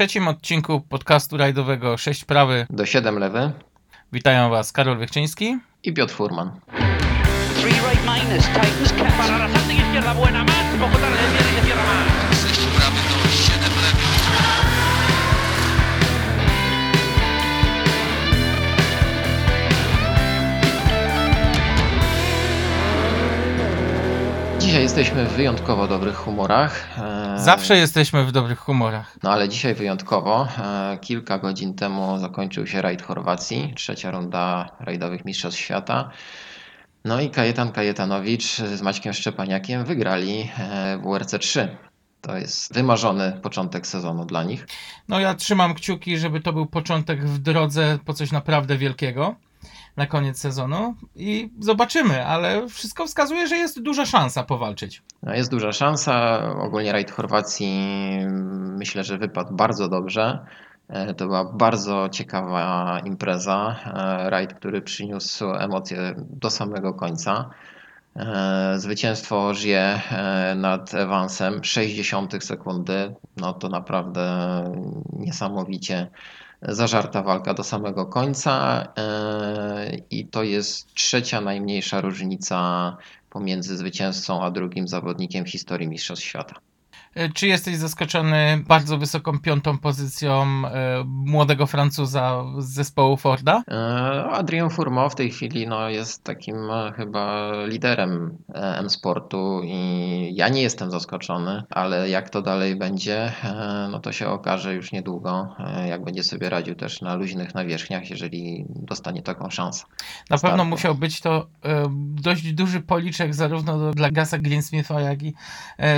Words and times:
trzecim 0.00 0.28
odcinku 0.28 0.80
podcastu 0.80 1.36
rajdowego 1.36 1.96
6 1.96 2.24
prawy. 2.24 2.66
Do 2.70 2.86
7 2.86 3.18
lewy. 3.18 3.52
Witają 4.12 4.50
Was 4.50 4.72
Karol 4.72 4.98
Wiechczyński 4.98 5.58
i 5.82 5.92
Piotr 5.92 6.14
Furman. 6.14 6.50
Three 7.60 7.72
right 7.72 8.04
minus, 8.06 8.46
tightens 8.46 8.92
Dzisiaj 24.70 24.82
jesteśmy 24.82 25.24
w 25.24 25.32
wyjątkowo 25.32 25.88
dobrych 25.88 26.16
humorach. 26.16 26.98
e, 26.98 27.38
Zawsze 27.38 27.76
jesteśmy 27.76 28.24
w 28.24 28.32
dobrych 28.32 28.58
humorach. 28.58 29.16
No 29.22 29.30
ale 29.30 29.48
dzisiaj 29.48 29.74
wyjątkowo. 29.74 30.48
E, 30.58 30.98
Kilka 31.00 31.38
godzin 31.38 31.74
temu 31.74 32.18
zakończył 32.18 32.66
się 32.66 32.82
rajd 32.82 33.02
Chorwacji, 33.02 33.72
trzecia 33.76 34.10
runda 34.10 34.68
rajdowych 34.80 35.24
Mistrzostw 35.24 35.60
Świata. 35.60 36.10
No 37.04 37.20
i 37.20 37.30
Kajetan 37.30 37.72
Kajetanowicz 37.72 38.44
z 38.56 38.82
Maćkiem 38.82 39.12
Szczepaniakiem 39.12 39.84
wygrali 39.84 40.50
e, 40.58 40.98
WRC 40.98 41.38
3. 41.38 41.76
To 42.20 42.36
jest 42.36 42.74
wymarzony 42.74 43.32
początek 43.42 43.86
sezonu 43.86 44.24
dla 44.24 44.44
nich. 44.44 44.66
No 45.08 45.20
ja 45.20 45.34
trzymam 45.34 45.74
kciuki, 45.74 46.18
żeby 46.18 46.40
to 46.40 46.52
był 46.52 46.66
początek 46.66 47.24
w 47.24 47.38
drodze 47.38 47.98
po 48.04 48.14
coś 48.14 48.32
naprawdę 48.32 48.76
wielkiego 48.76 49.34
na 50.00 50.06
koniec 50.06 50.38
sezonu 50.38 50.94
i 51.16 51.50
zobaczymy, 51.60 52.26
ale 52.26 52.68
wszystko 52.68 53.06
wskazuje, 53.06 53.46
że 53.48 53.56
jest 53.56 53.82
duża 53.82 54.06
szansa 54.06 54.42
powalczyć. 54.44 55.02
No, 55.22 55.34
Jest 55.34 55.50
duża 55.50 55.72
szansa. 55.72 56.40
Ogólnie 56.58 56.92
rajd 56.92 57.10
Chorwacji 57.10 57.70
myślę, 58.78 59.04
że 59.04 59.18
wypadł 59.18 59.54
bardzo 59.54 59.88
dobrze. 59.88 60.38
E, 60.88 61.14
To 61.14 61.24
była 61.26 61.44
bardzo 61.44 62.08
ciekawa 62.08 63.00
impreza. 63.04 63.76
E, 63.94 64.30
Rajd, 64.30 64.54
który 64.54 64.82
przyniósł 64.82 65.44
emocje 65.54 66.14
do 66.18 66.50
samego 66.50 66.94
końca. 66.94 67.50
E, 68.16 68.74
Zwycięstwo 68.76 69.54
Żyje 69.54 70.00
nad 70.56 70.94
Evansem 70.94 71.64
60 71.64 72.44
sekundy. 72.44 73.14
No 73.36 73.52
to 73.52 73.68
naprawdę 73.68 74.26
niesamowicie 75.12 76.10
zażarta 76.62 77.22
walka 77.22 77.54
do 77.54 77.64
samego 77.64 78.06
końca. 78.06 78.84
E, 78.98 79.96
I 80.10 80.26
to 80.26 80.42
jest 80.42 80.94
trzecia 80.94 81.40
najmniejsza 81.40 82.00
różnica 82.00 82.96
pomiędzy 83.30 83.76
zwycięzcą 83.76 84.42
a 84.42 84.50
drugim 84.50 84.88
zawodnikiem 84.88 85.44
w 85.44 85.50
historii 85.50 85.88
Mistrzostw 85.88 86.24
Świata. 86.24 86.54
E, 87.14 87.28
Czy 87.28 87.46
jesteś 87.46 87.76
zaskoczony 87.76 88.64
bardzo 88.68 88.98
wysoką 88.98 89.38
piątą 89.38 89.78
pozycją 89.78 90.42
e, 90.42 91.04
młodego 91.06 91.66
Francuza 91.66 92.44
z 92.58 92.66
zespołu 92.66 93.16
Forda? 93.16 93.62
E, 93.68 94.24
Adrien 94.30 94.70
Fourmont 94.70 95.12
w 95.12 95.16
tej 95.16 95.30
chwili 95.30 95.66
no, 95.66 95.88
jest 95.88 96.24
takim 96.24 96.56
chyba 96.96 97.52
liderem 97.66 98.38
M-Sportu 98.54 99.60
i 99.64 100.30
ja 100.34 100.48
nie 100.48 100.62
jestem 100.62 100.90
zaskoczony, 100.90 101.62
ale 101.70 102.08
jak 102.08 102.30
to 102.30 102.42
dalej 102.42 102.76
będzie, 102.76 103.32
no 103.90 104.00
to 104.00 104.12
się 104.12 104.28
okaże 104.28 104.74
już 104.74 104.92
niedługo, 104.92 105.56
jak 105.88 106.04
będzie 106.04 106.22
sobie 106.22 106.50
radził 106.50 106.74
też 106.74 107.00
na 107.00 107.14
luźnych 107.14 107.54
nawierzchniach, 107.54 108.10
jeżeli 108.10 108.64
dostanie 108.68 109.22
taką 109.22 109.50
szansę. 109.50 109.84
Na 110.30 110.38
Startu. 110.38 110.46
pewno 110.46 110.64
musiał 110.64 110.94
być 110.94 111.20
to 111.20 111.46
dość 112.14 112.52
duży 112.52 112.80
policzek 112.80 113.34
zarówno 113.34 113.90
dla 113.90 114.10
Gasa 114.10 114.38
Greensmitha, 114.38 115.00
jak 115.00 115.22
i 115.22 115.34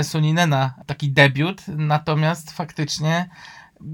Suninena. 0.03 0.73
Taki 0.85 1.02
debiut, 1.11 1.61
natomiast 1.67 2.51
faktycznie 2.51 3.29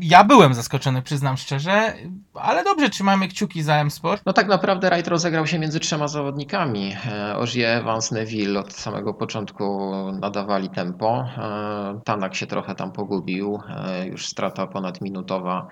ja 0.02 0.24
byłem 0.24 0.54
zaskoczony, 0.54 1.02
przyznam 1.02 1.38
szczerze, 1.38 1.94
ale 2.34 2.64
dobrze, 2.64 2.90
trzymamy 2.90 3.28
kciuki 3.28 3.64
za 3.64 3.76
M-Sport. 3.76 4.22
No 4.26 4.34
tak 4.34 4.48
naprawdę 4.48 4.90
rajd 4.90 5.08
rozegrał 5.08 5.48
się 5.48 5.60
między 5.60 5.80
trzema 5.80 6.08
zawodnikami. 6.08 6.96
E, 7.12 7.38
Ogier, 7.38 7.78
Evans, 7.78 8.12
Neville 8.12 8.60
od 8.60 8.74
samego 8.74 9.14
początku 9.14 9.92
nadawali 10.20 10.70
tempo. 10.70 11.26
E, 11.38 12.02
Tanak 12.06 12.36
się 12.36 12.48
trochę 12.48 12.76
tam 12.76 12.92
pogubił. 12.92 13.60
E, 13.70 14.08
Już 14.08 14.28
strata 14.28 14.68
ponadminutowa. 14.68 15.68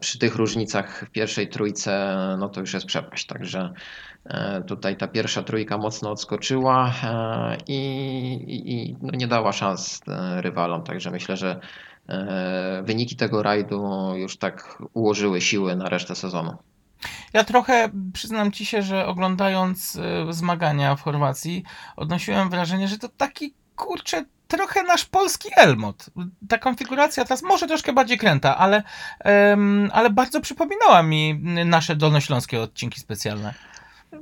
Przy 0.00 0.18
tych 0.18 0.36
różnicach 0.36 1.04
w 1.06 1.10
pierwszej 1.10 1.48
trójce 1.48 2.16
no 2.38 2.48
to 2.48 2.60
już 2.60 2.74
jest 2.74 2.86
przepaść. 2.86 3.26
Także 3.26 3.72
tutaj 4.66 4.96
ta 4.96 5.08
pierwsza 5.08 5.42
trójka 5.42 5.78
mocno 5.78 6.10
odskoczyła 6.10 6.92
e, 7.02 7.56
i, 7.66 7.76
i, 8.48 8.96
no 9.02 9.10
nie 9.12 9.26
dała 9.26 9.52
szans 9.52 10.00
e, 10.08 10.42
rywalom. 10.42 10.82
Także 10.82 11.10
myślę, 11.10 11.36
że 11.36 11.60
e, 12.08 12.82
wyniki 12.86 13.16
tego 13.16 13.42
rajdu 13.42 13.88
już 14.14 14.36
tak 14.36 14.82
ułożyły 14.92 15.40
siły 15.40 15.76
na 15.76 15.88
resztę 15.88 16.14
sezonu. 16.14 16.56
Ja 17.32 17.44
trochę 17.44 17.90
przyznam 18.12 18.52
ci 18.52 18.66
się, 18.66 18.82
że 18.82 19.06
oglądając 19.06 19.96
e, 19.96 20.32
zmagania 20.32 20.96
w 20.96 21.02
Chorwacji, 21.02 21.64
odnosiłem 21.96 22.50
wrażenie, 22.50 22.88
że 22.88 22.98
to 22.98 23.08
taki 23.08 23.54
kurczę. 23.76 24.24
Trochę 24.48 24.82
nasz 24.82 25.04
polski 25.04 25.48
Elmot. 25.56 26.10
Ta 26.48 26.58
konfiguracja 26.58 27.24
teraz 27.24 27.42
może 27.42 27.66
troszkę 27.66 27.92
bardziej 27.92 28.18
kręta, 28.18 28.58
ale, 28.58 28.82
em, 29.20 29.90
ale 29.92 30.10
bardzo 30.10 30.40
przypominała 30.40 31.02
mi 31.02 31.34
nasze 31.64 31.96
dolnośląskie 31.96 32.60
odcinki 32.60 33.00
specjalne. 33.00 33.54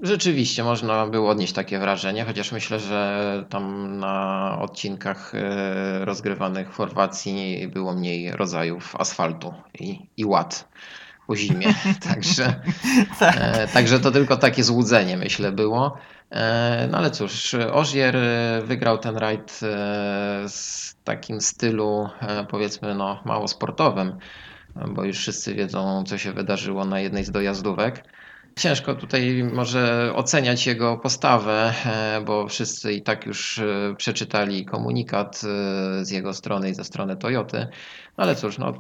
Rzeczywiście 0.03 0.65
można 0.65 1.07
było 1.07 1.31
odnieść 1.31 1.53
takie 1.53 1.79
wrażenie, 1.79 2.25
chociaż 2.25 2.53
myślę, 2.53 2.81
że 2.81 3.45
tam 3.49 3.99
na 3.99 4.59
odcinkach 4.61 5.35
e, 5.35 6.05
rozgrywanych 6.05 6.73
w 6.73 6.77
Chorwacji 6.77 7.69
było 7.69 7.95
mniej 7.95 8.33
rodzajów 8.33 8.97
asfaltu 8.97 9.55
i, 9.81 10.09
i 10.17 10.25
ład 10.25 10.69
po 11.27 11.37
zimie. 11.37 11.75
Także, 12.09 12.61
Tak. 13.19 13.37
e, 13.39 13.69
także 13.69 14.01
to 14.01 14.11
tylko 14.11 14.37
takie 14.37 14.65
złudzenie, 14.65 15.17
myślę, 15.17 15.53
było. 15.53 15.97
E, 16.31 16.89
No 16.91 16.99
ale 16.99 17.11
cóż, 17.11 17.55
Ożier 17.73 18.17
e, 18.17 18.63
wygrał 18.65 18.99
ten 18.99 19.17
rajd 19.17 19.61
e, 19.63 20.49
z 20.49 20.97
takim 21.05 21.41
stylu, 21.41 22.09
powiedzmy, 22.49 22.95
no, 22.95 23.23
mało 23.25 23.49
sportowym, 23.49 24.19
bo 24.89 25.05
już 25.05 25.19
wszyscy 25.19 25.55
wiedzą, 25.55 26.05
co 26.07 26.19
się 26.19 26.33
wydarzyło 26.33 26.85
na 26.85 27.01
jednej 27.01 27.25
z 27.25 27.31
dojazdówek. 27.31 28.05
Ciężko 28.57 28.95
tutaj 28.95 29.45
może 29.53 30.13
oceniać 30.15 30.67
jego 30.67 30.97
postawę, 30.97 31.75
e, 31.87 32.21
bo 32.21 32.49
wszyscy 32.49 32.93
i 32.93 33.03
tak 33.03 33.27
już 33.27 33.59
e, 33.59 33.95
przeczytali 33.97 34.65
komunikat 34.65 35.43
e, 35.45 36.05
z 36.05 36.11
jego 36.11 36.35
strony 36.35 36.71
i 36.71 36.75
ze 36.75 36.85
strony 36.85 37.17
Toyoty. 37.17 37.59
No 38.19 38.25
ale 38.25 38.37
cóż, 38.37 38.59
no, 38.59 38.73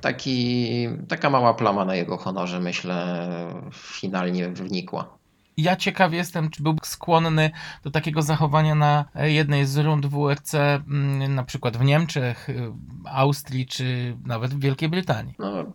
taki, 0.00 0.88
taka 1.08 1.30
mała 1.30 1.54
plama 1.54 1.84
na 1.84 1.94
jego 1.94 2.16
honorze, 2.16 2.60
myślę, 2.60 3.28
finalnie 3.72 4.48
wnikła. 4.48 5.18
Ja 5.56 5.76
ciekaw 5.76 6.12
jestem, 6.12 6.50
czy 6.50 6.62
był 6.62 6.76
skłonny 6.82 7.50
do 7.84 7.90
takiego 7.90 8.22
zachowania 8.22 8.74
na 8.74 9.04
jednej 9.14 9.66
z 9.66 9.76
rund 9.76 10.06
WRC, 10.06 10.54
mm, 10.54 11.34
na 11.34 11.44
przykład 11.44 11.76
w 11.76 11.84
Niemczech, 11.84 12.48
y, 12.48 12.72
Austrii, 13.04 13.66
czy 13.66 14.16
nawet 14.24 14.54
w 14.54 14.60
Wielkiej 14.60 14.88
Brytanii. 14.88 15.34
No, 15.38 15.72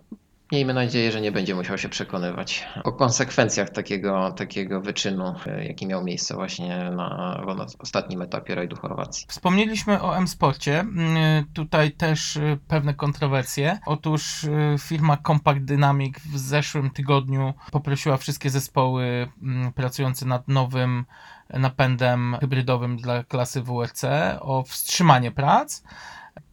miejmy 0.52 0.74
nadzieję, 0.74 1.12
że 1.12 1.22
nie 1.22 1.32
będzie 1.32 1.56
musiał 1.56 1.78
się 1.78 1.90
przekonywać 1.90 2.68
o 2.84 2.92
konsekwencjach 2.92 3.70
takiego, 3.70 4.32
takiego 4.32 4.82
wyczynu, 4.82 5.36
e, 5.46 5.66
jaki 5.66 5.88
miał 5.88 6.04
miejsce 6.04 6.36
właśnie 6.36 6.78
na, 6.78 7.44
na 7.58 7.66
ostatnim 7.80 8.22
etapie 8.22 8.56
rajdu 8.56 8.76
Chorwacji. 8.76 9.26
Wspomnieliśmy 9.30 10.02
o 10.02 10.18
M-Sporcie. 10.18 10.80
Mm, 10.80 11.46
Tutaj 11.54 11.92
też 11.92 12.36
y, 12.36 12.60
pewne 12.68 12.94
kontrowersje. 12.94 13.80
Otóż 13.86 14.44
y, 14.44 14.76
firma 14.80 15.18
Compact 15.28 15.60
Dynamic 15.60 16.20
w 16.20 16.38
zeszłym 16.38 16.90
tygodniu 16.90 17.54
poprosiła 17.72 18.18
wszystkie 18.18 18.50
zespoły 18.50 19.28
mm, 19.44 19.74
pracujące 19.74 20.26
nad 20.26 20.48
nowym 20.48 21.06
napędem 21.50 22.38
hybrydowym 22.40 22.98
dla 22.98 23.24
klasy 23.24 23.62
WRC 23.62 24.04
o 24.40 24.64
wstrzymanie 24.64 25.32
prac. 25.32 25.84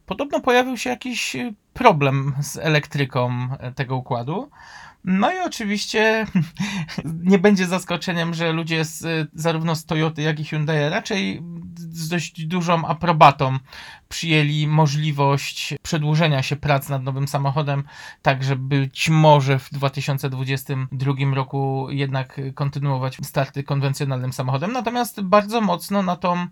Podobno 0.06 0.40
pojawił 0.40 0.76
się 0.76 0.90
jakiś 0.90 1.36
y, 1.36 1.54
problem 1.72 2.34
z 2.40 2.56
elektryką 2.56 3.48
e, 3.58 3.72
tego 3.72 3.96
układu. 3.96 4.50
No 5.04 5.32
i 5.32 5.38
oczywiście 5.38 6.26
nie 7.04 7.38
będzie 7.38 7.66
zaskoczeniem, 7.66 8.34
że 8.34 8.52
ludzie 8.52 8.84
z, 8.84 9.04
y, 9.04 9.26
zarówno 9.34 9.74
z 9.74 9.84
Toyoty, 9.84 10.22
jak 10.22 10.40
i 10.40 10.44
Hyundai 10.44 10.90
raczej 10.90 11.42
z 11.76 12.08
dość 12.08 12.46
dużą 12.46 12.86
aprobatą 12.86 13.58
przyjęli 14.08 14.66
możliwość 14.66 15.74
przedłużenia 15.82 16.42
się 16.42 16.56
prac 16.56 16.88
nad 16.88 17.02
nowym 17.02 17.28
samochodem, 17.28 17.84
tak 18.22 18.44
że 18.44 18.56
być 18.56 19.08
może 19.08 19.58
w 19.58 19.70
2022 19.70 21.34
roku 21.34 21.86
jednak 21.90 22.40
kontynuować 22.54 23.18
starty 23.22 23.62
konwencjonalnym 23.62 24.32
samochodem. 24.32 24.72
Natomiast 24.72 25.20
bardzo 25.20 25.60
mocno 25.60 26.02
na 26.02 26.16
tą 26.16 26.46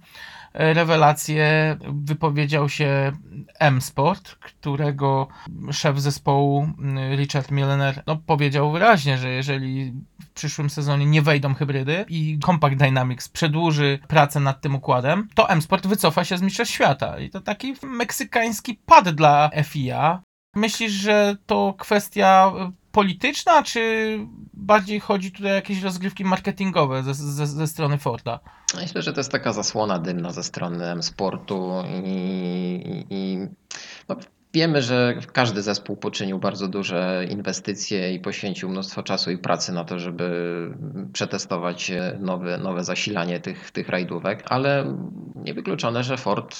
rewelację 0.54 1.76
wypowiedział 1.92 2.68
się 2.68 3.12
M-Sport, 3.58 4.34
którego 4.34 5.28
szef 5.72 6.00
zespołu 6.00 6.68
mm, 6.78 7.18
Richard 7.18 7.50
Millener 7.50 8.02
no, 8.06 8.16
powiedział 8.16 8.72
wyraźnie, 8.72 9.18
że 9.18 9.30
jeżeli 9.30 9.92
w 10.20 10.30
przyszłym 10.30 10.70
sezonie 10.70 11.06
nie 11.06 11.22
wejdą 11.22 11.54
hybrydy 11.54 12.04
i 12.08 12.38
Compact 12.44 12.76
Dynamics 12.76 13.28
przedłuży 13.28 13.98
pracę 14.08 14.40
nad 14.40 14.60
tym 14.60 14.74
układem, 14.74 15.28
to 15.34 15.50
M-Sport 15.50 15.86
wycofa 15.86 16.24
się 16.24 16.38
z 16.38 16.42
Mistrzostw 16.42 16.74
Świata. 16.74 17.18
I 17.18 17.30
to 17.30 17.40
taki 17.40 17.74
meksykański 17.82 18.74
pad 18.86 19.08
dla 19.08 19.50
FIA. 19.64 20.22
Myślisz, 20.56 20.92
że 20.92 21.36
to 21.46 21.74
kwestia 21.78 22.52
y, 22.68 22.81
polityczna, 22.92 23.62
czy 23.62 24.18
bardziej 24.54 25.00
chodzi 25.00 25.32
tutaj 25.32 25.52
o 25.52 25.54
jakieś 25.54 25.82
rozgrywki 25.82 26.24
marketingowe 26.24 27.02
ze, 27.02 27.14
ze, 27.14 27.46
ze 27.46 27.66
strony 27.66 27.98
Forda? 27.98 28.40
Myślę, 28.74 29.02
że 29.02 29.12
to 29.12 29.20
jest 29.20 29.32
taka 29.32 29.52
zasłona 29.52 29.98
dymna 29.98 30.32
ze 30.32 30.42
strony 30.42 30.90
M-Sportu 30.90 31.72
i, 32.04 33.06
i 33.10 33.38
no, 34.08 34.16
wiemy, 34.54 34.82
że 34.82 35.14
każdy 35.32 35.62
zespół 35.62 35.96
poczynił 35.96 36.38
bardzo 36.38 36.68
duże 36.68 37.26
inwestycje 37.30 38.14
i 38.14 38.20
poświęcił 38.20 38.68
mnóstwo 38.68 39.02
czasu 39.02 39.30
i 39.30 39.38
pracy 39.38 39.72
na 39.72 39.84
to, 39.84 39.98
żeby 39.98 40.28
przetestować 41.12 41.92
nowe, 42.20 42.58
nowe 42.58 42.84
zasilanie 42.84 43.40
tych, 43.40 43.70
tych 43.70 43.88
rajdówek, 43.88 44.44
ale 44.48 44.96
niewykluczone, 45.34 46.04
że 46.04 46.16
Ford 46.16 46.56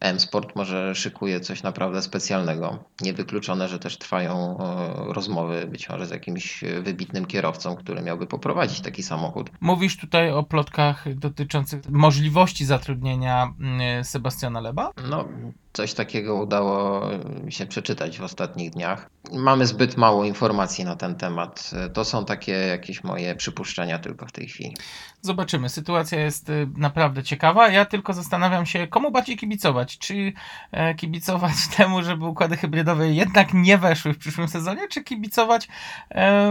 M-Sport 0.00 0.56
może 0.56 0.94
szykuje 0.94 1.40
coś 1.40 1.62
naprawdę 1.62 2.02
specjalnego. 2.02 2.84
Niewykluczone, 3.00 3.68
że 3.68 3.78
też 3.78 3.98
trwają 3.98 4.58
e, 4.58 5.12
rozmowy 5.12 5.66
być 5.66 5.88
może 5.88 6.06
z 6.06 6.10
jakimś 6.10 6.64
wybitnym 6.82 7.26
kierowcą, 7.26 7.76
który 7.76 8.02
miałby 8.02 8.26
poprowadzić 8.26 8.80
taki 8.80 9.02
samochód. 9.02 9.50
Mówisz 9.60 9.96
tutaj 9.96 10.30
o 10.30 10.42
plotkach 10.42 11.14
dotyczących 11.14 11.90
możliwości 11.90 12.64
zatrudnienia 12.64 13.52
mm, 13.60 14.04
Sebastiana 14.04 14.60
Leba? 14.60 14.90
No, 15.10 15.28
coś 15.76 15.94
takiego 15.94 16.34
udało 16.34 17.02
mi 17.44 17.52
się 17.52 17.66
przeczytać 17.66 18.18
w 18.18 18.22
ostatnich 18.22 18.70
dniach. 18.70 19.10
Mamy 19.32 19.66
zbyt 19.66 19.96
mało 19.96 20.24
informacji 20.24 20.84
na 20.84 20.96
ten 20.96 21.14
temat. 21.14 21.70
To 21.92 22.04
są 22.04 22.24
takie 22.24 22.52
jakieś 22.52 23.04
moje 23.04 23.34
przypuszczenia 23.34 23.98
tylko 23.98 24.26
w 24.26 24.32
tej 24.32 24.48
chwili. 24.48 24.76
Zobaczymy. 25.20 25.68
Sytuacja 25.68 26.20
jest 26.20 26.48
y, 26.48 26.68
naprawdę 26.76 27.22
ciekawa. 27.22 27.68
Ja 27.68 27.84
tylko 27.84 28.12
zastanawiam 28.12 28.66
się, 28.66 28.86
komu 28.86 29.10
bardziej 29.10 29.36
kibicować. 29.36 29.98
Czy 29.98 30.32
e, 30.72 30.94
kibicować 30.94 31.52
temu, 31.76 32.02
żeby 32.02 32.26
układy 32.26 32.56
hybrydowe 32.56 33.08
jednak 33.08 33.54
nie 33.54 33.78
weszły 33.78 34.12
w 34.12 34.18
przyszłym 34.18 34.48
sezonie, 34.48 34.88
czy 34.88 35.04
kibicować 35.04 35.68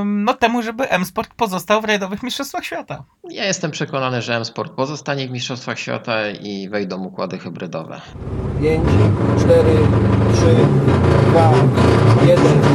no, 0.06 0.34
temu, 0.34 0.62
żeby 0.62 0.90
M-Sport 0.90 1.34
pozostał 1.34 1.82
w 1.82 1.86
rajdowych 1.86 2.24
mistrzostwach 2.24 2.66
świata? 2.66 3.04
Ja 3.30 3.46
jestem 3.46 3.72
przekonany, 3.72 4.22
że 4.22 4.36
M-Sport 4.36 4.74
pozostanie 4.74 5.28
w 5.28 5.32
Mistrzostwach 5.32 5.80
Świata 5.80 6.30
i 6.30 6.70
wejdą 6.70 7.04
układy 7.04 7.38
hybrydowe. 7.38 8.02
5, 8.62 8.84
4, 9.40 9.64
3, 10.34 10.46
2, 11.32 11.54
1, 12.28 12.66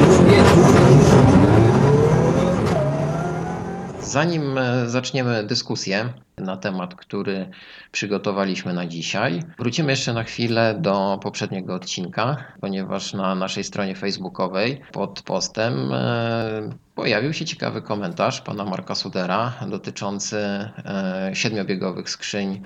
Zanim 4.11 4.59
e, 4.59 4.89
zaczniemy 4.89 5.45
dyskusję 5.45 6.13
na 6.39 6.57
temat, 6.57 6.95
który 6.95 7.51
przygotowaliśmy 7.93 8.73
na 8.73 8.87
dzisiaj, 8.87 9.43
wrócimy 9.59 9.93
jeszcze 9.93 10.13
na 10.13 10.25
chwilę 10.25 10.77
do 10.81 11.19
poprzedniego 11.23 11.75
odcinka, 11.75 12.37
ponieważ 12.61 13.13
na 13.15 13.35
naszej 13.35 13.65
stronie 13.65 13.95
facebookowej 13.95 14.81
pod 14.93 15.23
postem 15.23 15.93
e, 15.93 16.71
pojawił 16.95 17.33
się 17.33 17.45
ciekawy 17.45 17.83
komentarz 17.83 18.41
pana 18.41 18.65
Marka 18.65 18.95
Sudera 18.95 19.53
dotyczący 19.69 20.37
e, 20.39 21.31
siedmiobiegowych 21.33 22.11
skrzyń 22.11 22.63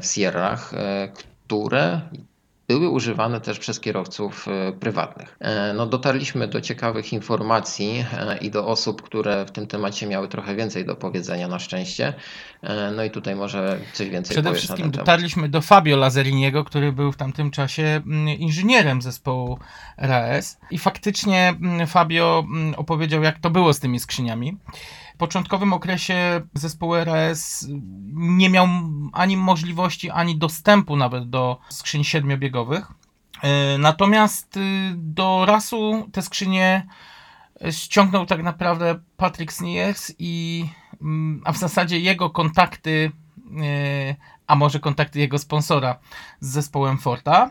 w 0.00 0.06
Sierrach, 0.06 0.72
które 1.14 2.00
były 2.68 2.88
używane 2.88 3.40
też 3.40 3.58
przez 3.58 3.80
kierowców 3.80 4.48
e, 4.48 4.72
prywatnych. 4.72 5.36
E, 5.40 5.72
No, 5.72 5.86
dotarliśmy 5.86 6.48
do 6.48 6.60
ciekawych 6.60 7.12
informacji 7.12 8.04
e, 8.12 8.38
i 8.38 8.50
do 8.50 8.66
osób, 8.66 9.02
które 9.02 9.46
w 9.46 9.50
tym 9.50 9.66
temacie 9.66 10.06
miały 10.06 10.28
trochę 10.28 10.54
więcej 10.54 10.84
do 10.84 10.96
powiedzenia 10.96 11.48
na 11.48 11.58
szczęście. 11.58 12.14
No 12.96 13.04
i 13.04 13.10
tutaj 13.10 13.36
może 13.36 13.78
coś 13.92 14.08
więcej 14.08 14.34
Przede 14.34 14.54
wszystkim 14.54 14.82
ten 14.82 14.92
temat. 14.92 15.06
dotarliśmy 15.06 15.48
do 15.48 15.60
Fabio 15.60 15.96
Lazariniego, 15.96 16.64
który 16.64 16.92
był 16.92 17.12
w 17.12 17.16
tamtym 17.16 17.50
czasie 17.50 17.82
mm, 17.82 18.28
inżynierem 18.28 19.02
zespołu 19.02 19.58
RAS 19.96 20.58
i 20.70 20.78
faktycznie 20.78 21.48
mm, 21.48 21.86
Fabio 21.86 22.44
mm, 22.48 22.74
opowiedział, 22.74 23.22
jak 23.22 23.38
to 23.38 23.50
było 23.50 23.72
z 23.72 23.80
tymi 23.80 24.00
skrzyniami. 24.00 24.56
Początkowym 25.18 25.72
okresie 25.72 26.40
zespół 26.54 26.94
RAS 26.94 27.66
nie 28.12 28.50
miał 28.50 28.66
ani 29.12 29.36
możliwości, 29.36 30.10
ani 30.10 30.38
dostępu 30.38 30.96
nawet 30.96 31.30
do 31.30 31.58
skrzyń 31.68 32.04
siedmiobiegowych. 32.04 32.92
E, 33.42 33.78
Natomiast 33.78 34.56
y, 34.56 34.92
do 34.96 35.44
rasu 35.46 36.08
te 36.12 36.22
skrzynie 36.22 36.86
ściągnął 37.70 38.26
tak 38.26 38.42
naprawdę 38.42 38.98
Patrick 39.16 39.52
Sniers 39.52 40.12
i 40.18 40.64
mm, 41.02 41.42
a 41.44 41.52
w 41.52 41.56
zasadzie 41.56 41.98
jego 41.98 42.30
kontakty, 42.30 43.12
e, 43.62 44.16
a 44.46 44.56
może 44.56 44.80
kontakty 44.80 45.18
jego 45.18 45.38
sponsora 45.38 45.98
z 46.40 46.48
zespołem 46.48 46.98
Forta. 46.98 47.50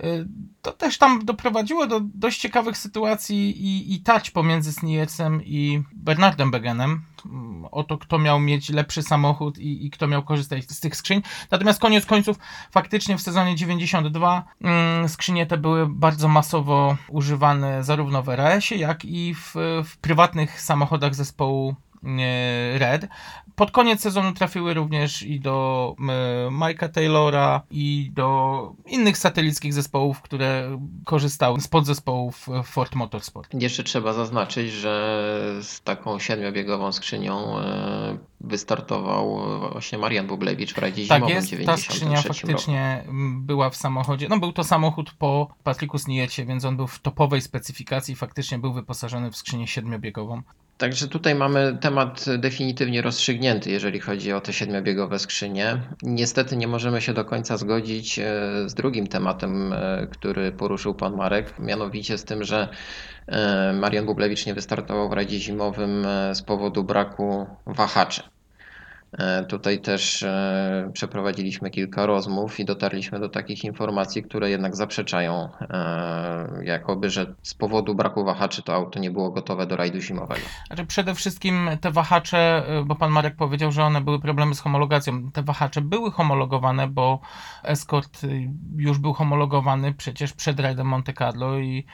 E, 0.00 0.24
To 0.62 0.72
też 0.72 0.98
tam 0.98 1.24
doprowadziło 1.24 1.86
do 1.86 2.00
dość 2.00 2.40
ciekawych 2.40 2.78
sytuacji 2.78 3.50
i, 3.66 3.94
i 3.94 4.00
tać 4.00 4.30
pomiędzy 4.30 4.72
Sniersem 4.72 5.44
i 5.44 5.82
Bernardem 5.92 6.50
Begenem 6.50 7.02
mm, 7.26 7.64
o 7.70 7.84
to, 7.84 7.98
kto 7.98 8.18
miał 8.18 8.40
mieć 8.40 8.68
lepszy 8.70 9.02
samochód 9.02 9.58
i, 9.58 9.86
i 9.86 9.90
kto 9.90 10.06
miał 10.06 10.22
korzystać 10.22 10.70
z 10.70 10.80
tych 10.80 10.96
skrzyń. 10.96 11.22
Natomiast 11.50 11.80
koniec 11.80 12.06
końców, 12.06 12.38
faktycznie 12.70 13.18
w 13.18 13.22
sezonie 13.22 13.56
92 13.56 14.44
mm, 14.60 15.08
skrzynie 15.08 15.46
te 15.46 15.56
były 15.56 15.86
bardzo 15.88 16.28
masowo 16.28 16.96
używane 17.08 17.84
zarówno 17.84 18.22
w 18.22 18.28
RS-ie, 18.28 18.80
jak 18.80 19.04
i 19.04 19.34
w, 19.34 19.54
w 19.84 19.96
prywatnych 19.96 20.60
samochodach 20.60 21.14
zespołu 21.14 21.74
e, 22.04 22.78
Red. 22.78 23.08
Pod 23.60 23.70
koniec 23.70 24.00
sezonu 24.00 24.32
trafiły 24.32 24.74
również 24.74 25.22
i 25.22 25.40
do 25.40 25.94
e, 25.98 26.48
Mike'a 26.50 26.88
Taylora 26.88 27.62
i 27.70 28.10
do 28.14 28.72
innych 28.86 29.18
satelickich 29.18 29.74
zespołów, 29.74 30.22
które 30.22 30.78
korzystały 31.04 31.60
z 31.60 31.68
podzespołów 31.68 32.48
e, 32.48 32.62
Ford 32.62 32.94
Motorsport. 32.94 33.54
Jeszcze 33.62 33.84
trzeba 33.84 34.12
zaznaczyć, 34.12 34.72
że 34.72 35.58
z 35.62 35.80
taką 35.80 36.18
siedmiobiegową 36.18 36.92
skrzynią 36.92 37.58
e, 37.58 38.18
wystartował 38.40 39.40
właśnie 39.72 39.98
Marian 39.98 40.26
Bublewicz 40.26 40.74
w 40.74 40.78
rajdzie 40.78 41.06
Tak 41.06 41.18
zimowym 41.18 41.36
jest, 41.36 41.66
ta 41.66 41.76
skrzynia 41.76 42.16
93 42.16 42.28
roku. 42.28 42.52
faktycznie 42.52 43.04
mm, 43.08 43.46
była 43.46 43.70
w 43.70 43.76
samochodzie. 43.76 44.28
No 44.28 44.38
był 44.38 44.52
to 44.52 44.64
samochód 44.64 45.12
po 45.18 45.48
Patricku 45.64 45.98
Sniejecie, 45.98 46.44
więc 46.44 46.64
on 46.64 46.76
był 46.76 46.86
w 46.86 46.98
topowej 46.98 47.40
specyfikacji, 47.40 48.16
faktycznie 48.16 48.58
był 48.58 48.72
wyposażony 48.72 49.30
w 49.30 49.36
skrzynię 49.36 49.66
siedmiobiegową. 49.66 50.42
Także 50.80 51.08
tutaj 51.08 51.34
mamy 51.34 51.78
temat 51.80 52.24
definitywnie 52.38 53.02
rozstrzygnięty, 53.02 53.70
jeżeli 53.70 54.00
chodzi 54.00 54.32
o 54.32 54.40
te 54.40 54.52
siedmiobiegowe 54.52 55.18
skrzynie. 55.18 55.80
Niestety 56.02 56.56
nie 56.56 56.68
możemy 56.68 57.00
się 57.00 57.12
do 57.12 57.24
końca 57.24 57.56
zgodzić 57.56 58.18
e, 58.18 58.24
z 58.66 58.74
drugim 58.74 59.06
tematem, 59.06 59.72
e, 59.72 60.06
który 60.10 60.52
poruszył 60.52 60.94
pan 60.94 61.16
Marek, 61.16 61.58
mianowicie 61.58 62.18
z 62.18 62.24
tym, 62.24 62.44
że 62.44 62.68
e, 63.26 63.72
Marian 63.72 64.06
Bublewicz 64.06 64.46
nie 64.46 64.54
wystartował 64.54 65.08
w 65.08 65.12
rajdzie 65.12 65.38
zimowym 65.38 66.06
z 66.32 66.42
powodu 66.42 66.84
braku 66.84 67.46
wahaczy. 67.66 68.22
E, 69.18 69.44
Tutaj 69.44 69.80
też 69.80 70.22
e, 70.22 70.90
przeprowadziliśmy 70.92 71.70
kilka 71.70 72.06
rozmów 72.06 72.60
i 72.60 72.64
dotarliśmy 72.64 73.20
do 73.20 73.28
takich 73.28 73.64
informacji, 73.64 74.22
które 74.22 74.50
jednak 74.50 74.76
zaprzeczają, 74.76 75.48
e, 75.60 76.64
jakoby, 76.64 77.10
że 77.10 77.34
z 77.42 77.54
powodu 77.54 77.94
braku 77.94 78.24
wahaczy 78.24 78.62
to 78.62 78.74
auto 78.74 78.98
nie 78.98 79.10
było 79.10 79.30
gotowe 79.30 79.66
do 79.66 79.76
rajdu 79.76 80.00
zimowego. 80.00 80.40
Znaczy 80.66 80.86
przede 80.86 81.14
wszystkim 81.14 81.70
te 81.80 81.90
wahacze, 81.90 82.62
bo 82.86 82.94
pan 82.94 83.10
Marek 83.10 83.36
powiedział, 83.36 83.72
że 83.72 83.84
one 83.84 84.00
były 84.00 84.20
problemy 84.20 84.54
z 84.54 84.60
homologacją. 84.60 85.30
Te 85.30 85.42
wahacze 85.42 85.80
były 85.80 86.10
homologowane, 86.10 86.88
bo 86.88 87.20
Escort 87.62 88.20
już 88.76 88.98
był 88.98 89.12
homologowany 89.12 89.94
przecież 89.94 90.32
przed 90.32 90.60
rajdem 90.60 90.86
Monte 90.86 91.12
Carlo 91.12 91.58
i 91.58 91.84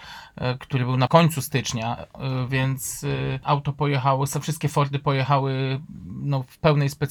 który 0.58 0.84
był 0.84 0.96
na 0.96 1.08
końcu 1.08 1.42
stycznia, 1.42 2.06
więc 2.48 3.06
auto 3.42 3.72
pojechało, 3.72 4.26
wszystkie 4.40 4.68
Fordy 4.68 4.98
pojechały 4.98 5.80
no, 6.06 6.44
w 6.48 6.58
pełnej 6.58 6.88
specyfikacji, 6.88 7.05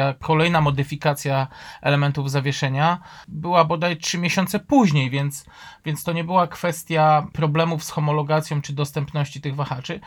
a 0.00 0.14
kolejna 0.14 0.60
modyfikacja 0.60 1.46
elementów 1.82 2.30
zawieszenia 2.30 2.98
była 3.28 3.64
bodaj 3.64 3.96
3 3.96 4.18
miesiące 4.18 4.60
później, 4.60 5.10
więc, 5.10 5.44
więc 5.86 6.04
to 6.04 6.12
nie 6.12 6.24
była 6.24 6.46
kwestia 6.46 7.26
problemów 7.32 7.84
z 7.84 7.90
homologacją 7.90 8.62
czy 8.62 8.72
dostępności 8.72 9.40
tych 9.40 9.54
wahaczy. 9.54 10.00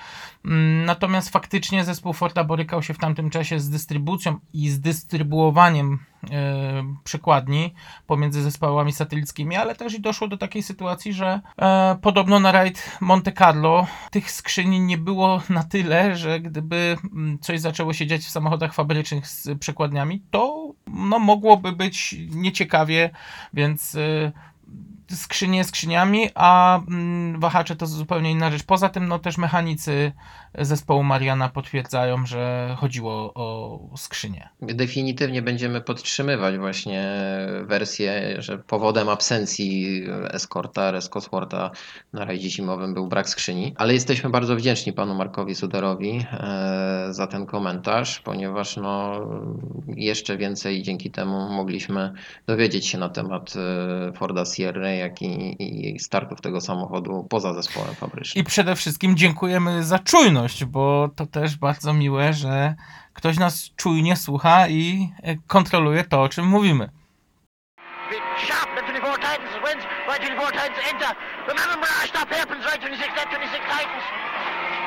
Mm, 0.45 0.85
Natomiast 0.85 1.29
faktycznie 1.29 1.83
zespół 1.83 2.13
Forda 2.13 2.43
borykał 2.43 2.83
się 2.83 2.93
w 2.93 2.97
tamtym 2.97 3.29
czasie 3.29 3.59
z 3.59 3.69
dystrybucją 3.69 4.39
i 4.53 4.69
z 4.69 4.79
dystrybuowaniem 4.79 5.99
e, 6.31 6.95
przekładni 7.03 7.73
pomiędzy 8.07 8.41
zespołami 8.41 8.91
satelickimi, 8.91 9.55
ale 9.55 9.75
też 9.75 9.93
i 9.93 10.01
doszło 10.01 10.27
do 10.27 10.37
takiej 10.37 10.63
sytuacji, 10.63 11.13
że 11.13 11.41
e, 11.61 11.97
podobno 12.01 12.39
na 12.39 12.51
rajd 12.51 12.97
Monte 13.01 13.31
Carlo 13.31 13.87
tych 14.11 14.31
skrzyni 14.31 14.79
nie 14.79 14.97
było 14.97 15.41
na 15.49 15.63
tyle, 15.63 16.15
że 16.15 16.39
gdyby 16.39 16.97
mm, 17.03 17.39
coś 17.39 17.59
zaczęło 17.59 17.93
się 17.93 18.07
dziać 18.07 18.21
w 18.21 18.29
samochodach 18.29 18.73
fabrycznych 18.73 19.27
z 19.27 19.59
przekładniami, 19.59 20.23
to 20.31 20.73
no, 20.87 21.19
mogłoby 21.19 21.71
być 21.71 22.15
nieciekawie, 22.29 23.09
więc 23.53 23.95
e, 23.95 24.31
skrzynie 25.13 25.63
skrzyniami, 25.63 26.29
a 26.35 26.79
mm, 26.87 27.39
wahacze 27.39 27.75
to 27.75 27.85
zupełnie 27.85 28.31
inna 28.31 28.51
rzecz. 28.51 28.63
Poza 28.63 28.89
tym, 28.89 29.07
no 29.07 29.19
też 29.19 29.37
mechanicy 29.37 30.11
zespołu 30.57 31.03
Mariana 31.03 31.49
potwierdzają, 31.49 32.25
że 32.25 32.75
chodziło 32.79 33.33
o 33.35 33.79
skrzynię. 33.97 34.49
Definitywnie 34.61 35.41
będziemy 35.41 35.81
podtrzymywać 35.81 36.57
właśnie 36.57 37.09
wersję, 37.63 38.35
że 38.41 38.57
powodem 38.57 39.09
absencji 39.09 40.03
Escorta, 40.31 40.93
Escosworta 40.93 41.71
na 42.13 42.25
rajdzie 42.25 42.49
zimowym 42.49 42.93
był 42.93 43.07
brak 43.07 43.29
skrzyni, 43.29 43.73
ale 43.77 43.93
jesteśmy 43.93 44.29
bardzo 44.29 44.55
wdzięczni 44.55 44.93
panu 44.93 45.15
Markowi 45.15 45.55
Sudarowi 45.55 46.25
e, 46.31 47.07
za 47.09 47.27
ten 47.27 47.45
komentarz, 47.45 48.19
ponieważ 48.19 48.77
no, 48.77 49.21
jeszcze 49.87 50.37
więcej 50.37 50.83
dzięki 50.83 51.11
temu 51.11 51.49
mogliśmy 51.49 52.13
dowiedzieć 52.47 52.87
się 52.87 52.97
na 52.97 53.09
temat 53.09 53.53
e, 53.55 54.13
Forda 54.13 54.45
Sierra, 54.45 54.89
jak 54.99 55.21
i, 55.21 55.55
i 55.95 55.99
startów 55.99 56.41
tego 56.41 56.61
samochodu 56.61 57.27
poza 57.29 57.53
zespołem 57.53 57.95
fabrycznym. 57.95 58.41
I 58.43 58.47
przede 58.47 58.75
wszystkim 58.75 59.17
dziękujemy 59.17 59.83
za 59.83 59.99
czujność, 59.99 60.65
bo 60.65 61.09
to 61.15 61.25
też 61.25 61.57
bardzo 61.57 61.93
miłe, 61.93 62.33
że 62.33 62.75
ktoś 63.13 63.37
nas 63.37 63.69
czujnie 63.75 64.15
słucha 64.15 64.67
i 64.67 65.09
e, 65.23 65.35
kontroluje 65.47 66.03
to, 66.03 66.21
o 66.23 66.29
czym 66.29 66.45
mówimy. 66.47 66.89
Big 68.11 68.21
sharp, 68.47 68.69
left 68.75 68.87
24 68.89 69.15
Titans 69.17 69.53
wins, 69.65 69.83
right 70.09 70.21
24 70.23 70.51
Titans 70.51 70.79
enter. 70.93 71.11
Remember 71.47 71.77
where 71.81 72.05
I 72.05 72.07
stop 72.09 72.29
hairpins, 72.29 72.65
right 72.65 72.81
26, 72.81 73.09
left 73.17 73.29
26 73.29 73.63
Titans. 73.75 74.05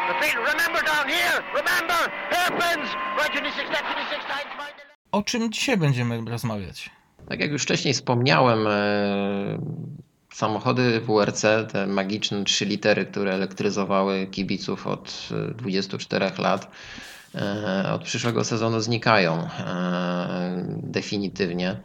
The 0.09 0.15
field, 0.21 0.43
remember 0.53 0.81
down 0.93 1.05
here, 1.17 1.37
remember, 1.61 2.01
hairpins, 2.35 2.89
right 3.19 3.33
26, 3.33 3.71
left 3.75 3.87
26 3.93 4.25
Titans. 4.33 4.55
mind 4.61 4.75
the- 4.77 4.93
O 5.13 5.23
czym 5.23 5.53
dzisiaj 5.53 5.77
będziemy 5.77 6.21
rozmawiać? 6.31 6.91
Tak 7.29 7.41
jak 7.41 7.51
już 7.51 7.63
wcześniej 7.63 7.95
wspomniałem, 7.95 8.67
e, 8.67 9.59
samochody 10.33 11.01
WRC, 11.01 11.43
te 11.73 11.87
magiczne 11.87 12.45
trzy 12.45 12.65
litery, 12.65 13.07
które 13.07 13.35
elektryzowały 13.35 14.27
kibiców 14.27 14.87
od 14.87 15.29
e, 15.51 15.55
24 15.55 16.31
lat, 16.39 16.71
e, 17.35 17.93
od 17.93 18.03
przyszłego 18.03 18.45
sezonu 18.45 18.81
znikają 18.81 19.35
e, 19.35 20.65
definitywnie 20.83 21.77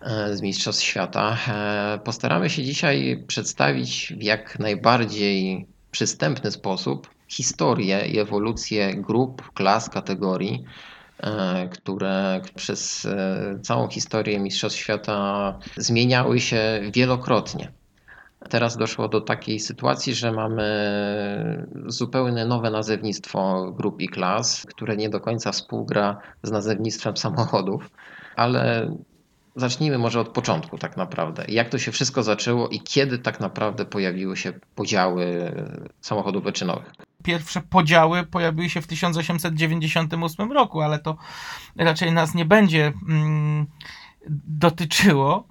e, 0.00 0.36
z 0.36 0.42
Mistrzostw 0.42 0.84
Świata. 0.84 1.36
E, 1.48 1.98
Postaramy 2.04 2.50
się 2.50 2.64
dzisiaj 2.64 3.24
przedstawić 3.26 4.14
w 4.18 4.22
jak 4.22 4.58
najbardziej 4.58 5.66
przystępny 5.90 6.50
sposób 6.50 7.10
historię 7.28 8.06
i 8.06 8.18
ewolucję 8.18 8.94
grup, 8.94 9.52
klas, 9.54 9.90
kategorii, 9.90 10.64
e, 10.64 10.95
które 11.70 12.40
przez 12.54 13.04
e, 13.04 13.58
całą 13.62 13.88
historię 13.88 14.40
Mistrzostw 14.40 14.78
Świata 14.78 15.58
zmieniały 15.76 16.40
się 16.40 16.80
wielokrotnie. 16.94 17.72
Teraz 18.48 18.76
doszło 18.76 19.08
do 19.08 19.20
takiej 19.20 19.60
sytuacji, 19.60 20.14
że 20.14 20.32
mamy 20.32 20.66
zupełnie 21.86 22.44
nowe 22.44 22.70
nazewnictwo 22.70 23.72
grup 23.72 24.00
i 24.00 24.08
klas, 24.08 24.66
które 24.68 24.96
nie 24.96 25.08
do 25.08 25.20
końca 25.20 25.52
współgra 25.52 26.20
z 26.42 26.50
nazewnictwem 26.50 27.16
samochodów, 27.16 27.90
ale 28.36 28.90
zacznijmy 29.56 29.98
może 29.98 30.20
od 30.20 30.28
początku 30.28 30.78
tak 30.78 30.96
naprawdę. 30.96 31.44
Jak 31.48 31.68
to 31.68 31.78
się 31.78 31.92
wszystko 31.92 32.22
zaczęło 32.22 32.68
i 32.68 32.80
kiedy 32.80 33.18
tak 33.18 33.40
naprawdę 33.40 33.84
pojawiły 33.84 34.36
się 34.36 34.52
podziały 34.74 35.52
samochodów 36.00 36.44
wyczynowych? 36.44 36.92
Pierwsze 37.22 37.60
podziały 37.60 38.24
pojawiły 38.24 38.70
się 38.70 38.80
w 38.80 38.86
1898 38.86 40.52
roku, 40.52 40.80
ale 40.80 40.98
to 40.98 41.16
raczej 41.76 42.12
nas 42.12 42.34
nie 42.34 42.44
będzie 42.44 42.92
mm, 43.08 43.66
dotyczyło. 44.46 45.46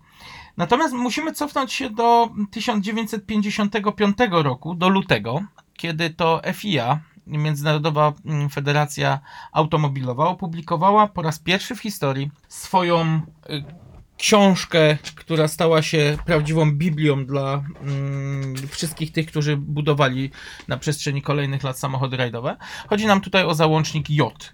Natomiast 0.58 0.94
musimy 0.94 1.32
cofnąć 1.32 1.74
się 1.74 1.90
do 1.90 2.30
1955 2.52 4.18
roku, 4.32 4.76
do 4.76 4.90
lutego, 4.90 5.42
kiedy 5.74 6.10
to 6.10 6.42
FIA, 6.54 7.00
Międzynarodowa 7.28 8.14
mm, 8.26 8.50
Federacja 8.50 9.20
Automobilowa, 9.52 10.28
opublikowała 10.28 11.08
po 11.08 11.22
raz 11.22 11.40
pierwszy 11.40 11.76
w 11.76 11.82
historii 11.82 12.32
swoją 12.48 13.22
y, 13.50 13.85
książkę, 14.18 14.98
która 15.16 15.48
stała 15.48 15.82
się 15.82 16.18
prawdziwą 16.26 16.72
Biblią 16.72 17.26
dla 17.26 17.64
mm, 17.82 18.56
wszystkich 18.68 19.12
tych, 19.12 19.28
którzy 19.28 19.58
budowali 19.58 20.32
na 20.68 20.78
przestrzeni 20.78 21.22
kolejnych 21.22 21.64
lat 21.64 21.80
samochody 21.80 22.18
rajdowe. 22.18 22.58
Chodzi 22.90 23.08
nam 23.08 23.22
tutaj 23.22 23.46
o 23.46 23.54
załącznik 23.54 24.10
J, 24.10 24.54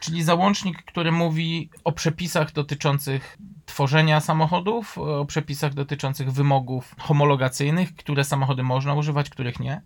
czyli 0.00 0.22
załącznik, 0.22 0.82
który 0.82 1.12
mówi 1.12 1.70
o 1.84 1.92
przepisach 1.92 2.52
dotyczących 2.52 3.38
tworzenia 3.70 4.20
samochodów, 4.20 4.98
o 4.98 5.24
przepisach 5.24 5.74
dotyczących 5.74 6.32
wymogów 6.32 6.94
homologacyjnych, 6.98 7.96
które 7.96 8.24
samochody 8.24 8.62
można 8.62 8.94
używać, 8.94 9.30
których 9.30 9.60
nie 9.60 9.82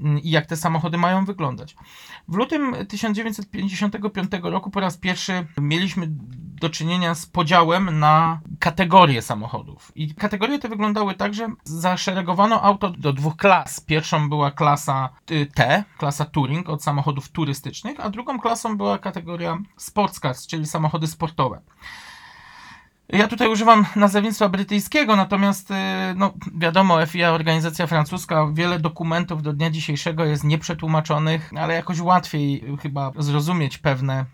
mm, 0.00 0.18
i 0.22 0.30
jak 0.30 0.46
te 0.46 0.56
samochody 0.56 0.98
mają 0.98 1.24
wyglądać. 1.24 1.76
W 2.28 2.34
lutym 2.34 2.76
1955 2.88 4.30
roku 4.42 4.70
po 4.70 4.80
raz 4.80 4.96
pierwszy 4.96 5.46
mieliśmy 5.58 6.06
do 6.60 6.70
czynienia 6.70 7.14
z 7.14 7.26
podziałem 7.26 7.98
na 7.98 8.40
kategorie 8.58 9.22
samochodów. 9.22 9.92
I 9.94 10.14
kategorie 10.14 10.58
te 10.58 10.68
wyglądały 10.68 11.14
tak, 11.14 11.34
że 11.34 11.48
zaszeregowano 11.64 12.62
auto 12.62 12.90
do 12.90 13.12
dwóch 13.12 13.36
klas. 13.36 13.80
Pierwszą 13.80 14.28
była 14.28 14.50
klasa 14.50 15.08
y, 15.30 15.46
T, 15.46 15.84
klasa 15.98 16.24
Touring 16.24 16.68
od 16.68 16.82
samochodów 16.82 17.28
turystycznych, 17.28 18.00
a 18.00 18.10
drugą 18.10 18.38
klasą 18.38 18.76
była 18.76 18.98
kategoria 18.98 19.58
Sports 19.76 20.20
Cars, 20.20 20.46
czyli 20.46 20.66
samochody 20.66 21.06
sportowe. 21.06 21.60
Ja 23.08 23.28
tutaj 23.28 23.48
używam 23.48 23.86
nazewnictwa 23.96 24.48
brytyjskiego, 24.48 25.16
natomiast 25.16 25.70
y, 25.70 25.74
no, 26.16 26.32
wiadomo, 26.56 27.06
FIA, 27.06 27.32
organizacja 27.32 27.86
francuska, 27.86 28.50
wiele 28.52 28.78
dokumentów 28.78 29.42
do 29.42 29.52
dnia 29.52 29.70
dzisiejszego 29.70 30.24
jest 30.24 30.44
nieprzetłumaczonych, 30.44 31.50
ale 31.56 31.74
jakoś 31.74 32.00
łatwiej 32.00 32.64
chyba 32.82 33.12
zrozumieć 33.18 33.78
pewne 33.78 34.24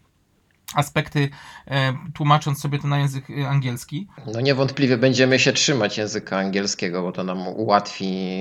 aspekty, 0.75 1.29
e, 1.67 1.93
tłumacząc 2.15 2.61
sobie 2.61 2.79
to 2.79 2.89
na 2.89 2.99
język 2.99 3.31
y, 3.31 3.47
angielski. 3.49 4.07
No 4.35 4.41
niewątpliwie 4.41 4.97
będziemy 4.99 5.39
się 5.39 5.53
trzymać 5.53 5.99
języka 5.99 6.39
angielskiego, 6.39 7.03
bo 7.03 7.13
to 7.13 7.25
nam 7.25 7.49
ułatwi 7.49 8.41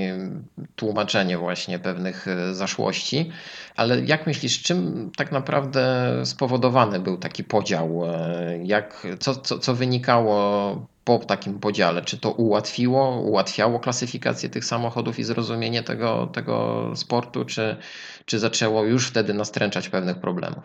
tłumaczenie 0.76 1.38
właśnie 1.38 1.80
pewnych 1.80 2.28
e, 2.28 2.54
zaszłości. 2.54 3.32
Ale 3.76 4.02
jak 4.02 4.28
myślisz, 4.28 4.62
czym 4.62 5.12
tak 5.18 5.32
naprawdę 5.32 6.14
spowodowany 6.26 7.00
był 7.00 7.18
taki 7.18 7.44
podział? 7.44 8.02
E, 8.06 8.60
Jak, 8.64 9.08
co, 9.20 9.36
co, 9.36 9.60
co 9.60 9.76
wynikało 9.76 10.88
po 11.04 11.20
takim 11.20 11.60
podziale? 11.60 12.02
Czy 12.02 12.18
to 12.18 12.32
ułatwiło, 12.32 13.22
ułatwiało 13.22 13.80
klasyfikację 13.80 14.50
tych 14.50 14.66
samochodów 14.66 15.20
i 15.20 15.24
zrozumienie 15.24 15.84
tego, 15.84 16.28
tego 16.28 16.86
sportu, 16.96 17.46
czy, 17.46 17.78
czy 18.26 18.40
zaczęło 18.40 18.84
już 18.84 19.08
wtedy 19.08 19.34
nastręczać 19.34 19.90
pewnych 19.90 20.18
problemów? 20.20 20.64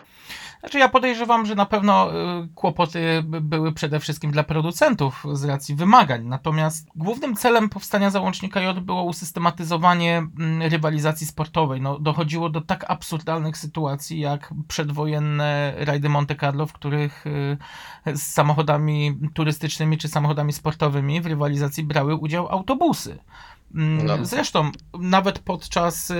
Znaczy 0.60 0.78
ja 0.78 0.88
podejrzewam, 0.88 1.46
że 1.46 1.54
na 1.54 1.66
pewno 1.66 2.10
y, 2.42 2.48
kłopoty 2.54 3.22
by- 3.22 3.40
były 3.40 3.72
przede 3.72 4.00
wszystkim 4.00 4.30
dla 4.30 4.42
producentów 4.42 5.24
z 5.32 5.44
racji 5.44 5.74
wymagań. 5.74 6.24
Natomiast 6.24 6.88
głównym 6.96 7.36
celem 7.36 7.68
powstania 7.68 8.10
załącznika 8.10 8.60
J 8.60 8.80
było 8.80 9.02
usystematyzowanie 9.02 10.18
mm, 10.38 10.62
rywalizacji 10.62 11.26
sportowej. 11.26 11.80
No, 11.80 11.98
dochodziło 11.98 12.50
do 12.50 12.60
tak 12.60 12.90
absurdalnych 12.90 13.58
sytuacji 13.58 14.20
jak 14.20 14.54
przedwojenne 14.68 15.74
rajdy 15.76 16.08
Monte 16.08 16.36
Carlo, 16.36 16.66
w 16.66 16.72
których 16.72 17.26
y, 17.26 17.56
z 18.14 18.22
samochodami 18.22 19.18
turystycznymi 19.34 19.98
czy 19.98 20.08
samochodami 20.08 20.52
sportowymi 20.52 21.20
w 21.20 21.26
rywalizacji 21.26 21.84
brały 21.84 22.14
udział 22.14 22.48
autobusy. 22.48 23.18
Mm, 23.74 24.06
No. 24.06 24.24
Zresztą 24.24 24.70
nawet 25.00 25.38
podczas 25.38 26.10
y, 26.10 26.14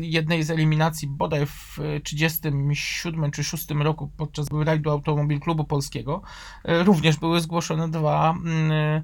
jednej 0.00 0.42
z 0.42 0.50
eliminacji, 0.50 1.08
bodaj 1.08 1.46
w 1.46 1.78
y, 1.78 2.00
37 2.00 3.30
czy 3.30 3.44
6 3.44 3.70
roku, 3.70 4.10
podczas 4.16 4.46
rajdu 4.64 4.90
Automobil 4.90 5.40
Klubu 5.40 5.64
Polskiego, 5.64 6.22
y, 6.68 6.84
również 6.84 7.16
były 7.16 7.40
zgłoszone 7.40 7.88
dwa 7.90 8.30
mm, 8.30 9.02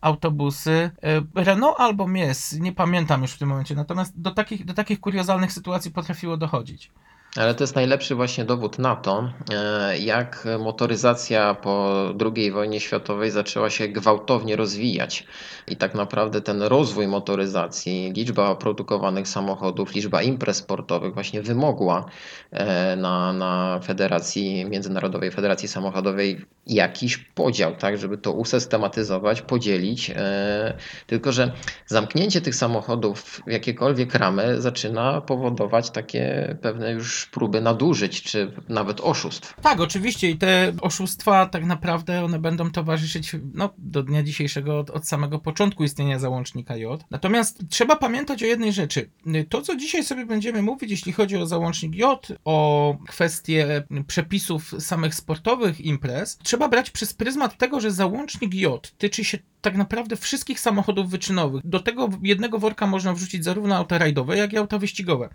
autobusy 0.00 0.90
y, 1.36 1.42
Renault 1.44 1.80
albo 1.80 2.08
Mies, 2.08 2.52
nie 2.60 2.72
pamiętam 2.72 3.22
już 3.22 3.32
w 3.32 3.38
tym 3.38 3.48
momencie. 3.48 3.74
Natomiast 3.74 4.20
do 4.20 4.30
takich, 4.30 4.64
do 4.64 4.74
takich 4.74 5.00
kuriozalnych 5.00 5.52
sytuacji 5.52 5.90
potrafiło 5.90 6.36
dochodzić. 6.36 6.90
Ale 7.38 7.54
to 7.54 7.62
jest 7.64 7.74
najlepszy 7.74 8.14
właśnie 8.14 8.44
dowód 8.44 8.78
na 8.78 8.96
to, 8.96 9.30
e, 9.52 9.98
jak 9.98 10.48
motoryzacja 10.58 11.54
po 11.54 11.94
II 12.36 12.50
wojnie 12.50 12.80
światowej 12.80 13.30
zaczęła 13.30 13.70
się 13.70 13.88
gwałtownie 13.88 14.56
rozwijać. 14.56 15.26
I 15.68 15.76
tak 15.76 15.94
naprawdę 15.94 16.40
ten 16.40 16.62
rozwój 16.62 17.06
motoryzacji, 17.06 18.12
liczba 18.12 18.54
produkowanych 18.54 19.28
samochodów, 19.28 19.94
liczba 19.94 20.22
imprez 20.22 20.56
sportowych 20.56 21.14
właśnie 21.14 21.42
wymogła 21.42 22.04
e, 22.50 22.96
na, 22.96 23.32
na 23.32 23.80
Federacji, 23.84 24.64
Międzynarodowej 24.64 25.30
Federacji 25.30 25.68
Samochodowej 25.68 26.44
jakiś 26.66 27.16
podział, 27.16 27.76
tak, 27.76 27.98
żeby 27.98 28.18
to 28.18 28.32
usystematyzować, 28.32 29.42
podzielić. 29.42 30.10
e, 30.10 30.76
Tylko, 31.06 31.32
że 31.32 31.52
zamknięcie 31.86 32.40
tych 32.40 32.54
samochodów 32.54 33.20
w 33.22 33.50
jakiekolwiek 33.50 34.14
ramy 34.14 34.60
zaczyna 34.60 35.20
powodować 35.20 35.90
takie 35.90 36.56
pewne 36.62 36.92
już 36.92 37.27
próby 37.30 37.60
nadużyć, 37.60 38.22
czy 38.22 38.52
nawet 38.68 39.00
oszustw. 39.00 39.54
Tak, 39.60 39.80
oczywiście 39.80 40.30
i 40.30 40.36
te 40.36 40.72
oszustwa 40.80 41.46
tak 41.46 41.64
naprawdę 41.64 42.24
one 42.24 42.38
będą 42.38 42.70
towarzyszyć 42.70 43.36
no, 43.54 43.70
do 43.78 44.02
dnia 44.02 44.22
dzisiejszego 44.22 44.78
od, 44.78 44.90
od 44.90 45.08
samego 45.08 45.38
początku 45.38 45.84
istnienia 45.84 46.18
załącznika 46.18 46.76
J. 46.76 47.04
Natomiast 47.10 47.62
trzeba 47.70 47.96
pamiętać 47.96 48.42
o 48.42 48.46
jednej 48.46 48.72
rzeczy. 48.72 49.10
To, 49.48 49.62
co 49.62 49.76
dzisiaj 49.76 50.04
sobie 50.04 50.26
będziemy 50.26 50.62
mówić, 50.62 50.90
jeśli 50.90 51.12
chodzi 51.12 51.36
o 51.36 51.46
załącznik 51.46 51.94
J, 51.94 52.28
o 52.44 52.96
kwestie 53.08 53.84
przepisów 54.06 54.74
samych 54.78 55.14
sportowych 55.14 55.80
imprez, 55.80 56.38
trzeba 56.42 56.68
brać 56.68 56.90
przez 56.90 57.14
pryzmat 57.14 57.58
tego, 57.58 57.80
że 57.80 57.90
załącznik 57.90 58.54
J 58.54 58.92
tyczy 58.98 59.24
się 59.24 59.38
tak 59.60 59.76
naprawdę 59.76 60.16
wszystkich 60.16 60.60
samochodów 60.60 61.10
wyczynowych. 61.10 61.62
Do 61.64 61.80
tego 61.80 62.08
jednego 62.22 62.58
worka 62.58 62.86
można 62.86 63.12
wrzucić 63.12 63.44
zarówno 63.44 63.76
auta 63.76 63.98
rajdowe, 63.98 64.36
jak 64.36 64.52
i 64.52 64.56
auta 64.56 64.78
wyścigowe. 64.78 65.28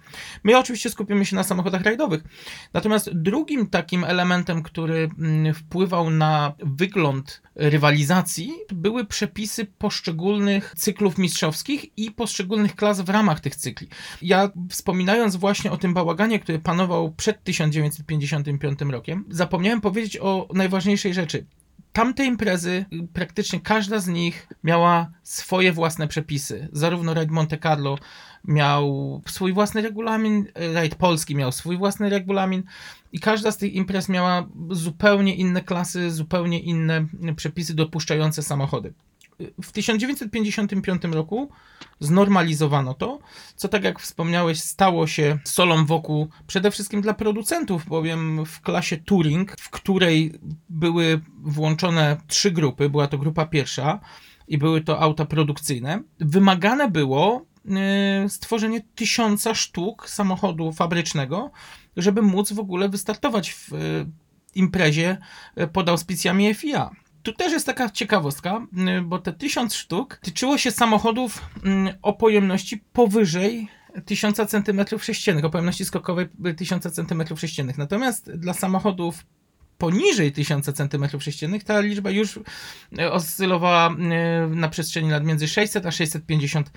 My 0.43 0.57
oczywiście 0.57 0.89
skupimy 0.89 1.25
się 1.25 1.35
na 1.35 1.43
samochodach 1.43 1.81
rajdowych. 1.81 2.23
Natomiast 2.73 3.09
drugim 3.13 3.69
takim 3.69 4.03
elementem, 4.03 4.63
który 4.63 5.09
mm, 5.19 5.53
wpływał 5.53 6.09
na 6.09 6.53
wygląd 6.59 7.41
rywalizacji, 7.55 8.53
były 8.73 9.05
przepisy 9.05 9.65
poszczególnych 9.65 10.73
cyklów 10.77 11.17
mistrzowskich 11.17 11.97
i 11.97 12.11
poszczególnych 12.11 12.75
klas 12.75 13.01
w 13.01 13.09
ramach 13.09 13.39
tych 13.39 13.55
cykli. 13.55 13.87
Ja 14.21 14.49
wspominając 14.69 15.35
właśnie 15.35 15.71
o 15.71 15.77
tym 15.77 15.93
bałaganie, 15.93 16.39
który 16.39 16.59
panował 16.59 17.11
przed 17.11 17.43
1955 17.43 18.79
rokiem, 18.81 19.25
zapomniałem 19.29 19.81
powiedzieć 19.81 20.17
o 20.17 20.47
najważniejszej 20.53 21.13
rzeczy 21.13 21.45
tamte 21.93 22.25
imprezy, 22.25 22.85
praktycznie 23.13 23.59
każda 23.59 23.99
z 23.99 24.07
nich 24.07 24.47
miała 24.63 25.11
swoje 25.23 25.71
własne 25.71 26.07
przepisy. 26.07 26.67
Zarówno 26.71 27.13
Raid 27.13 27.31
Monte 27.31 27.57
Carlo 27.57 27.97
miał 28.43 29.21
swój 29.27 29.53
własny 29.53 29.81
regulamin, 29.81 30.45
Raid 30.73 30.95
Polski 30.95 31.35
miał 31.35 31.51
swój 31.51 31.77
własny 31.77 32.09
regulamin 32.09 32.63
i 33.11 33.19
każda 33.19 33.51
z 33.51 33.57
tych 33.57 33.73
imprez 33.73 34.09
miała 34.09 34.47
zupełnie 34.71 35.35
inne 35.35 35.61
klasy, 35.61 36.11
zupełnie 36.11 36.59
inne 36.59 37.05
przepisy 37.35 37.73
dopuszczające 37.73 38.43
samochody. 38.43 38.93
W 39.61 39.71
1955 39.71 41.03
roku 41.03 41.49
znormalizowano 41.99 42.93
to, 42.93 43.19
co 43.55 43.67
tak 43.67 43.83
jak 43.83 43.99
wspomniałeś, 43.99 44.61
stało 44.61 45.07
się 45.07 45.39
solą 45.43 45.85
wokół 45.85 46.27
przede 46.47 46.71
wszystkim 46.71 47.01
dla 47.01 47.13
producentów, 47.13 47.85
bowiem 47.85 48.45
w 48.45 48.61
klasie 48.61 48.97
Touring, 48.97 49.55
w 49.59 49.69
której 49.69 50.39
były 50.69 51.21
włączone 51.43 52.17
trzy 52.27 52.51
grupy, 52.51 52.89
była 52.89 53.07
to 53.07 53.17
grupa 53.17 53.45
pierwsza 53.45 53.99
i 54.47 54.57
były 54.57 54.81
to 54.81 54.99
auta 54.99 55.25
produkcyjne, 55.25 56.03
wymagane 56.19 56.91
było 56.91 57.45
yy, 57.65 58.29
stworzenie 58.29 58.81
tysiąca 58.95 59.55
sztuk 59.55 60.09
samochodu 60.09 60.71
fabrycznego, 60.71 61.51
żeby 61.97 62.21
móc 62.21 62.53
w 62.53 62.59
ogóle 62.59 62.89
wystartować 62.89 63.53
w 63.53 63.71
yy, 63.71 64.05
imprezie 64.55 65.17
yy, 65.55 65.67
pod 65.67 65.89
auspicjami 65.89 66.53
FIA 66.53 67.02
tu 67.23 67.33
też 67.33 67.51
jest 67.51 67.65
taka 67.65 67.89
ciekawostka, 67.89 68.67
y, 68.97 69.01
bo 69.01 69.19
te 69.19 69.33
1000 69.33 69.75
sztuk 69.75 70.19
tyczyło 70.21 70.57
się 70.57 70.71
samochodów 70.71 71.49
y, 71.57 71.97
o 72.01 72.13
pojemności 72.13 72.83
powyżej 72.93 73.67
1000 74.05 74.37
cm3, 74.37 75.45
o 75.45 75.49
pojemności 75.49 75.85
skokowej 75.85 76.27
1000 76.57 76.83
cm3. 76.83 77.77
Natomiast 77.77 78.31
dla 78.31 78.53
samochodów 78.53 79.25
poniżej 79.77 80.31
1000 80.31 80.67
cm3 80.67 81.63
ta 81.63 81.79
liczba 81.79 82.09
już 82.11 82.37
y, 82.99 83.11
oscylowała 83.11 83.95
na 84.49 84.69
przestrzeni 84.69 85.09
lat 85.09 85.23
między 85.23 85.47
600 85.47 85.85
a 85.85 85.91
650 85.91 86.71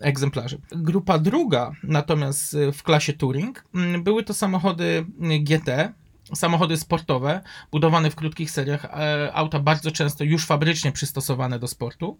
egzemplarzy. 0.00 0.60
Grupa 0.70 1.18
druga, 1.18 1.72
natomiast 1.82 2.56
w 2.72 2.82
klasie 2.82 3.12
Touring, 3.12 3.64
były 3.98 4.24
to 4.24 4.34
samochody 4.34 5.06
GT, 5.40 5.92
samochody 6.34 6.76
sportowe, 6.76 7.40
budowane 7.72 8.10
w 8.10 8.16
krótkich 8.16 8.50
seriach, 8.50 8.84
e, 8.84 9.30
auta 9.34 9.60
bardzo 9.60 9.90
często 9.90 10.24
już 10.24 10.46
fabrycznie 10.46 10.92
przystosowane 10.92 11.58
do 11.58 11.68
sportu, 11.68 12.18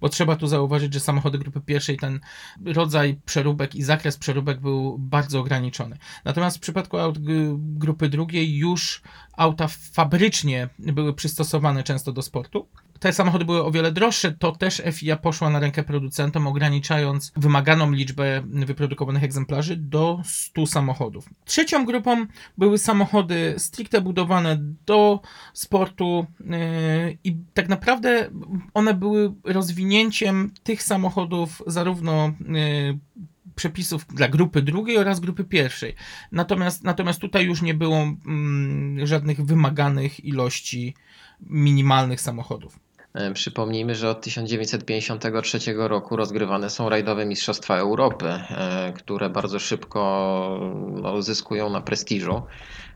bo 0.00 0.08
trzeba 0.08 0.36
tu 0.36 0.46
zauważyć, 0.46 0.94
że 0.94 1.00
samochody 1.00 1.38
grupy 1.38 1.60
pierwszej, 1.60 1.96
ten 1.96 2.20
rodzaj 2.64 3.20
przeróbek 3.24 3.74
i 3.74 3.82
zakres 3.82 4.16
przeróbek 4.16 4.60
był 4.60 4.98
bardzo 4.98 5.40
ograniczony. 5.40 5.98
Natomiast 6.24 6.56
w 6.56 6.60
przypadku 6.60 6.98
aut 6.98 7.18
grupy 7.58 8.08
drugiej 8.08 8.56
już 8.56 9.02
auta 9.36 9.68
fabrycznie 9.68 10.68
były 10.78 11.14
przystosowane 11.14 11.82
często 11.82 12.12
do 12.12 12.22
sportu 12.22 12.66
te 13.00 13.12
samochody 13.12 13.44
były 13.44 13.64
o 13.64 13.70
wiele 13.70 13.92
droższe, 13.92 14.32
to 14.32 14.52
też 14.52 14.82
FIA 14.92 15.16
poszła 15.16 15.50
na 15.50 15.60
rękę 15.60 15.82
producentom, 15.82 16.46
ograniczając 16.46 17.32
wymaganą 17.36 17.92
liczbę 17.92 18.42
wyprodukowanych 18.46 19.24
egzemplarzy 19.24 19.76
do 19.76 20.20
100 20.24 20.66
samochodów. 20.66 21.28
Trzecią 21.44 21.84
grupą 21.84 22.26
były 22.58 22.78
samochody 22.78 23.54
stricte 23.58 24.00
budowane 24.00 24.58
do 24.86 25.20
sportu 25.52 26.26
yy, 26.40 27.18
i 27.24 27.36
tak 27.54 27.68
naprawdę 27.68 28.30
one 28.74 28.94
były 28.94 29.34
rozwinięciem 29.44 30.50
tych 30.62 30.82
samochodów 30.82 31.62
zarówno 31.66 32.32
yy, 32.48 32.98
przepisów 33.58 34.06
dla 34.06 34.28
grupy 34.28 34.62
drugiej 34.62 34.98
oraz 34.98 35.20
grupy 35.20 35.44
pierwszej. 35.44 35.94
Natomiast, 36.32 36.84
natomiast 36.84 37.20
tutaj 37.20 37.44
już 37.44 37.62
nie 37.62 37.74
było 37.74 37.96
mm, 37.96 39.06
żadnych 39.06 39.44
wymaganych 39.44 40.24
ilości 40.24 40.94
minimalnych 41.40 42.20
samochodów. 42.20 42.78
E, 43.14 43.32
przypomnijmy, 43.32 43.94
że 43.94 44.10
od 44.10 44.20
1953 44.20 45.58
roku 45.76 46.16
rozgrywane 46.16 46.70
są 46.70 46.88
rajdowe 46.88 47.26
Mistrzostwa 47.26 47.76
Europy, 47.76 48.26
e, 48.26 48.92
które 48.92 49.30
bardzo 49.30 49.58
szybko 49.58 50.60
no, 51.02 51.22
zyskują 51.22 51.70
na 51.70 51.80
prestiżu. 51.80 52.42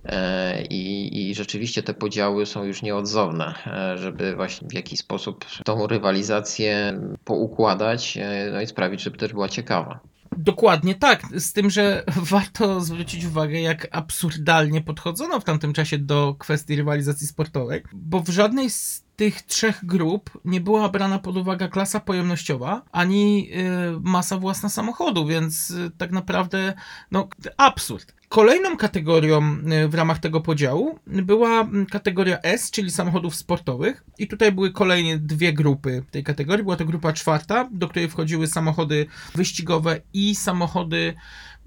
E, 0.05 0.62
I, 0.62 1.31
I 1.31 1.35
rzeczywiście 1.35 1.83
te 1.83 1.94
podziały 1.94 2.46
są 2.46 2.64
już 2.64 2.83
nieodzowne, 2.83 3.55
żeby 3.94 4.37
właśnie 4.37 4.68
w 4.68 4.75
jakiś 4.75 4.98
sposób 5.01 5.44
tą 5.64 5.87
rywalizację 5.87 7.01
poukładać 7.25 8.18
no 8.53 8.61
i 8.61 8.66
sprawić, 8.66 9.03
żeby 9.03 9.18
też 9.18 9.33
była 9.33 9.48
ciekawa. 9.48 10.01
Dokładnie 10.37 10.94
tak, 10.94 11.22
z 11.37 11.53
tym, 11.53 11.70
że 11.70 12.05
warto 12.33 12.81
zwrócić 12.81 13.25
uwagę, 13.25 13.61
jak 13.61 13.88
absurdalnie 13.90 14.81
podchodzono 14.81 15.40
w 15.40 15.44
tamtym 15.44 15.72
czasie 15.72 15.98
do 15.98 16.35
kwestii 16.38 16.77
rywalizacji 16.77 17.27
sportowej, 17.27 17.83
bo 17.92 18.20
w 18.20 18.29
żadnej 18.29 18.70
z 18.70 19.05
tych 19.23 19.43
trzech 19.43 19.85
grup 19.85 20.31
nie 20.45 20.61
była 20.61 20.89
brana 20.89 21.19
pod 21.19 21.37
uwagę 21.37 21.69
klasa 21.69 22.01
pojemnościowa 22.01 22.83
ani 22.93 23.49
y, 23.97 24.01
masa 24.01 24.39
własna 24.39 24.69
samochodu, 24.69 25.27
więc 25.27 25.71
y, 25.71 25.91
tak 25.99 26.13
naprawdę 26.13 26.75
no 27.11 27.29
absurd. 27.57 28.15
Kolejną 28.29 28.77
kategorią 28.77 29.57
y, 29.85 29.89
w 29.89 29.95
ramach 29.95 30.19
tego 30.19 30.41
podziału 30.41 30.99
była 31.07 31.69
kategoria 31.91 32.39
S, 32.43 32.71
czyli 32.71 32.91
samochodów 32.91 33.35
sportowych. 33.35 34.05
I 34.19 34.29
tutaj 34.29 34.53
były 34.53 34.71
kolejnie 34.71 35.19
dwie 35.19 35.53
grupy 35.53 36.05
tej 36.11 36.25
kategorii. 36.25 36.65
Była 36.65 36.77
to 36.77 36.85
grupa 36.85 37.13
czwarta, 37.13 37.69
do 37.73 37.89
której 37.89 38.09
wchodziły 38.09 38.47
samochody 38.47 39.07
wyścigowe 39.35 40.01
i 40.13 40.35
samochody 40.35 41.15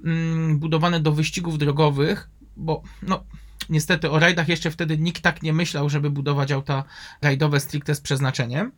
mm, 0.05 0.59
budowane 0.59 0.99
do 0.99 1.11
wyścigów 1.11 1.57
drogowych, 1.57 2.29
bo 2.57 2.81
no, 3.01 3.23
Niestety 3.69 4.11
o 4.11 4.19
rajdach 4.19 4.49
jeszcze 4.49 4.71
wtedy 4.71 4.97
nikt 4.97 5.21
tak 5.21 5.43
nie 5.43 5.53
myślał, 5.53 5.89
żeby 5.89 6.09
budować 6.09 6.51
auta 6.51 6.83
rajdowe 7.21 7.59
stricte 7.59 7.95
z 7.95 8.01
przeznaczeniem, 8.01 8.71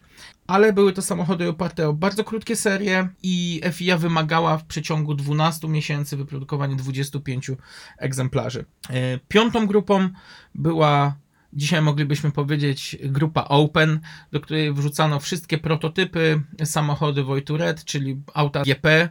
ale 0.48 0.74
były 0.74 0.94
to 0.94 1.02
samochody 1.02 1.50
oparte 1.50 1.90
o 1.90 1.94
bardzo 1.94 2.24
krótkie 2.24 2.56
serie 2.56 3.10
i 3.24 3.62
FIA 3.72 3.98
wymagała 3.98 4.58
w 4.58 4.66
przeciągu 4.66 5.16
12 5.16 5.68
miesięcy 5.68 6.18
wyprodukowania 6.18 6.76
25 6.76 7.52
egzemplarzy. 7.98 8.66
E, 8.90 9.20
piątą 9.28 9.68
grupą 9.68 10.10
była 10.56 11.16
Dzisiaj 11.54 11.82
moglibyśmy 11.82 12.32
powiedzieć 12.32 12.98
grupa 13.04 13.44
Open, 13.44 14.00
do 14.32 14.40
której 14.40 14.74
wrzucano 14.74 15.20
wszystkie 15.20 15.58
prototypy 15.58 16.42
samochody 16.64 17.24
Voituret, 17.24 17.86
czyli 17.86 18.22
auta 18.34 18.64
GP, 18.64 18.90
e, 18.90 19.10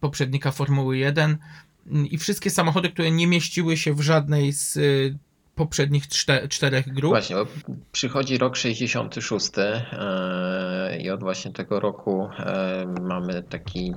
poprzednika 0.00 0.50
Formuły 0.50 0.98
1 0.98 1.38
i 2.10 2.18
wszystkie 2.18 2.50
samochody, 2.50 2.90
które 2.90 3.10
nie 3.10 3.26
mieściły 3.26 3.76
się 3.76 3.94
w 3.94 4.00
żadnej 4.00 4.52
z 4.52 4.76
y, 4.76 5.18
poprzednich 5.60 6.08
czterech 6.48 6.92
grup. 6.92 7.10
Właśnie, 7.10 7.36
przychodzi 7.92 8.38
rok 8.38 8.56
66 8.56 9.50
e, 9.58 10.98
i 11.00 11.10
od 11.10 11.20
właśnie 11.20 11.52
tego 11.52 11.80
roku 11.80 12.28
e, 12.38 12.86
mamy 13.00 13.42
taki 13.42 13.94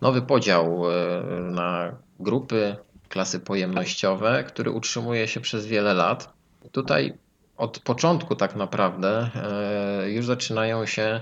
nowy 0.00 0.22
podział 0.22 0.90
e, 0.90 1.22
na 1.40 1.96
grupy, 2.20 2.76
klasy 3.08 3.40
pojemnościowe, 3.40 4.44
który 4.44 4.70
utrzymuje 4.70 5.28
się 5.28 5.40
przez 5.40 5.66
wiele 5.66 5.94
lat. 5.94 6.32
Tutaj 6.72 7.14
od 7.56 7.78
początku 7.78 8.36
tak 8.36 8.56
naprawdę 8.56 9.30
już 10.06 10.26
zaczynają 10.26 10.86
się 10.86 11.20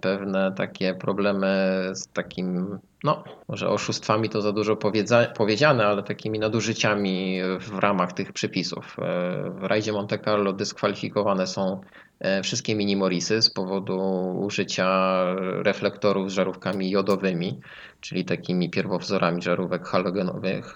pewne 0.00 0.52
takie 0.52 0.94
problemy 0.94 1.80
z 1.94 2.08
takim, 2.08 2.78
no 3.04 3.24
może 3.48 3.68
oszustwami 3.68 4.28
to 4.28 4.42
za 4.42 4.52
dużo 4.52 4.76
powiedzia- 4.76 5.32
powiedziane, 5.36 5.86
ale 5.86 6.02
takimi 6.02 6.38
nadużyciami 6.38 7.40
w 7.60 7.78
ramach 7.78 8.12
tych 8.12 8.32
przepisów. 8.32 8.96
E, 8.98 9.50
W 9.50 9.62
rajdzie 9.64 9.92
Monte 9.92 10.18
Carlo 10.18 10.52
dyskwalifikowane 10.52 11.46
są 11.46 11.80
e, 12.20 12.42
wszystkie 12.42 12.74
mini 12.74 12.96
Morisy 12.96 13.42
z 13.42 13.50
powodu 13.50 13.98
użycia 14.40 15.22
reflektorów 15.62 16.30
z 16.30 16.34
żarówkami 16.34 16.90
jodowymi, 16.90 17.60
czyli 18.00 18.24
takimi 18.24 18.70
pierwowzorami 18.70 19.42
żarówek 19.42 19.86
halogenowych 19.86 20.74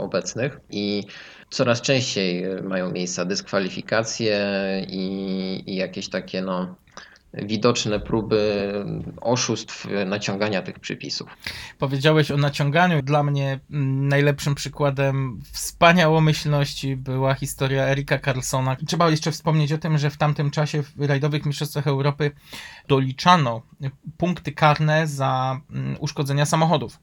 obecnych 0.00 0.60
i 0.70 1.04
coraz 1.50 1.80
częściej 1.80 2.44
mają 2.62 2.90
miejsca 2.92 3.24
dyskwalifikacje 3.24 4.40
i, 4.88 5.64
i 5.66 5.76
jakieś 5.76 6.08
takie 6.08 6.42
no, 6.42 6.74
widoczne 7.34 8.00
próby 8.00 8.72
oszustw 9.20 9.86
naciągania 10.06 10.62
tych 10.62 10.78
przepisów. 10.78 11.28
Powiedziałeś 11.78 12.30
o 12.30 12.36
naciąganiu. 12.36 13.02
Dla 13.02 13.22
mnie 13.22 13.60
mm, 13.70 14.08
najlepszym 14.08 14.54
przykładem 14.54 15.40
wspaniałomyślności 15.52 16.96
była 16.96 17.34
historia 17.34 17.84
Erika 17.84 18.18
Carlsona. 18.18 18.76
Trzeba 18.86 19.10
jeszcze 19.10 19.32
wspomnieć 19.32 19.72
o 19.72 19.78
tym, 19.78 19.98
że 19.98 20.10
w 20.10 20.16
tamtym 20.16 20.50
czasie 20.50 20.82
w 20.82 20.92
rajdowych 20.98 21.46
mistrzostwach 21.46 21.86
Europy 21.86 22.30
doliczano 22.88 23.62
punkty 24.16 24.52
karne 24.52 25.06
za 25.06 25.60
mm, 25.70 25.96
uszkodzenia 26.00 26.46
samochodów. 26.46 26.98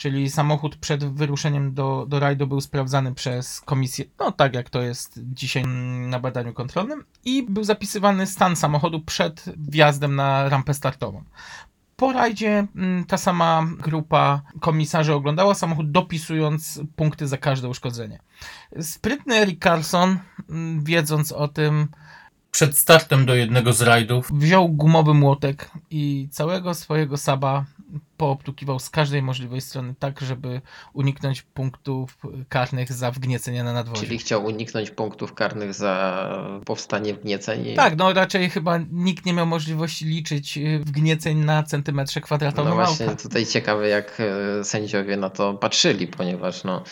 Czyli 0.00 0.30
samochód 0.30 0.76
przed 0.76 1.04
wyruszeniem 1.04 1.74
do, 1.74 2.06
do 2.08 2.20
rajdu 2.20 2.46
był 2.46 2.60
sprawdzany 2.60 3.14
przez 3.14 3.60
komisję, 3.60 4.04
no 4.18 4.32
tak 4.32 4.54
jak 4.54 4.70
to 4.70 4.82
jest 4.82 5.20
dzisiaj 5.22 5.64
na 6.08 6.20
badaniu 6.20 6.52
kontrolnym, 6.54 7.04
i 7.24 7.42
był 7.42 7.64
zapisywany 7.64 8.26
stan 8.26 8.56
samochodu 8.56 9.00
przed 9.00 9.44
wjazdem 9.56 10.16
na 10.16 10.48
rampę 10.48 10.74
startową. 10.74 11.24
Po 11.96 12.12
rajdzie 12.12 12.66
mm, 12.76 13.04
ta 13.04 13.16
sama 13.16 13.66
grupa 13.78 14.42
komisarzy 14.60 15.14
oglądała 15.14 15.54
samochód, 15.54 15.90
dopisując 15.90 16.80
punkty 16.96 17.28
za 17.28 17.36
każde 17.36 17.68
uszkodzenie. 17.68 18.18
Sprytny 18.80 19.34
Eric 19.34 19.62
Carlson, 19.62 20.18
mm, 20.50 20.84
wiedząc 20.84 21.32
o 21.32 21.48
tym, 21.48 21.88
przed 22.50 22.78
startem 22.78 23.26
do 23.26 23.34
jednego 23.34 23.72
z 23.72 23.82
rajdów, 23.82 24.30
wziął 24.32 24.68
gumowy 24.68 25.14
młotek 25.14 25.70
i 25.90 26.28
całego 26.30 26.74
swojego 26.74 27.16
saba 27.16 27.64
poobtukiwał 28.16 28.78
z 28.78 28.90
każdej 28.90 29.22
możliwej 29.22 29.60
strony, 29.60 29.94
tak 29.98 30.20
żeby 30.20 30.60
uniknąć 30.92 31.42
punktów 31.42 32.18
karnych 32.48 32.92
za 32.92 33.10
wgniecenie 33.10 33.64
na 33.64 33.72
nadwozie. 33.72 34.02
Czyli 34.02 34.18
chciał 34.18 34.44
uniknąć 34.44 34.90
punktów 34.90 35.34
karnych 35.34 35.74
za 35.74 36.28
powstanie 36.64 37.14
wgnieceń. 37.14 37.74
Tak, 37.76 37.96
no 37.96 38.12
raczej 38.12 38.50
chyba 38.50 38.78
nikt 38.92 39.26
nie 39.26 39.32
miał 39.32 39.46
możliwości 39.46 40.04
liczyć 40.04 40.58
y, 40.58 40.78
wgnieceń 40.84 41.38
na 41.38 41.62
centymetrze 41.62 42.20
No 42.20 42.24
kwadratowym 42.26 42.74
właśnie 42.74 43.08
auta. 43.08 43.22
tutaj 43.22 43.46
ciekawe 43.46 43.88
jak 43.88 44.18
e, 44.20 44.64
sędziowie 44.64 45.16
na 45.16 45.30
to 45.30 45.54
patrzyli, 45.54 46.06
ponieważ 46.06 46.64
no, 46.64 46.82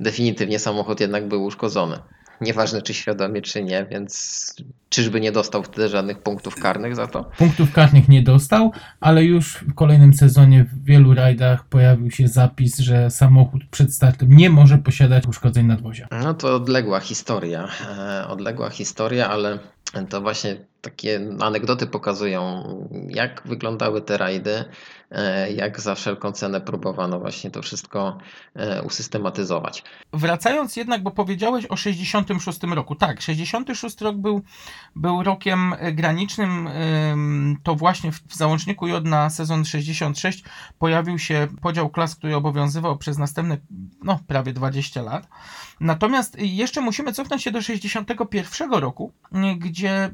definitywnie 0.00 0.58
samochód 0.58 1.00
jednak 1.00 1.28
był 1.28 1.44
uszkodzony. 1.44 1.98
Nieważne 2.42 2.82
czy 2.82 2.94
świadomie, 2.94 3.42
czy 3.42 3.62
nie, 3.64 3.86
więc 3.90 4.54
czyżby 4.88 5.20
nie 5.20 5.32
dostał 5.32 5.62
wtedy 5.62 5.88
żadnych 5.88 6.18
punktów 6.18 6.54
karnych 6.54 6.96
za 6.96 7.06
to? 7.06 7.30
Punktów 7.38 7.72
karnych 7.72 8.08
nie 8.08 8.22
dostał, 8.22 8.72
ale 9.00 9.24
już 9.24 9.54
w 9.56 9.74
kolejnym 9.74 10.14
sezonie 10.14 10.64
w 10.64 10.84
wielu 10.84 11.14
rajdach 11.14 11.64
pojawił 11.64 12.10
się 12.10 12.28
zapis, 12.28 12.78
że 12.78 13.10
samochód 13.10 13.62
przed 13.70 13.94
startem 13.94 14.28
nie 14.36 14.50
może 14.50 14.78
posiadać 14.78 15.26
uszkodzeń 15.26 15.66
nadwozia. 15.66 16.08
No 16.10 16.34
to 16.34 16.54
odległa 16.56 17.00
historia. 17.00 17.68
e, 17.98 18.28
Odległa 18.28 18.70
historia, 18.70 19.28
ale 19.28 19.58
to 20.08 20.20
właśnie 20.20 20.56
takie 20.82 21.20
anegdoty 21.40 21.86
pokazują, 21.86 22.64
jak 23.08 23.42
wyglądały 23.44 24.00
te 24.00 24.18
rajdy, 24.18 24.64
e, 25.10 25.52
jak 25.52 25.80
za 25.80 25.94
wszelką 25.94 26.32
cenę 26.32 26.60
próbowano 26.60 27.20
właśnie 27.20 27.50
to 27.50 27.62
wszystko 27.62 28.18
e, 28.54 28.82
usystematyzować. 28.82 29.84
Wracając 30.12 30.76
jednak, 30.76 31.02
bo 31.02 31.10
powiedziałeś 31.10 31.66
o 31.66 31.76
66 31.76 32.62
roku. 32.62 32.94
Tak, 32.94 33.22
66 33.22 34.00
rok 34.00 34.16
był, 34.16 34.42
był 34.96 35.22
rokiem 35.22 35.74
e, 35.78 35.92
granicznym. 35.92 36.66
ym, 36.66 37.56
To 37.62 37.74
właśnie 37.74 38.12
w 38.12 38.34
załączniku 38.34 38.86
J 38.86 39.04
na 39.04 39.30
sezon 39.30 39.64
66 39.64 40.44
pojawił 40.78 41.18
się 41.18 41.48
podział 41.60 41.90
klas, 41.90 42.16
który 42.16 42.36
obowiązywał 42.36 42.98
przez 42.98 43.18
następne 43.18 43.56
no, 44.02 44.20
prawie 44.26 44.52
20 44.52 45.02
lat. 45.02 45.28
Natomiast 45.80 46.36
jeszcze 46.38 46.80
musimy 46.80 47.12
cofnąć 47.12 47.42
się 47.42 47.50
do 47.50 47.62
61 47.62 48.72
roku, 48.72 49.12
gdzie 49.56 50.10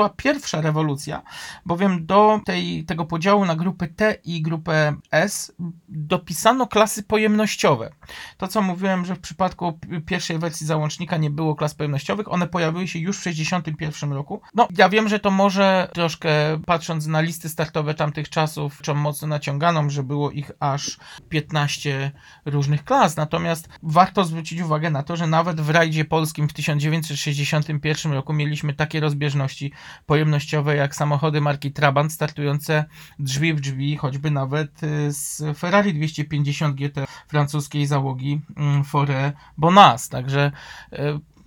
nastąpiła 0.00 0.32
pierwsza 0.32 0.60
rewolucja, 0.60 1.22
bowiem 1.66 2.06
do 2.06 2.40
tej, 2.44 2.84
tego 2.84 3.04
podziału 3.04 3.44
na 3.44 3.56
grupę 3.56 3.88
T 3.88 4.16
i 4.24 4.42
grupę 4.42 4.94
S 5.10 5.52
dopisano 5.88 6.66
klasy 6.66 7.02
pojemnościowe. 7.02 7.90
To, 8.36 8.48
co 8.48 8.62
mówiłem, 8.62 9.04
że 9.04 9.14
w 9.14 9.20
przypadku 9.20 9.78
pierwszej 10.06 10.38
wersji 10.38 10.66
załącznika 10.66 11.16
nie 11.16 11.30
było 11.30 11.54
klas 11.54 11.74
pojemnościowych, 11.74 12.32
one 12.32 12.46
pojawiły 12.46 12.88
się 12.88 12.98
już 12.98 13.18
w 13.18 13.22
61 13.22 14.12
roku. 14.12 14.40
No, 14.54 14.68
ja 14.76 14.88
wiem, 14.88 15.08
że 15.08 15.18
to 15.18 15.30
może 15.30 15.88
troszkę, 15.94 16.30
patrząc 16.66 17.06
na 17.06 17.20
listy 17.20 17.48
startowe 17.48 17.94
tamtych 17.94 18.28
czasów, 18.28 18.82
czą 18.82 18.94
mocno 18.94 19.28
naciąganą, 19.28 19.90
że 19.90 20.02
było 20.02 20.30
ich 20.30 20.50
aż 20.60 20.98
15 21.28 22.10
różnych 22.44 22.84
klas, 22.84 23.16
natomiast 23.16 23.68
warto 23.82 24.24
zwrócić 24.24 24.60
uwagę 24.60 24.90
na 24.90 25.02
to, 25.02 25.16
że 25.16 25.26
nawet 25.26 25.60
w 25.60 25.70
rajdzie 25.70 26.04
polskim 26.04 26.48
w 26.48 26.52
1961 26.52 28.12
roku 28.12 28.32
mieliśmy 28.32 28.74
takie 28.74 29.00
rozbieżności 29.00 29.72
pojemnościowe 30.06 30.76
jak 30.76 30.94
samochody 30.94 31.40
marki 31.40 31.72
Trabant 31.72 32.12
startujące 32.12 32.84
drzwi 33.18 33.54
w 33.54 33.60
drzwi, 33.60 33.96
choćby 33.96 34.30
nawet 34.30 34.82
y, 34.82 35.12
z 35.12 35.42
Ferrari 35.58 35.94
250 35.94 36.76
GT 36.76 37.04
francuskiej 37.28 37.86
załogi 37.86 38.40
mm, 38.56 38.82
Forêt 38.82 39.32
Bonas, 39.58 40.08
także 40.08 40.52
y, 40.92 40.98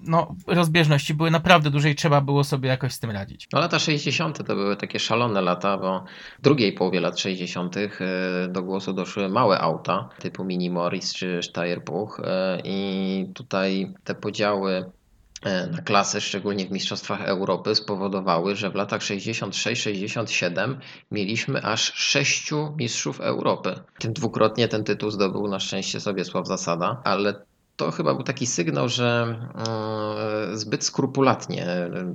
no, 0.07 0.35
rozbieżności 0.47 1.13
były 1.13 1.31
naprawdę 1.31 1.69
duże 1.69 1.89
i 1.89 1.95
trzeba 1.95 2.21
było 2.21 2.43
sobie 2.43 2.69
jakoś 2.69 2.93
z 2.93 2.99
tym 2.99 3.11
radzić. 3.11 3.47
No 3.53 3.59
lata 3.59 3.79
60. 3.79 4.47
to 4.47 4.55
były 4.55 4.75
takie 4.75 4.99
szalone 4.99 5.41
lata, 5.41 5.77
bo 5.77 6.03
w 6.39 6.41
drugiej 6.41 6.73
połowie 6.73 6.99
lat 6.99 7.19
60. 7.19 7.77
e, 7.77 7.89
do 8.49 8.63
głosu 8.63 8.93
doszły 8.93 9.29
małe 9.29 9.59
auta 9.59 10.09
typu 10.19 10.43
Mini 10.43 10.69
Morris 10.69 11.13
czy 11.13 11.39
Steyr-Buch 11.43 12.21
i 12.63 13.27
tutaj 13.33 13.93
te 14.03 14.15
podziały 14.15 14.91
na 15.71 15.81
klasy, 15.81 16.21
szczególnie 16.21 16.65
w 16.65 16.71
Mistrzostwach 16.71 17.21
Europy, 17.21 17.75
spowodowały, 17.75 18.55
że 18.55 18.69
w 18.69 18.75
latach 18.75 19.01
66-67 19.01 20.75
mieliśmy 21.11 21.61
aż 21.63 21.93
sześciu 21.93 22.73
mistrzów 22.77 23.21
Europy. 23.21 23.75
Tym 23.99 24.13
dwukrotnie 24.13 24.67
ten 24.67 24.83
tytuł 24.83 25.11
zdobył 25.11 25.47
na 25.47 25.59
szczęście 25.59 25.99
Sobiesław 25.99 26.47
Zasada, 26.47 27.01
ale 27.03 27.45
to 27.75 27.91
chyba 27.91 28.13
był 28.13 28.23
taki 28.23 28.47
sygnał, 28.47 28.89
że 28.89 29.35
e, 30.51 30.57
zbyt 30.57 30.83
skrupulatnie 30.83 31.67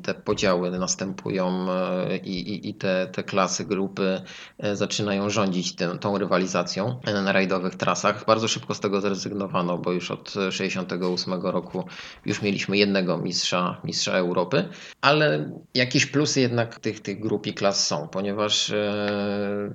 te 0.02 0.14
podziały 0.14 0.70
następują 0.70 1.66
e, 1.70 2.16
i, 2.16 2.50
i, 2.50 2.68
i 2.68 2.74
te, 2.74 3.08
te 3.12 3.22
klasy, 3.22 3.64
grupy 3.64 4.20
e, 4.58 4.76
zaczynają 4.76 5.30
rządzić 5.30 5.74
tym, 5.74 5.98
tą 5.98 6.18
rywalizacją 6.18 7.00
na 7.24 7.32
rajdowych 7.32 7.74
trasach. 7.74 8.24
Bardzo 8.26 8.48
szybko 8.48 8.74
z 8.74 8.80
tego 8.80 9.00
zrezygnowano, 9.00 9.78
bo 9.78 9.92
już 9.92 10.10
od 10.10 10.34
68 10.50 11.34
roku 11.42 11.84
już 12.26 12.42
mieliśmy 12.42 12.76
jednego 12.76 13.18
mistrza, 13.18 13.80
mistrza 13.84 14.12
Europy, 14.12 14.68
ale 15.00 15.50
jakieś 15.74 16.06
plusy 16.06 16.40
jednak 16.40 16.78
tych, 16.78 17.00
tych 17.00 17.20
grup 17.20 17.46
i 17.46 17.54
klas 17.54 17.86
są, 17.86 18.08
ponieważ 18.08 18.72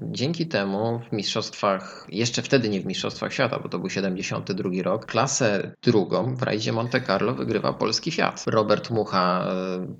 dzięki 0.02 0.48
temu 0.48 1.02
w 1.10 1.12
mistrzostwach, 1.12 2.08
jeszcze 2.10 2.41
wtedy 2.41 2.69
nie 2.69 2.82
w 2.82 2.86
mistrzostwach 2.86 3.34
świata, 3.34 3.60
bo 3.60 3.69
to 3.69 3.80
był 3.80 3.89
72 3.89 4.69
rok, 4.84 5.06
klasę 5.06 5.72
drugą 5.81 6.36
w 6.36 6.43
rajdzie 6.43 6.71
Monte 6.71 7.01
Carlo 7.01 7.33
wygrywa 7.33 7.73
polski 7.73 8.12
Fiat. 8.12 8.43
Robert 8.47 8.89
Mucha 8.89 9.47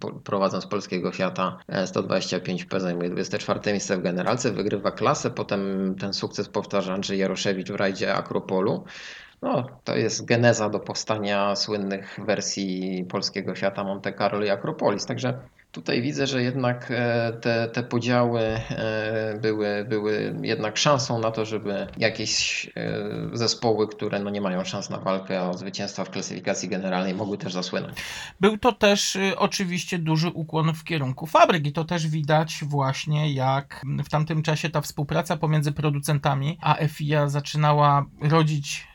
e, 0.06 0.22
prowadząc 0.24 0.68
polskiego 0.68 1.12
Fiata 1.12 1.58
e, 1.68 1.86
125P 1.86 2.80
zajmuje 2.80 3.10
24 3.10 3.60
miejsce 3.66 3.98
w 3.98 4.02
generalce, 4.02 4.52
wygrywa 4.52 4.92
klasę, 4.92 5.30
potem 5.30 5.96
ten 6.00 6.14
sukces 6.14 6.50
powtarza 6.50 6.94
Andrzej 6.94 7.20
Jaroszewicz 7.20 7.72
w 7.72 7.76
rajdzie 7.76 8.14
Akropolu. 8.14 8.84
No, 9.42 9.68
to 9.84 9.96
jest 9.96 10.26
geneza 10.26 10.70
do 10.70 10.80
powstania 10.80 11.56
słynnych 11.56 12.20
wersji 12.26 13.06
polskiego 13.10 13.56
Fiata 13.56 13.84
Monte 13.84 14.14
Carlo 14.14 14.46
i 14.46 14.50
Akropolis. 14.50 15.06
Także 15.06 15.40
tutaj 15.74 16.02
widzę, 16.02 16.28
że 16.28 16.44
jednak 16.44 16.92
e, 16.92 17.34
te, 17.42 17.68
te 17.68 17.84
podziały 17.84 18.40
e, 18.42 19.38
były, 19.42 19.86
były 19.90 20.36
jednak 20.42 20.78
szansą 20.78 21.20
na 21.20 21.32
to, 21.32 21.46
żeby 21.46 21.88
jakieś 21.98 22.66
e, 22.76 23.38
zespoły, 23.38 23.88
które 23.88 24.20
no 24.20 24.30
nie 24.30 24.42
mają 24.42 24.64
szans 24.64 24.90
na 24.90 24.98
walkę 24.98 25.42
o 25.42 25.54
zwycięstwa 25.54 26.04
w 26.04 26.10
klasyfikacji 26.10 26.70
generalnej, 26.70 27.14
mogły 27.14 27.38
też 27.38 27.54
zasłynąć. 27.54 27.98
Był 28.40 28.58
to 28.58 28.72
też 28.72 29.18
oczywiście 29.38 30.00
duży 30.00 30.30
ukłon 30.30 30.74
w 30.74 30.84
kierunku 30.84 31.28
fabryk 31.28 31.68
i 31.68 31.72
to 31.72 31.86
też 31.86 32.08
widać 32.08 32.60
właśnie 32.64 33.34
jak 33.34 33.82
w 34.06 34.10
tamtym 34.10 34.44
czasie 34.44 34.70
ta 34.70 34.82
współpraca 34.82 35.38
pomiędzy 35.38 35.72
producentami 35.72 36.58
a 36.62 36.88
FIA 36.88 37.30
zaczynała 37.30 38.06
rodzić 38.22 38.88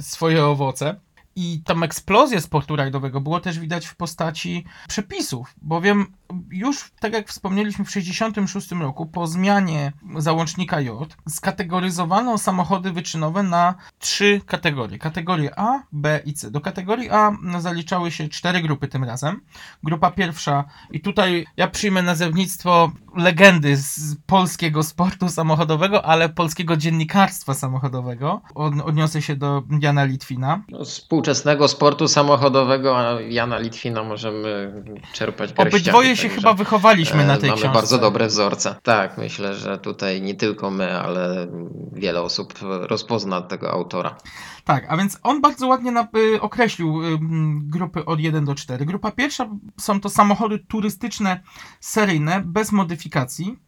swoje 0.00 0.44
owoce. 0.44 0.96
I 1.36 1.62
tą 1.64 1.82
eksplozję 1.82 2.40
sportu 2.40 2.76
rajdowego 2.76 3.20
było 3.20 3.40
też 3.40 3.58
widać 3.58 3.86
w 3.86 3.96
postaci 3.96 4.64
przepisów, 4.88 5.54
bowiem 5.62 6.06
Już, 6.50 6.90
tak 7.00 7.12
jak 7.12 7.28
wspomnieliśmy, 7.28 7.84
w 7.84 7.88
1966 7.88 8.82
roku, 8.82 9.06
po 9.06 9.26
zmianie 9.26 9.92
załącznika 10.16 10.80
J, 10.80 11.16
skategoryzowano 11.28 12.38
samochody 12.38 12.92
wyczynowe 12.92 13.42
na 13.42 13.74
trzy 13.98 14.40
kategorie. 14.46 14.98
Kategorie 14.98 15.58
A, 15.58 15.82
B 15.92 16.20
i 16.24 16.34
C. 16.34 16.50
Do 16.50 16.60
kategorii 16.60 17.10
A 17.10 17.32
zaliczały 17.58 18.10
się 18.10 18.28
cztery 18.28 18.60
grupy 18.60 18.88
tym 18.88 19.04
razem. 19.04 19.40
Grupa 19.82 20.10
pierwsza, 20.10 20.64
i 20.90 21.00
tutaj 21.00 21.46
ja 21.56 21.68
przyjmę 21.68 22.02
nazewnictwo 22.02 22.92
legendy 23.16 23.76
z 23.76 24.16
polskiego 24.26 24.82
sportu 24.82 25.28
samochodowego, 25.28 26.04
ale 26.04 26.28
polskiego 26.28 26.76
dziennikarstwa 26.76 27.54
samochodowego. 27.54 28.42
Od, 28.54 28.74
odniosę 28.84 29.22
się 29.22 29.36
do 29.36 29.62
Jana 29.80 30.04
Litwina. 30.04 30.62
No, 30.68 30.84
z 30.84 31.04
współczesnego 31.04 31.68
sportu 31.68 32.08
samochodowego 32.08 32.98
a 32.98 33.20
Jana 33.20 33.58
Litwina 33.58 34.02
możemy 34.02 34.82
czerpać 35.12 35.52
garściami. 35.52 35.70
Obydwoje 35.70 36.16
się 36.16 36.23
także, 36.28 36.40
chyba 36.40 36.54
wychowaliśmy 36.54 37.26
na 37.26 37.34
e, 37.34 37.38
tej 37.38 37.50
Mamy 37.50 37.60
książce. 37.60 37.74
bardzo 37.74 37.98
dobre 37.98 38.26
wzorce. 38.26 38.76
Tak, 38.82 39.18
myślę, 39.18 39.54
że 39.54 39.78
tutaj 39.78 40.22
nie 40.22 40.34
tylko 40.34 40.70
my, 40.70 41.00
ale 41.00 41.46
wiele 41.92 42.22
osób 42.22 42.54
rozpozna 42.62 43.42
tego 43.42 43.70
autora. 43.70 44.16
Tak, 44.64 44.86
a 44.88 44.96
więc 44.96 45.18
on 45.22 45.40
bardzo 45.40 45.66
ładnie 45.66 46.06
y, 46.16 46.40
określił 46.40 47.04
y, 47.04 47.18
grupy 47.62 48.04
od 48.04 48.20
1 48.20 48.44
do 48.44 48.54
4. 48.54 48.86
Grupa 48.86 49.10
pierwsza 49.10 49.48
są 49.80 50.00
to 50.00 50.10
samochody 50.10 50.58
turystyczne 50.58 51.40
seryjne 51.80 52.42
bez 52.46 52.72
modyfikacji. 52.72 53.58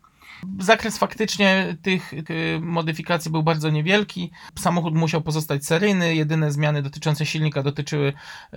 Zakres 0.60 0.98
faktycznie 0.98 1.76
tych 1.82 2.12
y, 2.12 2.58
modyfikacji 2.60 3.30
był 3.30 3.42
bardzo 3.42 3.70
niewielki. 3.70 4.30
Samochód 4.58 4.94
musiał 4.94 5.22
pozostać 5.22 5.66
seryjny. 5.66 6.14
Jedyne 6.14 6.52
zmiany 6.52 6.82
dotyczące 6.82 7.26
silnika 7.26 7.62
dotyczyły 7.62 8.08
y, 8.08 8.56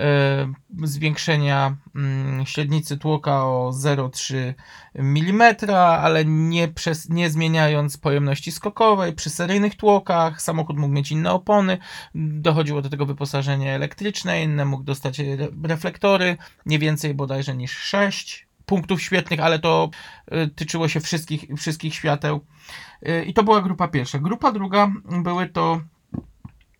zwiększenia 0.88 1.78
mm, 1.96 2.46
średnicy 2.46 2.98
tłoka 2.98 3.46
o 3.46 3.72
0,3 3.74 4.54
mm, 4.96 5.56
ale 5.76 6.26
nie, 6.26 6.68
przez, 6.68 7.10
nie 7.10 7.30
zmieniając 7.30 7.98
pojemności 7.98 8.52
skokowej. 8.52 9.14
Przy 9.14 9.30
seryjnych 9.30 9.76
tłokach 9.76 10.42
samochód 10.42 10.78
mógł 10.78 10.94
mieć 10.94 11.12
inne 11.12 11.32
opony. 11.32 11.78
Dochodziło 12.16 12.82
do 12.82 12.90
tego 12.90 13.06
wyposażenie 13.06 13.76
elektryczne, 13.76 14.44
inne 14.44 14.66
mógł 14.66 14.84
dostać 14.84 15.20
re- 15.20 15.48
reflektory, 15.64 16.38
nie 16.66 16.80
więcej 16.80 17.14
bodajże 17.14 17.56
niż 17.56 17.78
6 17.78 18.49
punktów 18.70 19.02
świetnych, 19.02 19.40
ale 19.40 19.60
to 19.60 19.90
y, 20.34 20.48
tyczyło 20.48 20.88
się 20.88 21.00
wszystkich, 21.00 21.46
wszystkich 21.58 21.94
świateł. 21.94 22.46
Y, 23.08 23.24
I 23.24 23.34
to 23.34 23.44
była 23.44 23.62
grupa 23.62 23.88
pierwsza. 23.88 24.20
Grupa 24.20 24.52
druga 24.52 24.92
były 25.24 25.48
to 25.48 25.82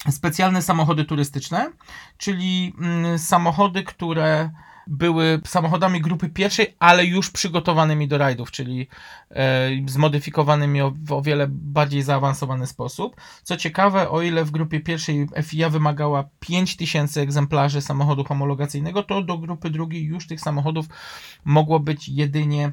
specjalne 0.10 0.62
samochody 0.62 1.06
turystyczne, 1.06 1.72
czyli 2.18 2.74
mm, 2.80 3.20
samochody, 3.20 3.84
które 3.84 4.50
były 4.90 5.42
samochodami 5.46 6.02
grupy 6.02 6.30
pierwszej, 6.30 6.76
ale 6.80 7.06
już 7.06 7.30
przygotowanymi 7.30 8.08
do 8.08 8.18
rajdów, 8.18 8.52
czyli 8.52 8.88
e, 9.32 9.70
zmodyfikowanymi 9.88 10.82
o, 10.82 10.94
w 11.04 11.12
o 11.12 11.22
wiele 11.22 11.48
bardziej 11.50 12.02
zaawansowany 12.02 12.68
sposób. 12.68 13.16
Co 13.44 13.58
ciekawe, 13.58 14.10
o 14.10 14.22
ile 14.22 14.46
w 14.46 14.52
grupie 14.52 14.80
pierwszej 14.80 15.28
FIA 15.44 15.70
wymagała 15.70 16.30
5000 16.40 17.22
egzemplarzy 17.22 17.82
samochodu 17.82 18.24
homologacyjnego, 18.24 19.04
to 19.04 19.22
do 19.22 19.38
grupy 19.38 19.70
drugiej 19.70 20.04
już 20.04 20.28
tych 20.28 20.42
samochodów 20.42 20.86
mogło 21.46 21.80
być 21.80 22.10
jedynie 22.10 22.72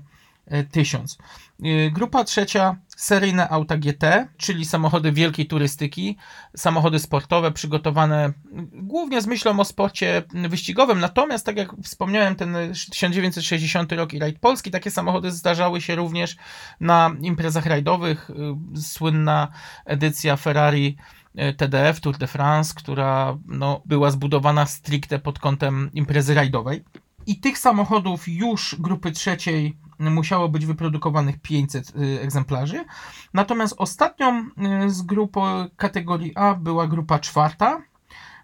1000. 0.72 1.18
Y, 1.64 1.90
Grupa 1.90 2.24
trzecia, 2.24 2.76
seryjne 2.96 3.48
auta 3.48 3.76
GT, 3.76 4.28
czyli 4.36 4.64
samochody 4.64 5.12
wielkiej 5.12 5.46
turystyki, 5.46 6.16
samochody 6.56 6.98
sportowe 6.98 7.52
przygotowane 7.52 8.28
y, 8.28 8.32
głównie 8.72 9.22
z 9.22 9.26
myślą 9.26 9.60
o 9.60 9.64
sporcie 9.64 10.22
wyścigowym. 10.48 11.00
Natomiast, 11.00 11.46
tak 11.46 11.56
jak 11.56 11.68
wspomniałem, 11.82 12.36
ten 12.36 12.56
1960 12.90 13.92
rok 13.92 14.12
i 14.14 14.18
rajd 14.18 14.38
polski, 14.38 14.70
takie 14.70 14.90
samochody 14.90 15.30
zdarzały 15.30 15.80
się 15.80 15.94
również 15.94 16.36
na 16.80 17.10
imprezach 17.20 17.66
rajdowych. 17.66 18.30
Y, 18.30 18.80
Słynna 18.80 19.48
edycja 19.84 20.36
Ferrari 20.36 20.96
TDF 21.56 22.00
Tour 22.00 22.18
de 22.18 22.26
France, 22.26 22.74
która 22.76 23.38
no, 23.46 23.82
była 23.84 24.10
zbudowana 24.10 24.66
stricte 24.66 25.18
pod 25.18 25.38
kątem 25.38 25.90
imprezy 25.94 26.34
rajdowej. 26.34 26.84
I 27.26 27.40
tych 27.40 27.58
samochodów 27.58 28.28
już 28.28 28.76
grupy 28.78 29.12
trzeciej 29.12 29.76
musiało 29.98 30.48
być 30.48 30.66
wyprodukowanych 30.66 31.38
500 31.38 31.92
y, 31.96 32.20
egzemplarzy. 32.20 32.84
Natomiast 33.34 33.74
ostatnią 33.78 34.44
y, 34.86 34.90
z 34.90 35.02
grupy 35.02 35.40
kategorii 35.76 36.32
A 36.36 36.54
była 36.54 36.86
grupa 36.86 37.18
czwarta. 37.18 37.82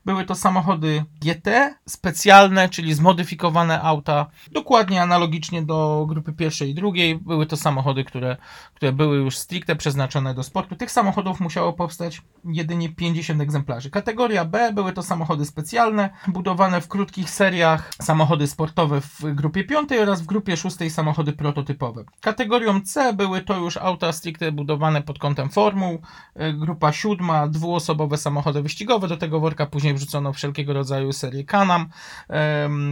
Były 0.04 0.24
to 0.24 0.34
samochody 0.34 1.04
GT, 1.20 1.74
specjalne, 1.88 2.68
czyli 2.68 2.94
zmodyfikowane 2.94 3.82
auta, 3.82 4.26
dokładnie 4.52 5.02
analogicznie 5.02 5.62
do 5.62 6.06
grupy 6.08 6.32
pierwszej 6.32 6.70
i 6.70 6.74
drugiej. 6.74 7.18
Były 7.18 7.46
to 7.46 7.56
samochody, 7.56 8.04
które, 8.04 8.36
które 8.74 8.92
były 8.92 9.16
już 9.16 9.38
stricte 9.38 9.76
przeznaczone 9.76 10.34
do 10.34 10.42
sportu. 10.42 10.76
Tych 10.76 10.90
samochodów 10.90 11.40
musiało 11.40 11.72
powstać 11.72 12.22
jedynie 12.44 12.88
50 12.88 13.40
egzemplarzy. 13.40 13.90
Kategoria 13.90 14.44
B 14.44 14.72
były 14.72 14.92
to 14.92 15.02
samochody 15.02 15.44
specjalne, 15.44 16.10
budowane 16.26 16.80
w 16.80 16.88
krótkich 16.88 17.30
seriach, 17.30 17.90
samochody 18.00 18.46
sportowe 18.46 19.00
w 19.00 19.34
grupie 19.34 19.64
piątej 19.64 20.00
oraz 20.00 20.22
w 20.22 20.26
grupie 20.26 20.56
szóstej 20.56 20.90
samochody 20.90 21.32
prototypowe. 21.32 22.04
Kategorią 22.20 22.80
C 22.80 23.12
były 23.12 23.40
to 23.40 23.56
już 23.56 23.76
auta 23.76 24.12
stricte 24.12 24.52
budowane 24.52 25.02
pod 25.02 25.18
kątem 25.18 25.50
formuł. 25.50 25.98
Y, 26.40 26.52
Grupa 26.52 26.92
siódma, 26.92 27.48
dwuosobowe 27.48 28.16
samochody 28.16 28.62
wyścigowe, 28.62 29.08
do 29.08 29.16
tego 29.16 29.40
worka 29.40 29.66
później 29.66 29.91
wrzucono 29.94 30.32
wszelkiego 30.32 30.72
rodzaju 30.72 31.12
serie 31.12 31.44
Canam, 31.44 31.88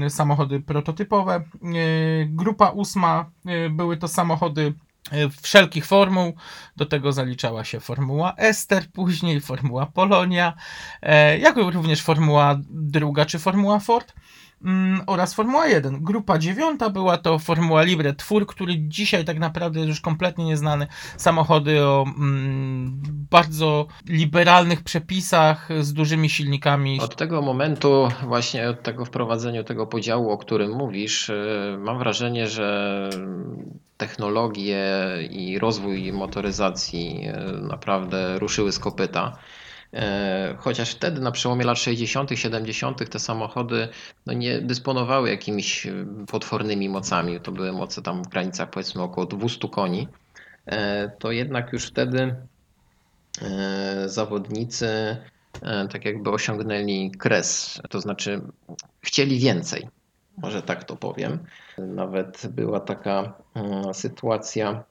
samochody 0.08 0.60
prototypowe. 0.60 1.44
Y, 1.64 2.28
Grupa 2.30 2.70
ósma 2.70 3.30
y, 3.66 3.70
były 3.70 3.96
to 3.96 4.08
samochody 4.08 4.74
y, 5.12 5.30
wszelkich 5.42 5.86
formuł, 5.86 6.34
do 6.76 6.86
tego 6.86 7.12
zaliczała 7.12 7.64
się 7.64 7.80
Formuła 7.80 8.34
Ester, 8.36 8.84
później 8.92 9.40
Formuła 9.40 9.86
Polonia, 9.86 10.54
e, 11.02 11.38
jak 11.38 11.56
również 11.56 12.02
Formuła 12.02 12.58
druga 12.70 13.26
czy 13.26 13.38
Formuła 13.38 13.78
Ford 13.78 14.14
mm, 14.64 15.00
oraz 15.06 15.34
Formuła 15.34 15.66
1. 15.66 16.04
Grupa 16.04 16.38
dziewiąta 16.38 16.90
była 16.90 17.16
to 17.16 17.38
Formuła 17.38 17.82
Libre, 17.82 18.14
twór, 18.14 18.46
który 18.46 18.78
dzisiaj 18.78 19.24
tak 19.24 19.38
naprawdę 19.38 19.80
jest 19.80 19.88
już 19.88 20.00
kompletnie 20.00 20.44
nieznany. 20.44 20.86
Samochody 21.16 21.84
o 21.84 22.04
mm, 22.18 23.02
bardzo 23.30 23.86
liberalnych 24.06 24.82
przepisach, 24.82 25.68
z 25.80 25.92
dużymi 25.92 26.30
silnikami. 26.30 27.00
Od 27.00 27.16
tego 27.16 27.42
momentu, 27.42 28.08
właśnie 28.22 28.68
od 28.68 28.82
tego 28.82 29.04
wprowadzenia 29.04 29.64
tego 29.64 29.86
podziału, 29.86 30.30
o 30.30 30.38
którym 30.38 30.72
mówisz, 30.72 31.28
yy, 31.28 31.78
mam 31.78 31.98
wrażenie, 31.98 32.46
że 32.46 33.10
technologie 33.96 34.86
i 35.30 35.58
rozwój 35.58 36.12
motoryzacji 36.12 37.20
yy, 37.24 37.32
naprawdę 37.68 38.38
ruszyły 38.38 38.72
z 38.72 38.78
kopyta. 38.78 39.36
Yy, 39.92 40.00
Chociaż 40.58 40.90
wtedy 40.90 41.20
na 41.20 41.30
przełomie 41.30 41.64
lat 41.64 41.78
60., 41.78 42.30
70. 42.34 43.10
te 43.10 43.18
samochody 43.18 43.88
no 44.26 44.32
nie 44.32 44.60
dysponowały 44.60 45.30
jakimiś 45.30 45.84
yy, 45.84 46.06
potwornymi 46.26 46.88
mocami. 46.88 47.40
To 47.40 47.52
były 47.52 47.72
moce 47.72 48.02
tam 48.02 48.24
w 48.24 48.28
granicach 48.28 48.70
powiedzmy 48.70 49.02
około 49.02 49.26
200 49.26 49.68
koni. 49.68 50.08
Yy, 50.66 50.74
To 51.18 51.32
jednak 51.32 51.72
już 51.72 51.86
wtedy 51.86 52.36
zawodnicy 54.06 55.16
e, 55.62 55.88
tak 55.88 56.04
jakby 56.04 56.30
osiągnęli 56.30 57.10
kres, 57.10 57.80
to 57.90 58.00
znaczy 58.00 58.40
chcieli 59.00 59.38
więcej, 59.38 59.88
może 60.36 60.62
tak 60.62 60.84
to 60.84 60.96
powiem. 60.96 61.38
Nawet 61.78 62.46
była 62.50 62.80
taka 62.80 63.32
mm, 63.54 63.94
sytuacja, 63.94 64.70
e, 64.70 64.82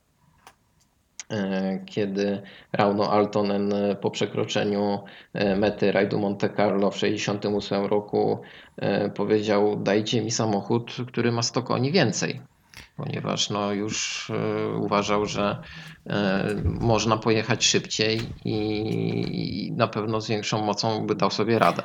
kiedy 1.86 2.42
Rauno 2.74 3.12
Altonen 3.12 3.74
e, 3.74 3.96
po 3.96 4.12
przekroczeniu 4.12 5.00
e, 5.34 5.56
mety 5.56 5.92
rajdu 5.92 6.20
Monte 6.20 6.50
Carlo 6.50 6.92
w 6.92 6.94
1968 6.94 7.86
roku 7.86 8.42
e, 8.78 9.10
powiedział 9.10 9.76
dajcie 9.76 10.22
mi 10.22 10.32
samochód, 10.32 10.98
który 11.08 11.32
ma 11.32 11.42
100 11.42 11.64
koni 11.64 11.92
więcej. 11.92 12.42
Ponieważ 12.98 13.50
no 13.50 13.72
już 13.74 14.30
e, 14.30 14.68
uważał, 14.78 15.26
że 15.26 15.62
e, 16.08 16.56
można 16.64 17.18
pojechać 17.18 17.66
szybciej 17.66 18.22
i 18.46 19.74
na 19.76 19.88
pewno 19.88 20.22
z 20.22 20.28
większą 20.28 20.66
mocą 20.66 21.08
by 21.08 21.16
dał 21.16 21.32
sobie 21.32 21.60
radę. 21.60 21.84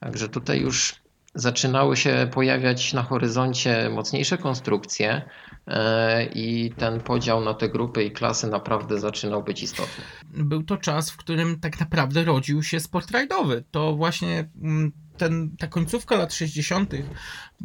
Także 0.00 0.28
tutaj 0.28 0.60
już 0.60 1.05
zaczynały 1.36 1.96
się 1.96 2.28
pojawiać 2.32 2.92
na 2.92 3.02
horyzoncie 3.02 3.90
mocniejsze 3.90 4.38
konstrukcje 4.38 5.22
e, 5.66 6.24
i 6.24 6.70
ten 6.70 7.00
podział 7.00 7.40
na 7.40 7.54
te 7.54 7.68
grupy 7.68 8.04
i 8.04 8.10
klasy 8.10 8.46
naprawdę 8.46 9.00
zaczynał 9.00 9.42
być 9.42 9.62
istotny. 9.62 10.04
był 10.24 10.62
to 10.62 10.76
czas, 10.76 11.10
w 11.10 11.16
którym 11.16 11.60
tak 11.60 11.80
naprawdę 11.80 12.24
rodził 12.24 12.62
się 12.62 12.80
sport 12.80 13.10
rajdowy. 13.10 13.64
To 13.70 13.96
właśnie 13.96 14.48
mm, 14.62 14.92
ten, 15.16 15.56
ta 15.58 15.66
końcówka 15.66 16.16
lat 16.16 16.34
60., 16.34 16.94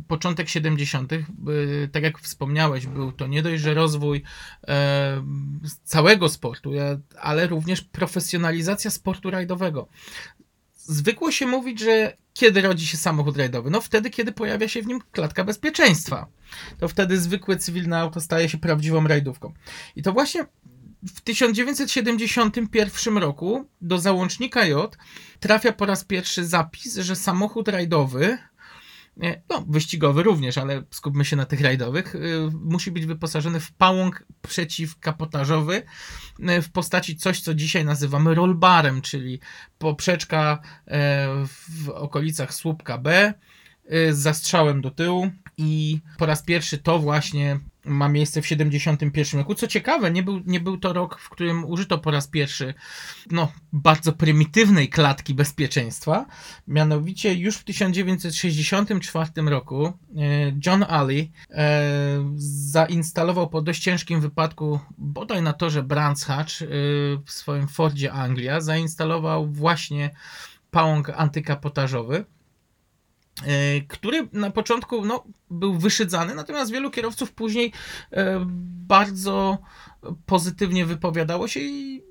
początek 0.07 0.49
70., 0.49 1.13
y, 1.13 1.25
tak 1.91 2.03
jak 2.03 2.19
wspomniałeś, 2.19 2.87
był 2.87 3.11
to 3.11 3.27
nie 3.27 3.43
dość, 3.43 3.61
że 3.61 3.73
rozwój 3.73 4.23
e, 4.67 5.23
całego 5.83 6.29
sportu, 6.29 6.71
ale 7.21 7.47
również 7.47 7.81
profesjonalizacja 7.81 8.91
sportu 8.91 9.31
rajdowego. 9.31 9.87
Zwykło 10.91 11.31
się 11.31 11.47
mówić, 11.47 11.79
że 11.79 12.17
kiedy 12.33 12.61
rodzi 12.61 12.87
się 12.87 12.97
samochód 12.97 13.37
rajdowy? 13.37 13.69
No 13.69 13.81
wtedy, 13.81 14.09
kiedy 14.09 14.31
pojawia 14.31 14.67
się 14.67 14.81
w 14.81 14.87
nim 14.87 15.01
klatka 15.11 15.43
bezpieczeństwa. 15.43 16.27
To 16.79 16.87
wtedy 16.87 17.19
zwykłe 17.19 17.57
cywilne 17.57 17.99
auto 17.99 18.21
staje 18.21 18.49
się 18.49 18.57
prawdziwą 18.57 19.07
rajdówką. 19.07 19.53
I 19.95 20.03
to 20.03 20.11
właśnie 20.11 20.45
w 21.07 21.21
1971 21.21 23.17
roku 23.17 23.65
do 23.81 23.99
załącznika 23.99 24.65
J 24.65 24.97
trafia 25.39 25.73
po 25.73 25.85
raz 25.85 26.03
pierwszy 26.03 26.45
zapis, 26.45 26.95
że 26.95 27.15
samochód 27.15 27.67
rajdowy, 27.67 28.37
no 29.49 29.65
wyścigowy 29.69 30.23
również, 30.23 30.57
ale 30.57 30.83
skupmy 30.91 31.25
się 31.25 31.35
na 31.35 31.45
tych 31.45 31.61
rajdowych, 31.61 32.15
y, 32.15 32.49
musi 32.53 32.91
być 32.91 33.05
wyposażony 33.05 33.59
w 33.59 33.71
pałąk 33.71 34.25
przeciwkapotażowy 34.41 35.83
y, 36.39 36.61
w 36.61 36.71
postaci 36.71 37.15
coś, 37.15 37.41
co 37.41 37.53
dzisiaj 37.53 37.85
nazywamy 37.85 38.35
rollbarem, 38.35 39.01
czyli 39.01 39.39
poprzeczka 39.77 40.59
e, 40.87 41.27
w 41.69 41.89
okolicach 41.89 42.53
słupka 42.53 42.97
B 42.97 43.33
y, 43.93 44.13
z 44.13 44.17
zastrzałem 44.17 44.81
do 44.81 44.91
tyłu 44.91 45.31
i 45.57 45.99
po 46.17 46.25
raz 46.25 46.43
pierwszy 46.43 46.77
to 46.77 46.99
właśnie 46.99 47.59
ma 47.85 48.09
miejsce 48.09 48.41
w 48.41 48.47
71 48.47 49.39
roku. 49.39 49.55
Co 49.55 49.67
ciekawe, 49.67 50.11
nie 50.11 50.23
był, 50.23 50.41
nie 50.45 50.59
był 50.59 50.77
to 50.77 50.93
rok, 50.93 51.19
w 51.19 51.29
którym 51.29 51.65
użyto 51.65 51.97
po 51.97 52.11
raz 52.11 52.27
pierwszy 52.27 52.73
no, 53.31 53.51
bardzo 53.73 54.13
prymitywnej 54.13 54.89
klatki 54.89 55.33
bezpieczeństwa. 55.33 56.25
Mianowicie 56.67 57.33
już 57.33 57.57
w 57.57 57.63
1964 57.63 59.29
roku 59.45 59.85
e, 59.85 59.93
John 60.65 60.85
Ali 60.89 61.31
e, 61.49 61.81
zainstalował 62.71 63.49
po 63.49 63.61
dość 63.61 63.83
ciężkim 63.83 64.21
wypadku, 64.21 64.79
bodaj 64.97 65.41
na 65.41 65.53
torze 65.53 65.83
Brands 65.83 66.23
Hatch 66.23 66.61
e, 66.61 66.65
w 67.25 67.31
swoim 67.31 67.67
Fordzie 67.67 68.13
Anglia, 68.13 68.61
zainstalował 68.61 69.47
właśnie 69.47 70.09
pałąk 70.71 71.09
antykapotażowy 71.09 72.25
który 73.87 74.27
na 74.33 74.49
początku 74.51 75.05
no, 75.05 75.23
był 75.49 75.77
wyszydzany, 75.77 76.35
natomiast 76.35 76.71
wielu 76.71 76.91
kierowców 76.91 77.31
później 77.31 77.71
e, 78.11 78.39
bardzo 78.87 79.57
pozytywnie 80.25 80.85
wypowiadało 80.85 81.47
się 81.47 81.59
i 81.59 82.10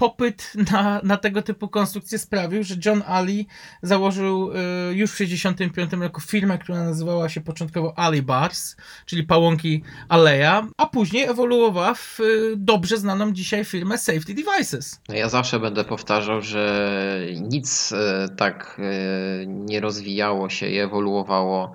popyt 0.00 0.52
na, 0.72 1.00
na 1.04 1.16
tego 1.16 1.42
typu 1.42 1.68
konstrukcje 1.68 2.18
sprawił, 2.18 2.64
że 2.64 2.74
John 2.84 3.02
Ali 3.06 3.46
założył 3.82 4.52
e, 4.52 4.94
już 4.94 5.10
w 5.10 5.18
1965 5.18 6.02
roku 6.02 6.20
firmę, 6.20 6.58
która 6.58 6.84
nazywała 6.84 7.28
się 7.28 7.40
początkowo 7.40 7.98
Ali 7.98 8.22
Bars, 8.22 8.76
czyli 9.06 9.24
pałąki 9.24 9.82
Aleja, 10.08 10.66
a 10.76 10.86
później 10.86 11.24
ewoluowała 11.24 11.94
w 11.94 12.20
e, 12.20 12.24
dobrze 12.56 12.96
znaną 12.96 13.32
dzisiaj 13.32 13.64
firmę 13.64 13.98
Safety 13.98 14.34
Devices. 14.34 15.00
No 15.08 15.14
Ja 15.14 15.28
zawsze 15.28 15.60
będę 15.60 15.84
powtarzał, 15.84 16.40
że 16.40 16.90
nic 17.40 17.92
e, 17.92 18.28
tak 18.36 18.80
nie 19.46 19.80
rozwijało 19.80 20.48
się 20.50 20.68
i 20.68 20.78
ewoluowało 20.78 21.72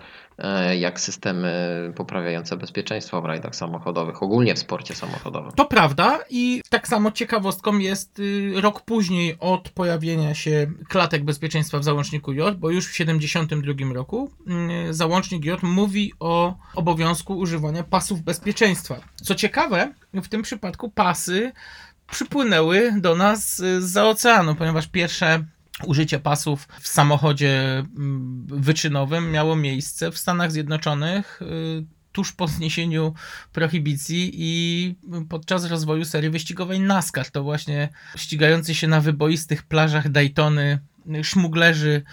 jak 0.79 0.99
systemy 0.99 1.53
poprawiające 1.95 2.57
bezpieczeństwo 2.57 3.21
w 3.21 3.25
rajdach 3.25 3.55
samochodowych, 3.55 4.23
ogólnie 4.23 4.55
w 4.55 4.59
sporcie 4.59 4.95
samochodowym. 4.95 5.51
To 5.51 5.65
prawda 5.65 6.19
i 6.29 6.61
tak 6.69 6.87
samo 6.87 7.11
ciekawostką 7.11 7.77
jest 7.77 8.19
y, 8.19 8.53
rok 8.61 8.81
później 8.81 9.37
od 9.39 9.69
pojawienia 9.69 10.33
się 10.35 10.71
klatek 10.89 11.23
bezpieczeństwa 11.23 11.79
w 11.79 11.83
załączniku 11.83 12.33
J, 12.33 12.57
bo 12.57 12.69
już 12.69 12.87
w 12.87 12.95
72 12.95 13.93
roku 13.93 14.31
y, 14.89 14.93
załącznik 14.93 15.45
J 15.45 15.63
mówi 15.63 16.13
o 16.19 16.55
obowiązku 16.75 17.37
używania 17.37 17.83
pasów 17.83 18.21
bezpieczeństwa. 18.21 18.95
Co 19.15 19.35
ciekawe, 19.35 19.93
w 20.13 20.27
tym 20.27 20.41
przypadku 20.41 20.89
pasy 20.89 21.51
przypłynęły 22.11 22.93
do 22.97 23.15
nas 23.15 23.59
y, 23.59 23.81
z 23.81 23.97
oceanu, 23.97 24.55
ponieważ 24.55 24.87
pierwsze 24.87 25.45
użycie 25.83 26.19
pasów 26.19 26.67
w 26.81 26.87
samochodzie 26.87 27.79
mm, 27.79 28.45
wyczynowym 28.47 29.31
miało 29.31 29.55
miejsce 29.55 30.11
w 30.11 30.17
Stanach 30.17 30.51
Zjednoczonych 30.51 31.41
y, 31.41 31.85
tuż 32.11 32.31
po 32.31 32.47
zniesieniu 32.47 33.13
prohibicji 33.51 34.31
i 34.33 34.95
podczas 35.29 35.65
rozwoju 35.65 36.05
serii 36.05 36.29
wyścigowej 36.29 36.79
NASCAR. 36.79 37.31
To 37.31 37.43
właśnie 37.43 37.89
ścigający 38.15 38.75
się 38.75 38.87
na 38.87 39.01
wyboistych 39.01 39.63
plażach 39.63 40.09
Daytony 40.09 40.79
szmuglerzy 41.23 42.03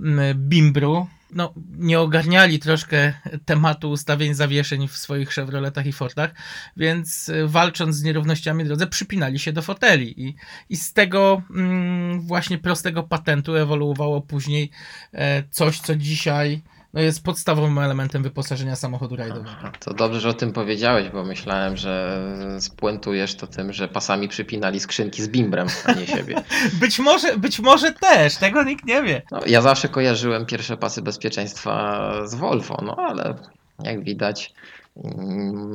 mm, 0.00 0.48
Bimbru 0.48 1.06
no, 1.32 1.54
nie 1.78 2.00
ogarniali 2.00 2.58
troszkę 2.58 3.12
tematu 3.44 3.90
ustawień 3.90 4.34
zawieszeń 4.34 4.88
w 4.88 4.96
swoich 4.96 5.28
Chevroletach 5.28 5.86
i 5.86 5.92
Fordach, 5.92 6.34
więc 6.76 7.28
y, 7.28 7.48
walcząc 7.48 7.96
z 7.96 8.02
nierównościami 8.02 8.64
w 8.64 8.66
drodze 8.66 8.86
przypinali 8.86 9.38
się 9.38 9.52
do 9.52 9.62
foteli. 9.62 10.22
I, 10.26 10.34
i 10.68 10.76
z 10.76 10.92
tego 10.92 11.42
mm, 11.50 12.20
właśnie 12.20 12.58
prostego 12.58 13.02
patentu 13.02 13.56
ewoluowało 13.56 14.20
później 14.20 14.70
e, 15.12 15.42
coś, 15.50 15.80
co 15.80 15.96
dzisiaj 15.96 16.62
no, 16.94 17.00
jest 17.00 17.24
podstawowym 17.24 17.78
elementem 17.78 18.22
wyposażenia 18.22 18.76
samochodu 18.76 19.16
rajdowego. 19.16 19.56
To 19.80 19.94
dobrze, 19.94 20.20
że 20.20 20.28
o 20.28 20.34
tym 20.34 20.52
powiedziałeś, 20.52 21.08
bo 21.08 21.24
myślałem, 21.24 21.76
że 21.76 22.22
spuentujesz 22.60 23.34
to 23.34 23.46
tym, 23.46 23.72
że 23.72 23.88
pasami 23.88 24.28
przypinali 24.28 24.80
skrzynki 24.80 25.22
z 25.22 25.28
bimbrem, 25.28 25.66
a 25.84 25.92
nie 25.92 26.06
siebie. 26.06 26.42
Być 26.80 26.98
może, 26.98 27.36
być 27.38 27.60
może 27.60 27.92
też, 27.92 28.36
tego 28.36 28.64
nikt 28.64 28.84
nie 28.84 29.02
wie. 29.02 29.22
No, 29.30 29.40
ja 29.46 29.62
zawsze 29.62 29.88
kojarzyłem 29.88 30.46
pierwsze 30.46 30.76
pasy 30.76 31.02
bezpieczeństwa 31.02 32.12
z 32.24 32.34
Volvo, 32.34 32.78
no 32.82 32.96
ale 32.96 33.34
jak 33.82 34.04
widać 34.04 34.54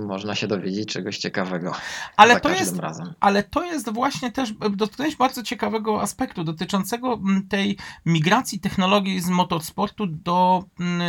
można 0.07 0.35
się 0.35 0.47
dowiedzieć 0.47 0.89
czegoś 0.93 1.17
ciekawego 1.17 1.71
Ale 2.17 2.39
to 2.39 2.49
jest 2.49 2.79
razem. 2.79 3.13
Ale 3.19 3.43
to 3.43 3.63
jest 3.63 3.89
właśnie 3.89 4.31
też, 4.31 4.53
dotknąłeś 4.71 5.15
bardzo 5.15 5.43
ciekawego 5.43 6.01
aspektu 6.01 6.43
dotyczącego 6.43 7.13
mm, 7.13 7.47
tej 7.47 7.77
migracji 8.05 8.59
technologii 8.59 9.19
z 9.19 9.29
motorsportu 9.29 10.07
do 10.07 10.63
mm, 10.79 11.01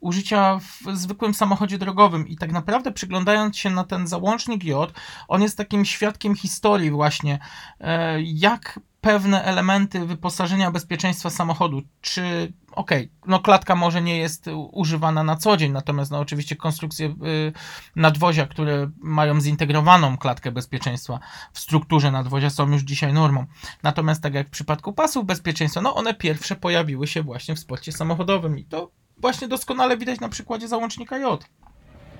użycia 0.00 0.58
w 0.58 0.96
zwykłym 0.96 1.34
samochodzie 1.34 1.78
drogowym. 1.78 2.28
I 2.28 2.36
tak 2.36 2.52
naprawdę 2.52 2.92
przyglądając 2.92 3.56
się 3.56 3.70
na 3.70 3.84
ten 3.84 4.06
załącznik 4.06 4.64
J, 4.64 4.92
on 5.28 5.42
jest 5.42 5.56
takim 5.56 5.84
świadkiem 5.84 6.34
historii 6.34 6.90
właśnie, 6.90 7.38
e, 7.80 8.22
jak 8.22 8.80
pewne 9.04 9.44
elementy 9.44 10.06
wyposażenia 10.06 10.70
bezpieczeństwa 10.70 11.30
samochodu, 11.30 11.82
czy 12.00 12.52
okej, 12.74 13.12
no 13.26 13.40
klatka 13.40 13.74
może 13.74 14.02
nie 14.02 14.18
jest 14.18 14.50
używana 14.72 15.24
na 15.24 15.36
co 15.36 15.56
dzień, 15.56 15.72
natomiast 15.72 16.10
no 16.10 16.18
oczywiście 16.18 16.56
konstrukcje 16.56 17.06
y, 17.06 17.52
nadwozia, 17.96 18.46
które 18.46 18.90
mają 18.98 19.40
zintegrowaną 19.40 20.16
klatkę 20.16 20.52
bezpieczeństwa 20.52 21.20
w 21.52 21.58
strukturze 21.58 22.10
nadwozia 22.10 22.50
są 22.50 22.70
już 22.70 22.82
dzisiaj 22.82 23.12
normą. 23.12 23.46
Natomiast 23.82 24.22
tak 24.22 24.34
jak 24.34 24.46
w 24.46 24.50
przypadku 24.50 24.92
pasów 24.92 25.26
bezpieczeństwa, 25.26 25.80
no 25.80 25.94
one 25.94 26.14
pierwsze 26.14 26.56
pojawiły 26.56 27.06
się 27.06 27.22
właśnie 27.22 27.54
w 27.54 27.58
sporcie 27.58 27.92
samochodowym 27.92 28.58
i 28.58 28.64
to 28.64 28.90
właśnie 29.16 29.48
doskonale 29.48 29.96
widać 29.96 30.20
na 30.20 30.28
przykładzie 30.28 30.68
załącznika 30.68 31.18
J. 31.18 31.44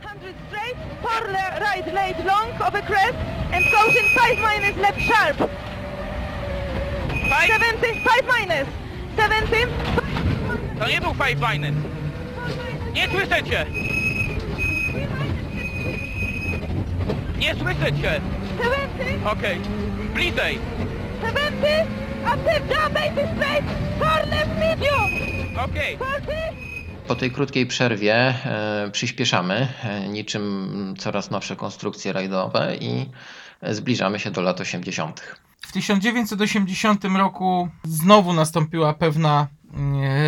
100 0.00 0.10
straight, 0.48 0.78
four 1.02 1.28
right 1.60 1.86
late 1.92 2.24
long 2.24 2.60
of 2.60 2.74
a 2.74 2.82
crest 2.82 3.18
and 3.52 3.64
goes 3.72 3.96
in 3.96 4.06
5 4.14 4.38
minus 4.38 4.76
left 4.76 5.00
sharp. 5.00 5.50
70, 7.46 8.04
5 8.04 8.26
minus. 8.40 8.68
70, 9.16 10.03
To 10.78 10.88
nie 10.88 11.00
był 11.00 11.14
five 11.14 11.40
minus. 11.52 11.84
Nie 12.94 13.08
słyszę 13.08 13.42
cię. 13.42 13.66
Nie 17.38 17.54
słyszę 17.54 17.92
cię. 17.92 18.20
70, 18.62 19.26
Okej. 19.26 19.60
Bliżej. 20.14 20.58
70, 21.22 21.88
after 22.26 22.62
jump 22.62 22.96
80 22.96 23.37
straight, 23.37 23.68
four 23.98 24.28
left 24.30 24.58
medium. 24.58 25.10
Okej. 25.64 25.96
40, 25.96 26.34
Po 27.08 27.14
tej 27.14 27.30
krótkiej 27.30 27.66
przerwie 27.66 28.14
e, 28.14 28.90
przyspieszamy, 28.92 29.68
e, 29.84 30.08
niczym 30.08 30.94
coraz 30.98 31.30
nowsze 31.30 31.56
konstrukcje 31.56 32.12
rajdowe 32.12 32.76
i 32.80 33.06
e, 33.60 33.74
zbliżamy 33.74 34.18
się 34.20 34.30
do 34.30 34.40
lat 34.40 34.60
80. 34.60 35.20
W 35.60 35.72
1980 35.72 37.04
roku 37.04 37.68
znowu 37.84 38.32
nastąpiła 38.32 38.94
pewna 38.94 39.46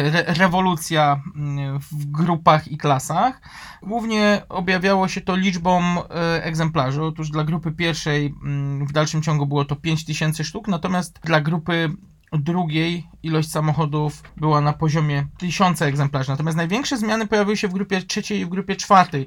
re 0.05 0.25
rewolucja 0.27 1.23
mm, 1.37 1.79
w 1.79 2.07
grupach 2.07 2.69
i 2.69 2.79
klasach. 2.79 3.41
Głównie 3.83 4.43
objawiało 4.49 5.09
się 5.09 5.21
to 5.21 5.37
liczbą 5.37 5.81
e, 5.81 6.45
egzemplarzy. 6.45 7.03
Otóż 7.03 7.31
dla 7.31 7.45
grupy 7.45 7.73
pierwszej 7.73 8.27
mm, 8.27 8.87
w 8.87 8.93
dalszym 8.93 9.23
ciągu 9.23 9.47
było 9.47 9.65
to 9.65 9.77
5000 9.77 10.45
sztuk, 10.45 10.69
natomiast 10.69 11.21
dla 11.25 11.41
grupy 11.41 11.91
drugiej 12.33 13.07
ilość 13.23 13.51
samochodów 13.51 14.23
była 14.37 14.61
na 14.61 14.73
poziomie 14.73 15.27
1000 15.39 15.83
egzemplarzy. 15.83 16.31
Natomiast 16.31 16.57
największe 16.57 16.97
zmiany 16.97 17.27
pojawiły 17.27 17.57
się 17.57 17.69
w 17.69 17.73
grupie 17.73 18.03
trzeciej 18.03 18.41
i 18.41 18.45
w 18.45 18.49
grupie 18.49 18.77
czwartej. 18.77 19.27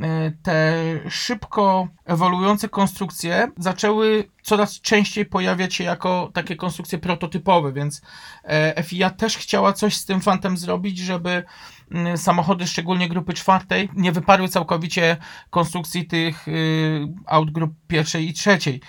E, 0.00 0.30
Te 0.42 0.74
szybko 1.10 1.88
ewoluujące 2.04 2.68
konstrukcje 2.68 3.50
zaczęły 3.58 4.30
coraz 4.42 4.80
częściej 4.80 5.26
pojawiać 5.26 5.74
się 5.74 5.84
jako 5.84 6.30
takie 6.34 6.56
konstrukcje 6.56 6.98
prototypowe, 6.98 7.72
więc 7.72 8.02
e, 8.44 8.82
FIA 8.82 9.10
też 9.10 9.36
chciała 9.36 9.72
coś 9.72 9.96
z 9.96 10.04
tym 10.04 10.20
fantem 10.20 10.56
zrobić, 10.56 10.98
żeby 10.98 11.44
samochody, 12.16 12.66
szczególnie 12.66 13.08
grupy 13.08 13.34
czwartej, 13.34 13.88
nie 13.94 14.12
wyparły 14.12 14.48
całkowicie 14.48 15.16
konstrukcji 15.50 16.06
tych 16.06 16.48
y, 16.48 17.08
aut 17.26 17.50
grup 17.50 17.72
pierwszej 17.88 18.28
i 18.28 18.32
trzeciej. 18.32 18.80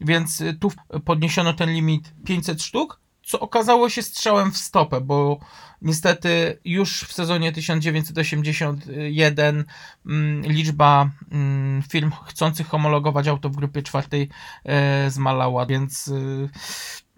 Więc 0.00 0.40
y, 0.40 0.54
tu 0.54 0.72
podniesiono 1.04 1.52
ten 1.52 1.70
limit 1.70 2.14
500 2.24 2.62
sztuk, 2.62 3.00
co 3.26 3.40
okazało 3.40 3.88
się 3.88 4.02
strzałem 4.02 4.52
w 4.52 4.56
stopę, 4.56 5.00
bo 5.00 5.38
niestety 5.82 6.58
już 6.64 7.00
w 7.00 7.12
sezonie 7.12 7.52
1981 7.52 9.64
mm, 10.06 10.42
liczba 10.42 11.10
mm, 11.32 11.82
firm 11.82 12.10
chcących 12.26 12.66
homologować 12.66 13.28
auto 13.28 13.50
w 13.50 13.56
grupie 13.56 13.82
czwartej 13.82 14.28
e, 14.64 15.10
zmalała, 15.10 15.66
więc 15.66 16.08
y, 16.08 16.48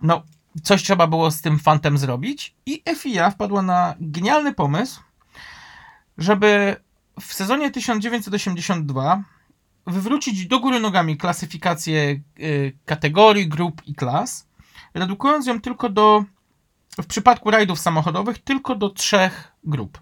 no, 0.03 0.22
coś 0.62 0.83
trzeba 0.83 1.07
było 1.07 1.30
z 1.30 1.41
tym 1.41 1.59
fantem 1.59 1.99
zrobić 1.99 2.55
i 2.66 2.83
FIA 2.97 3.30
wpadła 3.30 3.62
na 3.62 3.95
genialny 4.01 4.55
pomysł, 4.55 5.01
żeby 6.18 6.76
w 7.20 7.35
sezonie 7.35 7.70
1982 7.70 9.24
wywrócić 9.87 10.47
do 10.47 10.61
góry 10.61 10.80
nogami 10.80 11.16
klasyfikację 11.16 12.20
y, 12.41 12.72
kategorii, 12.85 13.49
grup 13.49 13.83
i 13.87 13.95
klas, 13.95 14.47
redukując 14.95 15.47
ją 15.47 15.61
tylko 15.61 15.89
do, 15.89 16.24
w 17.03 17.07
przypadku 17.07 17.51
rajdów 17.51 17.81
samochodowych, 17.81 18.39
tylko 18.39 18.74
do 18.74 18.91
trzech 18.91 19.53
grup. 19.64 20.01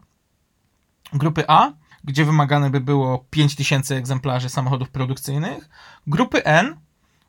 Grupy 1.12 1.44
A, 1.48 1.72
gdzie 2.04 2.24
wymagane 2.24 2.70
by 2.70 2.80
było 2.80 3.24
5000 3.30 3.96
egzemplarzy 3.96 4.48
samochodów 4.48 4.90
produkcyjnych, 4.90 5.68
grupy 6.06 6.44
N, 6.44 6.76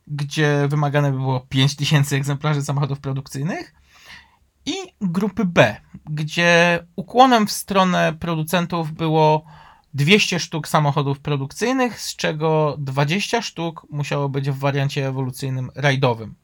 gdzie 0.08 0.68
wymagane 0.70 1.12
by 1.12 1.18
było 1.18 1.39
5000 1.39 2.16
egzemplarzy 2.16 2.62
samochodów 2.62 3.00
produkcyjnych 3.00 3.76
i 4.66 4.74
grupy 5.02 5.46
B, 5.46 5.76
gdzie 6.06 6.86
ukłonem 6.96 7.48
w 7.48 7.52
stronę 7.52 8.14
producentów 8.20 8.91
było 8.91 9.46
200 9.93 10.39
sztuk 10.39 10.68
samochodów 10.68 11.20
produkcyjnych, 11.20 12.02
z 12.02 12.16
czego 12.16 12.76
20 12.80 13.41
sztuk 13.41 13.88
musiało 13.89 14.30
być 14.30 14.50
w 14.50 14.58
wariancie 14.58 15.08
ewolucyjnym 15.08 15.72
rajdowym. 15.76 16.36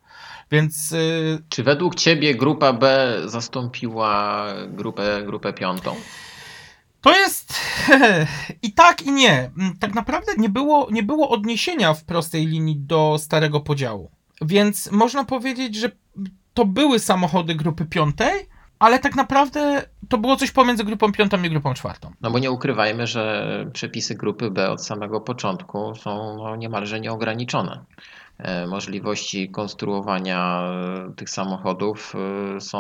Więc 0.52 0.92
y, 0.92 1.44
Czy 1.50 1.64
według 1.64 1.96
Ciebie 1.96 2.36
grupa 2.36 2.74
B 2.74 3.16
zastąpiła 3.26 4.46
grupę, 4.68 5.22
grupę 5.26 5.54
piątą? 5.54 5.96
To 7.02 7.18
jest 7.18 7.54
i 8.64 8.74
tak, 8.74 9.02
i 9.02 9.12
nie. 9.12 9.52
Tak 9.80 9.94
naprawdę 9.94 10.32
nie 10.38 10.50
było, 10.50 10.88
nie 10.92 11.04
było 11.04 11.30
odniesienia 11.30 11.94
w 11.94 12.04
prostej 12.04 12.48
linii 12.48 12.78
do 12.78 13.16
starego 13.20 13.60
podziału. 13.60 14.12
Więc 14.42 14.92
można 14.92 15.24
powiedzieć, 15.24 15.76
że 15.76 15.92
to 16.54 16.66
były 16.66 17.00
samochody 17.00 17.56
grupy 17.56 17.86
piątej, 17.86 18.50
ale 18.80 19.00
tak 19.00 19.16
naprawdę 19.16 19.86
to 20.10 20.18
było 20.18 20.36
coś 20.36 20.52
pomiędzy 20.52 20.84
grupą 20.84 21.12
piątą 21.12 21.44
i 21.44 21.50
grupą 21.50 21.74
czwartą. 21.74 22.12
No 22.22 22.32
bo 22.32 22.40
nie 22.40 22.52
ukrywajmy, 22.52 23.08
że 23.08 23.66
przepisy 23.74 24.16
grupy 24.16 24.52
B 24.52 24.70
od 24.70 24.86
samego 24.86 25.22
początku 25.22 25.96
są 25.96 26.38
no, 26.38 26.56
niemalże 26.56 27.00
nieograniczone. 27.00 27.86
E, 28.42 28.68
Możliwości 28.68 29.50
konstruowania 29.50 30.62
e, 30.62 31.14
tych 31.16 31.30
samochodów 31.30 32.14
e, 32.56 32.62
są 32.62 32.80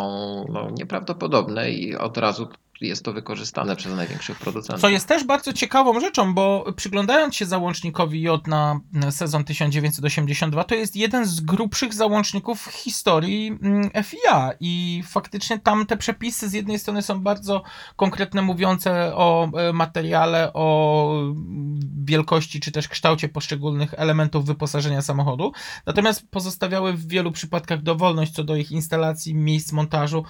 no, 0.50 0.70
nieprawdopodobne 0.72 1.72
i 1.72 1.96
od 1.96 2.18
razu 2.18 2.48
jest 2.88 3.06
to 3.06 3.14
wykorzystane. 3.14 3.76
Przez 3.76 3.96
największych 3.96 4.40
producentów. 4.40 4.82
Co 4.82 4.90
jest 4.90 5.08
też 5.08 5.24
bardzo 5.24 5.54
ciekawą 5.54 6.00
rzeczą, 6.00 6.34
bo 6.34 6.66
przyglądając 6.76 7.36
się 7.36 7.46
załącznikowi 7.46 8.22
J 8.22 8.48
na 8.48 8.80
sezon 9.10 9.44
1982, 9.44 10.64
to 10.64 10.76
jest 10.76 10.96
jeden 10.96 11.26
z 11.26 11.42
grubszych 11.42 11.94
załączników 11.94 12.62
w 12.62 12.72
historii 12.72 13.58
mm, 13.62 13.90
FIA 14.04 14.52
i 14.60 15.04
faktycznie 15.08 15.60
tam 15.60 15.86
te 15.86 15.98
przepisy 15.98 16.50
z 16.50 16.54
jednej 16.54 16.80
strony 16.80 17.02
są 17.02 17.22
bardzo 17.22 17.64
konkretne, 17.96 18.42
mówiące 18.42 19.16
o 19.16 19.52
e, 19.58 19.74
materiale, 19.74 20.54
o 20.54 21.12
mm, 21.22 21.80
wielkości 22.06 22.60
czy 22.60 22.72
też 22.72 22.88
kształcie 22.88 23.30
poszczególnych 23.30 23.94
elementów 23.98 24.46
wyposażenia 24.46 25.02
samochodu, 25.02 25.52
natomiast 25.86 26.28
pozostawiały 26.30 26.94
w 26.94 27.08
wielu 27.08 27.32
przypadkach 27.32 27.82
dowolność 27.82 28.32
co 28.32 28.44
do 28.44 28.56
ich 28.56 28.72
instalacji, 28.72 29.36
miejsc 29.36 29.72
montażu 29.72 30.26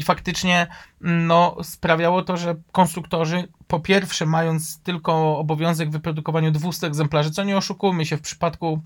i 0.00 0.02
faktycznie 0.02 0.66
no, 1.00 1.56
sprawiało 1.62 2.22
to, 2.22 2.36
że 2.36 2.54
konstruktorzy 2.72 3.48
po 3.66 3.80
pierwsze 3.80 4.26
mając 4.26 4.82
tylko 4.82 5.38
obowiązek 5.38 5.90
wyprodukowania 5.90 6.50
200 6.50 6.86
egzemplarzy, 6.86 7.30
co 7.30 7.44
nie 7.44 7.56
oszukujmy 7.56 8.06
się 8.06 8.16
w 8.16 8.20
przypadku 8.20 8.82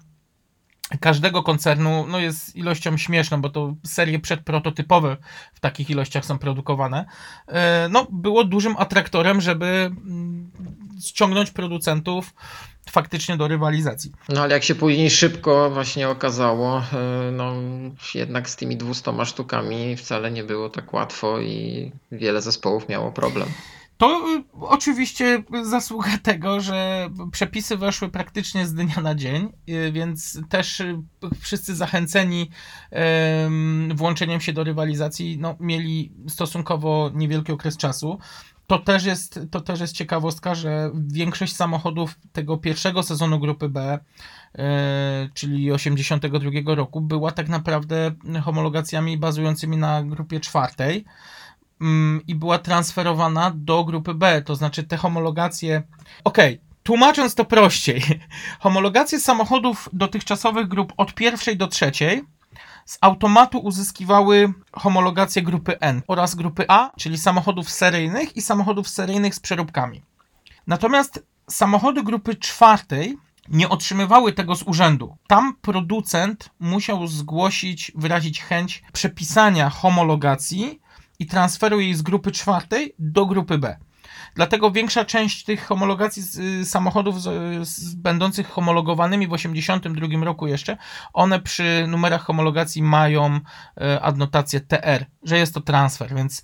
każdego 1.01 1.43
koncernu 1.43 2.07
no 2.09 2.19
jest 2.19 2.57
ilością 2.57 2.97
śmieszną, 2.97 3.41
bo 3.41 3.51
to 3.51 3.75
serie 3.87 4.19
przedprototypowe 4.19 5.17
w 5.55 5.61
takich 5.61 5.91
ilościach 5.91 6.25
są 6.25 6.39
produkowane, 6.39 7.05
e, 7.49 7.89
no 7.91 8.07
było 8.11 8.45
dużym 8.45 8.75
atraktorem, 8.79 9.41
żeby 9.41 9.67
mm, 9.67 10.51
ściągnąć 11.05 11.51
producentów 11.51 12.35
faktycznie 12.91 13.37
do 13.37 13.49
rywalizacji. 13.49 14.13
No 14.29 14.43
ale 14.43 14.55
jak 14.55 14.65
się 14.65 14.75
później 14.75 15.11
szybko 15.11 15.71
właśnie 15.71 16.09
okazało, 16.09 16.79
e, 16.79 17.31
no 17.33 17.53
jednak 18.15 18.51
z 18.51 18.57
tymi 18.57 18.77
200 18.77 19.25
sztukami 19.25 19.97
wcale 19.97 20.31
nie 20.31 20.45
było 20.45 20.69
tak 20.69 20.93
łatwo 20.93 21.41
i 21.41 21.93
wiele 22.13 22.43
zespołów 22.43 22.89
miało 22.89 23.13
problem. 23.13 23.49
To 24.05 24.37
y, 24.37 24.45
oczywiście 24.61 25.43
zasługa 25.63 26.19
tego, 26.23 26.61
że 26.61 27.09
przepisy 27.33 27.77
weszły 27.77 28.09
praktycznie 28.09 28.67
z 28.67 28.75
dnia 28.75 29.01
na 29.03 29.15
dzień, 29.15 29.53
y, 29.69 29.93
więc 29.93 30.41
też 30.49 30.81
y, 30.81 30.99
wszyscy 31.41 31.75
zachęceni 31.77 32.51
em, 32.91 33.93
włączeniem 33.95 34.41
się 34.41 34.53
do 34.53 34.65
rywalizacji 34.65 35.39
no, 35.41 35.57
mieli 35.61 36.13
stosunkowo 36.29 37.11
niewielki 37.15 37.53
okres 37.53 37.77
czasu. 37.77 38.19
To 38.67 38.79
też, 38.79 39.05
jest, 39.05 39.41
to 39.51 39.61
też 39.61 39.81
jest 39.81 39.93
ciekawostka, 39.93 40.55
że 40.55 40.91
większość 40.95 41.57
samochodów 41.57 42.15
tego 42.33 42.57
pierwszego 42.57 43.03
sezonu 43.03 43.41
grupy 43.41 43.69
B, 43.69 43.99
e, 44.55 45.29
czyli 45.35 45.73
82 45.73 46.75
roku, 46.75 47.01
była 47.01 47.31
tak 47.31 47.49
naprawdę 47.49 48.11
homologacjami 48.43 49.19
bazującymi 49.19 49.77
na 49.77 50.03
grupie 50.03 50.41
czwartej 50.41 51.05
i 52.27 52.35
była 52.35 52.59
transferowana 52.59 53.53
do 53.55 53.85
grupy 53.85 54.15
B. 54.15 54.43
To 54.43 54.57
znaczy 54.57 54.83
te 54.83 54.97
homologacje. 54.97 55.83
Okej, 56.25 56.61
tłumacząc 56.83 57.35
to 57.35 57.45
prościej, 57.45 58.03
homologacje 58.61 59.21
samochodów 59.21 59.89
dotychczasowych 59.93 60.69
grup 60.69 60.93
od 60.97 61.15
pierwszej 61.15 61.57
do 61.57 61.67
trzeciej 61.67 62.25
z 62.87 62.99
automatu 63.01 63.59
uzyskiwały 63.59 64.53
homologację 64.73 65.43
grupy 65.43 65.81
N 65.81 66.03
oraz 66.09 66.35
grupy 66.35 66.65
A, 66.69 66.91
czyli 66.99 67.19
samochodów 67.19 67.71
seryjnych 67.71 68.37
i 68.37 68.43
samochodów 68.43 68.89
seryjnych 68.89 69.35
z 69.35 69.41
przeróbkami. 69.41 70.03
Natomiast 70.67 71.23
samochody 71.51 72.03
grupy 72.03 72.35
czwartej 72.35 73.19
nie 73.49 73.69
otrzymywały 73.69 74.33
tego 74.33 74.57
z 74.57 74.63
urzędu. 74.63 75.17
Tam 75.27 75.57
producent 75.63 76.51
musiał 76.61 77.07
zgłosić, 77.07 77.93
wyrazić 77.95 78.43
chęć 78.43 78.83
przepisania 78.93 79.71
homologacji 79.71 80.81
i 81.19 81.27
transferu 81.27 81.81
jej 81.81 81.95
z 81.95 82.03
grupy 82.03 82.33
czwartej 82.33 82.95
do 82.99 83.27
grupy 83.27 83.59
B. 83.59 83.77
Dlatego 84.35 84.71
większa 84.71 85.05
część 85.05 85.45
tych 85.45 85.67
homologacji 85.67 86.23
z, 86.23 86.39
y, 86.39 86.67
samochodów 86.67 87.23
z, 87.23 87.69
z, 87.69 87.95
będących 87.95 88.49
homologowanymi 88.49 89.27
w 89.27 89.31
1982 89.31 90.25
roku 90.25 90.47
jeszcze, 90.47 90.77
one 91.13 91.41
przy 91.41 91.85
numerach 91.89 92.23
homologacji 92.23 92.83
mają 92.83 93.41
e, 93.81 94.01
adnotację 94.01 94.61
TR, 94.61 95.07
że 95.23 95.39
jest 95.39 95.55
to 95.55 95.61
transfer, 95.61 96.15
więc 96.15 96.43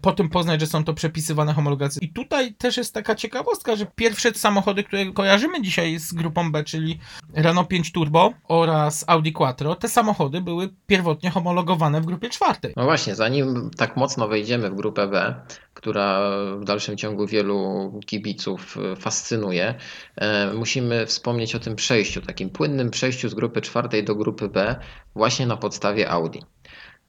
po 0.00 0.12
tym 0.12 0.28
poznać, 0.28 0.60
że 0.60 0.66
są 0.66 0.84
to 0.84 0.94
przepisywane 0.94 1.54
homologacje. 1.54 2.02
I 2.02 2.12
tutaj 2.12 2.54
też 2.54 2.76
jest 2.76 2.94
taka 2.94 3.14
ciekawostka, 3.14 3.76
że 3.76 3.86
pierwsze 3.86 4.34
samochody, 4.34 4.84
które 4.84 5.12
kojarzymy 5.12 5.62
dzisiaj 5.62 5.98
z 5.98 6.12
grupą 6.12 6.52
B, 6.52 6.64
czyli 6.64 6.98
Renault 7.34 7.68
5 7.68 7.92
Turbo 7.92 8.32
oraz 8.48 9.04
Audi 9.06 9.32
Quattro, 9.32 9.74
te 9.74 9.88
samochody 9.88 10.40
były 10.40 10.68
pierwotnie 10.86 11.30
homologowane 11.30 12.00
w 12.00 12.06
grupie 12.06 12.30
czwartej. 12.30 12.72
No 12.76 12.84
właśnie, 12.84 13.14
zanim 13.14 13.70
tak 13.76 13.96
mocno 13.96 14.28
wejdziemy 14.28 14.70
w 14.70 14.74
grupę 14.74 15.06
B, 15.06 15.34
która 15.80 16.30
w 16.56 16.64
dalszym 16.64 16.96
ciągu 16.96 17.26
wielu 17.26 17.92
kibiców 18.06 18.76
e, 18.76 18.96
fascynuje, 18.96 19.74
e, 20.16 20.54
musimy 20.54 21.06
wspomnieć 21.06 21.54
o 21.54 21.58
tym 21.58 21.76
przejściu, 21.76 22.20
takim 22.20 22.50
płynnym 22.50 22.90
przejściu 22.90 23.28
z 23.28 23.34
grupy 23.34 23.60
czwartej 23.60 24.04
do 24.04 24.14
grupy 24.14 24.48
B 24.48 24.76
właśnie 25.14 25.46
na 25.46 25.56
podstawie 25.56 26.10
Audi. 26.10 26.38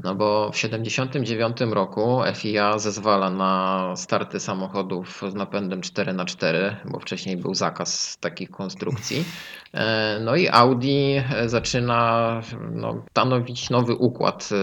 No 0.03 0.15
bo 0.15 0.49
w 0.49 0.55
1979 0.55 1.73
roku 1.73 2.21
FIA 2.35 2.79
zezwala 2.79 3.29
na 3.29 3.93
starty 3.95 4.39
samochodów 4.39 5.21
z 5.31 5.33
napędem 5.33 5.81
4x4, 5.81 6.75
bo 6.85 6.99
wcześniej 6.99 7.37
był 7.37 7.53
zakaz 7.53 8.17
takich 8.19 8.51
konstrukcji. 8.51 9.25
E, 9.73 10.19
No 10.23 10.35
i 10.35 10.47
Audi 10.47 11.21
zaczyna 11.45 12.41
no, 12.71 13.03
stanowić 13.09 13.69
nowy 13.69 13.95
układ 13.95 14.49
e, 14.51 14.55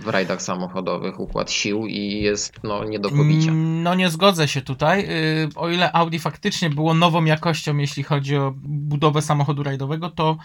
w 0.00 0.08
rajdach 0.08 0.42
samochodowych, 0.42 1.20
układ 1.20 1.50
sił 1.50 1.86
i 1.86 2.20
jest 2.20 2.54
no, 2.62 2.84
nie 2.84 2.98
do 2.98 3.08
pobicia. 3.08 3.50
Mm, 3.50 3.82
No 3.82 3.94
nie 3.94 4.10
zgodzę 4.10 4.48
się 4.48 4.60
tutaj. 4.62 5.08
O 5.56 5.68
ile 5.68 5.92
Audi 5.92 6.18
faktycznie 6.18 6.70
było 6.70 6.94
nową 6.94 7.24
jakością, 7.24 7.76
jeśli 7.76 8.02
chodzi 8.02 8.36
o 8.36 8.52
budowę 8.64 9.22
samochodu 9.22 9.62
rajdowego, 9.62 10.10
to 10.10 10.36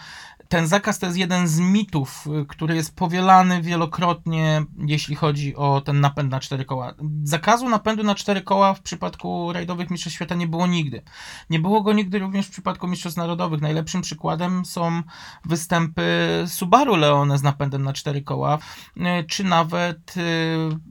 ten 0.49 0.67
zakaz 0.67 0.99
to 0.99 1.05
jest 1.05 1.17
jeden 1.17 1.47
z 1.47 1.59
mitów, 1.59 2.27
y, 2.41 2.45
który 2.45 2.75
jest 2.75 2.95
powielany 2.95 3.61
wielokrotnie, 3.61 4.65
jeśli 4.77 5.15
chodzi 5.15 5.55
o 5.55 5.81
ten 5.81 5.99
napęd 5.99 6.31
na 6.31 6.39
cztery 6.39 6.65
koła. 6.65 6.93
Zakazu 7.23 7.69
napędu 7.69 8.03
na 8.03 8.15
cztery 8.15 8.41
koła 8.41 8.73
w 8.73 8.81
przypadku 8.81 9.53
rajdowych 9.53 9.89
mistrzostw 9.89 10.15
świata 10.15 10.35
nie 10.35 10.47
było 10.47 10.67
nigdy. 10.67 11.01
Nie 11.49 11.59
było 11.59 11.81
go 11.81 11.93
nigdy 11.93 12.19
również 12.19 12.47
w 12.47 12.51
przypadku 12.51 12.87
mistrzostw 12.87 13.17
narodowych. 13.17 13.61
Najlepszym 13.61 14.01
przykładem 14.01 14.65
są 14.65 15.01
występy 15.45 16.03
Subaru 16.47 16.95
Leone 16.95 17.37
z 17.37 17.43
napędem 17.43 17.83
na 17.83 17.93
cztery 17.93 18.21
koła, 18.21 18.57
y, 18.97 19.01
czy 19.27 19.43
nawet 19.43 20.17
y, 20.17 20.21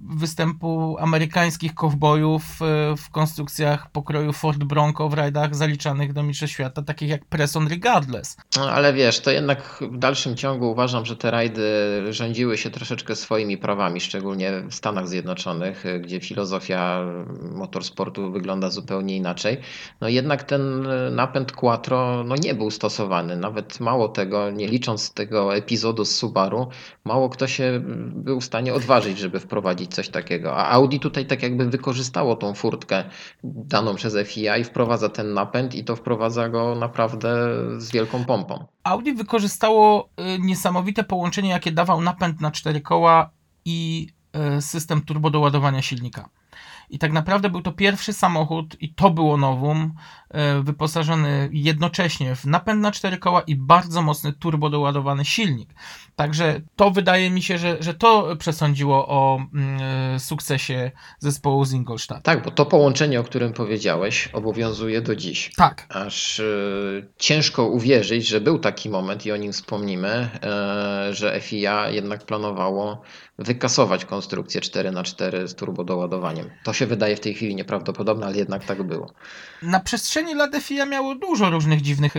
występu 0.03 0.97
amerykańskich 1.01 1.75
kowbojów 1.75 2.45
w 2.97 3.11
konstrukcjach 3.11 3.91
pokroju 3.91 4.33
Ford 4.33 4.65
Bronco 4.65 5.09
w 5.09 5.15
rajdach 5.15 5.55
zaliczanych 5.55 6.13
do 6.13 6.23
mistrzostw 6.23 6.55
świata, 6.55 6.83
takich 6.83 7.09
jak 7.09 7.25
Presson 7.25 7.69
Regardless. 7.69 8.37
No, 8.57 8.71
ale 8.71 8.93
wiesz, 8.93 9.21
to 9.21 9.31
jednak 9.31 9.44
w 9.81 9.99
dalszym 9.99 10.37
ciągu 10.37 10.71
uważam, 10.71 11.05
że 11.05 11.17
te 11.17 11.31
rajdy 11.31 11.63
rządziły 12.11 12.59
się 12.59 12.71
troszeczkę 12.71 13.17
swoimi 13.17 13.59
prawami, 13.59 14.01
szczególnie 14.01 14.53
w 14.71 14.75
Stanach 14.75 15.09
Zjednoczonych, 15.09 15.87
y, 15.87 16.01
gdzie 16.01 16.21
filozofia 16.21 17.05
motorsportu 17.41 18.33
wygląda 18.33 18.71
zupełnie 18.71 19.17
inaczej. 19.17 19.57
No 20.01 20.09
jednak 20.09 20.43
ten 20.43 20.87
y, 20.87 21.11
napęd 21.11 21.53
Quattro 21.53 22.25
no 22.25 22.37
nie 22.37 22.55
był 22.55 22.71
stosowany. 22.71 23.37
Nawet 23.37 23.81
mało 23.81 24.09
tego, 24.09 24.51
nie 24.51 24.69
licząc 24.69 25.15
tego 25.15 25.57
epizodu 25.57 26.05
z 26.05 26.15
Subaru, 26.15 26.69
mało 27.05 27.29
kto 27.29 27.47
się 27.47 27.65
y, 27.65 27.81
był 28.15 28.41
w 28.41 28.45
stanie 28.45 28.75
odważyć, 28.75 29.19
żeby 29.19 29.41
wprowadzić 29.41 29.95
coś 29.95 30.09
takiego. 30.09 30.57
A 30.57 30.71
Audi 30.71 30.97
tutaj 30.97 31.27
tak 31.27 31.43
jakby 31.43 31.67
wykorzystało 31.67 32.37
tą 32.37 32.55
furtkę 32.55 33.05
daną 33.45 33.95
przez 33.95 34.17
FIA 34.29 34.57
i 34.57 34.65
wprowadza 34.65 35.09
ten 35.09 35.35
napęd 35.35 35.75
i 35.75 35.85
to 35.85 35.97
wprowadza 35.97 36.49
go 36.49 36.75
naprawdę 36.75 37.29
z 37.79 37.93
wielką 37.93 38.25
pompą. 38.25 38.74
Audi 38.85 39.13
wykorzystało 39.13 40.09
y, 40.37 40.39
niesamowite 40.39 41.05
połączenie, 41.05 41.51
jakie 41.51 41.73
dawał 41.73 42.01
napęd 42.01 42.41
na 42.41 42.51
cztery 42.51 42.81
koła 42.81 43.31
i 43.65 44.09
y, 44.59 44.63
system 44.63 45.03
turbodoładowania 45.03 45.83
silnika. 45.83 46.29
I 46.91 46.99
tak 46.99 47.13
naprawdę 47.13 47.51
był 47.51 47.63
to 47.63 47.73
pierwszy 47.73 48.13
samochód, 48.13 48.77
i 48.81 48.95
to 48.95 49.11
było 49.11 49.37
nowum, 49.37 49.93
y, 50.59 50.63
wyposażony 50.63 51.49
jednocześnie 51.53 52.37
w 52.37 52.45
napęd 52.45 52.83
na 52.83 52.93
cztery 52.93 53.19
koła 53.19 53.41
i 53.41 53.57
bardzo 53.57 54.03
mocny 54.03 54.33
turbodoładowany 54.33 55.25
silnik. 55.25 55.75
Także 56.17 56.61
to 56.77 56.91
wydaje 56.91 57.31
mi 57.31 57.43
się, 57.43 57.59
że, 57.59 57.77
że 57.81 57.95
to 57.95 58.37
przesądziło 58.37 59.09
o 59.09 59.41
mm, 59.55 60.21
sukcesie 60.21 60.91
zespołu 61.19 61.65
z 61.65 61.73
Ingolstadt. 61.73 62.25
Tak, 62.25 62.45
bo 62.45 62.51
to 62.51 62.67
połączenie, 62.67 63.21
o 63.21 63.25
którym 63.25 63.53
powiedziałeś, 63.53 64.29
obowiązuje 64.33 65.01
do 65.01 65.17
dziś. 65.17 65.53
Tak. 65.57 65.87
Aż 65.89 66.39
y, 66.39 67.09
ciężko 67.19 67.67
uwierzyć, 67.67 68.29
że 68.29 68.41
był 68.41 68.59
taki 68.59 68.91
moment 68.91 69.27
i 69.27 69.33
o 69.33 69.37
nim 69.37 69.53
wspomnimy, 69.53 70.29
y, 71.11 71.15
że 71.15 71.41
FIA 71.41 71.89
jednak 71.91 72.27
planowało 72.27 73.03
wykasować 73.39 74.05
konstrukcję 74.05 74.61
4x4 74.61 75.47
z 75.47 75.55
turbodoładowaniem. 75.55 76.51
To 76.65 76.73
się 76.73 76.87
wydaje 76.87 77.17
w 77.17 77.21
tej 77.21 77.35
chwili 77.35 77.55
nieprawdopodobne, 77.55 78.27
ale 78.27 78.37
jednak 78.37 78.65
tak 78.65 78.83
było. 78.83 79.13
na 79.63 79.81
przestrzeni 79.81 80.35
lat 80.35 80.57
FIA 80.57 80.87
miało 80.87 81.15
dużo 81.15 81.51
różnych 81.51 81.81
dziwnych 81.81 82.15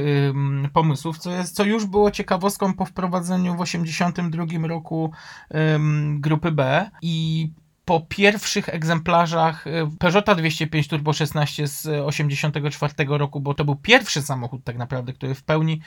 pomysłów, 0.74 1.18
co, 1.18 1.32
jest, 1.32 1.56
co 1.56 1.64
już 1.64 1.86
było 1.86 2.12
ciekawostką 2.12 2.74
po 2.74 2.86
wprowadzeniu 2.86 3.56
w 3.56 3.64
1982 3.64 4.68
roku 4.68 5.12
grupy 6.20 6.52
B 6.52 6.90
i 7.02 7.50
po 7.86 8.00
pierwszych 8.10 8.70
egzemplarzach 8.70 9.68
y, 9.68 9.72
Peugeota 10.00 10.36
205 10.36 10.88
Turbo 10.88 11.14
16 11.14 11.68
z 11.68 11.88
84 11.88 12.94
roku, 13.08 13.40
bo 13.40 13.54
to 13.54 13.66
był 13.66 13.76
pierwszy 13.76 14.22
samochód 14.22 14.64
tak 14.64 14.78
naprawdę, 14.78 15.14
który 15.14 15.36
w 15.36 15.44
pełni 15.44 15.82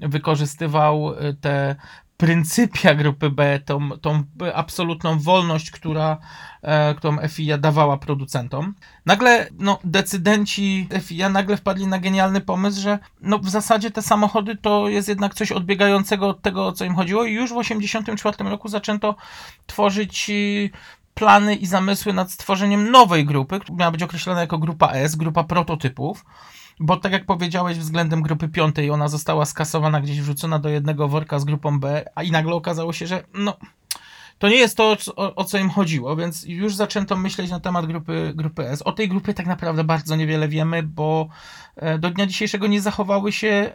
wykorzystywał 0.00 1.12
y, 1.12 1.34
te 1.40 1.76
pryncypia 2.18 2.94
grupy 2.94 3.30
B, 3.30 3.60
tą, 3.64 3.90
tą 3.90 4.22
absolutną 4.54 5.18
wolność, 5.18 5.70
która, 5.70 6.18
e, 6.62 6.94
którą 6.94 7.28
FIA 7.28 7.58
dawała 7.58 7.96
producentom. 7.96 8.74
Nagle 9.06 9.48
no, 9.58 9.78
decydenci 9.84 10.88
FIA 11.02 11.28
nagle 11.28 11.56
wpadli 11.56 11.86
na 11.86 11.98
genialny 11.98 12.40
pomysł, 12.40 12.80
że 12.80 12.98
no, 13.20 13.38
w 13.38 13.48
zasadzie 13.48 13.90
te 13.90 14.02
samochody 14.02 14.56
to 14.56 14.88
jest 14.88 15.08
jednak 15.08 15.34
coś 15.34 15.52
odbiegającego 15.52 16.28
od 16.28 16.42
tego, 16.42 16.66
o 16.66 16.72
co 16.72 16.84
im 16.84 16.94
chodziło 16.94 17.24
i 17.24 17.32
już 17.32 17.50
w 17.50 17.58
1984 17.58 18.50
roku 18.50 18.68
zaczęto 18.68 19.16
tworzyć 19.66 20.30
y, 20.30 20.70
plany 21.14 21.54
i 21.54 21.66
zamysły 21.66 22.12
nad 22.12 22.32
stworzeniem 22.32 22.90
nowej 22.90 23.24
grupy, 23.24 23.60
która 23.60 23.76
miała 23.78 23.90
być 23.90 24.02
określona 24.02 24.40
jako 24.40 24.58
grupa 24.58 24.90
S, 24.92 25.16
grupa 25.16 25.44
prototypów. 25.44 26.24
Bo 26.80 26.96
tak 26.96 27.12
jak 27.12 27.26
powiedziałeś 27.26 27.78
względem 27.78 28.22
grupy 28.22 28.48
piątej, 28.48 28.90
ona 28.90 29.08
została 29.08 29.44
skasowana 29.44 30.00
gdzieś 30.00 30.20
wrzucona 30.20 30.58
do 30.58 30.68
jednego 30.68 31.08
worka 31.08 31.38
z 31.38 31.44
grupą 31.44 31.80
B, 31.80 32.04
a 32.14 32.22
i 32.22 32.30
nagle 32.30 32.54
okazało 32.54 32.92
się, 32.92 33.06
że 33.06 33.24
no, 33.34 33.56
to 34.38 34.48
nie 34.48 34.56
jest 34.56 34.76
to, 34.76 34.96
o, 35.16 35.34
o 35.34 35.44
co 35.44 35.58
im 35.58 35.70
chodziło, 35.70 36.16
więc 36.16 36.44
już 36.44 36.74
zaczęto 36.74 37.16
myśleć 37.16 37.50
na 37.50 37.60
temat 37.60 37.86
grupy, 37.86 38.32
grupy 38.34 38.68
S. 38.68 38.82
O 38.82 38.92
tej 38.92 39.08
grupie 39.08 39.34
tak 39.34 39.46
naprawdę 39.46 39.84
bardzo 39.84 40.16
niewiele 40.16 40.48
wiemy, 40.48 40.82
bo 40.82 41.28
e, 41.76 41.98
do 41.98 42.10
dnia 42.10 42.26
dzisiejszego 42.26 42.66
nie 42.66 42.80
zachowały 42.80 43.32
się 43.32 43.72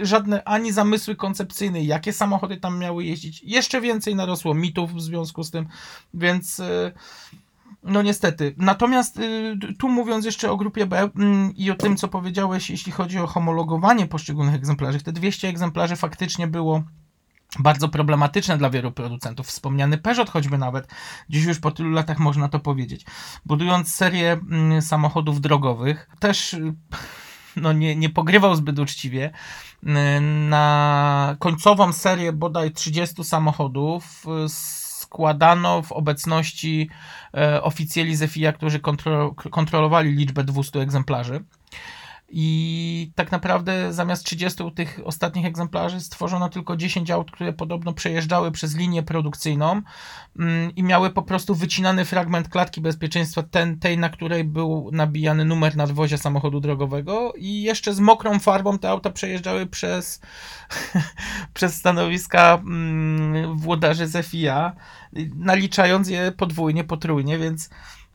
y, 0.00 0.06
żadne 0.06 0.44
ani 0.44 0.72
zamysły 0.72 1.16
koncepcyjne, 1.16 1.82
jakie 1.82 2.12
samochody 2.12 2.56
tam 2.56 2.78
miały 2.78 3.04
jeździć. 3.04 3.42
Jeszcze 3.42 3.80
więcej 3.80 4.14
narosło 4.14 4.54
mitów 4.54 4.94
w 4.94 5.00
związku 5.00 5.42
z 5.42 5.50
tym, 5.50 5.66
więc 6.14 6.60
y, 6.60 6.92
no 7.86 8.02
niestety. 8.02 8.54
Natomiast 8.56 9.18
y, 9.18 9.58
tu 9.78 9.88
mówiąc 9.88 10.24
jeszcze 10.24 10.50
o 10.50 10.56
grupie 10.56 10.86
B 10.86 11.10
mm, 11.16 11.54
i 11.56 11.70
o 11.70 11.74
tym, 11.74 11.96
co 11.96 12.08
powiedziałeś, 12.08 12.70
jeśli 12.70 12.92
chodzi 12.92 13.18
o 13.18 13.26
homologowanie 13.26 14.06
poszczególnych 14.06 14.54
egzemplarzy, 14.54 15.02
te 15.02 15.12
200 15.12 15.48
egzemplarzy 15.48 15.96
faktycznie 15.96 16.46
było 16.46 16.82
bardzo 17.58 17.88
problematyczne 17.88 18.58
dla 18.58 18.70
wielu 18.70 18.92
producentów. 18.92 19.46
Wspomniany 19.46 19.98
Peugeot 19.98 20.30
choćby 20.30 20.58
nawet, 20.58 20.88
dziś 21.28 21.44
już 21.44 21.58
po 21.58 21.70
tylu 21.70 21.90
latach 21.90 22.18
można 22.18 22.48
to 22.48 22.60
powiedzieć. 22.60 23.06
Budując 23.46 23.94
serię 23.94 24.32
mm, 24.32 24.82
samochodów 24.82 25.40
drogowych, 25.40 26.10
też 26.18 26.56
no 27.56 27.72
nie, 27.72 27.96
nie 27.96 28.10
pogrywał 28.10 28.56
zbyt 28.56 28.78
uczciwie. 28.78 29.30
Y, 29.82 30.20
Na 30.20 31.36
końcową 31.38 31.92
serię 31.92 32.32
bodaj 32.32 32.72
30 32.72 33.24
samochodów 33.24 34.24
y, 34.44 34.48
składano 35.16 35.82
w 35.82 35.92
obecności 35.92 36.90
e, 37.34 37.62
oficjeli 37.62 38.16
z 38.16 38.22
którzy 38.52 38.80
kontro, 38.80 39.34
kontrolowali 39.34 40.12
liczbę 40.12 40.44
200 40.44 40.80
egzemplarzy. 40.80 41.44
I 42.28 43.10
tak 43.14 43.32
naprawdę 43.32 43.92
zamiast 43.92 44.24
30 44.24 44.62
tych 44.74 45.00
ostatnich 45.04 45.46
egzemplarzy 45.46 46.00
stworzono 46.00 46.48
tylko 46.48 46.76
10 46.76 47.10
aut, 47.10 47.30
które 47.30 47.52
podobno 47.52 47.92
przejeżdżały 47.92 48.52
przez 48.52 48.76
linię 48.76 49.02
produkcyjną 49.02 49.82
mm, 50.38 50.74
i 50.74 50.82
miały 50.82 51.10
po 51.10 51.22
prostu 51.22 51.54
wycinany 51.54 52.04
fragment 52.04 52.48
klatki 52.48 52.80
bezpieczeństwa, 52.80 53.42
ten, 53.42 53.78
tej, 53.78 53.98
na 53.98 54.08
której 54.08 54.44
był 54.44 54.90
nabijany 54.92 55.44
numer 55.44 55.76
nadwozia 55.76 56.18
samochodu 56.18 56.60
drogowego. 56.60 57.32
I 57.36 57.62
jeszcze 57.62 57.94
z 57.94 58.00
mokrą 58.00 58.38
farbą 58.38 58.78
te 58.78 58.90
auta 58.90 59.10
przejeżdżały 59.10 59.66
przez, 59.66 60.20
przez 61.54 61.74
stanowiska 61.74 62.54
mm, 62.54 63.58
włodarzy 63.58 64.06
z 64.06 64.26
FIA, 64.26 64.72
naliczając 65.34 66.08
je 66.08 66.32
podwójnie, 66.32 66.84
potrójnie, 66.84 67.38
więc 67.38 67.70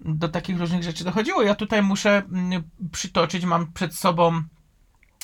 do 0.06 0.30
takich 0.30 0.60
różnych 0.60 0.84
rzeczy 0.84 1.04
dochodziło. 1.04 1.43
Ja 1.43 1.56
tutaj 1.56 1.82
muszę 1.82 2.24
mm, 2.32 2.64
przytoczyć, 2.91 3.45
mam 3.45 3.74
przed 3.74 3.95
sobą 3.95 4.41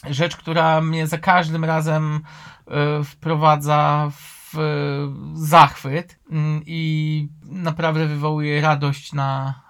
rzecz, 0.10 0.38
która 0.38 0.82
mnie 0.82 1.08
za 1.08 1.18
każdym 1.18 1.66
razem 1.66 2.22
y, 2.68 3.04
wprowadza 3.04 4.12
w 4.12 4.58
y, 4.58 5.48
zachwyt 5.48 6.20
mm, 6.32 6.62
i 6.66 7.30
naprawdę 7.44 8.08
wywołuje 8.08 8.62
radość 8.62 9.14
na 9.14 9.62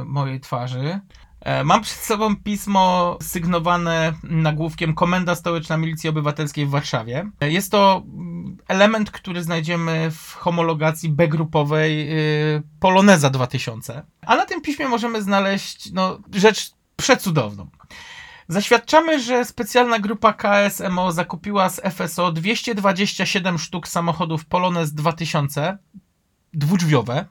y, 0.00 0.04
mojej 0.04 0.40
twarzy. 0.40 1.00
E, 1.42 1.64
Mam 1.64 1.82
przed 1.82 1.98
sobą 1.98 2.36
pismo 2.36 3.18
sygnowane 3.22 4.12
nagłówkiem 4.22 4.94
Komenda 4.94 5.34
Stołeczna 5.34 5.76
Milicji 5.76 6.08
Obywatelskiej 6.08 6.66
w 6.66 6.70
Warszawie. 6.70 7.30
E, 7.40 7.50
Jest 7.50 7.70
to 7.70 8.02
mm, 8.06 8.56
element, 8.68 9.10
który 9.10 9.42
znajdziemy 9.42 10.10
w 10.10 10.34
homologacji 10.34 11.08
B-grupowej 11.08 12.18
y, 12.56 12.62
Poloneza 12.80 13.30
2000. 13.30 14.02
A 14.26 14.36
na 14.36 14.46
tym 14.46 14.60
piśmie 14.60 14.88
możemy 14.88 15.22
znaleźć 15.22 15.92
no, 15.92 16.18
rzecz 16.34 16.70
przecudowną. 16.96 17.70
Zaświadczamy, 18.48 19.20
że 19.20 19.44
specjalna 19.44 19.98
grupa 19.98 20.32
KSMO 20.32 21.12
zakupiła 21.12 21.68
z 21.70 21.80
FSO 21.94 22.32
227 22.32 23.58
sztuk 23.58 23.88
samochodów 23.88 24.44
Polonez 24.44 24.94
2000 24.94 25.78
dwudrzwiowe. 26.52 27.26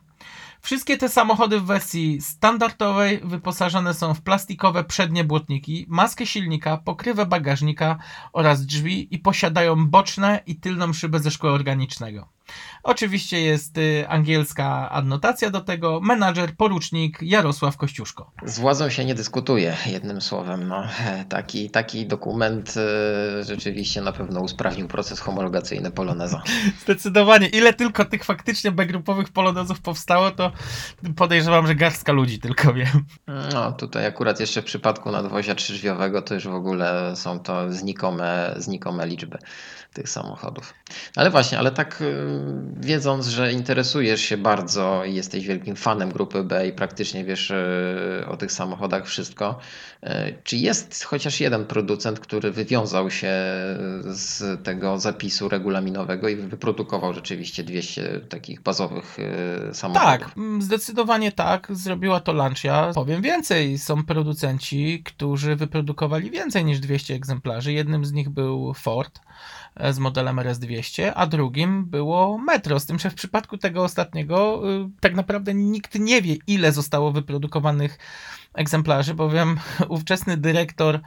Wszystkie 0.61 0.97
te 0.97 1.09
samochody 1.09 1.59
w 1.59 1.65
wersji 1.65 2.21
standardowej 2.21 3.21
wyposażone 3.23 3.93
są 3.93 4.13
w 4.13 4.21
plastikowe 4.21 4.83
przednie 4.83 5.23
błotniki, 5.23 5.85
maskę 5.89 6.25
silnika, 6.25 6.77
pokrywę 6.77 7.25
bagażnika 7.25 7.97
oraz 8.33 8.65
drzwi 8.65 9.15
i 9.15 9.19
posiadają 9.19 9.87
boczne 9.87 10.43
i 10.45 10.55
tylną 10.55 10.93
szybę 10.93 11.19
ze 11.19 11.31
szkła 11.31 11.51
organicznego. 11.51 12.27
Oczywiście 12.83 13.41
jest 13.41 13.77
y, 13.77 14.05
angielska 14.07 14.89
adnotacja 14.89 15.49
do 15.49 15.61
tego. 15.61 15.99
Menadżer, 16.03 16.55
porucznik 16.55 17.17
Jarosław 17.21 17.77
Kościuszko. 17.77 18.31
Z 18.45 18.59
władzą 18.59 18.89
się 18.89 19.05
nie 19.05 19.15
dyskutuje, 19.15 19.77
jednym 19.85 20.21
słowem. 20.21 20.67
No, 20.67 20.83
taki, 21.29 21.69
taki 21.69 22.07
dokument 22.07 22.73
e, 22.77 23.43
rzeczywiście 23.43 24.01
na 24.01 24.11
pewno 24.11 24.41
usprawnił 24.41 24.87
proces 24.87 25.19
homologacyjny 25.19 25.91
Poloneza. 25.91 26.41
Zdecydowanie. 26.83 27.47
Ile 27.47 27.73
tylko 27.73 28.05
tych 28.05 28.23
faktycznie 28.23 28.71
B-grupowych 28.71 29.29
polonezów 29.29 29.81
powstało, 29.81 30.31
to 30.31 30.51
podejrzewam, 31.15 31.67
że 31.67 31.75
garstka 31.75 32.11
ludzi 32.11 32.39
tylko 32.39 32.73
wie. 32.73 32.91
No, 33.53 33.71
tutaj 33.71 34.05
akurat 34.05 34.39
jeszcze 34.39 34.61
w 34.61 34.65
przypadku 34.65 35.11
nadwozia 35.11 35.55
trzyżwiowego 35.55 36.21
to 36.21 36.33
już 36.33 36.47
w 36.47 36.53
ogóle 36.53 37.15
są 37.15 37.39
to 37.39 37.73
znikome, 37.73 38.55
znikome 38.57 39.07
liczby 39.07 39.37
tych 39.93 40.09
samochodów. 40.09 40.73
Ale 41.15 41.29
właśnie, 41.29 41.59
ale 41.59 41.71
tak 41.71 42.01
y, 42.01 42.40
wiedząc, 42.79 43.27
że 43.27 43.53
interesujesz 43.53 44.21
się 44.21 44.37
bardzo 44.37 45.05
i 45.05 45.13
jesteś 45.13 45.47
wielkim 45.47 45.75
fanem 45.75 46.11
grupy 46.11 46.43
B 46.43 46.67
i 46.67 46.73
praktycznie 46.73 47.23
wiesz 47.25 47.51
y, 47.51 48.25
o 48.27 48.37
tych 48.37 48.51
samochodach 48.51 49.05
wszystko, 49.05 49.59
y, 50.03 50.07
czy 50.43 50.57
jest 50.57 51.03
chociaż 51.03 51.39
jeden 51.39 51.65
producent, 51.65 52.19
który 52.19 52.51
wywiązał 52.51 53.11
się 53.11 53.33
z 54.03 54.63
tego 54.63 54.99
zapisu 54.99 55.49
regulaminowego 55.49 56.29
i 56.29 56.35
wyprodukował 56.35 57.13
rzeczywiście 57.13 57.63
200 57.63 58.19
takich 58.29 58.61
bazowych 58.61 59.17
y, 59.19 59.73
samochodów? 59.73 60.09
Tak, 60.09 60.37
mm, 60.37 60.61
zdecydowanie 60.61 61.31
tak. 61.31 61.67
Zrobiła 61.71 62.19
to 62.19 62.33
Lancia. 62.33 62.91
Powiem 62.95 63.21
więcej, 63.21 63.77
są 63.77 64.05
producenci, 64.05 65.03
którzy 65.05 65.55
wyprodukowali 65.55 66.31
więcej 66.31 66.65
niż 66.65 66.79
200 66.79 67.13
egzemplarzy. 67.13 67.73
Jednym 67.73 68.05
z 68.05 68.11
nich 68.11 68.29
był 68.29 68.73
Ford 68.73 69.19
e, 69.19 69.21
z 69.91 69.99
modelem 69.99 70.35
RS200, 70.35 71.11
a 71.15 71.27
drugim 71.27 71.85
było 71.85 72.37
Metro. 72.37 72.79
Z 72.79 72.85
tym, 72.85 72.99
że 72.99 73.09
w 73.09 73.15
przypadku 73.15 73.57
tego 73.57 73.83
ostatniego 73.83 74.61
y, 74.85 74.89
tak 74.99 75.15
naprawdę 75.15 75.53
nikt 75.53 75.99
nie 75.99 76.21
wie, 76.21 76.35
ile 76.47 76.71
zostało 76.71 77.11
wyprodukowanych 77.11 77.97
egzemplarzy, 78.53 79.13
bowiem 79.13 79.59
ówczesny 79.89 80.37
dyrektor 80.37 80.99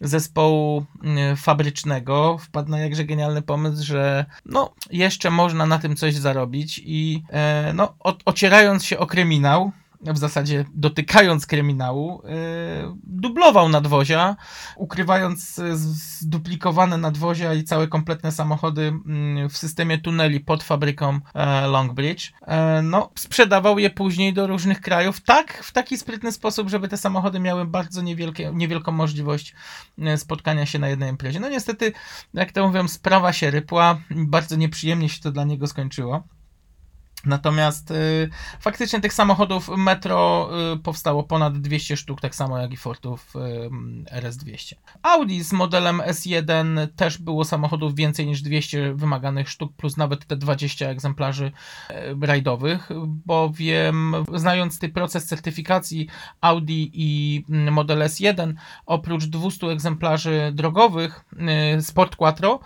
zespołu 0.00 0.86
y, 1.32 1.36
fabrycznego 1.36 2.38
wpadł 2.38 2.70
na 2.70 2.78
jakże 2.78 3.04
genialny 3.04 3.42
pomysł, 3.42 3.84
że 3.84 4.26
no, 4.46 4.74
jeszcze 4.90 5.30
można 5.30 5.66
na 5.66 5.78
tym 5.78 5.96
coś 5.96 6.14
zarobić 6.14 6.80
i 6.84 7.22
e, 7.30 7.72
no, 7.74 7.94
ocierając 8.24 8.84
się 8.84 8.98
o 8.98 9.06
kryminał, 9.06 9.72
w 10.00 10.18
zasadzie 10.18 10.64
dotykając 10.74 11.46
kryminału, 11.46 12.22
e, 12.24 12.96
dublował 13.04 13.68
nadwozia, 13.68 14.36
ukrywając 14.76 15.58
e, 15.58 15.76
zduplikowane 15.76 16.96
nadwozia 16.96 17.54
i 17.54 17.64
całe 17.64 17.88
kompletne 17.88 18.32
samochody 18.32 18.82
mm, 18.82 19.48
w 19.48 19.56
systemie 19.56 19.98
tuneli 19.98 20.40
pod 20.40 20.62
fabryką 20.62 21.20
e, 21.34 21.66
Longbridge. 21.66 22.32
No, 22.82 23.10
sprzedawał 23.14 23.78
je 23.78 23.90
później 23.90 24.32
do 24.32 24.46
różnych 24.46 24.80
krajów, 24.80 25.20
tak, 25.20 25.64
w 25.64 25.72
taki 25.72 25.98
sprytny 25.98 26.32
sposób, 26.32 26.68
żeby 26.68 26.88
te 26.88 26.96
samochody 26.96 27.40
miały 27.40 27.64
bardzo 27.64 28.02
niewielkie, 28.02 28.50
niewielką 28.54 28.92
możliwość 28.92 29.54
spotkania 30.16 30.66
się 30.66 30.78
na 30.78 30.88
jednej 30.88 31.10
imprezie. 31.10 31.40
No 31.40 31.48
niestety, 31.48 31.92
jak 32.34 32.52
to 32.52 32.66
mówią, 32.66 32.88
sprawa 32.88 33.32
się 33.32 33.50
rypła, 33.50 34.00
bardzo 34.10 34.56
nieprzyjemnie 34.56 35.08
się 35.08 35.20
to 35.20 35.32
dla 35.32 35.44
niego 35.44 35.66
skończyło. 35.66 36.22
Natomiast 37.24 37.90
y, 37.90 38.30
faktycznie 38.60 39.00
tych 39.00 39.12
samochodów 39.12 39.68
Metro 39.76 40.50
y, 40.74 40.78
powstało 40.78 41.22
ponad 41.22 41.58
200 41.58 41.96
sztuk, 41.96 42.20
tak 42.20 42.34
samo 42.34 42.58
jak 42.58 42.72
i 42.72 42.76
Fordów 42.76 43.34
y, 43.36 44.20
RS200. 44.20 44.74
Audi 45.02 45.42
z 45.44 45.52
modelem 45.52 45.98
S1 45.98 46.88
też 46.96 47.18
było 47.18 47.44
samochodów 47.44 47.94
więcej 47.94 48.26
niż 48.26 48.42
200 48.42 48.94
wymaganych 48.94 49.48
sztuk, 49.48 49.72
plus 49.76 49.96
nawet 49.96 50.26
te 50.26 50.36
20 50.36 50.88
egzemplarzy 50.88 51.52
y, 51.90 52.26
rajdowych, 52.26 52.88
bowiem 53.26 54.14
znając 54.34 54.78
ten 54.78 54.92
proces 54.92 55.26
certyfikacji 55.26 56.08
Audi 56.40 56.90
i 56.94 57.44
mm, 57.48 57.74
model 57.74 57.98
S1, 57.98 58.54
oprócz 58.86 59.24
200 59.24 59.66
egzemplarzy 59.66 60.52
drogowych 60.54 61.24
y, 61.78 61.82
Sport 61.82 62.16
Quattro, 62.16 62.60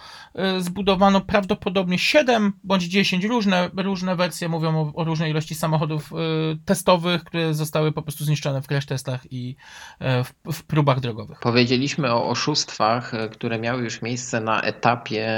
y, 0.58 0.62
zbudowano 0.62 1.20
prawdopodobnie 1.20 1.98
7 1.98 2.52
bądź 2.64 2.84
10 2.84 3.24
różne, 3.24 3.70
różne 3.76 4.16
wersje 4.16 4.48
mówią 4.52 4.76
o, 4.76 4.92
o 4.94 5.04
różnej 5.04 5.30
ilości 5.30 5.54
samochodów 5.54 6.12
y, 6.12 6.16
testowych, 6.64 7.24
które 7.24 7.54
zostały 7.54 7.92
po 7.92 8.02
prostu 8.02 8.24
zniszczone 8.24 8.62
w 8.62 8.66
crash 8.66 8.86
testach 8.86 9.32
i 9.32 9.56
y, 10.00 10.24
w, 10.24 10.52
w 10.52 10.64
próbach 10.64 11.00
drogowych. 11.00 11.40
Powiedzieliśmy 11.40 12.12
o 12.12 12.28
oszustwach, 12.28 13.14
e, 13.14 13.28
które 13.28 13.58
miały 13.58 13.82
już 13.82 14.02
miejsce 14.02 14.40
na 14.40 14.62
etapie 14.62 15.28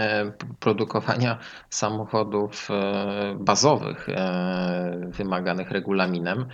produkowania 0.60 1.38
samochodów 1.70 2.68
e, 2.70 3.36
bazowych 3.40 4.08
wymaganych 5.08 5.70
regulaminem, 5.70 6.46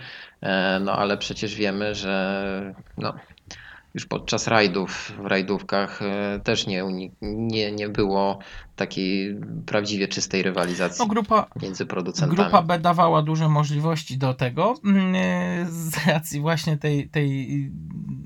no 0.81 0.93
ale 0.93 1.17
przecież 1.17 1.55
wiemy, 1.55 1.95
że 1.95 2.73
no, 2.97 3.13
już 3.93 4.05
podczas 4.05 4.47
rajdów, 4.47 5.13
w 5.23 5.25
rajdówkach 5.25 5.99
też 6.43 6.67
nie, 6.67 6.83
nie, 7.21 7.71
nie 7.71 7.89
było 7.89 8.39
takiej 8.75 9.39
prawdziwie 9.65 10.07
czystej 10.07 10.43
rywalizacji 10.43 10.99
No, 10.99 11.07
grupa, 11.07 11.47
między 11.61 11.85
producentami. 11.85 12.37
Grupa 12.37 12.61
B 12.61 12.79
dawała 12.79 13.21
duże 13.21 13.49
możliwości 13.49 14.17
do 14.17 14.33
tego 14.33 14.75
mm, 14.85 15.15
z 15.71 16.07
racji 16.07 16.39
właśnie 16.39 16.77
tej, 16.77 17.09
tej 17.09 17.71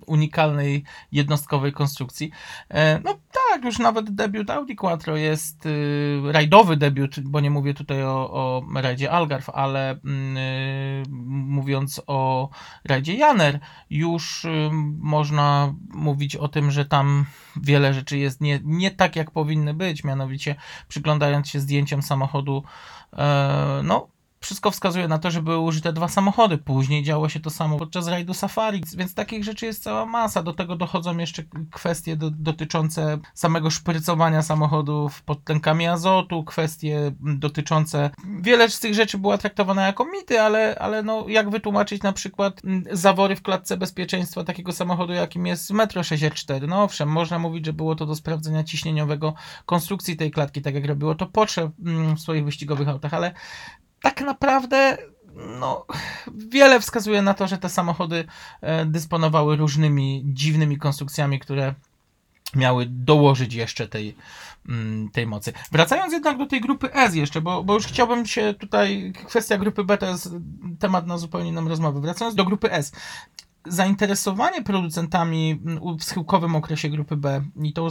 unikalnej 0.05 0.83
jednostkowej 1.11 1.71
konstrukcji. 1.71 2.31
E, 2.69 2.99
No 2.99 3.19
tak, 3.31 3.65
już 3.65 3.79
nawet 3.79 4.15
debiut 4.15 4.49
Audi 4.49 4.75
Quattro 4.75 5.17
jest 5.17 5.65
y, 5.65 6.21
rajdowy 6.25 6.77
debiut, 6.77 7.19
bo 7.19 7.39
nie 7.39 7.49
mówię 7.49 7.73
tutaj 7.73 8.03
o, 8.03 8.31
o 8.31 8.65
rajdzie 8.75 9.11
Algarve, 9.11 9.49
ale 9.53 9.91
mm, 9.91 10.37
y, 10.37 11.03
mówiąc 11.29 12.01
o 12.07 12.49
rajdzie 12.85 13.13
Janer, 13.13 13.59
już 13.89 14.45
y, 14.45 14.69
można 14.99 15.73
mówić 15.93 16.35
o 16.35 16.47
tym, 16.47 16.71
że 16.71 16.85
tam 16.85 17.25
wiele 17.55 17.93
rzeczy 17.93 18.17
jest 18.17 18.41
nie, 18.41 18.59
nie 18.63 18.91
tak, 18.91 19.15
jak 19.15 19.31
powinny 19.31 19.73
być, 19.73 20.03
mianowicie 20.03 20.34
przyglądając 20.87 21.49
się 21.49 21.59
zdjęciom 21.59 22.01
samochodu, 22.01 22.63
e, 23.13 23.81
no 23.83 24.14
wszystko 24.45 24.71
wskazuje 24.71 25.07
na 25.07 25.19
to, 25.19 25.31
że 25.31 25.41
były 25.41 25.59
użyte 25.59 25.93
dwa 25.93 26.07
samochody. 26.07 26.57
Później 26.57 27.03
działo 27.03 27.29
się 27.29 27.39
to 27.39 27.49
samo 27.49 27.77
podczas 27.77 28.07
rajdu 28.07 28.33
Safari, 28.33 28.83
więc 28.97 29.13
takich 29.13 29.43
rzeczy 29.43 29.65
jest 29.65 29.83
cała 29.83 30.05
masa. 30.05 30.43
Do 30.43 30.53
tego 30.53 30.75
dochodzą 30.75 31.17
jeszcze 31.17 31.43
kwestie 31.71 32.15
do, 32.15 32.31
dotyczące 32.31 33.17
samego 33.33 33.69
szprycowania 33.69 34.41
samochodów 34.41 35.21
pod 35.23 35.43
tlenkami 35.43 35.87
azotu, 35.87 36.43
kwestie 36.43 37.11
dotyczące... 37.19 38.09
Wiele 38.41 38.69
z 38.69 38.79
tych 38.79 38.93
rzeczy 38.93 39.17
była 39.17 39.37
traktowana 39.37 39.87
jako 39.87 40.05
mity, 40.05 40.41
ale, 40.41 40.79
ale 40.79 41.03
no, 41.03 41.25
jak 41.27 41.49
wytłumaczyć 41.49 42.03
na 42.03 42.13
przykład 42.13 42.65
mm, 42.65 42.83
zawory 42.91 43.35
w 43.35 43.41
klatce 43.41 43.77
bezpieczeństwa 43.77 44.43
takiego 44.43 44.71
samochodu, 44.71 45.13
jakim 45.13 45.45
jest 45.45 45.71
Metro 45.71 46.03
64? 46.03 46.67
No 46.67 46.83
owszem, 46.83 47.09
można 47.09 47.39
mówić, 47.39 47.65
że 47.65 47.73
było 47.73 47.95
to 47.95 48.05
do 48.05 48.15
sprawdzenia 48.15 48.63
ciśnieniowego 48.63 49.33
konstrukcji 49.65 50.17
tej 50.17 50.31
klatki, 50.31 50.61
tak 50.61 50.75
jak 50.75 50.85
robiło 50.85 51.15
to 51.15 51.25
Porsche 51.25 51.71
mm, 51.85 52.15
w 52.15 52.19
swoich 52.19 52.45
wyścigowych 52.45 52.89
autach, 52.89 53.13
ale 53.13 53.33
tak 54.05 54.21
naprawdę 54.21 54.97
no, 55.59 55.85
wiele 56.35 56.79
wskazuje 56.79 57.21
na 57.21 57.33
to, 57.33 57.47
że 57.47 57.57
te 57.57 57.69
samochody 57.69 58.25
e, 58.61 58.85
dysponowały 58.85 59.55
różnymi 59.55 60.23
dziwnymi 60.25 60.77
konstrukcjami, 60.77 61.39
które 61.39 61.73
miały 62.55 62.85
dołożyć 62.89 63.53
jeszcze 63.53 63.87
tej, 63.87 64.15
mm, 64.69 65.09
tej 65.09 65.27
mocy. 65.27 65.53
Wracając 65.71 66.13
jednak 66.13 66.37
do 66.37 66.45
tej 66.45 66.61
grupy 66.61 66.93
S 66.93 67.15
jeszcze, 67.15 67.41
bo, 67.41 67.63
bo 67.63 67.73
już 67.73 67.87
chciałbym 67.87 68.25
się 68.25 68.53
tutaj, 68.59 69.13
kwestia 69.27 69.57
grupy 69.57 69.83
B 69.83 69.97
to 69.97 70.05
jest 70.05 70.29
temat 70.79 71.07
na 71.07 71.17
zupełnie 71.17 71.49
inną 71.49 71.69
rozmowę. 71.69 72.01
Wracając 72.01 72.35
do 72.35 72.45
grupy 72.45 72.71
S. 72.71 72.91
Zainteresowanie 73.67 74.63
producentami 74.63 75.61
w 75.99 76.03
schyłkowym 76.03 76.55
okresie 76.55 76.89
grupy 76.89 77.17
B 77.17 77.41
i 77.63 77.73
to 77.73 77.87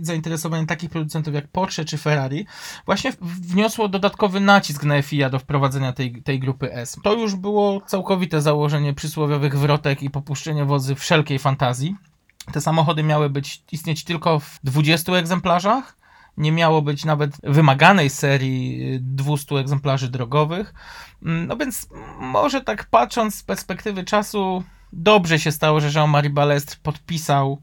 zainteresowanie 0.00 0.66
takich 0.66 0.90
producentów 0.90 1.34
jak 1.34 1.48
Porsche 1.48 1.84
czy 1.84 1.98
Ferrari 1.98 2.46
właśnie 2.86 3.12
wniosło 3.20 3.88
dodatkowy 3.88 4.40
nacisk 4.40 4.84
na 4.84 5.02
FIA 5.02 5.30
do 5.30 5.38
wprowadzenia 5.38 5.92
tej, 5.92 6.22
tej 6.22 6.40
grupy 6.40 6.74
S. 6.74 6.96
To 7.02 7.14
już 7.14 7.34
było 7.34 7.80
całkowite 7.86 8.42
założenie 8.42 8.94
przysłowiowych 8.94 9.58
wrotek 9.58 10.02
i 10.02 10.10
popuszczenie 10.10 10.64
wozy 10.64 10.94
wszelkiej 10.94 11.38
fantazji. 11.38 11.96
Te 12.52 12.60
samochody 12.60 13.02
miały 13.02 13.30
być 13.30 13.62
istnieć 13.72 14.04
tylko 14.04 14.40
w 14.40 14.58
20 14.64 15.12
egzemplarzach. 15.12 16.01
Nie 16.36 16.52
miało 16.52 16.82
być 16.82 17.04
nawet 17.04 17.36
wymaganej 17.42 18.10
serii 18.10 18.98
200 19.00 19.54
egzemplarzy 19.54 20.08
drogowych. 20.08 20.74
No 21.22 21.56
więc 21.56 21.88
może 22.20 22.60
tak 22.60 22.86
patrząc 22.86 23.34
z 23.34 23.42
perspektywy 23.42 24.04
czasu, 24.04 24.64
dobrze 24.92 25.38
się 25.38 25.52
stało, 25.52 25.80
że 25.80 26.00
Jean-Marie 26.00 26.30
Balestre 26.30 26.76
podpisał 26.82 27.60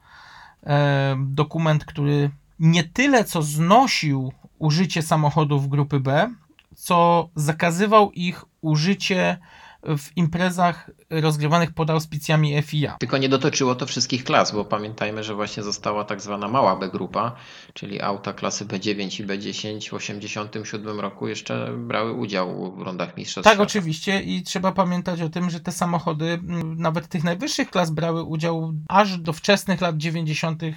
e, 0.63 1.15
dokument, 1.19 1.85
który 1.85 2.29
nie 2.59 2.83
tyle 2.83 3.23
co 3.23 3.41
znosił 3.41 4.33
użycie 4.59 5.01
samochodów 5.01 5.69
grupy 5.69 5.99
B, 5.99 6.33
co 6.75 7.29
zakazywał 7.35 8.11
ich 8.11 8.45
użycie 8.61 9.37
w 9.83 10.17
imprezach 10.17 10.91
rozgrywanych 11.09 11.71
pod 11.71 11.89
auspicjami 11.89 12.61
FIA. 12.61 12.97
Tylko 12.99 13.17
nie 13.17 13.29
dotyczyło 13.29 13.75
to 13.75 13.85
wszystkich 13.85 14.23
klas, 14.23 14.51
bo 14.51 14.65
pamiętajmy, 14.65 15.23
że 15.23 15.35
właśnie 15.35 15.63
została 15.63 16.03
tak 16.03 16.21
zwana 16.21 16.47
mała 16.47 16.75
B 16.75 16.89
grupa, 16.89 17.35
czyli 17.73 18.01
auta 18.01 18.33
klasy 18.33 18.65
B9 18.65 19.21
i 19.21 19.27
B10 19.27 19.75
w 19.75 19.99
1987 19.99 20.99
roku 20.99 21.27
jeszcze 21.27 21.73
brały 21.77 22.13
udział 22.13 22.75
w 22.75 22.81
rundach 22.81 23.17
mistrzostw 23.17 23.51
Tak, 23.51 23.59
oczywiście 23.59 24.21
i 24.21 24.43
trzeba 24.43 24.71
pamiętać 24.71 25.21
o 25.21 25.29
tym, 25.29 25.49
że 25.49 25.59
te 25.59 25.71
samochody 25.71 26.25
mm, 26.25 26.77
nawet 26.77 27.07
tych 27.07 27.23
najwyższych 27.23 27.69
klas 27.69 27.91
brały 27.91 28.23
udział 28.23 28.73
aż 28.87 29.17
do 29.17 29.33
wczesnych 29.33 29.81
lat 29.81 29.97
90. 29.97 30.63
y, 30.63 30.73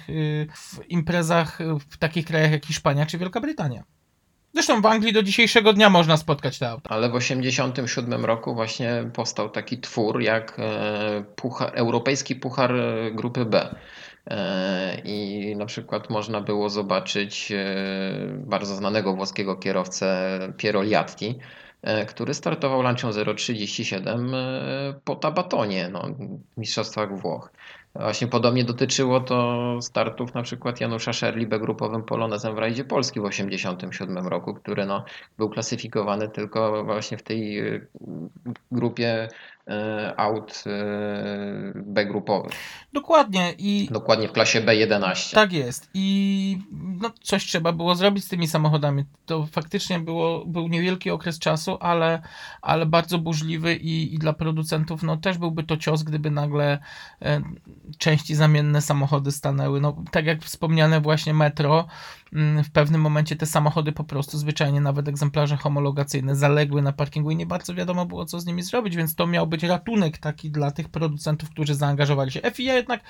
w 0.55 0.79
imprezach 0.89 1.59
w 1.89 1.97
takich 1.97 2.25
krajach 2.25 2.51
jak 2.51 2.65
Hiszpania 2.65 3.05
czy 3.05 3.17
Wielka 3.17 3.41
Brytania. 3.41 3.83
Zresztą 4.53 4.81
w 4.81 4.85
Anglii 4.85 5.13
do 5.13 5.23
dzisiejszego 5.23 5.73
dnia 5.73 5.89
można 5.89 6.17
spotkać 6.17 6.59
te 6.59 6.69
auta. 6.69 6.89
Ale 6.89 7.09
w 7.09 7.13
1987 7.13 8.25
roku 8.25 8.55
właśnie 8.55 9.09
powstał 9.13 9.49
taki 9.49 9.77
twór 9.77 10.21
jak 10.21 10.59
e, 10.59 11.23
puchar, 11.35 11.71
Europejski 11.73 12.35
Puchar 12.35 12.75
e, 12.75 13.11
Grupy 13.11 13.45
B. 13.45 13.75
E, 14.27 15.01
I 15.05 15.55
na 15.55 15.65
przykład 15.65 16.09
można 16.09 16.41
było 16.41 16.69
zobaczyć 16.69 17.53
bardzo 18.35 18.75
znanego 18.75 19.15
włoskiego 19.15 19.55
kierowcę 19.55 20.39
Piero 20.57 20.83
Liatti, 20.83 21.39
który 22.07 22.33
startował 22.33 22.81
lancią 22.81 23.09
037 23.35 24.33
e, 24.35 24.39
po 25.03 25.15
Tabatonie, 25.15 25.89
no, 25.91 26.07
w 26.55 26.57
Mistrzostwach 26.57 27.19
Włoch. 27.19 27.51
Właśnie 27.95 28.27
podobnie 28.27 28.63
dotyczyło 28.63 29.19
to 29.19 29.77
startów 29.81 30.33
na 30.33 30.43
przykład 30.43 30.81
Janusza 30.81 31.13
Szerli 31.13 31.47
B 31.47 31.59
grupowym 31.59 32.03
polonezem 32.03 32.55
w 32.55 32.57
rajdzie 32.57 32.85
Polski 32.85 33.19
w 33.19 33.23
1987 33.23 34.27
roku, 34.27 34.53
który 34.53 34.85
no, 34.85 35.05
był 35.37 35.49
klasyfikowany 35.49 36.29
tylko 36.29 36.83
właśnie 36.83 37.17
w 37.17 37.23
tej 37.23 37.59
y, 37.59 37.87
grupie 38.71 39.27
aut 40.17 40.63
y, 40.67 41.73
B 41.75 42.05
grupowych. 42.05 42.51
Dokładnie 42.93 43.53
i 43.57 43.87
Dokładnie 43.91 44.27
w 44.27 44.31
klasie 44.31 44.61
B11. 44.61 45.35
tak 45.35 45.53
jest. 45.53 45.89
I 45.93 46.57
no, 46.71 47.11
coś 47.21 47.45
trzeba 47.45 47.71
było 47.71 47.95
zrobić 47.95 48.25
z 48.25 48.27
tymi 48.27 48.47
samochodami. 48.47 49.05
To 49.25 49.47
faktycznie 49.51 49.99
było, 49.99 50.45
był 50.45 50.67
niewielki 50.67 51.11
okres 51.11 51.39
czasu, 51.39 51.77
ale, 51.79 52.21
ale 52.61 52.85
bardzo 52.85 53.17
burzliwy 53.17 53.75
i, 53.75 54.15
i 54.15 54.17
dla 54.17 54.33
producentów 54.33 55.03
no, 55.03 55.17
też 55.17 55.37
byłby 55.37 55.63
to 55.63 55.77
cios, 55.77 56.03
gdyby 56.03 56.31
nagle 56.31 56.79
e, 57.21 57.41
części 57.97 58.35
zamienne 58.35 58.81
samochody 58.81 59.31
stanęły. 59.31 59.81
No, 59.81 60.03
tak 60.11 60.25
jak 60.25 60.41
wspomniane 60.41 61.01
właśnie 61.01 61.33
metro, 61.33 61.87
w 62.63 62.71
pewnym 62.71 63.01
momencie 63.01 63.35
te 63.35 63.45
samochody 63.45 63.91
po 63.91 64.03
prostu 64.03 64.37
zwyczajnie 64.37 64.81
nawet 64.81 65.07
egzemplarze 65.07 65.57
homologacyjne 65.57 66.35
zaległy 66.35 66.81
na 66.81 66.91
parkingu 66.93 67.31
i 67.31 67.35
nie 67.35 67.45
bardzo 67.45 67.73
wiadomo 67.73 68.05
było 68.05 68.25
co 68.25 68.39
z 68.39 68.45
nimi 68.45 68.61
zrobić, 68.61 68.95
więc 68.95 69.15
to 69.15 69.27
miał 69.27 69.47
być 69.47 69.63
ratunek 69.63 70.17
taki 70.17 70.51
dla 70.51 70.71
tych 70.71 70.89
producentów, 70.89 71.49
którzy 71.49 71.75
zaangażowali 71.75 72.31
się. 72.31 72.41
FIA 72.53 72.73
jednak, 72.73 73.01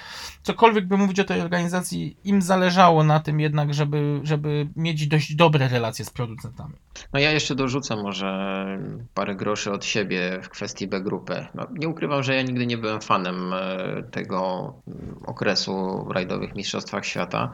cokolwiek 0.42 0.88
by 0.88 0.98
mówić 0.98 1.20
o 1.20 1.24
tej 1.24 1.42
organizacji, 1.42 2.18
im 2.24 2.42
zależało 2.42 3.04
na 3.04 3.20
tym 3.20 3.40
jednak, 3.40 3.74
żeby, 3.74 4.20
żeby 4.24 4.68
mieć 4.76 5.08
dość 5.08 5.36
dobre 5.36 5.68
relacje 5.68 6.06
z 6.06 6.10
producentami. 6.10 6.74
No 7.14 7.20
ja 7.20 7.32
jeszcze 7.32 7.56
dorzucę 7.56 7.96
może 7.96 8.66
parę 9.14 9.36
groszy 9.36 9.72
od 9.72 9.86
siebie 9.86 10.40
w 10.44 10.50
kwestii 10.50 10.88
B 10.88 11.02
grupy. 11.02 11.46
No, 11.56 11.68
nie 11.72 11.88
ukrywam, 11.88 12.24
że 12.24 12.36
ja 12.36 12.42
nigdy 12.42 12.66
nie 12.66 12.78
byłem 12.78 13.02
fanem 13.02 13.54
e, 13.54 14.04
tego 14.12 14.74
mm, 14.88 15.16
okresu 15.26 16.06
rajdowych 16.10 16.56
mistrzostwach 16.56 17.06
świata. 17.06 17.52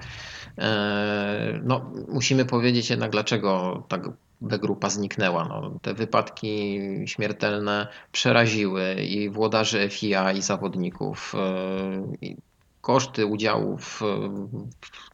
E, 1.60 1.62
No, 1.64 1.91
musimy 2.07 2.45
powiedzieć 2.45 2.89
jednak, 2.89 3.12
dlaczego 3.12 3.84
tak 3.88 4.01
B 4.41 4.60
grupa 4.60 4.89
zniknęła. 4.89 5.47
No, 5.47 5.80
te 5.82 5.93
wypadki 5.93 6.80
śmiertelne 7.05 7.88
przeraziły 8.12 8.93
i 8.93 9.30
włodarzy 9.30 9.89
FIA, 9.89 10.32
i 10.32 10.41
zawodników. 10.41 11.36
e, 11.36 12.26
i 12.26 12.38
Koszty 12.82 13.26
udziału 13.26 13.78
w 13.78 14.01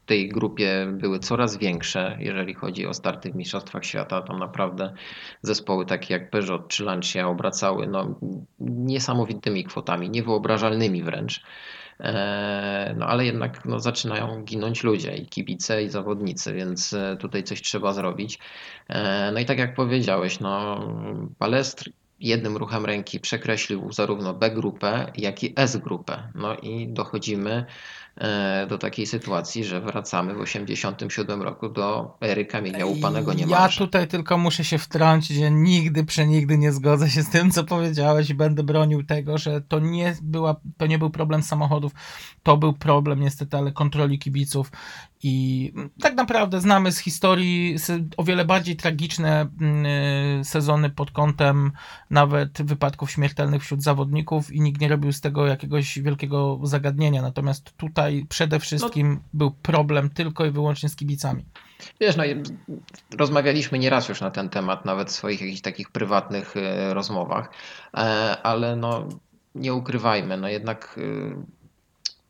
w 0.05 0.07
tej 0.07 0.29
grupie 0.29 0.87
były 0.91 1.19
coraz 1.19 1.57
większe, 1.57 2.17
jeżeli 2.19 2.53
chodzi 2.53 2.87
o 2.87 2.93
starty 2.93 3.31
w 3.31 3.35
Mistrzostwach 3.35 3.85
Świata. 3.85 4.21
Tam 4.21 4.39
naprawdę 4.39 4.93
zespoły 5.41 5.85
takie 5.85 6.13
jak 6.13 6.29
Peugeot 6.29 6.67
czy 6.67 6.83
Lancia 6.83 7.27
obracały 7.27 7.87
no, 7.87 8.19
niesamowitymi 8.59 9.63
kwotami, 9.63 10.09
niewyobrażalnymi 10.09 11.03
wręcz. 11.03 11.43
E, 11.99 12.93
No 12.97 13.05
ale 13.07 13.25
jednak 13.25 13.65
no, 13.65 13.79
zaczynają 13.79 14.43
ginąć 14.43 14.83
ludzie 14.83 15.15
i 15.15 15.25
kibice 15.27 15.83
i 15.83 15.89
zawodnicy, 15.89 16.53
więc 16.53 16.93
e, 16.93 17.17
tutaj 17.17 17.43
coś 17.43 17.61
trzeba 17.61 17.93
zrobić. 17.93 18.39
E, 18.89 19.31
No 19.31 19.39
i 19.39 19.45
tak 19.45 19.57
jak 19.59 19.75
powiedziałeś, 19.75 20.39
no, 20.39 20.79
Balestr 21.39 21.89
jednym 22.19 22.57
ruchem 22.57 22.85
ręki 22.85 23.19
przekreślił 23.19 23.91
zarówno 23.91 24.33
B 24.33 24.51
grupę, 24.51 25.11
jak 25.15 25.43
i 25.43 25.53
S 25.55 25.77
grupę. 25.77 26.31
No 26.35 26.55
i 26.57 26.87
dochodzimy 26.87 27.65
do 28.69 28.77
takiej 28.77 29.05
sytuacji, 29.07 29.63
że 29.63 29.81
wracamy 29.81 30.33
w 30.33 30.43
1987 30.45 31.41
roku 31.41 31.69
do 31.69 32.17
ery 32.21 32.45
kamienia 32.45 32.85
łupanego 32.85 33.31
Ja 33.31 33.37
niemalże. 33.37 33.77
tutaj 33.77 34.07
tylko 34.07 34.37
muszę 34.37 34.63
się 34.63 34.77
wtrącić, 34.77 35.37
że 35.37 35.51
nigdy, 35.51 36.03
przenigdy 36.03 36.57
nie 36.57 36.71
zgodzę 36.71 37.09
się 37.09 37.23
z 37.23 37.29
tym, 37.29 37.51
co 37.51 37.63
powiedziałeś 37.63 38.29
i 38.29 38.33
będę 38.33 38.63
bronił 38.63 39.03
tego, 39.03 39.37
że 39.37 39.61
to 39.61 39.79
nie, 39.79 40.15
była, 40.21 40.55
to 40.77 40.85
nie 40.87 40.99
był 40.99 41.09
problem 41.09 41.43
samochodów, 41.43 41.91
to 42.43 42.57
był 42.57 42.73
problem 42.73 43.19
niestety, 43.19 43.57
ale 43.57 43.71
kontroli 43.71 44.19
kibiców 44.19 44.71
i 45.23 45.73
tak 46.01 46.15
naprawdę 46.15 46.61
znamy 46.61 46.91
z 46.91 46.99
historii 46.99 47.75
o 48.17 48.23
wiele 48.23 48.45
bardziej 48.45 48.75
tragiczne 48.75 49.47
mm, 49.61 49.85
y, 50.41 50.43
sezony 50.43 50.89
pod 50.89 51.11
kątem 51.11 51.71
nawet 52.09 52.61
wypadków 52.61 53.11
śmiertelnych 53.11 53.63
wśród 53.63 53.83
zawodników 53.83 54.51
i 54.51 54.61
nikt 54.61 54.81
nie 54.81 54.87
robił 54.87 55.11
z 55.11 55.21
tego 55.21 55.47
jakiegoś 55.47 55.99
wielkiego 55.99 56.59
zagadnienia, 56.63 57.21
natomiast 57.21 57.77
tutaj 57.77 58.25
przede 58.29 58.59
wszystkim 58.59 59.19
był 59.33 59.51
problem 59.51 60.09
tylko 60.09 60.45
i 60.45 60.51
wyłącznie 60.51 60.89
z 60.89 60.95
kibicami. 60.95 61.45
Wiesz, 62.01 62.15
no, 62.15 62.23
rozmawialiśmy 63.17 63.79
nieraz 63.79 64.09
już 64.09 64.21
na 64.21 64.31
ten 64.31 64.49
temat, 64.49 64.85
nawet 64.85 65.09
w 65.09 65.11
swoich 65.11 65.41
jakichś 65.41 65.61
takich 65.61 65.89
prywatnych 65.89 66.57
e, 66.57 66.93
rozmowach, 66.93 67.49
e, 67.93 67.97
ale 68.43 68.75
no, 68.75 69.07
nie 69.55 69.73
ukrywajmy, 69.73 70.37
no 70.37 70.49
jednak 70.49 70.99
e, 70.99 71.64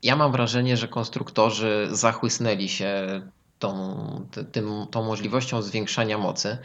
ja 0.02 0.16
mam 0.16 0.32
wrażenie, 0.32 0.76
że 0.76 0.88
konstruktorzy 0.88 1.88
zachłysnęli 1.90 2.68
się 2.68 3.22
tą, 3.58 4.26
ty- 4.30 4.44
tym, 4.44 4.86
tą 4.90 5.02
możliwością 5.02 5.62
zwiększania 5.62 6.18
mocy, 6.18 6.58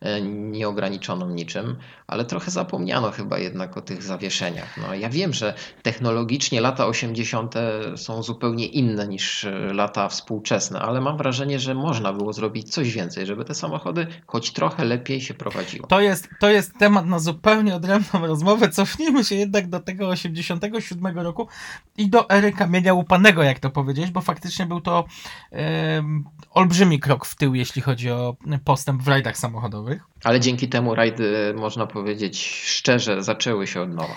e, 0.00 0.20
nieograniczoną 0.22 1.28
niczym, 1.30 1.76
ale 2.06 2.24
trochę 2.24 2.50
zapomniano 2.50 3.10
chyba 3.10 3.38
jednak 3.38 3.76
o 3.76 3.80
tych 3.80 4.02
zawieszeniach. 4.02 4.76
No, 4.76 4.94
ja 4.94 5.08
wiem, 5.08 5.32
że 5.32 5.54
technologicznie 5.82 6.60
lata 6.60 6.86
80. 6.86 7.54
są 7.96 8.22
zupełnie 8.22 8.66
inne 8.66 9.08
niż 9.08 9.44
e, 9.44 9.50
lata 9.72 10.08
współczesne, 10.08 10.80
ale 10.80 11.00
mam 11.00 11.16
wrażenie, 11.16 11.58
że 11.60 11.74
można 11.74 12.12
było 12.12 12.32
zrobić 12.32 12.72
coś 12.72 12.92
więcej, 12.92 13.26
żeby 13.26 13.44
te 13.44 13.54
samochody 13.54 14.06
choć 14.26 14.50
trochę 14.50 14.84
lepiej 14.84 15.20
się 15.20 15.34
prowadziło. 15.34 15.86
To 15.86 16.00
jest, 16.00 16.28
to 16.40 16.50
jest 16.50 16.78
temat 16.78 17.06
na 17.06 17.18
zupełnie 17.18 17.74
odrębną 17.76 18.26
rozmowę. 18.26 18.68
Cofnijmy 18.68 19.24
się 19.24 19.34
jednak 19.34 19.68
do 19.68 19.80
tego 19.80 20.08
87 20.08 21.18
roku 21.18 21.48
i 21.96 22.08
do 22.08 22.30
ery 22.30 22.52
kamienia 22.52 22.94
łupanego, 22.94 23.42
jak 23.42 23.58
to 23.58 23.70
powiedzieć, 23.70 24.10
bo 24.10 24.20
faktycznie 24.20 24.66
był 24.66 24.80
to 24.80 25.04
em, 25.50 26.24
olbrzymi 26.50 27.00
krok 27.00 27.26
w 27.26 27.34
tył, 27.34 27.54
jeśli 27.54 27.82
chodzi 27.82 28.10
o 28.10 28.36
postęp 28.64 29.02
w 29.02 29.08
rajdach 29.08 29.36
samochodowych. 29.36 30.02
Ale 30.24 30.40
dzięki 30.40 30.68
temu 30.68 30.94
rajdy, 30.94 31.54
można 31.56 31.86
powiedzieć 31.86 32.46
szczerze, 32.64 33.22
zaczęły 33.22 33.66
się 33.66 33.80
od 33.80 33.94
nowa. 33.94 34.14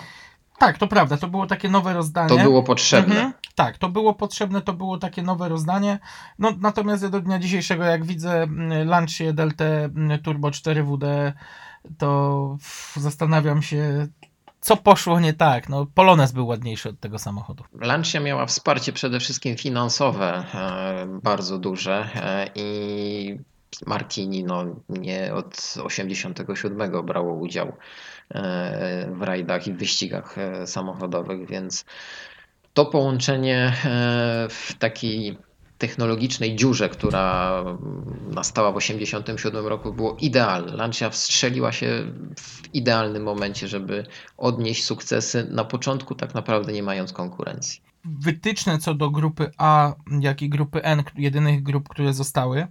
Tak, 0.58 0.78
to 0.78 0.86
prawda, 0.86 1.16
to 1.16 1.28
było 1.28 1.46
takie 1.46 1.68
nowe 1.68 1.92
rozdanie. 1.94 2.28
To 2.28 2.38
było 2.38 2.62
potrzebne. 2.62 3.14
Mhm, 3.14 3.32
tak, 3.54 3.78
to 3.78 3.88
było 3.88 4.14
potrzebne, 4.14 4.60
to 4.60 4.72
było 4.72 4.98
takie 4.98 5.22
nowe 5.22 5.48
rozdanie. 5.48 5.98
No, 6.38 6.52
natomiast 6.60 7.06
do 7.06 7.20
dnia 7.20 7.38
dzisiejszego, 7.38 7.84
jak 7.84 8.04
widzę 8.04 8.46
Lancia 8.84 9.24
mm, 9.30 10.18
Turbo 10.22 10.48
4WD, 10.48 11.32
to 11.98 12.56
zastanawiam 12.96 13.62
się, 13.62 14.06
co 14.62 14.76
poszło 14.76 15.20
nie 15.20 15.32
tak. 15.32 15.68
No, 15.68 15.86
Polones 15.94 16.32
był 16.32 16.46
ładniejszy 16.46 16.88
od 16.88 17.00
tego 17.00 17.18
samochodu. 17.18 17.64
Lancia 17.80 18.20
miała 18.20 18.46
wsparcie 18.46 18.92
przede 18.92 19.20
wszystkim 19.20 19.56
finansowe 19.56 20.44
e, 20.54 21.20
bardzo 21.22 21.58
duże 21.58 22.08
e, 22.14 22.50
i 22.54 23.38
Martini 23.86 24.44
no, 24.44 24.64
nie 24.88 25.34
od 25.34 25.74
87 25.84 27.06
brało 27.06 27.34
udział 27.34 27.68
e, 27.68 27.72
w 29.12 29.22
rajdach 29.22 29.66
i 29.66 29.72
wyścigach 29.72 30.36
samochodowych, 30.66 31.48
więc 31.48 31.84
to 32.74 32.86
połączenie 32.86 33.72
w 34.50 34.74
takiej 34.78 35.38
technologicznej 35.82 36.56
dziurze, 36.56 36.88
która 36.88 37.64
nastała 38.34 38.72
w 38.72 38.76
87 38.76 39.66
roku 39.66 39.92
było 39.92 40.16
idealne. 40.20 40.76
Lancia 40.76 41.10
wstrzeliła 41.10 41.72
się 41.72 42.12
w 42.36 42.74
idealnym 42.74 43.22
momencie, 43.22 43.68
żeby 43.68 44.06
odnieść 44.36 44.84
sukcesy 44.84 45.48
na 45.50 45.64
początku 45.64 46.14
tak 46.14 46.34
naprawdę 46.34 46.72
nie 46.72 46.82
mając 46.82 47.12
konkurencji. 47.12 47.80
Wytyczne 48.04 48.78
co 48.78 48.94
do 48.94 49.10
grupy 49.10 49.50
A, 49.58 49.94
jak 50.20 50.42
i 50.42 50.48
grupy 50.48 50.82
N, 50.82 51.02
jedynych 51.16 51.62
grup, 51.62 51.88
które 51.88 52.12
zostały, 52.12 52.66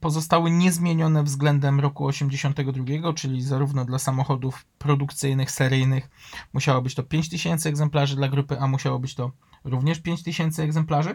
pozostały 0.00 0.50
niezmienione 0.50 1.22
względem 1.22 1.80
roku 1.80 2.06
82, 2.06 3.12
czyli 3.12 3.42
zarówno 3.42 3.84
dla 3.84 3.98
samochodów 3.98 4.64
produkcyjnych, 4.78 5.50
seryjnych 5.50 6.10
musiało 6.52 6.82
być 6.82 6.94
to 6.94 7.02
5000 7.02 7.68
egzemplarzy, 7.68 8.16
dla 8.16 8.28
grupy 8.28 8.60
A 8.60 8.66
musiało 8.66 8.98
być 8.98 9.14
to 9.14 9.30
również 9.64 10.00
5000 10.00 10.62
egzemplarzy. 10.62 11.14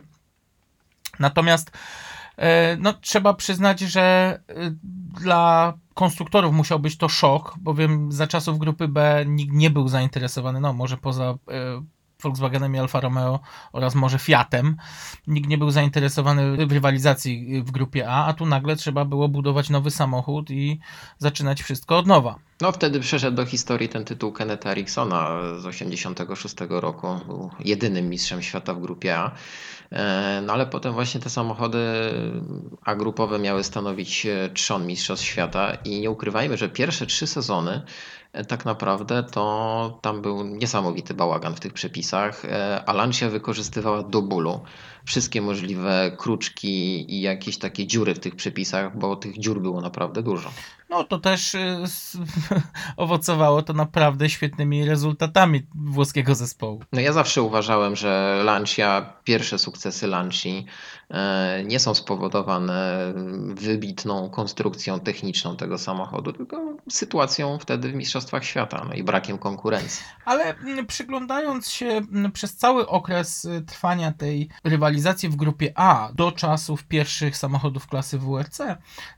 Natomiast 1.19 1.71
e, 2.37 2.77
no, 2.77 2.93
trzeba 2.93 3.33
przyznać, 3.33 3.79
że 3.79 4.39
e, 4.47 4.53
dla 5.21 5.73
konstruktorów 5.93 6.53
musiał 6.53 6.79
być 6.79 6.97
to 6.97 7.09
szok, 7.09 7.55
bowiem 7.59 8.11
za 8.11 8.27
czasów 8.27 8.59
grupy 8.59 8.87
B 8.87 9.23
nikt 9.27 9.53
nie 9.53 9.69
był 9.69 9.87
zainteresowany, 9.87 10.59
no 10.59 10.73
może 10.73 10.97
poza 10.97 11.23
e, 11.23 11.37
Volkswagenem 12.23 12.75
i 12.75 12.79
Alfa 12.79 12.99
Romeo 12.99 13.39
oraz 13.73 13.95
może 13.95 14.19
Fiatem. 14.19 14.75
Nikt 15.27 15.49
nie 15.49 15.57
był 15.57 15.71
zainteresowany 15.71 16.67
w 16.67 16.71
rywalizacji 16.71 17.63
w 17.63 17.71
grupie 17.71 18.09
A, 18.09 18.25
a 18.25 18.33
tu 18.33 18.45
nagle 18.45 18.75
trzeba 18.75 19.05
było 19.05 19.29
budować 19.29 19.69
nowy 19.69 19.91
samochód 19.91 20.51
i 20.51 20.79
zaczynać 21.17 21.63
wszystko 21.63 21.97
od 21.97 22.07
nowa. 22.07 22.35
No 22.61 22.71
wtedy 22.71 22.99
przeszedł 22.99 23.37
do 23.37 23.45
historii 23.45 23.89
ten 23.89 24.05
tytuł 24.05 24.31
Kenneta 24.31 24.71
Ericksona 24.71 25.39
z 25.59 25.65
86 25.65 26.55
roku. 26.69 27.07
Był 27.25 27.49
jedynym 27.59 28.09
mistrzem 28.09 28.41
świata 28.41 28.73
w 28.73 28.81
grupie 28.81 29.17
A. 29.17 29.31
E, 29.91 30.41
No 30.41 30.53
ale 30.53 30.65
potem 30.67 30.93
właśnie 30.93 31.19
te 31.21 31.29
samochody 31.29 31.79
A 32.85 32.95
grupowe 32.95 33.39
miały 33.39 33.63
stanowić 33.63 34.25
e, 34.25 34.49
trzon 34.53 34.87
mistrzostw 34.87 35.25
świata 35.25 35.73
i 35.73 35.99
nie 36.01 36.11
ukrywajmy, 36.11 36.57
że 36.57 36.69
pierwsze 36.69 37.05
trzy 37.05 37.27
sezony 37.27 37.81
tak 38.47 38.65
naprawdę 38.65 39.23
to 39.23 39.99
tam 40.01 40.21
był 40.21 40.43
niesamowity 40.43 41.13
bałagan 41.13 41.55
w 41.55 41.59
tych 41.59 41.73
przepisach. 41.73 42.45
E, 42.45 42.83
a 42.85 42.93
Lancia 42.93 43.29
wykorzystywała 43.29 44.03
do 44.03 44.21
bólu 44.21 44.59
wszystkie 45.05 45.41
możliwe 45.41 46.11
kruczki 46.17 47.05
i 47.15 47.21
jakieś 47.21 47.57
takie 47.57 47.87
dziury 47.87 48.13
w 48.15 48.19
tych 48.19 48.35
przepisach, 48.35 48.97
bo 48.97 49.15
tych 49.15 49.39
dziur 49.39 49.61
było 49.61 49.81
naprawdę 49.81 50.23
dużo. 50.23 50.49
No 50.89 51.03
to 51.03 51.19
też 51.19 51.55
s- 51.83 52.17
owocowało 52.97 53.61
to 53.61 53.73
naprawdę 53.73 54.29
świetnymi 54.29 54.85
rezultatami 54.85 55.61
włoskiego 55.75 56.35
zespołu. 56.35 56.83
No 56.93 57.01
ja 57.01 57.13
zawsze 57.13 57.41
uważałem, 57.41 57.95
że 57.95 58.41
Lancia, 58.45 59.13
pierwsze 59.23 59.59
sukcesy 59.59 60.07
Lanci 60.07 60.49
e, 60.59 60.65
nie 61.65 61.79
są 61.79 61.93
spowodowane 61.93 63.13
wybitną 63.55 64.29
konstrukcją 64.29 64.99
techniczną 64.99 65.57
tego 65.57 65.77
samochodu, 65.77 66.33
tylko 66.33 66.77
sytuacją 66.89 67.59
wtedy 67.59 67.89
w 67.89 67.93
Mistrzostwach 67.95 68.43
Świata 68.43 68.85
no 68.87 68.93
i 68.93 69.03
brakiem 69.03 69.37
konkurencji. 69.37 70.05
Ale 70.25 70.55
mm, 70.55 70.85
przyglądając 70.85 71.69
się 71.69 71.85
mm, 71.85 72.31
przez 72.31 72.57
cały 72.57 72.87
okres 72.87 73.45
y, 73.45 73.61
trwania 73.61 74.11
tej 74.11 74.49
rywalizacji 74.63 75.29
w 75.29 75.35
grupie 75.35 75.71
A 75.75 76.09
do 76.13 76.31
czasów 76.31 76.83
pierwszych 76.83 77.37
samochodów 77.37 77.87
klasy 77.87 78.19
WRC, 78.19 78.59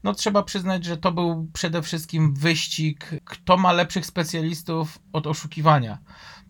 no 0.03 0.13
trzeba 0.13 0.43
przyznać, 0.43 0.85
że 0.85 0.97
to 0.97 1.11
był 1.11 1.47
przede 1.53 1.81
wszystkim 1.81 2.33
wyścig, 2.33 3.09
kto 3.25 3.57
ma 3.57 3.71
lepszych 3.71 4.05
specjalistów 4.05 4.99
od 5.13 5.27
oszukiwania. 5.27 5.97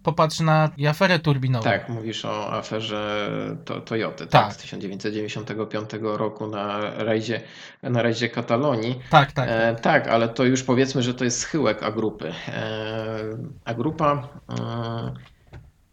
Popatrz 0.03 0.39
na 0.39 0.69
aferę 0.89 1.19
turbinową. 1.19 1.63
Tak, 1.63 1.89
mówisz 1.89 2.25
o 2.25 2.53
aferze 2.53 3.29
to, 3.65 3.81
Toyoty, 3.81 4.27
Tak. 4.27 4.43
tak. 4.45 4.53
z 4.53 4.57
1995 4.57 5.89
roku 6.01 6.47
na 6.47 6.79
rajdzie, 6.97 7.41
na 7.83 8.01
rajdzie 8.01 8.29
Katalonii. 8.29 8.99
tak, 9.09 9.31
tak. 9.31 9.49
E, 9.51 9.75
tak, 9.75 10.07
ale 10.07 10.29
to 10.29 10.43
już 10.43 10.63
powiedzmy, 10.63 11.03
że 11.03 11.13
to 11.13 11.23
jest 11.23 11.39
schyłek 11.39 11.83
A-grupy. 11.83 12.33
E, 12.47 13.19
A-grupa 13.65 14.11
mm, 14.49 15.13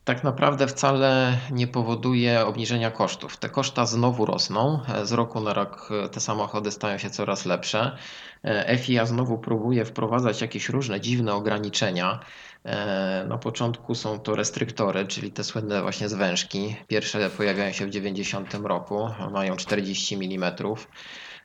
tak 0.04 0.24
naprawdę 0.24 0.66
wcale 0.66 1.38
nie 1.50 1.66
powoduje 1.66 2.46
obniżenia 2.46 2.90
kosztów. 2.90 3.36
Te 3.36 3.48
koszta 3.48 3.86
znowu 3.86 4.26
rosną. 4.26 4.80
E, 4.94 5.06
Z 5.06 5.12
roku 5.12 5.40
na 5.40 5.52
rok 5.52 5.88
e, 6.04 6.08
te 6.08 6.20
samochody 6.20 6.70
stają 6.70 6.98
się 6.98 7.10
coraz 7.10 7.46
lepsze. 7.46 7.96
E, 8.44 8.78
FIA 8.78 9.06
znowu 9.06 9.38
próbuje 9.38 9.84
wprowadzać 9.84 10.40
jakieś 10.40 10.68
różne 10.68 11.00
dziwne 11.00 11.34
ograniczenia. 11.34 12.20
E, 12.64 13.24
Na 13.28 13.38
początku 13.38 13.94
są 13.94 14.18
to 14.20 14.36
restryktory, 14.36 15.06
czyli 15.06 15.32
te 15.32 15.44
słynne 15.44 15.82
właśnie 15.82 16.08
zwężki. 16.08 16.76
Pierwsze 16.86 17.30
pojawiają 17.30 17.72
się 17.72 17.86
w 17.86 17.90
90 17.90 18.54
roku, 18.54 19.08
mają 19.32 19.56
40 19.56 20.14
mm. 20.14 20.52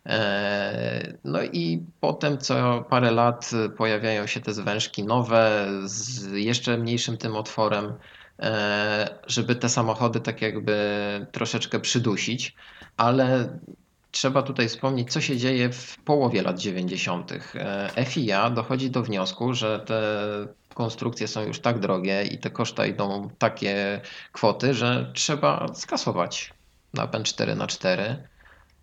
E, 0.05 1.13
No 1.23 1.43
i 1.43 1.85
potem 1.99 2.37
co 2.37 2.85
parę 2.89 3.11
lat 3.11 3.51
pojawiają 3.77 4.27
się 4.27 4.39
te 4.41 4.53
zwężki 4.53 5.03
nowe 5.03 5.67
z 5.85 6.31
jeszcze 6.31 6.77
mniejszym 6.77 7.17
tym 7.17 7.35
otworem, 7.35 7.93
e, 8.39 9.19
żeby 9.27 9.55
te 9.55 9.69
samochody 9.69 10.19
tak 10.19 10.41
jakby 10.41 10.75
troszeczkę 11.31 11.79
przydusić, 11.79 12.55
ale 12.97 13.59
trzeba 14.13 14.41
tutaj 14.41 14.69
wspomnieć, 14.69 15.11
co 15.11 15.21
się 15.21 15.37
dzieje 15.37 15.69
w 15.69 15.97
połowie 15.97 16.41
lat 16.41 16.59
90. 16.59 17.31
E, 17.55 18.05
FIA 18.05 18.49
dochodzi 18.49 18.89
do 18.91 19.03
wniosku, 19.03 19.53
że 19.53 19.79
te 19.79 20.01
konstrukcje 20.73 21.27
są 21.27 21.41
już 21.41 21.59
tak 21.59 21.79
drogie 21.79 22.23
i 22.23 22.37
te 22.37 22.49
koszta 22.49 22.85
idą 22.85 23.29
takie 23.37 24.01
kwoty, 24.31 24.73
że 24.73 25.11
trzeba 25.13 25.67
skasować 25.73 26.53
napęd 26.93 27.27
4x4 27.27 28.15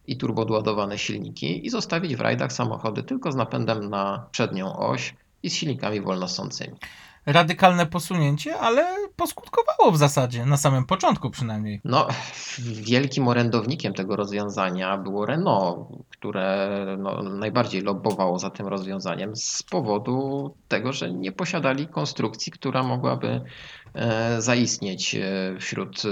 i 0.06 0.16
turbodoładowane 0.16 0.98
silniki 0.98 1.66
i 1.66 1.70
zostawić 1.70 2.16
w 2.16 2.20
rajdach 2.20 2.52
samochody 2.52 3.02
tylko 3.02 3.32
z 3.32 3.36
napędem 3.36 3.90
na 3.90 4.26
przednią 4.32 4.76
oś 4.76 5.14
i 5.42 5.50
z 5.50 5.54
silnikami 5.54 6.00
wolnosącymi. 6.00 6.76
Radykalne 7.26 7.86
posunięcie, 7.86 8.58
ale 8.58 8.96
poskutkowało 9.16 9.92
w 9.92 9.96
zasadzie, 9.96 10.46
na 10.46 10.56
samym 10.56 10.84
początku 10.84 11.30
przynajmniej. 11.30 11.80
No, 11.84 12.08
wielkim 12.58 13.28
orędownikiem 13.28 13.94
tego 13.94 14.16
rozwiązania 14.16 14.98
było 14.98 15.26
Renault, 15.26 15.88
które 16.10 16.96
no, 16.98 17.22
najbardziej 17.22 17.82
lobbowało 17.82 18.38
za 18.38 18.50
tym 18.50 18.66
rozwiązaniem 18.66 19.36
z 19.36 19.62
powodu 19.62 20.54
tego, 20.68 20.92
że 20.92 21.12
nie 21.12 21.32
posiadali 21.32 21.88
konstrukcji, 21.88 22.52
która 22.52 22.82
mogłaby 22.82 23.40
e, 23.94 24.42
zaistnieć 24.42 25.14
e, 25.14 25.56
wśród 25.60 26.02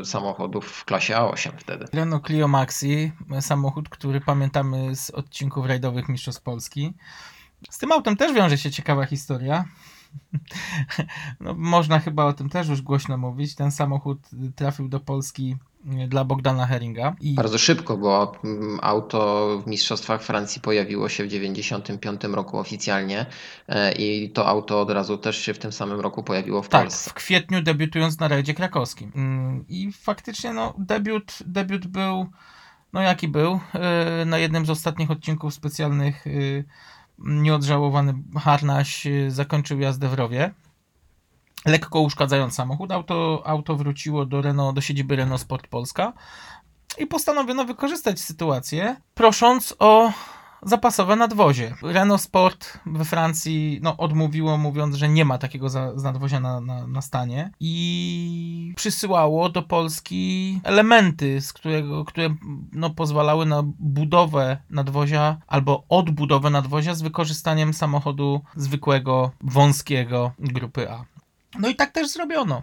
e, 0.00 0.04
samochodów 0.04 0.66
w 0.66 0.84
klasie 0.84 1.14
A8 1.14 1.50
wtedy. 1.58 1.84
Renault 1.92 2.26
Clio 2.26 2.48
Maxi, 2.48 3.12
samochód, 3.40 3.88
który 3.88 4.20
pamiętamy 4.20 4.96
z 4.96 5.10
odcinków 5.10 5.66
rajdowych 5.66 6.08
Mistrzostw 6.08 6.42
Polski. 6.42 6.94
Z 7.70 7.78
tym 7.78 7.92
autem 7.92 8.16
też 8.16 8.32
wiąże 8.32 8.58
się 8.58 8.70
ciekawa 8.70 9.06
historia. 9.06 9.64
No, 11.40 11.54
można 11.54 11.98
chyba 11.98 12.24
o 12.24 12.32
tym 12.32 12.48
też 12.48 12.68
już 12.68 12.82
głośno 12.82 13.16
mówić. 13.16 13.54
Ten 13.54 13.70
samochód 13.70 14.18
trafił 14.56 14.88
do 14.88 15.00
Polski 15.00 15.56
dla 16.08 16.24
Bogdana 16.24 16.66
Heringa. 16.66 17.14
I 17.20 17.34
Bardzo 17.34 17.58
szybko, 17.58 17.96
bo 17.96 18.32
mm, 18.44 18.78
auto 18.82 19.48
w 19.64 19.66
Mistrzostwach 19.66 20.22
Francji 20.22 20.60
pojawiło 20.60 21.08
się 21.08 21.24
w 21.24 21.26
1995 21.26 22.34
roku 22.34 22.58
oficjalnie 22.58 23.26
e, 23.68 23.92
i 23.92 24.30
to 24.30 24.46
auto 24.46 24.80
od 24.80 24.90
razu 24.90 25.18
też 25.18 25.38
się 25.38 25.54
w 25.54 25.58
tym 25.58 25.72
samym 25.72 26.00
roku 26.00 26.22
pojawiło 26.22 26.62
w 26.62 26.68
tak, 26.68 26.82
Polsce. 26.82 27.10
w 27.10 27.14
kwietniu 27.14 27.62
debiutując 27.62 28.20
na 28.20 28.28
rajdzie 28.28 28.54
krakowskim. 28.54 29.12
Mm, 29.14 29.64
I 29.68 29.92
faktycznie 29.92 30.52
no, 30.52 30.74
debiut, 30.78 31.38
debiut 31.46 31.86
był, 31.86 32.26
no 32.92 33.00
jaki 33.00 33.28
był, 33.28 33.60
Yy, 34.18 34.26
na 34.26 34.38
jednym 34.38 34.66
z 34.66 34.70
ostatnich 34.70 35.10
odcinków 35.10 35.54
specjalnych 35.54 36.26
yy, 36.26 36.64
nieodżałowany 37.24 38.14
Harnaś 38.40 39.04
yy, 39.04 39.30
zakończył 39.30 39.80
jazdę 39.80 40.08
w 40.08 40.14
rowie. 40.14 40.54
Lekko 41.66 42.00
uszkadzając 42.00 42.54
samochód, 42.54 42.92
auto, 42.92 43.42
auto 43.46 43.76
wróciło 43.76 44.26
do 44.26 44.42
Renault, 44.42 44.74
do 44.74 44.80
siedziby 44.80 45.16
Renault 45.16 45.40
Sport 45.40 45.66
Polska 45.66 46.12
i 46.98 47.06
postanowiono 47.06 47.64
wykorzystać 47.64 48.20
sytuację, 48.20 48.96
prosząc 49.14 49.74
o 49.78 50.12
zapasowe 50.62 51.16
nadwozie. 51.16 51.74
Renault 51.82 52.22
Sport 52.22 52.78
we 52.86 53.04
Francji 53.04 53.80
no, 53.82 53.96
odmówiło, 53.96 54.58
mówiąc, 54.58 54.96
że 54.96 55.08
nie 55.08 55.24
ma 55.24 55.38
takiego 55.38 55.68
za, 55.68 55.92
nadwozia 55.92 56.40
na, 56.40 56.60
na, 56.60 56.86
na 56.86 57.02
stanie 57.02 57.50
i 57.60 58.72
przysyłało 58.76 59.48
do 59.48 59.62
Polski 59.62 60.60
elementy, 60.64 61.40
z 61.40 61.52
którego, 61.52 62.04
które 62.04 62.34
no, 62.72 62.90
pozwalały 62.90 63.46
na 63.46 63.62
budowę 63.78 64.56
nadwozia 64.70 65.36
albo 65.46 65.84
odbudowę 65.88 66.50
nadwozia 66.50 66.94
z 66.94 67.02
wykorzystaniem 67.02 67.74
samochodu 67.74 68.40
zwykłego, 68.56 69.30
wąskiego 69.40 70.32
grupy 70.38 70.90
A. 70.90 71.04
No 71.58 71.68
i 71.68 71.76
tak 71.76 71.90
też 71.90 72.10
zrobiono. 72.10 72.62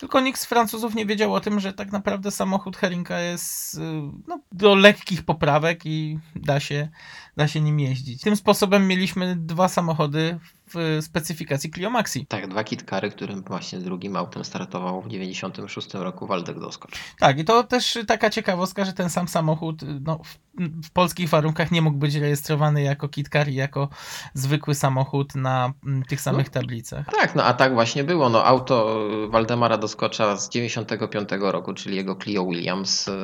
Tylko 0.00 0.20
nikt 0.20 0.40
z 0.40 0.46
Francuzów 0.46 0.94
nie 0.94 1.06
wiedział 1.06 1.34
o 1.34 1.40
tym, 1.40 1.60
że 1.60 1.72
tak 1.72 1.92
naprawdę 1.92 2.30
samochód 2.30 2.76
Herinka 2.76 3.20
jest 3.20 3.74
y, 3.74 3.80
no, 4.26 4.40
do 4.52 4.74
lekkich 4.74 5.22
poprawek 5.22 5.86
i 5.86 6.18
da 6.36 6.60
się, 6.60 6.88
da 7.36 7.48
się 7.48 7.60
nim 7.60 7.80
jeździć. 7.80 8.22
Tym 8.22 8.36
sposobem 8.36 8.86
mieliśmy 8.86 9.36
dwa 9.36 9.68
samochody 9.68 10.38
w 10.74 10.98
specyfikacji 11.04 11.70
Clio 11.70 11.90
Maxi. 11.90 12.26
Tak, 12.26 12.48
dwa 12.48 12.64
kitkary, 12.64 13.10
którym 13.10 13.42
właśnie 13.42 13.78
drugim 13.78 14.16
autem 14.16 14.44
startował 14.44 15.02
w 15.02 15.08
96 15.08 15.94
roku 15.94 16.26
Waldek 16.26 16.60
Doskocz. 16.60 16.92
Tak, 17.18 17.38
i 17.38 17.44
to 17.44 17.64
też 17.64 17.98
taka 18.06 18.30
ciekawostka, 18.30 18.84
że 18.84 18.92
ten 18.92 19.10
sam 19.10 19.28
samochód 19.28 19.80
no, 20.00 20.20
w, 20.24 20.38
w 20.86 20.90
polskich 20.90 21.28
warunkach 21.28 21.70
nie 21.70 21.82
mógł 21.82 21.98
być 21.98 22.14
rejestrowany 22.14 22.82
jako 22.82 23.08
kitkar 23.08 23.48
i 23.48 23.54
jako 23.54 23.88
zwykły 24.34 24.74
samochód 24.74 25.34
na 25.34 25.72
mm, 25.86 26.02
tych 26.02 26.20
samych 26.20 26.48
tablicach. 26.48 27.06
Tak, 27.20 27.34
no 27.34 27.44
a 27.44 27.54
tak 27.54 27.74
właśnie 27.74 28.04
było. 28.04 28.28
No, 28.28 28.44
auto 28.44 29.08
Waldemara 29.28 29.78
Doskocza 29.78 30.36
z 30.36 30.48
95 30.48 31.28
roku, 31.40 31.74
czyli 31.74 31.96
jego 31.96 32.16
Clio 32.16 32.46
Williams, 32.46 33.06
yy, 33.06 33.14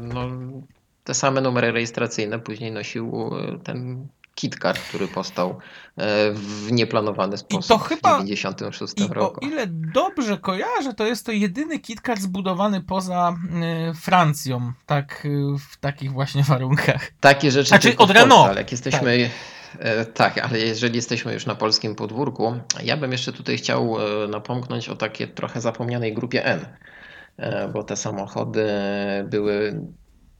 no, 0.00 0.28
te 1.04 1.14
same 1.14 1.40
numery 1.40 1.72
rejestracyjne 1.72 2.38
później 2.38 2.72
nosił 2.72 3.30
e, 3.38 3.58
ten 3.58 4.08
KitKat, 4.34 4.78
który 4.78 5.08
powstał 5.08 5.50
e, 5.50 5.56
w 6.32 6.72
nieplanowany 6.72 7.38
sposób 7.38 7.82
chyba- 7.82 8.18
w 8.18 8.24
96 8.24 8.94
I 8.96 9.02
o 9.10 9.14
roku. 9.14 9.46
ile 9.46 9.66
dobrze 9.66 10.38
kojarzę, 10.38 10.94
to 10.94 11.06
jest 11.06 11.26
to 11.26 11.32
jedyny 11.32 11.78
KitKat 11.78 12.18
zbudowany 12.18 12.80
poza 12.80 13.34
y, 13.90 13.94
Francją, 13.94 14.72
tak 14.86 15.24
y, 15.24 15.58
w 15.70 15.76
takich 15.76 16.12
właśnie 16.12 16.42
warunkach. 16.52 17.10
Takie 17.20 17.50
rzeczy 17.50 17.68
Znaczy, 17.68 17.96
od 17.96 18.10
Renault. 18.10 18.48
ale 18.48 18.60
jak 18.60 18.72
jesteśmy... 18.72 19.30
e, 19.78 20.04
Tak, 20.04 20.38
ale 20.38 20.58
jeżeli 20.58 20.96
jesteśmy 20.96 21.32
już 21.34 21.46
na 21.46 21.54
polskim 21.54 21.94
podwórku, 21.94 22.54
ja 22.82 22.96
bym 22.96 23.12
jeszcze 23.12 23.32
tutaj 23.32 23.56
chciał 23.58 23.96
e, 24.24 24.28
napomknąć 24.28 24.88
o 24.88 24.96
takiej 24.96 25.28
trochę 25.28 25.60
zapomnianej 25.60 26.14
grupie 26.14 26.44
N, 26.44 26.66
e, 27.36 27.68
bo 27.68 27.84
te 27.84 27.96
samochody 27.96 28.66
były 29.24 29.80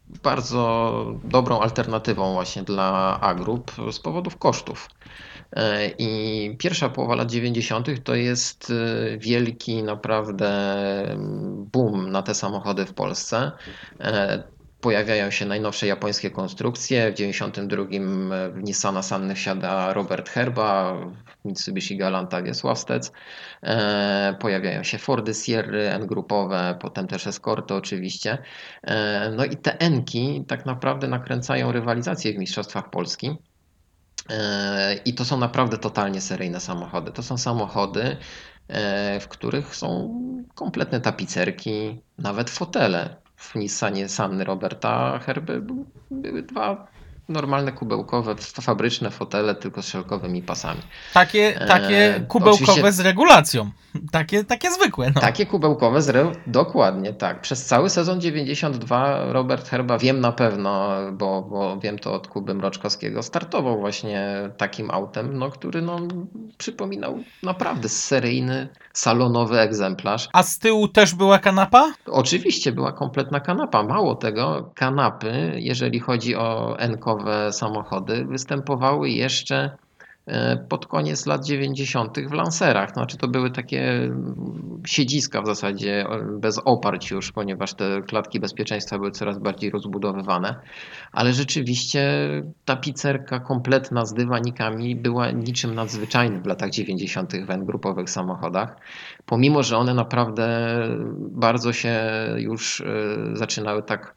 bardzo 0.07 1.05
dobrą 1.25 1.61
alternatywą 1.61 2.33
właśnie 2.33 2.63
dla 2.63 3.19
A-grup 3.21 3.73
z 3.93 4.01
powodów 4.01 4.39
kosztów. 4.39 4.89
E, 5.53 5.89
I 5.99 6.57
pierwsza 6.57 6.89
połowa 6.89 7.15
lat 7.15 7.31
90. 7.31 8.05
to 8.05 8.15
jest 8.15 8.71
e, 8.71 9.19
wielki 9.19 9.83
naprawdę 9.83 10.51
boom 11.73 12.11
na 12.11 12.23
te 12.23 12.35
samochody 12.35 12.87
w 12.87 12.95
Polsce. 12.95 13.53
E, 14.85 14.95
Pojawiają 14.95 15.31
się 15.31 15.47
najnowsze 15.47 15.87
japońskie 15.87 16.31
konstrukcje. 16.31 17.13
W 17.13 17.15
92 17.15 17.85
w 18.53 18.63
Nissana 18.63 19.03
Sanny 19.03 19.35
wsiada 19.35 19.93
Robert 19.93 20.29
Herba, 20.31 20.95
w 21.43 21.45
Mitsubishi 21.45 21.97
Galanta 21.97 22.43
Wiesławstec. 22.43 23.13
E, 23.63 24.37
Pojawiają 24.41 24.83
się 24.83 24.99
Fordy 24.99 25.35
Sierry 25.35 25.91
N-grupowe, 25.91 26.79
potem 26.81 27.07
też 27.07 27.27
Escorty 27.27 27.75
oczywiście. 27.75 28.39
E, 28.83 29.31
No 29.31 29.45
i 29.45 29.57
te 29.57 29.79
N-ki 29.81 30.45
tak 30.49 30.67
naprawdę 30.67 31.09
nakręcają 31.09 31.73
rywalizację 31.73 32.33
w 32.35 32.39
Mistrzostwach 32.39 32.91
Polski. 32.91 33.37
E, 34.31 34.95
I 35.05 35.15
to 35.15 35.25
są 35.25 35.39
naprawdę 35.39 35.79
totalnie 35.79 36.21
seryjne 36.21 36.61
samochody. 36.61 37.13
To 37.13 37.23
są 37.23 37.39
samochody, 37.39 38.17
e, 38.69 39.21
w 39.21 39.29
których 39.29 39.77
są 39.77 40.15
kompletne 40.55 41.01
tapicerki, 41.01 42.01
nawet 42.19 42.51
fotele. 42.51 43.24
W 43.51 43.55
Nissanie 43.55 44.09
Sanny 44.09 44.45
Roberta 44.45 45.19
Herby 45.19 45.61
był- 45.63 45.93
były 46.11 46.43
dwa 46.43 46.94
normalne 47.29 47.73
kubełkowe, 47.73 48.35
fabryczne 48.61 49.11
fotele, 49.11 49.55
tylko 49.55 49.83
z 49.83 49.89
szelkowymi 49.89 50.43
pasami. 50.43 50.81
Takie, 51.15 51.61
E, 51.61 51.67
takie 51.67 52.15
to 52.21 52.27
kubełkowe 52.27 52.65
oczywiście- 52.73 52.93
z 52.93 53.01
regulacją. 53.01 53.71
Takie, 54.13 54.45
takie 54.45 54.71
zwykłe. 54.71 55.13
No. 55.15 55.21
Takie 55.21 55.47
kubełkowe 55.47 56.03
z 56.03 56.09
reł, 56.09 56.33
dokładnie 56.47 57.13
tak. 57.13 57.41
Przez 57.41 57.65
cały 57.65 57.91
sezon 57.91 58.21
92 58.21 59.33
Robert 59.33 59.69
Herba, 59.69 59.99
wiem 59.99 60.21
na 60.21 60.33
pewno, 60.33 60.91
bo, 61.13 61.43
bo 61.43 61.81
wiem 61.81 61.99
to 61.99 62.13
od 62.15 62.29
Kuby 62.29 62.55
Mroczkowskiego, 62.55 63.23
startował 63.23 63.79
właśnie 63.81 64.51
takim 64.57 64.91
autem, 64.91 65.39
no, 65.39 65.51
który 65.51 65.83
no, 65.83 65.99
przypominał 66.59 67.19
naprawdę 67.43 67.89
seryjny, 67.89 68.69
salonowy 68.93 69.61
egzemplarz. 69.61 70.29
A 70.33 70.43
z 70.43 70.59
tyłu 70.59 70.89
też 70.89 71.15
była 71.15 71.39
kanapa? 71.39 71.93
Oczywiście 72.07 72.73
była 72.73 72.93
kompletna 72.93 73.41
kanapa. 73.41 73.83
Mało 73.83 74.15
tego, 74.15 74.71
kanapy, 74.75 75.53
jeżeli 75.57 76.01
chodzi 76.01 76.37
o 76.37 76.77
samochody, 77.51 78.25
występowały 78.25 79.11
jeszcze 79.11 79.77
e, 80.27 80.57
pod 80.57 80.87
koniec 80.87 81.27
lat 81.27 81.45
90. 81.45 82.19
w 82.29 82.33
lancerach. 82.33 82.93
Znaczy 82.93 83.17
to 83.17 83.29
były 83.29 83.51
takie 83.51 83.83
mm, 83.83 84.83
siedziska 84.87 85.43
w 85.43 85.47
zasadzie 85.47 86.07
e, 86.07 86.39
bez 86.41 86.61
oparć 86.65 87.11
już, 87.11 87.33
ponieważ 87.33 87.75
te 87.75 88.03
klatki 88.03 88.41
bezpieczeństwa 88.41 88.99
były 88.99 89.11
coraz 89.11 89.39
bardziej 89.39 89.71
rozbudowywane. 89.71 90.55
Ale 91.13 91.33
rzeczywiście 91.33 92.03
ta 92.65 92.77
pizzerka 92.77 93.41
kompletna 93.41 94.07
z 94.07 94.15
dywanikami 94.15 94.97
była 94.97 95.31
niczym 95.31 95.75
nadzwyczajnym 95.75 96.43
w 96.43 96.47
latach 96.47 96.71
90. 96.71 97.33
w 97.47 97.51
N-grupowych 97.51 98.11
samochodach. 98.11 98.77
Pomimo, 99.27 99.63
że 99.63 99.77
one 99.77 99.95
naprawdę 99.95 100.49
bardzo 101.17 101.73
się 101.73 101.95
już 102.37 102.81
e, 102.81 102.85
zaczynały 103.33 103.83
tak 103.83 104.15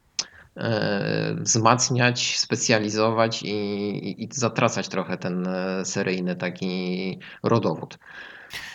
wzmacniać, 1.36 2.40
specjalizować 2.40 3.44
i, 3.44 4.24
i, 4.24 4.30
zatracać 4.32 4.88
trochę 4.88 5.18
ten 5.18 5.48
e, 5.48 5.86
seryjny 5.86 6.36
taki 6.36 7.20
rodowód. 7.44 7.98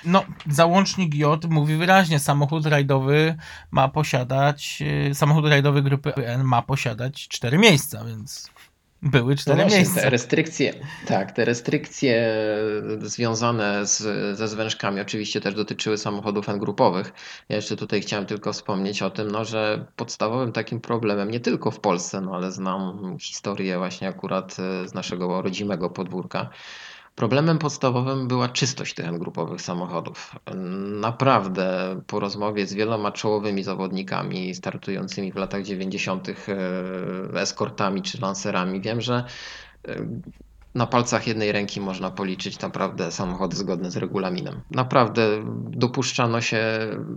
No, 0.04 0.24
załącznik 0.50 1.14
J 1.14 1.44
mówi 1.50 1.76
wyraźnie, 1.76 2.18
samochód 2.18 2.66
rajdowy 2.66 3.36
ma 3.70 3.88
posiadać, 3.88 4.82
y, 5.10 5.14
samochód 5.14 5.46
rajdowy 5.46 5.82
grupy 5.82 6.14
N 6.14 6.44
ma 6.44 6.62
posiadać 6.62 7.28
cztery 7.28 7.58
miejsca, 7.58 8.04
więc 8.04 8.50
były 9.02 9.32
No 9.32 9.36
cztery 9.36 9.60
właśnie, 9.60 9.78
miejsca. 9.78 10.00
te 10.00 10.10
restrykcje, 10.10 10.74
tak, 11.06 11.32
te 11.32 11.44
restrykcje 11.44 12.34
związane 13.00 13.86
z, 13.86 13.98
ze 14.38 14.48
zwężkami 14.48 15.00
oczywiście 15.00 15.40
też 15.40 15.54
dotyczyły 15.54 15.98
samochodów 15.98 16.48
N-grupowych. 16.48 17.12
Ja 17.48 17.56
jeszcze 17.56 17.76
tutaj 17.76 18.00
chciałem 18.00 18.26
tylko 18.26 18.52
wspomnieć 18.52 19.02
o 19.02 19.10
tym, 19.10 19.30
no, 19.30 19.44
że 19.44 19.86
podstawowym 19.96 20.52
takim 20.52 20.80
problemem, 20.80 21.30
nie 21.30 21.40
tylko 21.40 21.70
w 21.70 21.80
Polsce, 21.80 22.20
no, 22.20 22.34
ale 22.34 22.52
znam 22.52 23.16
historię 23.20 23.78
właśnie 23.78 24.08
akurat 24.08 24.56
e, 24.58 24.88
z 24.88 24.94
naszego 24.94 25.42
rodzimego 25.42 25.90
podwórka, 25.90 26.50
Problemem 27.14 27.58
podstawowym 27.58 28.28
była 28.28 28.48
czystość 28.48 28.94
tych 28.94 29.06
N-grupowych 29.06 29.62
samochodów. 29.62 30.36
Naprawdę 31.00 32.00
po 32.06 32.20
rozmowie 32.20 32.66
z 32.66 32.74
wieloma 32.74 33.12
czołowymi 33.12 33.62
zawodnikami 33.62 34.54
startującymi 34.54 35.32
w 35.32 35.36
latach 35.36 35.62
90. 35.62 36.28
e, 36.28 36.34
eskortami 37.40 38.02
czy 38.02 38.20
lancerami 38.20 38.80
wiem, 38.80 39.00
że 39.00 39.24
e, 39.88 40.06
na 40.74 40.86
palcach 40.86 41.26
jednej 41.26 41.52
ręki 41.52 41.80
można 41.80 42.10
policzyć 42.10 42.60
naprawdę 42.60 43.12
samochody 43.12 43.56
zgodne 43.56 43.90
z 43.90 43.96
regulaminem. 43.96 44.60
Naprawdę 44.70 45.22
dopuszczano 45.70 46.40
się 46.40 46.60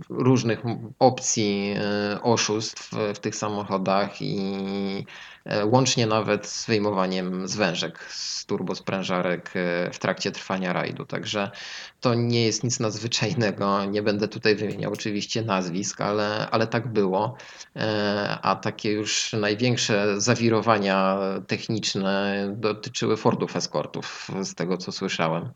różnych 0.08 0.62
opcji 0.98 1.74
e, 1.76 2.22
oszustw 2.22 2.90
w 3.14 3.18
tych 3.18 3.36
samochodach 3.36 4.22
i 4.22 5.06
łącznie 5.64 6.06
nawet 6.06 6.46
z 6.46 6.66
wyjmowaniem 6.66 7.48
zwężek 7.48 8.04
z 8.08 8.46
turbosprężarek 8.46 9.52
e, 9.56 9.90
w 9.92 9.98
trakcie 9.98 10.32
trwania 10.32 10.72
rajdu. 10.72 11.06
Także 11.06 11.50
to 12.00 12.14
nie 12.14 12.46
jest 12.46 12.64
nic 12.64 12.80
nadzwyczajnego. 12.80 13.84
Nie 13.84 14.02
będę 14.02 14.28
tutaj 14.28 14.56
wymieniał 14.56 14.92
oczywiście 14.92 15.42
nazwisk, 15.42 16.00
ale, 16.00 16.50
ale 16.50 16.66
tak 16.66 16.88
było. 16.92 17.36
E, 17.76 18.38
A 18.42 18.56
takie 18.56 18.92
już 18.92 19.32
największe 19.32 20.20
zawirowania 20.20 21.18
techniczne 21.46 22.46
dotyczyły 22.56 23.16
Fordów 23.16 23.56
Escortów, 23.56 24.28
z 24.42 24.54
tego 24.54 24.76
co 24.76 24.92
słyszałem. 24.92 25.50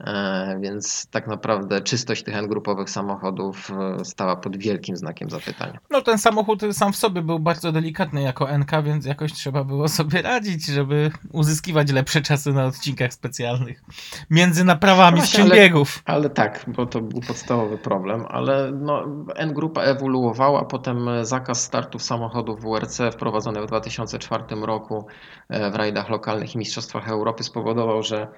E, 0.00 0.58
Więc 0.60 1.06
tak 1.10 1.26
naprawdę 1.26 1.80
czystość 1.80 2.22
tych 2.22 2.36
N-grupowych 2.36 2.90
samochodów 2.90 3.70
e, 4.00 4.04
stała 4.04 4.36
pod 4.36 4.56
wielkim 4.56 4.96
znakiem 4.96 5.30
zapytania. 5.30 5.78
No 5.90 6.00
ten 6.00 6.18
samochód 6.18 6.60
sam 6.72 6.92
w 6.92 6.96
sobie 6.96 7.22
był 7.22 7.38
bardzo 7.38 7.72
delikatny 7.72 8.22
jako 8.22 8.58
NK, 8.58 8.70
więc 8.84 9.06
jakoś 9.06 9.32
trzeba 9.32 9.64
było 9.64 9.88
sobie 9.88 10.22
radzić, 10.22 10.66
żeby 10.66 11.10
uzyskiwać 11.32 11.92
lepsze 11.92 12.20
czasy 12.20 12.52
na 12.52 12.64
odcinkach 12.64 13.12
specjalnych. 13.12 13.82
Między 14.30 14.64
naprawami 14.64 15.16
Właśnie, 15.16 15.32
skrzyń 15.32 15.46
ale- 15.46 15.54
biegów. 15.62 16.02
Ale 16.04 16.30
tak, 16.30 16.64
bo 16.68 16.86
to 16.86 17.00
był 17.00 17.20
podstawowy 17.20 17.78
problem, 17.78 18.24
ale 18.28 18.72
no, 18.72 19.04
N-grupa 19.36 19.82
ewoluowała, 19.82 20.64
potem 20.64 21.08
zakaz 21.22 21.62
startów 21.62 22.02
samochodów 22.02 22.60
WRC 22.62 23.00
wprowadzony 23.12 23.62
w 23.62 23.66
2004 23.66 24.44
roku 24.62 25.06
e, 25.48 25.70
w 25.70 25.74
rajdach 25.74 26.08
lokalnych 26.08 26.54
i 26.54 26.58
Mistrzostwach 26.58 27.08
Europy 27.08 27.44
spowodował, 27.44 28.02
że 28.02 28.28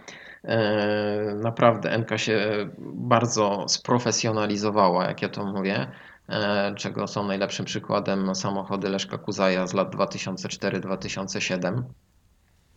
naprawdę 1.36 1.98
NK 1.98 2.18
się 2.18 2.68
bardzo 2.80 3.64
sprofesjonalizowała, 3.68 5.04
jak 5.04 5.22
ja 5.22 5.28
to 5.28 5.44
mówię, 5.44 5.86
e, 6.28 6.74
czego 6.74 7.06
są 7.06 7.26
najlepszym 7.26 7.64
przykładem 7.64 8.34
samochody 8.34 8.88
Leszka 8.88 9.18
Kuzaja 9.18 9.66
z 9.66 9.74
lat 9.74 9.94
2004-2007. 9.94 11.82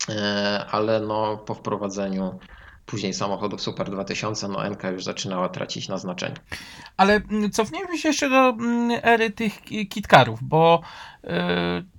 E, 0.08 0.66
ale 0.70 1.00
no, 1.00 1.36
po 1.36 1.54
wprowadzeniu 1.54 2.38
później 2.86 3.14
samochodów 3.14 3.60
Super 3.60 3.90
2000, 3.90 4.48
no 4.48 4.70
NK 4.70 4.82
już 4.84 5.04
zaczynała 5.04 5.48
tracić 5.48 5.88
na 5.88 5.98
znaczeniu. 5.98 6.34
Ale 6.96 7.14
mm, 7.14 7.50
cofnijmy 7.50 7.98
się 7.98 8.08
jeszcze 8.08 8.30
do 8.30 8.48
mm, 8.48 9.00
ery 9.02 9.30
tych 9.30 9.60
ki- 9.60 9.88
kitkarów, 9.88 10.42
bo 10.42 10.80
yy, 11.24 11.30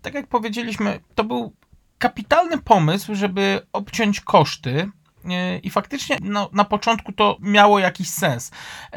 tak 0.01 0.13
jak 0.13 0.27
powiedzieliśmy, 0.27 0.99
to 1.15 1.23
był 1.23 1.53
kapitalny 1.97 2.57
pomysł, 2.57 3.15
żeby 3.15 3.61
obciąć 3.73 4.21
koszty. 4.21 4.89
Yy, 5.25 5.59
I 5.63 5.69
faktycznie 5.69 6.17
no, 6.21 6.49
na 6.53 6.63
początku 6.63 7.11
to 7.11 7.37
miało 7.39 7.79
jakiś 7.79 8.09
sens. 8.09 8.51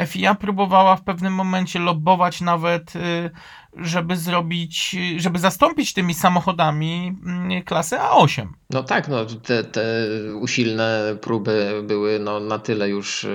FIA 0.07 0.35
próbowała 0.35 0.97
w 0.97 1.03
pewnym 1.03 1.35
momencie 1.35 1.79
lobbować 1.79 2.41
nawet 2.41 2.95
yy, 2.95 3.31
żeby 3.77 4.17
zrobić, 4.17 4.97
żeby 5.17 5.39
zastąpić 5.39 5.93
tymi 5.93 6.15
samochodami 6.15 7.17
mm, 7.27 7.63
klasy 7.63 7.97
A8. 7.97 8.47
No 8.71 8.83
tak, 8.83 9.09
no 9.09 9.25
te, 9.25 9.65
te 9.65 9.85
usilne 10.41 11.17
próby 11.21 11.83
były 11.85 12.19
no, 12.19 12.41
na 12.41 12.59
tyle 12.59 12.89
już 12.89 13.25
e, 13.25 13.29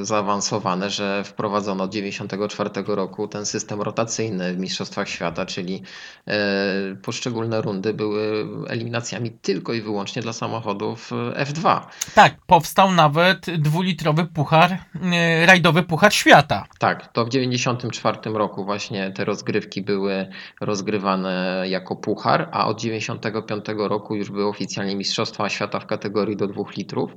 zaawansowane, 0.00 0.90
że 0.90 1.24
wprowadzono 1.24 1.84
od 1.84 1.90
1994 1.90 2.96
roku 2.96 3.28
ten 3.28 3.46
system 3.46 3.82
rotacyjny 3.82 4.54
w 4.54 4.58
Mistrzostwach 4.58 5.08
Świata, 5.08 5.46
czyli 5.46 5.82
e, 6.26 6.96
poszczególne 7.02 7.60
rundy 7.60 7.94
były 7.94 8.46
eliminacjami 8.68 9.30
tylko 9.30 9.72
i 9.72 9.80
wyłącznie 9.80 10.22
dla 10.22 10.32
samochodów 10.32 11.10
e, 11.12 11.44
F2. 11.44 11.80
Tak, 12.14 12.36
powstał 12.46 12.92
nawet 12.92 13.46
dwulitrowy 13.58 14.26
puchar, 14.26 14.78
e, 15.12 15.46
rajdowy 15.46 15.82
puchar 15.82 16.12
świata. 16.14 16.64
Tak, 16.78 17.12
to 17.12 17.24
w 17.24 17.28
1994 17.28 18.38
roku 18.38 18.64
właśnie 18.64 19.10
te 19.10 19.24
rozgrywki 19.24 19.71
były 19.80 20.28
rozgrywane 20.60 21.64
jako 21.68 21.96
puchar, 21.96 22.48
a 22.52 22.66
od 22.66 22.76
1995 22.76 23.88
roku 23.88 24.14
już 24.14 24.30
były 24.30 24.46
oficjalnie 24.48 24.96
Mistrzostwa 24.96 25.48
Świata 25.48 25.80
w 25.80 25.86
kategorii 25.86 26.36
do 26.36 26.48
2 26.48 26.62
litrów 26.76 27.10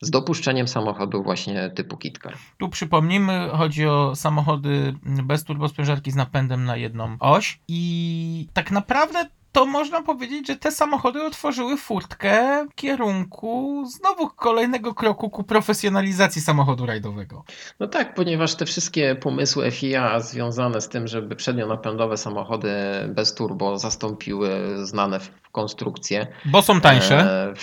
z 0.00 0.10
dopuszczeniem 0.10 0.68
samochodów 0.68 1.24
właśnie 1.24 1.70
typu 1.70 1.96
KitKar. 1.96 2.34
Tu 2.58 2.68
przypomnijmy, 2.68 3.48
chodzi 3.52 3.86
o 3.86 4.16
samochody 4.16 4.94
bez 5.02 5.44
turbosprężarki 5.44 6.10
z 6.10 6.16
napędem 6.16 6.64
na 6.64 6.76
jedną 6.76 7.16
oś 7.20 7.60
i 7.68 8.48
tak 8.52 8.70
naprawdę 8.70 9.26
to 9.58 9.66
można 9.66 10.02
powiedzieć, 10.02 10.46
że 10.46 10.56
te 10.56 10.70
samochody 10.70 11.22
otworzyły 11.22 11.76
furtkę 11.76 12.66
w 12.70 12.74
kierunku 12.74 13.84
znowu 13.86 14.28
kolejnego 14.28 14.94
kroku 14.94 15.30
ku 15.30 15.44
profesjonalizacji 15.44 16.42
samochodu 16.42 16.86
rajdowego. 16.86 17.44
No 17.80 17.86
tak, 17.86 18.14
ponieważ 18.14 18.54
te 18.54 18.66
wszystkie 18.66 19.14
pomysły 19.14 19.70
FIA 19.70 20.20
związane 20.20 20.80
z 20.80 20.88
tym, 20.88 21.06
żeby 21.06 21.36
przednionapędowe 21.36 22.16
samochody 22.16 22.70
bez 23.08 23.34
turbo 23.34 23.78
zastąpiły 23.78 24.50
znane 24.82 25.20
konstrukcje, 25.52 26.26
Bo 26.44 26.62
są 26.62 26.80
tańsze. 26.80 27.18
E, 27.20 27.54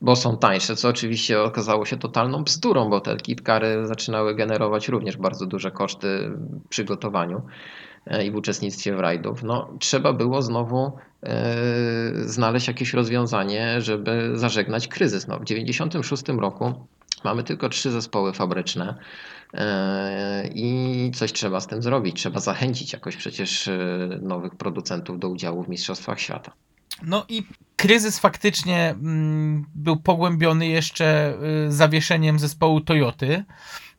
bo 0.00 0.16
są 0.16 0.36
tańsze, 0.36 0.76
co 0.76 0.88
oczywiście 0.88 1.42
okazało 1.42 1.84
się 1.84 1.96
totalną 1.96 2.44
bzdurą, 2.44 2.90
bo 2.90 3.00
te 3.00 3.16
kitkary 3.16 3.86
zaczynały 3.86 4.34
generować 4.34 4.88
również 4.88 5.16
bardzo 5.16 5.46
duże 5.46 5.70
koszty 5.70 6.30
w 6.64 6.68
przygotowaniu 6.68 7.42
i 8.24 8.30
w 8.30 8.34
uczestnictwie 8.34 8.96
w 8.96 9.00
rajdów. 9.00 9.42
No, 9.42 9.70
trzeba 9.78 10.12
było 10.12 10.42
znowu 10.42 10.92
e, 11.22 11.56
znaleźć 12.14 12.68
jakieś 12.68 12.94
rozwiązanie, 12.94 13.80
żeby 13.80 14.30
zażegnać 14.34 14.88
kryzys. 14.88 15.26
No, 15.26 15.38
w 15.38 15.44
1996 15.44 16.40
roku 16.40 16.86
mamy 17.24 17.44
tylko 17.44 17.68
trzy 17.68 17.90
zespoły 17.90 18.32
fabryczne. 18.32 18.94
e, 19.54 20.48
I 20.54 21.10
coś 21.14 21.32
trzeba 21.32 21.60
z 21.60 21.66
tym 21.66 21.82
zrobić. 21.82 22.16
Trzeba 22.16 22.40
zachęcić 22.40 22.92
jakoś 22.92 23.16
przecież 23.16 23.68
e, 23.68 23.78
nowych 24.22 24.54
producentów 24.54 25.18
do 25.18 25.28
udziału 25.28 25.64
w 25.64 25.68
Mistrzostwach 25.68 26.20
Świata. 26.20 26.52
No 27.02 27.24
i 27.28 27.46
kryzys 27.76 28.18
faktycznie 28.18 28.90
mm, 28.90 29.66
był 29.74 29.96
pogłębiony 29.96 30.66
jeszcze 30.66 31.34
zawieszeniem 31.68 32.38
zespołu 32.38 32.80
Toyoty 32.80 33.44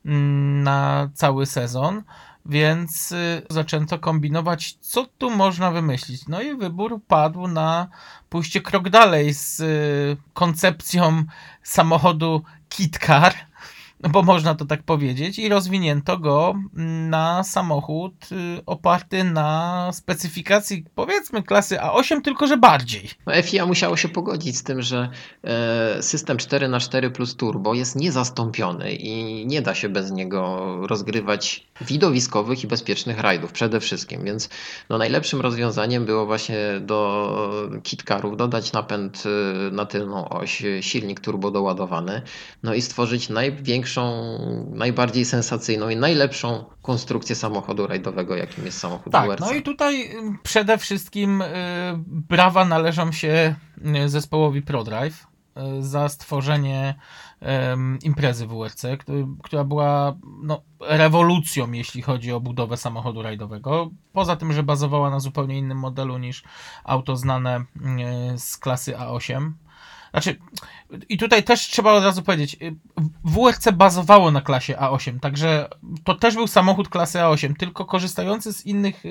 mm, 0.06 0.62
na 0.62 1.10
cały 1.14 1.46
sezon, 1.46 2.02
więc 2.46 3.12
y, 3.12 3.42
zaczęto 3.50 3.98
kombinować, 3.98 4.76
co 4.80 5.06
tu 5.18 5.30
można 5.30 5.70
wymyślić. 5.70 6.28
No 6.28 6.42
i 6.42 6.56
wybór 6.56 7.00
padł 7.08 7.48
na 7.48 7.88
pójście 8.28 8.60
krok 8.60 8.88
dalej 8.88 9.34
z 9.34 9.60
y, 9.60 10.16
koncepcją 10.34 11.24
samochodu 11.62 12.42
KitKar, 12.68 13.34
bo 14.10 14.22
można 14.22 14.54
to 14.54 14.64
tak 14.64 14.82
powiedzieć, 14.82 15.38
i 15.38 15.48
rozwinięto 15.48 16.18
go 16.18 16.54
na 17.08 17.44
samochód 17.44 18.14
y, 18.32 18.64
oparty 18.66 19.24
na 19.24 19.90
specyfikacji 19.92 20.84
powiedzmy 20.94 21.42
klasy 21.42 21.76
A8, 21.76 22.22
tylko 22.22 22.46
że 22.46 22.56
bardziej. 22.56 23.10
No 23.26 23.42
FIA 23.42 23.66
musiało 23.66 23.96
się 23.96 24.08
pogodzić 24.08 24.56
z 24.56 24.62
tym, 24.62 24.82
że 24.82 25.08
e, 25.44 26.02
system 26.02 26.36
4x4 26.36 27.10
plus 27.10 27.36
turbo 27.36 27.74
jest 27.74 27.96
niezastąpiony 27.96 28.94
i 28.94 29.46
nie 29.46 29.62
da 29.62 29.74
się 29.74 29.88
bez 29.88 30.10
niego 30.10 30.66
rozgrywać 30.86 31.66
widowiskowych 31.80 32.64
i 32.64 32.66
bezpiecznych 32.66 33.18
rajdów 33.18 33.52
przede 33.52 33.80
wszystkim, 33.80 34.24
więc 34.24 34.48
no 34.88 34.98
najlepszym 34.98 35.40
rozwiązaniem 35.40 36.04
było 36.04 36.26
właśnie 36.26 36.56
do 36.80 37.80
kitkarów 37.82 38.36
dodać 38.36 38.72
napęd 38.72 39.22
e, 39.26 39.70
na 39.70 39.86
tylną 39.86 40.28
oś, 40.28 40.62
silnik 40.80 41.20
turbo 41.20 41.50
doładowany, 41.50 42.22
no 42.62 42.74
i 42.74 42.82
stworzyć 42.82 43.28
największą, 44.00 44.74
najbardziej 44.74 45.24
sensacyjną 45.24 45.88
i 45.88 45.96
najlepszą 45.96 46.64
konstrukcję 46.82 47.36
samochodu 47.36 47.86
rajdowego, 47.86 48.36
jakim 48.36 48.64
jest 48.64 48.78
samochód 48.78 49.12
Tak, 49.12 49.26
WRC. 49.26 49.40
no 49.40 49.52
i 49.52 49.62
tutaj 49.62 50.02
y, 50.02 50.38
przede 50.42 50.78
wszystkim 50.78 51.42
y, 51.42 51.46
brawa 52.06 52.64
należą 52.64 53.12
się 53.12 53.54
y, 54.04 54.08
zespołowi 54.08 54.62
ProDrive 54.62 55.26
y, 55.78 55.82
za 55.82 56.08
stworzenie 56.08 56.94
imprezy 58.02 58.46
WRC, 58.46 58.84
która 59.42 59.64
była 59.64 60.16
no, 60.42 60.62
rewolucją, 60.80 61.72
jeśli 61.72 62.02
chodzi 62.02 62.32
o 62.32 62.40
budowę 62.40 62.76
samochodu 62.76 63.22
rajdowego. 63.22 63.90
Poza 64.12 64.36
tym, 64.36 64.52
że 64.52 64.62
bazowała 64.62 65.10
na 65.10 65.20
zupełnie 65.20 65.58
innym 65.58 65.78
modelu 65.78 66.18
niż 66.18 66.42
auto 66.84 67.16
znane 67.16 67.64
z 68.36 68.58
klasy 68.58 68.92
A8. 68.92 69.52
Znaczy, 70.12 70.36
i 71.08 71.18
tutaj 71.18 71.42
też 71.42 71.60
trzeba 71.60 71.92
od 71.92 72.04
razu 72.04 72.22
powiedzieć, 72.22 72.56
y, 72.62 72.74
WRC 73.24 73.68
bazowało 73.72 74.30
na 74.30 74.40
klasie 74.40 74.74
A8, 74.74 75.20
także 75.20 75.68
to 76.04 76.14
też 76.14 76.34
był 76.34 76.46
samochód 76.46 76.88
klasy 76.88 77.18
A8, 77.18 77.56
tylko 77.56 77.84
korzystający 77.84 78.52
z 78.52 78.66
innych, 78.66 79.02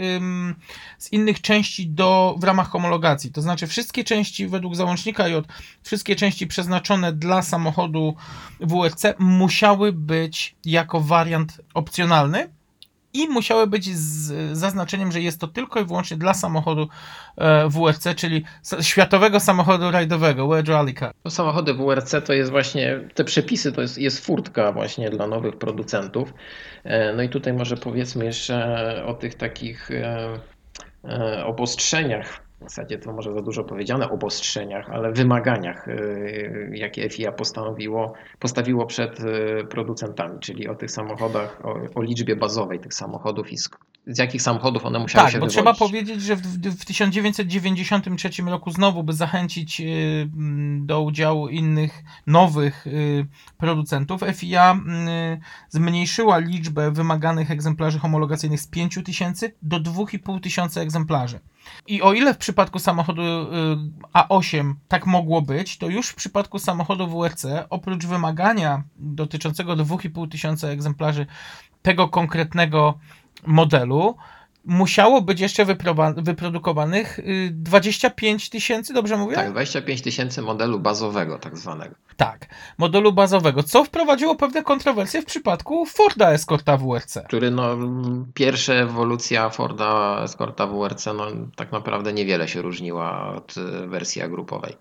z 0.98 1.14
innych 1.14 1.42
części 1.42 1.90
do, 1.90 2.36
w 2.40 2.44
ramach 2.44 2.70
homologacji. 2.70 3.32
To 3.32 3.42
znaczy, 3.42 3.68
wszystkie 3.68 4.04
części 4.04 4.48
według 4.48 4.76
załącznika 4.76 5.28
J, 5.28 5.48
wszystkie 5.84 6.16
części 6.16 6.48
przeznaczone 6.48 7.14
dla 7.14 7.42
samochodu 7.42 8.16
WRC 8.60 9.06
musiały 9.20 9.94
być 9.94 10.56
jako 10.66 11.02
wariant 11.02 11.62
opcjonalny 11.74 12.50
i 13.14 13.28
musiały 13.28 13.68
być 13.68 13.96
z 13.98 14.58
zaznaczeniem, 14.58 15.12
że 15.12 15.22
jest 15.22 15.40
to 15.40 15.48
tylko 15.48 15.80
i 15.80 15.86
wyłącznie 15.86 16.18
dla 16.18 16.34
samochodu 16.34 16.88
e, 17.38 17.70
WRC, 17.70 18.16
czyli 18.16 18.44
światowego 18.82 19.40
samochodu 19.40 19.92
rajdowego, 19.92 20.48
World 20.48 20.68
Rally 20.70 20.94
Car. 20.94 21.14
No, 21.26 21.32
samochody 21.32 21.74
WRC 21.74 22.16
to 22.26 22.34
jest 22.34 22.52
właśnie, 22.52 23.00
te 23.14 23.24
przepisy 23.24 23.72
to 23.72 23.82
jest, 23.82 23.98
jest 23.98 24.26
furtka 24.26 24.72
właśnie 24.72 25.10
dla 25.10 25.28
nowych 25.28 25.58
producentów. 25.58 26.34
E, 26.84 27.14
No 27.14 27.24
i 27.24 27.30
tutaj 27.30 27.54
może 27.54 27.78
powiedzmy 27.78 28.26
jeszcze 28.26 29.04
o 29.06 29.14
tych 29.14 29.36
takich 29.36 29.92
e, 29.92 31.46
obostrzeniach, 31.46 32.51
w 32.62 32.64
zasadzie 32.64 32.98
to 32.98 33.14
może 33.14 33.34
za 33.34 33.42
dużo 33.42 33.64
powiedziane, 33.64 34.10
obostrzeniach, 34.10 34.90
ale 34.90 35.12
wymaganiach, 35.12 35.88
e, 35.88 35.96
jakie 36.74 37.10
FIA 37.10 37.32
postanowiło, 37.32 38.14
postawiło 38.40 38.86
przed 38.86 39.20
e, 39.20 39.64
producentami, 39.64 40.40
czyli 40.40 40.68
o 40.68 40.76
tych 40.76 40.92
samochodach, 40.92 41.66
o, 41.66 41.76
o 41.96 42.02
liczbie 42.02 42.36
bazowej 42.36 42.80
tych 42.80 42.94
samochodów 42.94 43.52
i 43.52 43.58
z, 44.08 44.18
jakich 44.18 44.42
samochodów 44.42 44.86
one 44.86 45.00
musiały 45.00 45.24
Tak, 45.26 45.32
się 45.32 45.40
bo 45.40 45.46
wywodzić. 45.46 45.56
trzeba 45.56 45.74
powiedzieć, 45.74 46.22
że 46.22 46.36
w, 46.36 46.42
w 46.80 46.86
1993 46.86 48.30
roku 48.46 48.72
znowu, 48.72 49.04
by 49.04 49.14
zachęcić 49.14 49.82
y, 49.82 49.84
mm, 50.34 50.86
do 50.86 51.02
udziału 51.02 51.48
innych 51.48 52.04
nowych 52.28 52.88
y, 52.88 53.26
producentów, 53.58 54.22
FIA 54.36 54.76
y, 54.76 54.80
zmniejszyła 55.70 56.38
liczbę 56.38 56.92
wymaganych 56.92 57.52
egzemplarzy 57.52 58.00
homologacyjnych 58.00 58.62
z 58.62 58.68
5000 58.68 59.52
do 59.62 59.80
2500 59.80 60.84
egzemplarzy. 60.84 61.40
I 61.88 62.02
o 62.02 62.14
ile 62.14 62.34
w 62.34 62.38
przypadku 62.38 62.80
samochodu 62.80 63.22
y, 63.22 63.46
A8 64.14 64.74
tak 64.88 65.06
mogło 65.08 65.42
być, 65.42 65.78
to 65.78 65.88
już 65.88 66.08
w 66.08 66.16
przypadku 66.16 66.60
samochodu 66.60 67.08
WRC, 67.08 67.46
oprócz 67.70 68.06
wymagania 68.06 68.84
dotyczącego 68.96 69.76
2500 69.76 70.70
egzemplarzy 70.70 71.26
tego 71.82 72.08
konkretnego 72.08 73.00
modelu, 73.48 74.16
musiało 74.66 75.22
być 75.22 75.40
jeszcze 75.40 75.66
wyprodukowanych 76.18 77.20
y, 77.20 77.50
25 77.52 78.50
tysięcy, 78.50 78.94
dobrze 78.94 79.18
mówię? 79.18 79.36
Tak, 79.36 79.52
25 79.52 80.02
tysięcy 80.02 80.42
modelu 80.42 80.80
bazowego 80.80 81.40
tak 81.40 81.58
zwanego. 81.58 81.96
Tak, 82.18 82.48
modelu 82.78 83.14
bazowego, 83.14 83.64
co 83.64 83.84
wprowadziło 83.84 84.36
pewne 84.36 84.64
kontrowersje 84.64 85.22
w 85.22 85.26
przypadku 85.26 85.86
Forda 85.86 86.32
Escorta 86.32 86.78
WRC. 86.78 87.18
który 87.28 87.52
no, 87.52 87.78
pierwsza 88.34 88.74
ewolucja 88.74 89.50
Forda 89.50 90.22
Escorta 90.24 90.68
WRC 90.68 91.06
no, 91.06 91.28
tak 91.56 91.72
naprawdę 91.72 92.14
niewiele 92.14 92.48
się 92.48 92.62
różniła 92.62 93.36
od 93.36 93.58
y, 93.58 93.88
wersji 93.88 94.22
grupowej. 94.30 94.76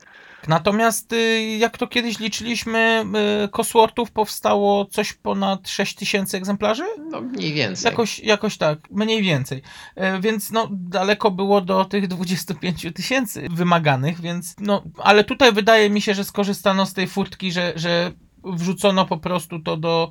Natomiast 0.48 1.12
y, 1.12 1.42
jak 1.58 1.78
to 1.78 1.86
kiedyś 1.86 2.18
liczyliśmy, 2.18 3.04
y, 3.44 3.48
Cosworthów 3.48 4.10
powstało 4.10 4.84
coś 4.84 5.12
ponad 5.12 5.68
6 5.68 5.94
tysięcy 5.94 6.36
egzemplarzy? 6.36 6.84
No 7.10 7.20
mniej 7.20 7.52
więcej. 7.52 7.90
Jakoś, 7.90 8.18
jakoś 8.18 8.56
tak, 8.56 8.78
mniej 8.90 9.22
więcej. 9.22 9.62
E, 9.96 10.20
Więc 10.20 10.50
no, 10.50 10.68
daleko 10.70 11.30
było 11.30 11.60
do 11.60 11.84
tych 11.84 12.08
25 12.08 12.86
tysięcy 12.94 13.48
wymaganych, 13.50 14.20
więc 14.20 14.54
no, 14.58 14.82
ale 14.98 15.24
tutaj 15.24 15.52
wydaje 15.52 15.90
mi 15.90 16.00
się, 16.00 16.14
że 16.14 16.24
skorzystano 16.24 16.86
z 16.86 16.94
tej 16.94 17.06
furtki, 17.06 17.52
że, 17.52 17.72
że 17.76 18.12
wrzucono 18.44 19.06
po 19.06 19.16
prostu 19.18 19.58
to 19.60 19.76
do 19.76 20.08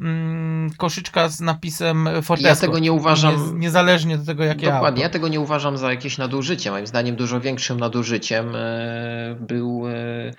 mm, 0.00 0.70
koszyczka 0.76 1.28
z 1.28 1.40
napisem 1.40 2.08
Fortesco. 2.22 2.48
Ja 2.48 2.56
tego 2.56 2.78
nie 2.78 2.92
uważam- 2.92 3.52
Nie, 3.52 3.58
niezależnie 3.58 4.18
do 4.18 4.24
tego, 4.26 4.44
jakie 4.44 4.66
Dokładnie, 4.66 5.00
ja 5.00 5.06
auto. 5.06 5.12
tego 5.12 5.28
nie 5.28 5.40
uważam 5.40 5.76
za 5.78 5.90
jakieś 5.90 6.18
nadużycie. 6.18 6.70
Moim 6.70 6.86
zdaniem 6.86 7.16
dużo 7.16 7.40
większym 7.40 7.80
nadużyciem 7.80 8.52
e, 8.56 9.36
był, 9.40 9.82
e, 9.88 10.32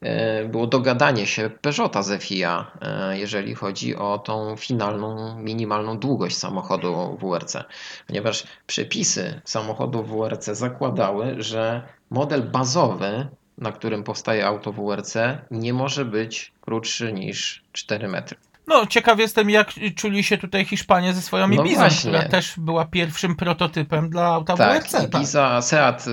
e, 0.00 0.44
było 0.44 0.66
dogadanie 0.66 1.26
się 1.26 1.50
Peugeota 1.60 2.02
z 2.02 2.22
FIA, 2.22 2.70
e, 2.82 3.18
jeżeli 3.18 3.54
chodzi 3.54 3.96
o 3.96 4.18
tą 4.18 4.56
finalną, 4.56 5.38
minimalną 5.38 5.98
długość 5.98 6.36
samochodu 6.36 7.18
WRC. 7.22 7.64
Ponieważ 8.06 8.46
przepisy 8.66 9.40
samochodu 9.44 10.02
WRC 10.02 10.54
zakładały, 10.54 11.34
że 11.38 11.82
model 12.10 12.42
bazowy, 12.50 13.26
na 13.58 13.72
którym 13.72 14.02
powstaje 14.02 14.46
auto 14.46 14.72
WRC, 14.72 15.14
nie 15.50 15.72
może 15.72 16.04
być 16.04 16.52
krótszy 16.60 17.12
niż 17.12 17.62
4 17.72 18.08
metry. 18.08 18.36
No, 18.68 18.86
ciekaw 18.86 19.18
jestem, 19.18 19.50
jak 19.50 19.72
czuli 19.96 20.24
się 20.24 20.38
tutaj 20.38 20.64
Hiszpanie 20.64 21.14
ze 21.14 21.22
swoją 21.22 21.48
No 21.48 21.54
Ibizą, 21.64 21.80
właśnie. 21.80 22.10
która 22.10 22.28
też 22.28 22.54
była 22.58 22.84
pierwszym 22.84 23.36
prototypem 23.36 24.10
dla 24.10 24.24
auta 24.26 24.56
Tak, 24.56 24.82
WRC. 24.88 25.04
Ibiza, 25.04 25.62
Seat 25.62 26.00
y, 26.00 26.10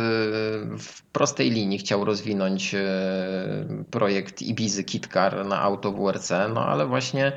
w 0.80 1.02
prostej 1.12 1.52
linii 1.52 1.78
chciał 1.78 2.06
rozwinąć 2.06 2.76
y, 2.76 2.80
projekt 3.92 4.42
Ibizy 4.42 4.84
Kitcar 4.84 5.46
na 5.46 5.62
auto 5.62 5.92
WRC, 5.92 6.32
no 6.54 6.66
ale 6.66 6.86
właśnie 6.86 7.32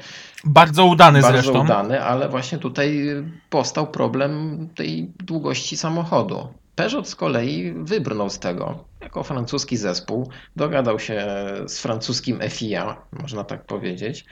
Bardzo 0.45 0.85
udany 0.85 1.21
bardzo 1.21 1.43
zresztą. 1.43 1.65
udany, 1.65 2.03
ale 2.05 2.29
właśnie 2.29 2.59
tutaj 2.59 3.07
powstał 3.51 3.87
problem 3.87 4.59
tej 4.75 5.11
długości 5.25 5.77
samochodu. 5.77 6.49
Peugeot 6.77 7.09
z 7.09 7.15
kolei 7.15 7.73
wybrnął 7.77 8.31
z 8.31 8.39
tego. 8.39 8.85
Jako 9.01 9.23
francuski 9.23 9.77
zespół 9.77 10.31
dogadał 10.57 10.99
się 10.99 11.27
z 11.67 11.79
francuskim 11.81 12.41
FIA, 12.51 12.97
można 13.13 13.45
tak 13.45 13.65
powiedzieć. 13.65 14.25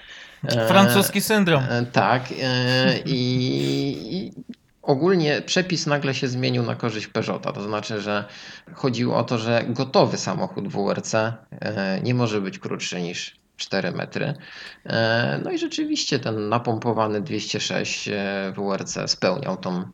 E, 0.45 0.69
Francuski 0.69 1.21
syndrom. 1.21 1.63
E, 1.71 1.87
Tak. 1.93 2.23
e, 2.43 2.99
I, 3.07 3.17
I 4.17 4.33
ogólnie 4.83 5.43
przepis 5.47 5.87
nagle 5.87 6.15
się 6.15 6.29
zmienił 6.29 6.63
na 6.63 6.75
korzyść 6.75 7.07
Peugeota. 7.07 7.53
To 7.53 7.63
znaczy, 7.63 8.01
że 8.01 8.25
chodziło 8.75 9.17
o 9.17 9.25
to, 9.25 9.39
że 9.39 9.65
gotowy 9.69 10.17
samochód 10.17 10.69
WRC 10.69 11.15
e, 11.15 12.01
nie 12.03 12.15
może 12.15 12.41
być 12.41 12.59
krótszy 12.59 13.03
niż 13.03 13.37
4 13.57 13.93
metry. 13.93 14.35
E, 14.87 15.41
No 15.45 15.51
i 15.51 15.59
rzeczywiście 15.59 16.19
ten 16.19 16.49
napompowany 16.49 17.21
206 17.21 18.09
e, 18.09 18.53
WRC 18.57 18.99
spełniał 19.07 19.57
tą, 19.57 19.85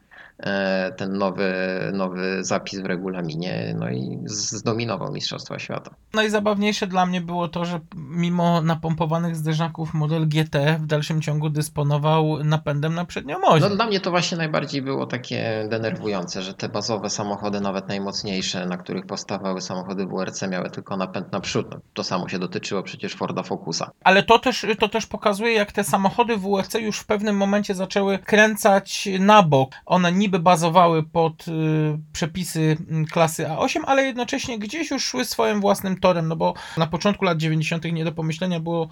ten 0.96 1.18
nowy, 1.18 1.52
nowy 1.92 2.44
zapis 2.44 2.80
w 2.80 2.84
regulaminie 2.84 3.74
no 3.78 3.90
i 3.90 4.18
zdominował 4.24 5.12
Mistrzostwa 5.12 5.58
Świata. 5.58 5.90
Najzabawniejsze 6.14 6.86
dla 6.86 7.06
mnie 7.06 7.20
było 7.20 7.48
to, 7.48 7.64
że 7.64 7.80
mimo 7.94 8.62
napompowanych 8.62 9.36
zderzaków 9.36 9.94
model 9.94 10.28
GT 10.28 10.78
w 10.78 10.86
dalszym 10.86 11.22
ciągu 11.22 11.50
dysponował 11.50 12.44
napędem 12.44 12.94
na 12.94 13.04
przednią 13.04 13.36
oś. 13.44 13.62
No, 13.62 13.70
dla 13.70 13.86
mnie 13.86 14.00
to 14.00 14.10
właśnie 14.10 14.38
najbardziej 14.38 14.82
było 14.82 15.06
takie 15.06 15.66
denerwujące, 15.70 16.42
że 16.42 16.54
te 16.54 16.68
bazowe 16.68 17.10
samochody, 17.10 17.60
nawet 17.60 17.88
najmocniejsze, 17.88 18.66
na 18.66 18.76
których 18.76 19.06
powstawały 19.06 19.60
samochody 19.60 20.06
WRC, 20.06 20.42
miały 20.48 20.70
tylko 20.70 20.96
napęd 20.96 21.32
naprzód. 21.32 21.66
No, 21.70 21.80
to 21.94 22.04
samo 22.04 22.28
się 22.28 22.38
dotyczyło 22.38 22.82
przecież 22.82 23.14
Forda 23.14 23.42
Focusa. 23.42 23.90
Ale 24.04 24.22
to 24.22 24.38
też, 24.38 24.66
to 24.78 24.88
też 24.88 25.06
pokazuje, 25.06 25.52
jak 25.52 25.72
te 25.72 25.84
samochody 25.84 26.36
WRC 26.36 26.74
już 26.74 26.98
w 26.98 27.06
pewnym 27.06 27.36
momencie 27.36 27.74
zaczęły 27.74 28.18
kręcać 28.18 29.08
na 29.18 29.42
bok. 29.42 29.70
One 29.86 30.12
niby 30.12 30.29
bazowały 30.38 31.02
pod 31.02 31.48
y, 31.48 31.52
przepisy 32.12 32.76
mm, 32.90 33.06
klasy 33.06 33.44
A8, 33.44 33.80
ale 33.86 34.02
jednocześnie 34.02 34.58
gdzieś 34.58 34.90
już 34.90 35.04
szły 35.04 35.24
swoim 35.24 35.60
własnym 35.60 36.00
torem, 36.00 36.28
no 36.28 36.36
bo 36.36 36.54
na 36.76 36.86
początku 36.86 37.24
lat 37.24 37.38
90. 37.38 37.84
nie 37.84 38.04
do 38.04 38.12
pomyślenia 38.12 38.60
było 38.60 38.88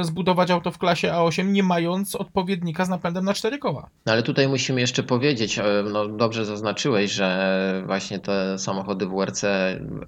y, 0.00 0.04
zbudować 0.04 0.50
auto 0.50 0.70
w 0.70 0.78
klasie 0.78 1.08
A8, 1.08 1.46
nie 1.46 1.62
mając 1.62 2.14
odpowiednika 2.14 2.84
z 2.84 2.88
napędem 2.88 3.24
na 3.24 3.34
cztery 3.34 3.58
koła. 3.58 3.90
No, 4.06 4.12
ale 4.12 4.22
tutaj 4.22 4.48
musimy 4.48 4.80
jeszcze 4.80 5.02
powiedzieć, 5.02 5.58
e, 5.58 5.64
no 5.92 6.08
dobrze 6.08 6.44
zaznaczyłeś, 6.44 7.10
że 7.10 7.82
właśnie 7.86 8.18
te 8.18 8.58
samochody 8.58 9.06
WRC 9.06 9.44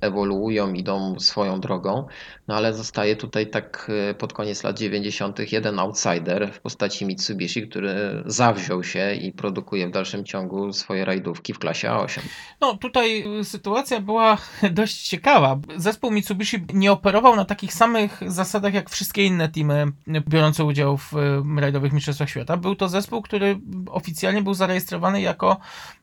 ewoluują, 0.01 0.73
idą 0.73 1.20
swoją 1.20 1.61
drogą, 1.61 2.07
no 2.48 2.55
ale 2.55 2.74
zostaje 2.74 3.16
tutaj 3.16 3.51
tak 3.51 3.90
e, 4.11 4.15
pod 4.15 4.32
koniec 4.32 4.65
lat 4.65 4.78
90. 4.78 5.53
jeden 5.53 5.78
outsider 5.78 6.53
w 6.53 6.61
postaci 6.61 7.07
Mitsubishi, 7.07 7.69
który 7.69 8.23
zawziął 8.27 8.85
się 8.85 9.15
i 9.15 9.32
produkuje 9.32 9.89
w 9.89 9.90
dalszym 9.90 10.24
ciągu 10.24 10.66
swoje 10.73 11.05
rajdówki 11.05 11.53
w 11.53 11.59
klasie 11.59 11.89
A8. 11.89 12.21
No, 12.61 12.77
tutaj 12.77 13.25
sytuacja 13.43 14.01
była 14.01 14.37
dość 14.71 15.09
ciekawa. 15.09 15.59
Zespół 15.77 16.11
Mitsubishi 16.11 16.65
nie 16.75 16.93
operował 16.93 17.37
na 17.37 17.45
takich 17.45 17.75
samych 17.75 18.21
zasadach 18.27 18.75
jak 18.75 18.91
wszystkie 18.91 19.25
inne 19.25 19.49
teamy 19.49 19.87
biorące 20.29 20.65
udział 20.65 20.97
w 20.97 21.13
rajdowych 21.57 21.93
mistrzostwach 21.93 22.31
świata. 22.31 22.57
Był 22.57 22.77
to 22.77 22.89
zespół, 22.89 23.23
który 23.23 23.61
oficjalnie 23.91 24.43
był 24.43 24.55
zarejestrowany 24.55 25.21
jako 25.21 25.57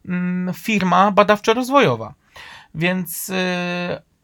mm, 0.05 0.53
firma 0.53 1.11
badawczo-rozwojowa. 1.11 2.13
Więc 2.75 3.29
y, 3.29 3.33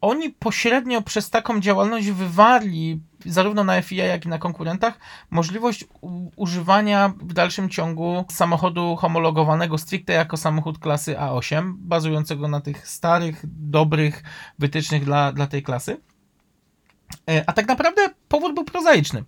oni 0.02 0.30
pośrednio 0.30 1.02
przez 1.02 1.30
taką 1.30 1.60
działalność 1.60 2.12
wywarli 2.12 3.02
zarówno 3.26 3.64
na 3.64 3.82
FIA, 3.82 4.06
jak 4.06 4.26
i 4.26 4.30
na 4.30 4.38
konkurentach 4.38 5.00
możliwość 5.30 5.86
używania 6.36 7.14
w 7.22 7.34
dalszym 7.34 7.70
ciągu 7.70 8.26
samochodu 8.32 8.96
homologowanego 8.96 9.78
stricte 9.78 10.14
jako 10.14 10.38
samochód 10.38 10.80
klasy 10.80 11.16
A8, 11.16 11.74
bazującego 11.78 12.48
na 12.48 12.62
tych 12.62 12.88
starych, 12.88 13.42
dobrych 13.44 14.24
wytycznych 14.60 15.06
dla, 15.06 15.32
dla 15.32 15.48
tej 15.48 15.64
klasy. 15.64 15.98
E, 17.30 17.44
A 17.48 17.54
tak 17.54 17.68
naprawdę 17.68 18.10
powód 18.28 18.56
był 18.56 18.64
prozaiczny. 18.64 19.24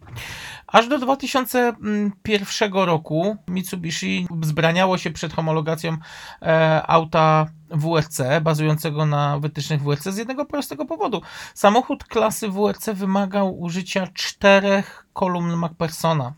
Aż 0.68 0.88
do 0.88 0.98
2001 0.98 2.73
roku 2.73 3.38
Mitsubishi 3.48 4.28
wzbraniało 4.32 4.98
się 4.98 5.11
przed 5.11 5.34
homologacją 5.34 5.98
e, 6.41 6.82
auta 6.88 7.45
WRC, 7.69 8.22
bazującego 8.41 9.06
na 9.06 9.40
wytycznych 9.40 9.82
WRC 9.84 10.03
z 10.03 10.18
jednego 10.18 10.45
prostego 10.45 10.86
powodu. 10.86 11.22
Samochód 11.53 12.03
klasy 12.03 12.49
WRC 12.49 12.90
wymagał 12.94 13.60
użycia 13.60 14.07
czterech 14.07 15.06
kolumn 15.14 15.65
McPhersona. 15.65 16.34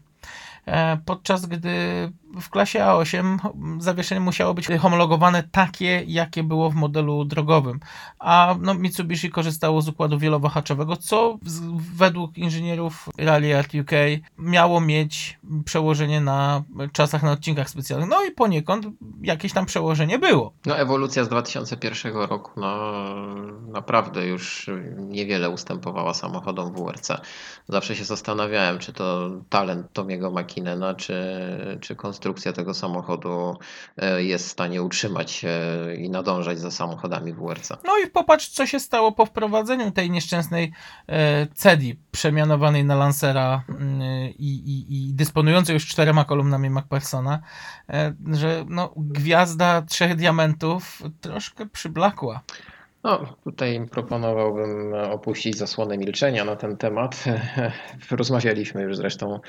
E, 0.65 0.97
Podczas 1.05 1.45
gdy 1.45 2.11
w 2.41 2.49
klasie 2.49 2.79
A8 2.79 3.37
zawieszenie 3.79 4.21
musiało 4.21 4.53
być 4.53 4.67
homologowane 4.67 5.43
takie, 5.51 6.03
jakie 6.07 6.43
było 6.43 6.69
w 6.69 6.75
modelu 6.75 7.25
drogowym. 7.25 7.79
A 8.19 8.55
no, 8.61 8.73
Mitsubishi 8.73 9.29
korzystało 9.29 9.81
z 9.81 9.89
układu 9.89 10.19
wielowahaczowego, 10.19 10.97
co 10.97 11.37
według 11.95 12.37
inżynierów 12.37 13.09
Rally 13.17 13.57
Art 13.57 13.75
UK 13.75 13.91
miało 14.37 14.81
mieć 14.81 15.39
przełożenie 15.65 16.21
na 16.21 16.63
czasach 16.91 17.23
na 17.23 17.31
odcinkach 17.31 17.69
specjalnych. 17.69 18.09
No 18.09 18.23
i 18.23 18.31
poniekąd 18.31 18.85
jakieś 19.21 19.53
tam 19.53 19.65
przełożenie 19.65 20.19
było. 20.19 20.53
No 20.65 20.77
ewolucja 20.77 21.23
z 21.23 21.29
2001 21.29 22.15
roku 22.15 22.51
no, 22.59 22.93
naprawdę 23.67 24.27
już 24.27 24.69
niewiele 24.97 25.49
ustępowała 25.49 26.13
samochodom 26.13 26.73
WRC. 26.73 27.11
Zawsze 27.69 27.95
się 27.95 28.05
zastanawiałem, 28.05 28.79
czy 28.79 28.93
to 28.93 29.29
talent 29.49 29.93
Tomiego 29.93 30.31
Makinena, 30.31 30.95
czy, 30.95 31.15
czy 31.81 31.95
konstrukcja 31.95 32.22
tego 32.55 32.73
samochodu 32.73 33.57
e, 33.97 34.23
jest 34.23 34.47
w 34.47 34.51
stanie 34.51 34.83
utrzymać 34.83 35.45
i 35.97 36.09
nadążać 36.09 36.59
za 36.59 36.71
samochodami 36.71 37.33
WRC. 37.33 37.69
No 37.85 37.97
i 38.05 38.07
popatrz, 38.07 38.49
co 38.49 38.65
się 38.65 38.79
stało 38.79 39.11
po 39.11 39.25
wprowadzeniu 39.25 39.91
tej 39.91 40.11
nieszczęsnej 40.11 40.71
e, 41.07 41.47
CEDI, 41.47 41.99
przemianowanej 42.11 42.85
na 42.85 42.95
Lancera 42.95 43.63
mm, 43.69 44.01
i, 44.39 44.49
i, 44.49 45.09
i 45.09 45.13
dysponującej 45.13 45.73
już 45.73 45.87
czterema 45.87 46.25
kolumnami 46.25 46.69
McPhersona, 46.69 47.39
e, 47.89 48.13
że 48.31 48.65
no, 48.69 48.93
gwiazda 48.97 49.81
trzech 49.81 50.15
diamentów 50.15 51.03
troszkę 51.21 51.65
przyblakła. 51.65 52.41
No, 53.03 53.35
tutaj 53.43 53.87
proponowałbym 53.91 54.93
opuścić 54.93 55.57
zasłonę 55.57 55.97
milczenia 55.97 56.45
na 56.45 56.55
ten 56.55 56.77
temat. 56.77 57.23
Rozmawialiśmy 58.11 58.81
już 58.81 58.97
zresztą 58.97 59.39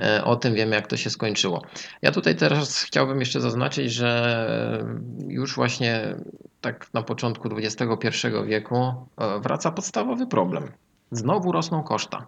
e, 0.00 0.24
o 0.24 0.36
tym, 0.36 0.54
wiemy 0.54 0.76
jak 0.76 0.86
to 0.86 0.96
się 0.96 1.10
skończyło. 1.10 1.62
Ja 2.02 2.12
tutaj 2.12 2.36
teraz 2.36 2.82
chciałbym 2.82 3.20
jeszcze 3.20 3.40
zaznaczyć, 3.40 3.92
że 3.92 4.80
już 5.28 5.54
właśnie 5.54 6.14
tak 6.60 6.94
na 6.94 7.02
początku 7.02 7.48
XXI 7.56 8.06
wieku 8.46 8.76
e, 8.76 9.40
wraca 9.40 9.72
podstawowy 9.72 10.26
problem. 10.26 10.72
Znowu 11.10 11.52
rosną 11.52 11.82
koszta. 11.82 12.26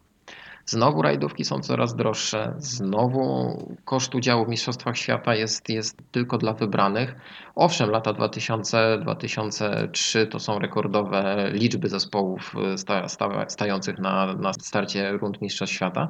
Znowu 0.66 1.02
rajdówki 1.02 1.44
są 1.44 1.60
coraz 1.60 1.96
droższe, 1.96 2.54
znowu 2.58 3.56
koszt 3.84 4.14
udziału 4.14 4.44
w 4.44 4.48
Mistrzostwach 4.48 4.96
Świata 4.96 5.34
jest, 5.34 5.68
jest 5.68 5.98
tylko 6.12 6.38
dla 6.38 6.52
wybranych. 6.52 7.14
Owszem, 7.54 7.90
lata 7.90 8.12
2000-2003 8.12 10.26
to 10.26 10.38
są 10.38 10.58
rekordowe 10.58 11.50
liczby 11.52 11.88
zespołów 11.88 12.54
sta, 12.76 13.08
sta, 13.08 13.48
stających 13.48 13.98
na, 13.98 14.34
na 14.34 14.52
starcie 14.52 15.12
rund 15.12 15.42
Mistrzostw 15.42 15.74
Świata, 15.74 16.08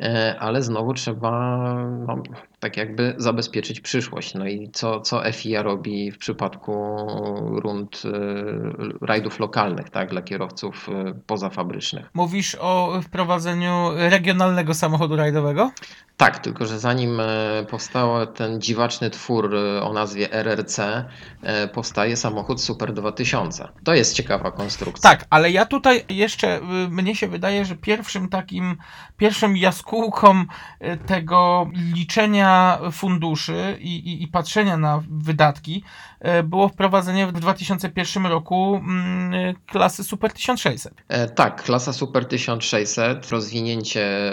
e, 0.00 0.36
ale 0.40 0.62
znowu 0.62 0.94
trzeba 0.94 1.30
no, 2.06 2.22
tak 2.62 2.76
jakby 2.76 3.14
zabezpieczyć 3.16 3.80
przyszłość. 3.80 4.34
No 4.34 4.46
i 4.46 4.70
co, 4.72 5.00
co 5.00 5.32
FIA 5.32 5.62
robi 5.62 6.12
w 6.12 6.18
przypadku 6.18 6.74
rund 7.62 8.02
y, 8.04 8.10
rajdów 9.00 9.40
lokalnych, 9.40 9.90
tak, 9.90 10.10
dla 10.10 10.22
kierowców 10.22 10.88
y, 10.88 11.14
pozafabrycznych. 11.26 12.10
Mówisz 12.14 12.56
o 12.60 13.00
wprowadzeniu 13.02 13.90
regionalnego 13.94 14.74
samochodu 14.74 15.16
rajdowego? 15.16 15.70
Tak, 16.16 16.38
tylko 16.38 16.66
że 16.66 16.78
zanim 16.78 17.20
e, 17.20 17.26
powstał 17.70 18.26
ten 18.26 18.60
dziwaczny 18.60 19.10
twór 19.10 19.54
o 19.82 19.92
nazwie 19.92 20.32
RRC, 20.32 21.04
powstaje 21.72 22.16
samochód 22.16 22.62
Super 22.62 22.92
2000. 22.92 23.68
To 23.84 23.94
jest 23.94 24.14
ciekawa 24.14 24.50
konstrukcja. 24.50 25.10
Tak, 25.10 25.24
ale 25.30 25.50
ja 25.50 25.66
tutaj 25.66 26.04
jeszcze, 26.08 26.56
y, 26.56 26.62
mnie 26.88 27.16
się 27.16 27.28
wydaje, 27.28 27.64
że 27.64 27.76
pierwszym 27.76 28.28
takim, 28.28 28.76
pierwszym 29.16 29.56
jaskółką 29.56 30.40
y, 30.40 30.98
tego 31.06 31.70
liczenia 31.94 32.51
funduszy 32.92 33.76
i, 33.80 33.96
i, 33.96 34.22
i 34.22 34.28
patrzenia 34.28 34.76
na 34.76 35.02
wydatki 35.10 35.84
y, 36.38 36.42
było 36.42 36.68
wprowadzenie 36.68 37.26
w 37.26 37.32
2001 37.32 38.26
roku 38.26 38.74
mm, 38.76 39.54
klasy 39.66 40.04
Super 40.04 40.32
1600. 40.32 40.94
E, 41.08 41.28
Tak, 41.28 41.62
klasa 41.62 41.92
Super 41.92 42.24
1600, 42.24 43.30
rozwinięcie 43.30 44.32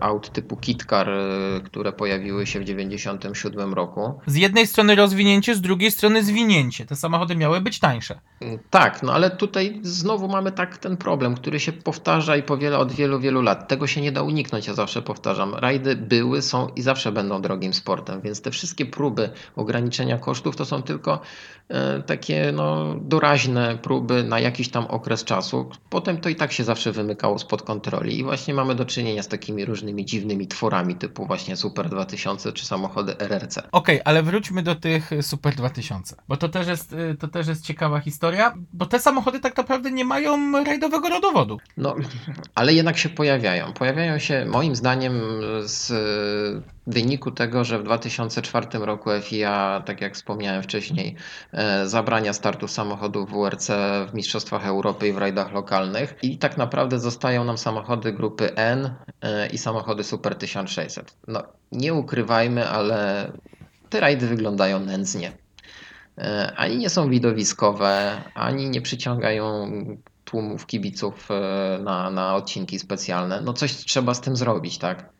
aut 0.00 0.32
typu 0.32 0.56
KitKar, 0.56 1.10
e, 1.10 1.60
które 1.64 1.92
pojawiły 1.92 2.46
się 2.46 2.60
w 2.60 2.62
1997 2.62 3.74
roku. 3.74 4.20
Z 4.26 4.36
jednej 4.36 4.66
strony 4.66 4.94
rozwinięcie, 4.94 5.54
z 5.54 5.60
drugiej 5.60 5.90
strony 5.90 6.24
zwinięcie. 6.24 6.86
Te 6.86 6.96
samochody 6.96 7.36
miały 7.36 7.60
być 7.60 7.80
tańsze. 7.80 8.20
Tak, 8.70 9.02
no 9.02 9.12
ale 9.12 9.30
tutaj 9.30 9.80
znowu 9.82 10.28
mamy 10.28 10.52
tak 10.52 10.78
ten 10.78 10.96
problem, 10.96 11.34
który 11.34 11.60
się 11.60 11.72
powtarza 11.72 12.36
i 12.36 12.42
powiela 12.42 12.78
od 12.78 12.92
wielu, 12.92 13.20
wielu 13.20 13.42
lat. 13.42 13.68
Tego 13.68 13.86
się 13.86 14.00
nie 14.00 14.12
da 14.12 14.22
uniknąć, 14.22 14.66
ja 14.66 14.74
zawsze 14.74 15.02
powtarzam. 15.02 15.54
Rajdy 15.54 15.96
były, 15.96 16.42
są 16.42 16.68
i 16.68 16.82
zawsze 16.82 17.12
będą 17.12 17.42
drogim 17.60 17.74
sportem, 17.74 18.20
więc 18.20 18.42
te 18.42 18.50
wszystkie 18.50 18.86
próby 18.86 19.30
ograniczenia 19.56 20.18
kosztów 20.18 20.56
to 20.56 20.64
są 20.64 20.82
tylko 20.82 21.20
e, 21.68 22.02
takie 22.02 22.52
no, 22.52 22.94
doraźne 23.00 23.78
próby 23.82 24.24
na 24.24 24.40
jakiś 24.40 24.68
tam 24.68 24.86
okres 24.86 25.24
czasu. 25.24 25.70
Potem 25.90 26.20
to 26.20 26.28
i 26.28 26.36
tak 26.36 26.52
się 26.52 26.64
zawsze 26.64 26.92
wymykało 26.92 27.38
spod 27.38 27.62
kontroli 27.62 28.18
i 28.18 28.24
właśnie 28.24 28.54
mamy 28.54 28.74
do 28.74 28.84
czynienia 28.84 29.22
z 29.22 29.28
takimi 29.28 29.64
różnymi 29.64 30.04
dziwnymi 30.04 30.46
tworami 30.46 30.94
typu 30.94 31.26
właśnie 31.26 31.56
Super 31.56 31.88
2000 31.88 32.52
czy 32.52 32.66
samochody 32.66 33.18
RRC. 33.18 33.62
Okej, 33.72 34.00
ale 34.04 34.22
wróćmy 34.22 34.62
do 34.62 34.74
tych 34.74 35.10
Super 35.22 35.54
2000, 35.54 36.16
bo 36.28 36.36
to 36.36 36.48
też, 36.48 36.66
jest, 36.66 36.92
y, 36.92 37.16
to 37.18 37.28
też 37.28 37.48
jest 37.48 37.64
ciekawa 37.64 38.00
historia, 38.00 38.54
bo 38.72 38.86
te 38.86 38.98
samochody 38.98 39.40
tak 39.40 39.56
naprawdę 39.56 39.90
nie 39.90 40.04
mają 40.04 40.64
rajdowego 40.64 41.08
rodowodu. 41.08 41.58
No, 41.76 41.94
ale 42.54 42.72
jednak 42.72 42.98
się 42.98 43.08
pojawiają. 43.08 43.72
Pojawiają 43.72 44.18
się 44.18 44.46
moim 44.48 44.76
zdaniem 44.76 45.20
z 45.64 45.92
wyniku 46.86 47.30
tego, 47.30 47.49
że 47.62 47.78
w 47.78 47.82
2004 47.82 48.66
roku 48.72 49.10
FIA, 49.22 49.82
tak 49.86 50.00
jak 50.00 50.14
wspomniałem 50.14 50.62
wcześniej, 50.62 51.16
e, 51.52 51.88
zabrania 51.88 52.32
startu 52.32 52.68
samochodów 52.68 53.30
WRC 53.30 53.70
w 54.08 54.14
Mistrzostwach 54.14 54.66
Europy 54.66 55.08
i 55.08 55.12
w 55.12 55.18
rajdach 55.18 55.52
lokalnych 55.52 56.14
i 56.22 56.38
tak 56.38 56.56
naprawdę 56.56 56.98
zostają 56.98 57.44
nam 57.44 57.58
samochody 57.58 58.12
grupy 58.12 58.54
N 58.54 58.94
e, 59.22 59.46
i 59.46 59.58
samochody 59.58 60.04
Super 60.04 60.34
1600. 60.34 61.16
No, 61.28 61.42
nie 61.72 61.94
ukrywajmy, 61.94 62.68
ale 62.68 63.32
te 63.90 64.00
rajdy 64.00 64.26
wyglądają 64.26 64.80
nędznie. 64.80 65.32
E, 66.18 66.52
Ani 66.56 66.78
nie 66.78 66.90
są 66.90 67.10
widowiskowe, 67.10 68.22
ani 68.34 68.70
nie 68.70 68.80
przyciągają 68.80 69.70
tłumów 70.24 70.66
kibiców 70.66 71.28
na, 71.80 72.10
na 72.10 72.34
odcinki 72.34 72.78
specjalne. 72.78 73.40
No 73.40 73.52
coś 73.52 73.72
trzeba 73.72 74.14
z 74.14 74.20
tym 74.20 74.36
zrobić, 74.36 74.78
tak? 74.78 75.19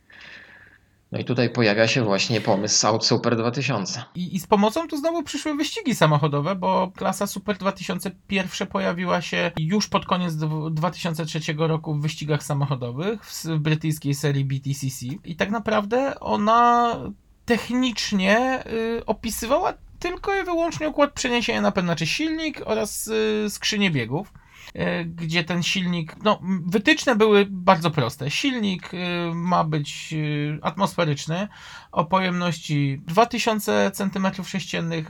No 1.13 1.19
i 1.19 1.25
tutaj 1.25 1.51
pojawia 1.51 1.89
się 1.89 2.05
właśnie 2.05 2.41
pomysł 2.41 2.87
Out 2.87 3.07
Super 3.07 3.37
2000. 3.37 4.05
I, 4.15 4.37
I 4.37 4.41
z 4.41 4.47
pomocą 4.47 4.89
tu 4.89 4.97
znowu 4.97 5.23
przyszły 5.23 5.55
wyścigi 5.55 5.95
samochodowe, 5.95 6.55
bo 6.55 6.93
klasa 6.97 7.27
Super 7.27 7.57
2000 7.57 8.11
pierwsze 8.27 8.67
pojawiła 8.67 9.23
się 9.23 9.53
już 9.59 9.89
pod 9.89 10.07
koniec 10.07 10.35
dw- 10.35 10.71
2003 10.71 11.41
roku 11.57 11.95
w 11.95 12.03
wyścigach 12.03 12.43
samochodowych 12.43 13.25
w, 13.25 13.45
w 13.45 13.59
brytyjskiej 13.59 14.15
serii 14.15 14.45
BTCC. 14.45 15.07
I 15.25 15.37
tak 15.37 15.51
naprawdę 15.51 16.21
ona 16.21 16.97
technicznie 17.45 18.65
y, 18.67 19.07
opisywała 19.07 19.75
tylko 19.99 20.41
i 20.41 20.45
wyłącznie 20.45 20.89
układ 20.89 21.13
przeniesienia 21.13 21.61
napędu, 21.61 21.87
znaczy 21.87 22.07
silnik 22.07 22.63
oraz 22.65 23.09
y, 23.09 23.91
biegów. 23.91 24.33
Y, 24.77 25.05
Gdzie 25.05 25.45
ten 25.45 25.63
silnik, 25.63 26.17
no, 26.25 26.41
wytyczne 26.67 27.17
były 27.17 27.47
bardzo 27.51 27.91
proste. 27.91 28.31
Silnik 28.31 28.95
y, 28.95 28.99
ma 29.35 29.65
być 29.65 30.09
y, 30.13 30.59
atmosferyczny, 30.63 31.49
o 31.93 32.05
pojemności 32.05 33.03
2000 33.07 33.91
cm3. 33.95 35.05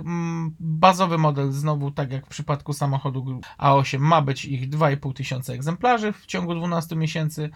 Bazowy 0.61 1.19
model, 1.19 1.53
znowu 1.53 1.91
tak 1.91 2.12
jak 2.12 2.27
w 2.27 2.28
przypadku 2.28 2.73
samochodu 2.73 3.23
gru- 3.24 3.41
A8, 3.59 3.99
ma 3.99 4.23
być 4.23 4.45
ich 4.45 4.69
2500 4.69 5.55
egzemplarzy 5.55 6.12
w 6.12 6.27
ciągu 6.27 6.55
12 6.55 6.97
miesięcy. 6.97 7.51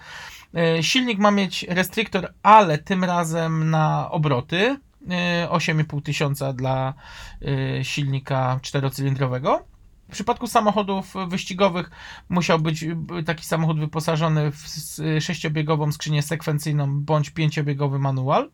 E, 0.54 0.82
Silnik 0.82 1.18
ma 1.18 1.30
mieć 1.30 1.62
restryktor, 1.68 2.34
ale 2.42 2.78
tym 2.78 3.04
razem 3.04 3.70
na 3.70 4.10
obroty. 4.10 4.76
e, 5.10 5.50
8500 5.50 6.04
tysiąca 6.04 6.52
dla 6.52 6.94
e, 7.42 7.84
silnika 7.84 8.58
czterocylindrowego. 8.62 9.64
Przypadku 10.14 10.46
samochodów 10.46 11.14
wyścigowych 11.28 11.90
musiał 12.28 12.58
być 12.58 12.84
b- 12.84 13.22
taki 13.22 13.44
samochód 13.44 13.80
wyposażony 13.80 14.50
w 14.50 14.64
s- 14.64 15.02
sześciobiegową 15.20 15.92
skrzynię 15.92 16.22
sekwencyjną 16.22 17.00
bądź 17.00 17.30
pięciobiegowy 17.30 17.98
manual. 17.98 18.50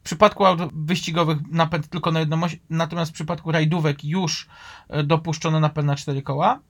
W 0.00 0.02
przypadku 0.02 0.44
aut 0.46 0.60
wyścigowych 0.74 1.38
napęd 1.50 1.88
tylko 1.88 2.10
na 2.12 2.20
jedną 2.20 2.42
oś, 2.44 2.58
natomiast 2.70 3.10
w 3.10 3.14
przypadku 3.14 3.52
rajdówek 3.52 4.04
już 4.04 4.48
e, 4.88 5.02
dopuszczono 5.02 5.60
napęd 5.60 5.86
na 5.86 5.96
cztery 5.96 6.22
koła. 6.22 6.60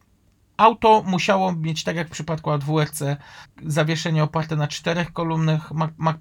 Auto 0.56 1.02
musiało 1.06 1.52
mieć, 1.52 1.84
tak 1.84 1.96
jak 1.96 2.08
w 2.08 2.10
przypadku 2.10 2.50
aut 2.50 2.64
WRC, 2.64 3.02
zawieszenie 3.66 4.24
oparte 4.24 4.56
na 4.56 4.68
czterech 4.68 5.12
kolumnach 5.12 5.72
Mac- 5.72 6.14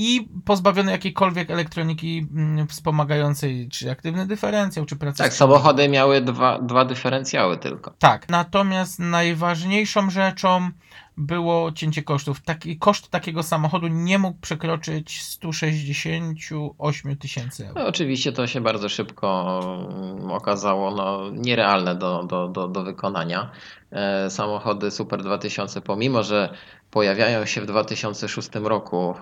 i 0.00 0.28
pozbawione 0.44 0.92
jakiejkolwiek 0.92 1.50
elektroniki 1.50 2.26
mm, 2.34 2.68
wspomagającej, 2.68 3.68
czy 3.68 3.90
aktywny 3.90 4.26
dyferencjał, 4.26 4.84
czy 4.86 4.96
pracę 4.96 5.24
Tak, 5.24 5.34
samochody 5.34 5.88
miały 5.88 6.20
dwa, 6.20 6.58
dwa 6.58 6.84
dyferencjały 6.84 7.56
tylko. 7.58 7.94
tak, 7.98 8.28
natomiast 8.28 8.98
najważniejszą 8.98 10.10
rzeczą 10.10 10.70
było 11.18 11.72
cięcie 11.72 12.02
kosztów. 12.02 12.42
Taki, 12.42 12.78
koszt 12.78 13.10
takiego 13.10 13.42
samochodu 13.42 13.88
nie 13.88 14.18
mógł 14.18 14.40
przekroczyć 14.40 15.22
168 15.22 17.16
tysięcy 17.16 17.68
euro. 17.68 17.80
No, 17.80 17.86
oczywiście 17.88 18.32
to 18.32 18.46
się 18.46 18.60
bardzo 18.60 18.88
szybko 18.88 19.60
mm, 19.90 20.30
okazało 20.30 20.90
no, 20.90 21.30
nierealne 21.30 21.94
do, 21.94 22.24
do, 22.24 22.48
do, 22.48 22.68
do 22.68 22.82
wykonania. 22.82 23.50
E, 23.90 24.30
Samochody 24.30 24.90
Super 24.90 25.22
2000, 25.22 25.80
pomimo 25.80 26.22
że 26.22 26.54
pojawiają 26.90 27.46
się 27.46 27.60
w 27.60 27.66
2006 27.66 28.48
roku 28.54 29.10
e, 29.10 29.14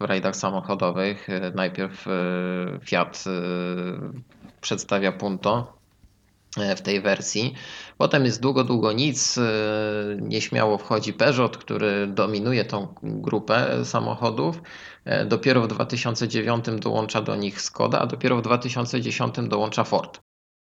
w 0.00 0.04
rajdach 0.04 0.36
samochodowych, 0.36 1.30
e, 1.30 1.52
najpierw 1.54 2.08
e, 2.08 2.10
Fiat 2.84 3.24
przedstawia 4.60 5.12
Punto 5.12 5.76
w 6.76 6.80
tej 6.80 7.00
wersji. 7.00 7.54
Potem 7.98 8.24
jest 8.24 8.40
długo, 8.40 8.64
długo 8.64 8.92
nic. 8.92 9.38
Nieśmiało 10.20 10.78
wchodzi 10.78 11.12
Peugeot, 11.12 11.56
który 11.56 12.06
dominuje 12.06 12.64
tą 12.64 12.94
grupę 13.02 13.84
samochodów. 13.84 14.62
Dopiero 15.26 15.60
w 15.60 15.68
2009 15.68 16.64
dołącza 16.80 17.22
do 17.22 17.36
nich 17.36 17.60
Skoda, 17.60 17.98
a 17.98 18.06
dopiero 18.06 18.36
w 18.36 18.42
2010 18.42 19.34
dołącza 19.48 19.84
Ford. 19.84 20.20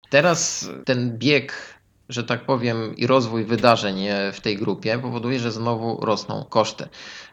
Teraz 0.09 0.69
ten 0.85 1.17
bieg, 1.17 1.78
że 2.09 2.23
tak 2.23 2.45
powiem, 2.45 2.95
i 2.95 3.07
rozwój 3.07 3.45
wydarzeń 3.45 4.05
e, 4.05 4.31
w 4.31 4.41
tej 4.41 4.57
grupie 4.57 4.99
powoduje, 4.99 5.39
że 5.39 5.51
znowu 5.51 6.05
rosną 6.05 6.45
koszty. 6.49 6.87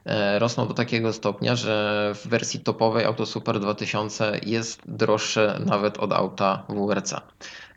E, 0.05 0.39
Rosną 0.39 0.69
do 0.69 0.75
takiego 0.75 1.13
stopnia, 1.13 1.57
że 1.57 2.13
w 2.15 2.29
wersji 2.29 2.61
topowej 2.61 3.05
Auto 3.05 3.27
Super 3.27 3.61
2000 3.61 4.41
jest 4.47 4.83
droższe 4.87 5.61
nawet 5.67 5.99
od 5.99 6.13
auta 6.13 6.63
WRC. 6.69 7.15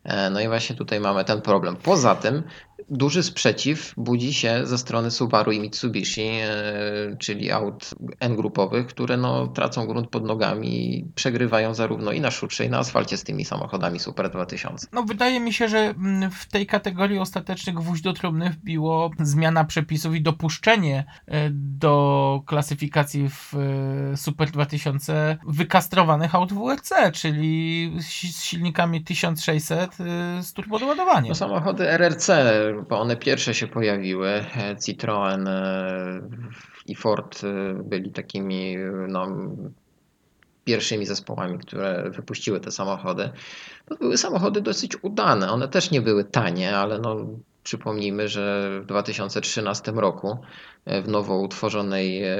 E, 0.03 0.29
No 0.29 0.41
i 0.41 0.47
właśnie 0.47 0.75
tutaj 0.75 0.99
mamy 0.99 1.25
ten 1.25 1.41
problem. 1.41 1.75
Poza 1.75 2.15
tym 2.15 2.43
duży 2.91 3.23
sprzeciw 3.23 3.93
budzi 3.97 4.33
się 4.33 4.61
ze 4.63 4.77
strony 4.77 5.11
Subaru 5.11 5.51
i 5.51 5.59
Mitsubishi, 5.59 6.21
e, 6.21 7.17
czyli 7.19 7.51
aut 7.51 7.89
N-grupowych, 8.19 8.87
które 8.87 9.17
no, 9.17 9.47
tracą 9.47 9.85
grunt 9.85 10.09
pod 10.09 10.25
nogami 10.25 10.97
i 10.97 11.05
przegrywają 11.15 11.73
zarówno 11.73 12.11
i 12.11 12.21
na 12.21 12.31
szutrze, 12.31 12.65
i 12.65 12.69
na 12.69 12.79
asfalcie 12.79 13.17
z 13.17 13.23
tymi 13.23 13.45
samochodami 13.45 13.99
Super 13.99 14.29
2000. 14.29 14.87
No, 14.93 15.03
wydaje 15.03 15.39
mi 15.39 15.53
się, 15.53 15.67
że 15.67 15.79
mm, 15.79 16.31
w 16.31 16.45
tej 16.45 16.65
kategorii 16.67 17.19
ostateczny 17.19 17.73
gwóźdź 17.73 18.03
do 18.03 18.13
trumny 18.13 18.49
wbiło 18.49 19.11
zmiana 19.19 19.65
przepisów 19.65 20.15
i 20.15 20.21
dopuszczenie 20.21 21.05
e, 21.27 21.49
do 21.53 22.41
klasyfikacji 22.45 23.29
w 23.29 23.53
e, 24.13 24.17
Super 24.17 24.51
2000 24.51 25.37
wykastrowanych 25.47 26.35
aut 26.35 26.53
WRC, 26.53 26.93
czyli 27.13 27.91
z 27.99 28.43
silnikami 28.43 29.03
1600 29.03 29.97
e, 29.99 30.43
z 30.43 30.53
turbodoładowaniem. 30.53 31.29
No, 31.29 31.35
samochody 31.35 31.89
RRC, 31.89 32.29
bo 32.89 32.99
one 32.99 33.17
pierwsze 33.17 33.53
się 33.53 33.67
pojawiły. 33.67 34.29
e, 34.29 34.75
Citroen 34.85 35.47
e, 35.47 36.21
i 36.87 36.95
Ford 36.95 37.43
e, 37.43 37.73
byli 37.83 38.11
takimi 38.11 38.75
no, 39.07 39.27
pierwszymi 40.63 41.05
zespołami, 41.05 41.59
które 41.59 42.09
wypuściły 42.09 42.59
te 42.59 42.71
samochody. 42.71 43.29
To 43.85 43.95
były 43.95 44.17
samochody 44.17 44.61
dosyć 44.61 45.03
udane. 45.03 45.51
One 45.51 45.67
też 45.67 45.91
nie 45.91 46.01
były 46.01 46.23
tanie, 46.23 46.77
ale 46.77 46.99
no, 46.99 47.27
przypomnijmy, 47.63 48.27
że 48.27 48.69
w 48.81 48.85
2013 48.85 49.91
roku 49.91 50.37
e, 50.85 51.01
w 51.01 51.07
nowo 51.07 51.37
utworzonej 51.37 52.23
e, 52.23 52.37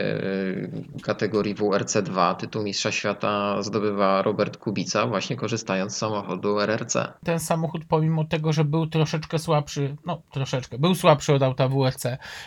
kategorii 1.03 1.55
WRC2 1.55 2.35
tytuł 2.35 2.63
Mistrza 2.63 2.91
Świata 2.91 3.61
zdobywa 3.63 4.21
Robert 4.21 4.57
Kubica, 4.57 5.07
właśnie 5.07 5.35
korzystając 5.35 5.93
z 5.93 5.97
samochodu 5.97 6.59
RRC. 6.59 7.13
Ten 7.23 7.39
samochód, 7.39 7.81
pomimo 7.87 8.23
tego, 8.23 8.53
że 8.53 8.65
był 8.65 8.87
troszeczkę 8.87 9.39
słabszy, 9.39 9.95
no 10.05 10.21
troszeczkę, 10.31 10.77
był 10.77 10.95
słabszy 10.95 11.33
od 11.33 11.43
auta 11.43 11.67
WRC 11.67 12.03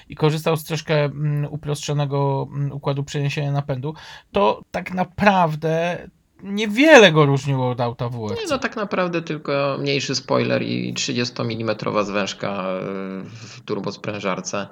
i 0.08 0.16
korzystał 0.16 0.56
z 0.56 0.64
troszkę 0.64 1.04
mm, 1.04 1.52
uproszczonego 1.52 2.48
mm, 2.54 2.72
układu 2.72 3.04
przeniesienia 3.04 3.52
napędu, 3.52 3.94
to 4.32 4.62
tak 4.70 4.94
naprawdę 4.94 5.98
niewiele 6.42 7.12
go 7.12 7.26
różniło 7.26 7.70
od 7.70 7.80
auta 7.80 8.08
WRC. 8.08 8.40
Nie, 8.40 8.46
no 8.50 8.58
tak 8.58 8.76
naprawdę 8.76 9.22
tylko 9.22 9.76
mniejszy 9.80 10.14
spoiler 10.14 10.62
i 10.62 10.94
30 10.94 11.34
mm 11.42 11.76
zwężka 12.04 12.48
e, 12.48 12.80
w 13.24 13.60
turbosprężarce 13.64 14.66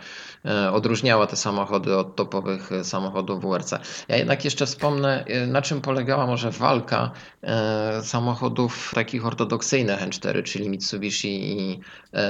e, 0.45 0.73
odróżniała 0.73 1.27
te 1.27 1.37
samochody 1.37 1.97
od 1.97 2.17
topowych 2.17 2.73
e, 2.73 2.85
samochodów 2.85 3.43
WRC. 3.43 3.73
Ja 4.09 4.17
jednak 4.17 4.45
jeszcze 4.45 4.67
wspomnę, 4.67 5.25
na 5.47 5.63
czym 5.63 5.81
polegała 5.81 6.27
może 6.27 6.51
walka 6.51 7.11
samochodów 8.03 8.93
takich 8.95 9.27
ortodoksyjnych 9.27 10.01
N4, 10.01 10.43
czyli 10.43 10.69
Mitsubishi 10.69 11.61
i 11.61 11.81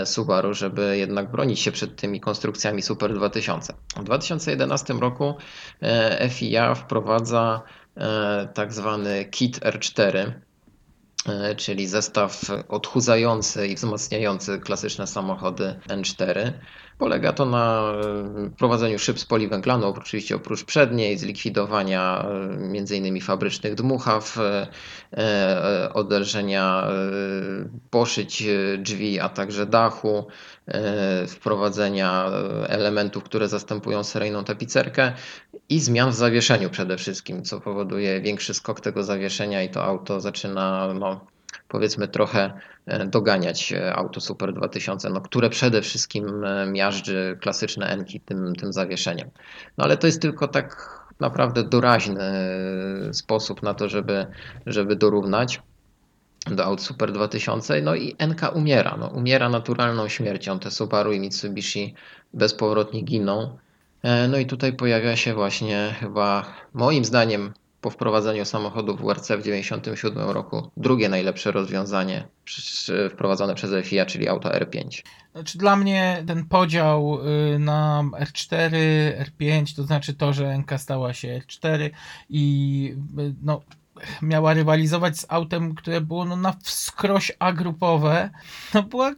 Subaru, 0.04 0.54
żeby 0.54 0.98
jednak 0.98 1.30
bronić 1.30 1.60
się 1.60 1.72
przed 1.72 1.96
tymi 1.96 2.20
konstrukcjami 2.20 2.82
Super 2.82 3.14
2000. 3.14 3.74
W 3.96 4.04
2011 4.04 4.94
roku 4.94 5.34
FIA 6.30 6.74
wprowadza 6.74 7.62
tak 8.54 8.72
zwany 8.72 9.24
kit 9.24 9.58
R4, 9.60 10.32
e, 11.26 11.54
czyli 11.54 11.86
zestaw 11.86 12.40
odchudzający 12.68 13.66
i 13.66 13.74
wzmacniający 13.74 14.58
klasyczne 14.58 15.06
samochody 15.06 15.80
N4. 15.88 16.52
Polega 17.00 17.32
to 17.32 17.44
na 17.46 17.92
e, 18.46 18.50
wprowadzeniu 18.50 18.98
szyb 18.98 19.18
z 19.18 19.24
poliwęglanu, 19.24 19.86
oczywiście 19.86 20.36
oprócz 20.36 20.64
przedniej, 20.64 21.18
zlikwidowania 21.18 22.26
m.in. 22.50 23.20
fabrycznych 23.20 23.74
dmuchaw, 23.74 24.38
e, 24.38 24.68
e, 25.12 25.90
odelżenia 25.94 26.86
e, 26.86 26.90
poszyć 27.90 28.42
e, 28.42 28.78
drzwi, 28.78 29.20
a 29.20 29.28
także 29.28 29.66
dachu, 29.66 30.26
e, 30.66 31.26
wprowadzenia 31.26 32.26
e, 32.28 32.68
elementów, 32.70 33.24
które 33.24 33.48
zastępują 33.48 34.04
seryjną 34.04 34.44
tapicerkę 34.44 35.12
i 35.68 35.80
zmian 35.80 36.10
w 36.10 36.14
zawieszeniu 36.14 36.70
przede 36.70 36.96
wszystkim, 36.96 37.42
co 37.42 37.60
powoduje 37.60 38.20
większy 38.20 38.54
skok 38.54 38.80
tego 38.80 39.04
zawieszenia 39.04 39.62
i 39.62 39.68
to 39.68 39.84
auto 39.84 40.20
zaczyna, 40.20 40.94
no, 40.94 41.20
powiedzmy, 41.68 42.08
trochę 42.08 42.52
e, 42.86 43.06
doganiać 43.06 43.72
e, 43.72 43.94
auto 43.94 44.20
Super 44.20 44.52
2000, 44.52 45.10
no, 45.10 45.20
które 45.20 45.50
przede 45.50 45.82
wszystkim 45.82 46.44
e, 46.44 46.66
miażdży 46.66 47.38
klasyczne 47.40 47.86
Enki 47.86 48.20
tym, 48.20 48.54
tym 48.54 48.72
zawieszeniem. 48.72 49.30
No 49.78 49.84
ale 49.84 49.96
to 49.96 50.06
jest 50.06 50.22
tylko 50.22 50.48
tak 50.48 51.00
naprawdę 51.20 51.64
doraźny 51.64 52.20
sposób 53.12 53.62
na 53.62 53.74
to, 53.74 53.88
żeby, 53.88 54.26
żeby 54.66 54.96
dorównać 54.96 55.62
do 56.46 56.64
aut 56.64 56.82
Super 56.82 57.12
2000. 57.12 57.82
No 57.82 57.94
i 57.94 58.16
NK 58.28 58.40
umiera. 58.54 58.96
No, 59.00 59.06
umiera 59.08 59.48
naturalną 59.48 60.08
śmiercią. 60.08 60.58
Te 60.58 60.70
Subaru 60.70 61.12
i 61.12 61.20
Mitsubishi 61.20 61.94
bezpowrotnie 62.34 63.02
giną. 63.02 63.58
No 64.28 64.38
i 64.38 64.46
tutaj 64.46 64.72
pojawia 64.72 65.16
się 65.16 65.34
właśnie 65.34 65.94
chyba 66.00 66.54
moim 66.74 67.04
zdaniem 67.04 67.52
po 67.80 67.90
wprowadzeniu 67.90 68.44
samochodów 68.44 69.00
WRC 69.00 69.24
w 69.24 69.42
1997 69.42 70.30
roku 70.30 70.70
drugie 70.76 71.08
najlepsze 71.08 71.52
rozwiązanie 71.52 72.28
wprowadzone 73.10 73.54
przez 73.54 73.86
FIA, 73.86 74.06
czyli 74.06 74.28
auto 74.28 74.48
R5. 74.48 75.02
Znaczy 75.32 75.58
dla 75.58 75.76
mnie 75.76 76.24
ten 76.26 76.44
podział 76.44 77.18
y, 77.54 77.58
na 77.58 78.04
R4, 78.20 78.76
R5, 79.24 79.76
to 79.76 79.82
znaczy 79.82 80.14
to, 80.14 80.32
że 80.32 80.58
NK 80.58 80.72
stała 80.78 81.14
się 81.14 81.40
R4 81.46 81.90
i 82.30 82.94
y, 83.18 83.34
no, 83.42 83.60
miała 84.22 84.54
rywalizować 84.54 85.18
z 85.18 85.26
autem, 85.28 85.74
które 85.74 86.00
było 86.00 86.24
no, 86.24 86.36
na 86.36 86.52
wskroś 86.62 87.32
agrupowe, 87.38 88.30
no 88.74 88.82
była 88.82 89.14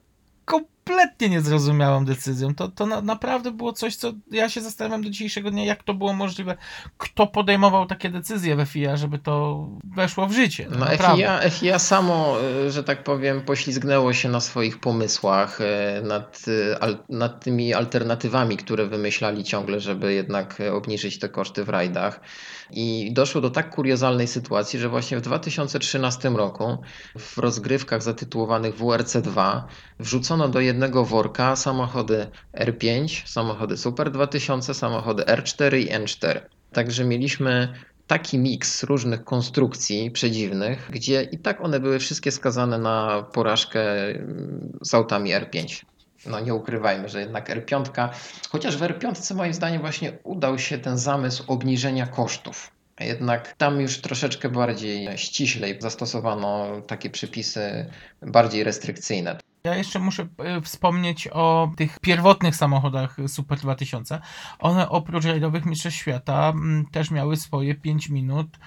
kompletnie 0.84 1.28
niezrozumiałą 1.28 2.04
decyzją. 2.04 2.54
To, 2.54 2.68
to 2.68 2.86
na, 2.86 3.02
naprawdę 3.02 3.50
było 3.50 3.72
coś, 3.72 3.96
co 3.96 4.12
ja 4.30 4.48
się 4.48 4.60
zastanawiam 4.60 5.02
do 5.02 5.10
dzisiejszego 5.10 5.50
dnia, 5.50 5.64
jak 5.64 5.82
to 5.82 5.94
było 5.94 6.12
możliwe. 6.12 6.56
Kto 6.98 7.26
podejmował 7.26 7.86
takie 7.86 8.10
decyzje 8.10 8.56
we 8.56 8.66
FIA, 8.66 8.96
żeby 8.96 9.18
to 9.18 9.66
weszło 9.84 10.26
w 10.26 10.32
życie. 10.32 10.66
No 10.70 10.78
naprawdę. 10.78 11.22
FIA, 11.22 11.50
FIA 11.50 11.78
samo, 11.78 12.36
y, 12.66 12.70
że 12.70 12.84
tak 12.84 13.04
powiem, 13.04 13.40
poślizgnęło 13.40 14.12
się 14.12 14.28
na 14.28 14.40
swoich 14.40 14.80
pomysłach 14.80 15.60
y, 15.60 16.02
nad, 16.02 16.44
y, 16.48 16.76
nad 17.08 17.44
tymi 17.44 17.74
alternatywami, 17.74 18.56
które 18.56 18.86
wymyślali 18.86 19.44
ciągle, 19.44 19.80
żeby 19.80 20.12
jednak 20.12 20.58
obniżyć 20.72 21.18
te 21.18 21.28
koszty 21.28 21.64
w 21.64 21.68
rajdach. 21.68 22.20
I 22.72 23.12
doszło 23.12 23.40
do 23.40 23.50
tak 23.50 23.70
kuriozalnej 23.70 24.26
sytuacji, 24.28 24.78
że 24.78 24.88
właśnie 24.88 25.16
w 25.16 25.20
2013 25.20 26.28
roku 26.28 26.78
w 27.18 27.38
rozgrywkach 27.38 28.02
zatytułowanych 28.02 28.76
WRC2 28.78 29.62
wrzucono 29.98 30.48
do 30.48 30.60
jednego 30.60 31.04
worka 31.04 31.56
samochody 31.56 32.26
R5, 32.58 33.22
samochody 33.26 33.76
Super 33.76 34.10
2000, 34.10 34.74
samochody 34.74 35.22
R4 35.22 35.78
i 35.78 35.88
N4. 35.88 36.40
Także 36.72 37.04
mieliśmy 37.04 37.68
taki 38.06 38.38
miks 38.38 38.82
różnych 38.82 39.24
konstrukcji 39.24 40.10
przedziwnych, 40.10 40.88
gdzie 40.92 41.22
i 41.22 41.38
tak 41.38 41.64
one 41.64 41.80
były 41.80 41.98
wszystkie 41.98 42.30
skazane 42.30 42.78
na 42.78 43.22
porażkę 43.32 44.08
mm, 44.08 44.78
z 44.82 44.94
autami 44.94 45.30
R5. 45.30 45.84
No 46.26 46.40
nie 46.40 46.54
ukrywajmy, 46.54 47.08
że 47.08 47.20
jednak 47.20 47.48
R5, 47.48 48.08
chociaż 48.50 48.76
w 48.76 48.80
R5 48.80 49.34
moim 49.34 49.54
zdaniem 49.54 49.80
właśnie 49.80 50.12
udał 50.22 50.58
się 50.58 50.78
ten 50.78 50.98
zamysł 50.98 51.44
obniżenia 51.46 52.06
kosztów. 52.06 52.70
Jednak 53.00 53.54
tam 53.58 53.80
już 53.80 54.00
troszeczkę 54.00 54.48
bardziej 54.48 55.18
ściślej 55.18 55.76
zastosowano 55.80 56.80
takie 56.86 57.10
przepisy 57.10 57.86
bardziej 58.22 58.64
restrykcyjne. 58.64 59.38
Ja 59.64 59.76
jeszcze 59.76 59.98
muszę 59.98 60.28
e, 60.38 60.60
wspomnieć 60.60 61.28
o 61.28 61.70
tych 61.76 61.98
pierwotnych 62.00 62.56
samochodach 62.56 63.16
Super 63.26 63.58
2000. 63.58 64.20
One 64.58 64.88
oprócz 64.88 65.24
rajdowych 65.24 65.66
mistrzostw 65.66 66.00
świata 66.00 66.52
m, 66.54 66.86
też 66.92 67.10
miały 67.10 67.36
swoje 67.36 67.74
5 67.74 68.08
minut 68.08 68.46
e, 68.56 68.58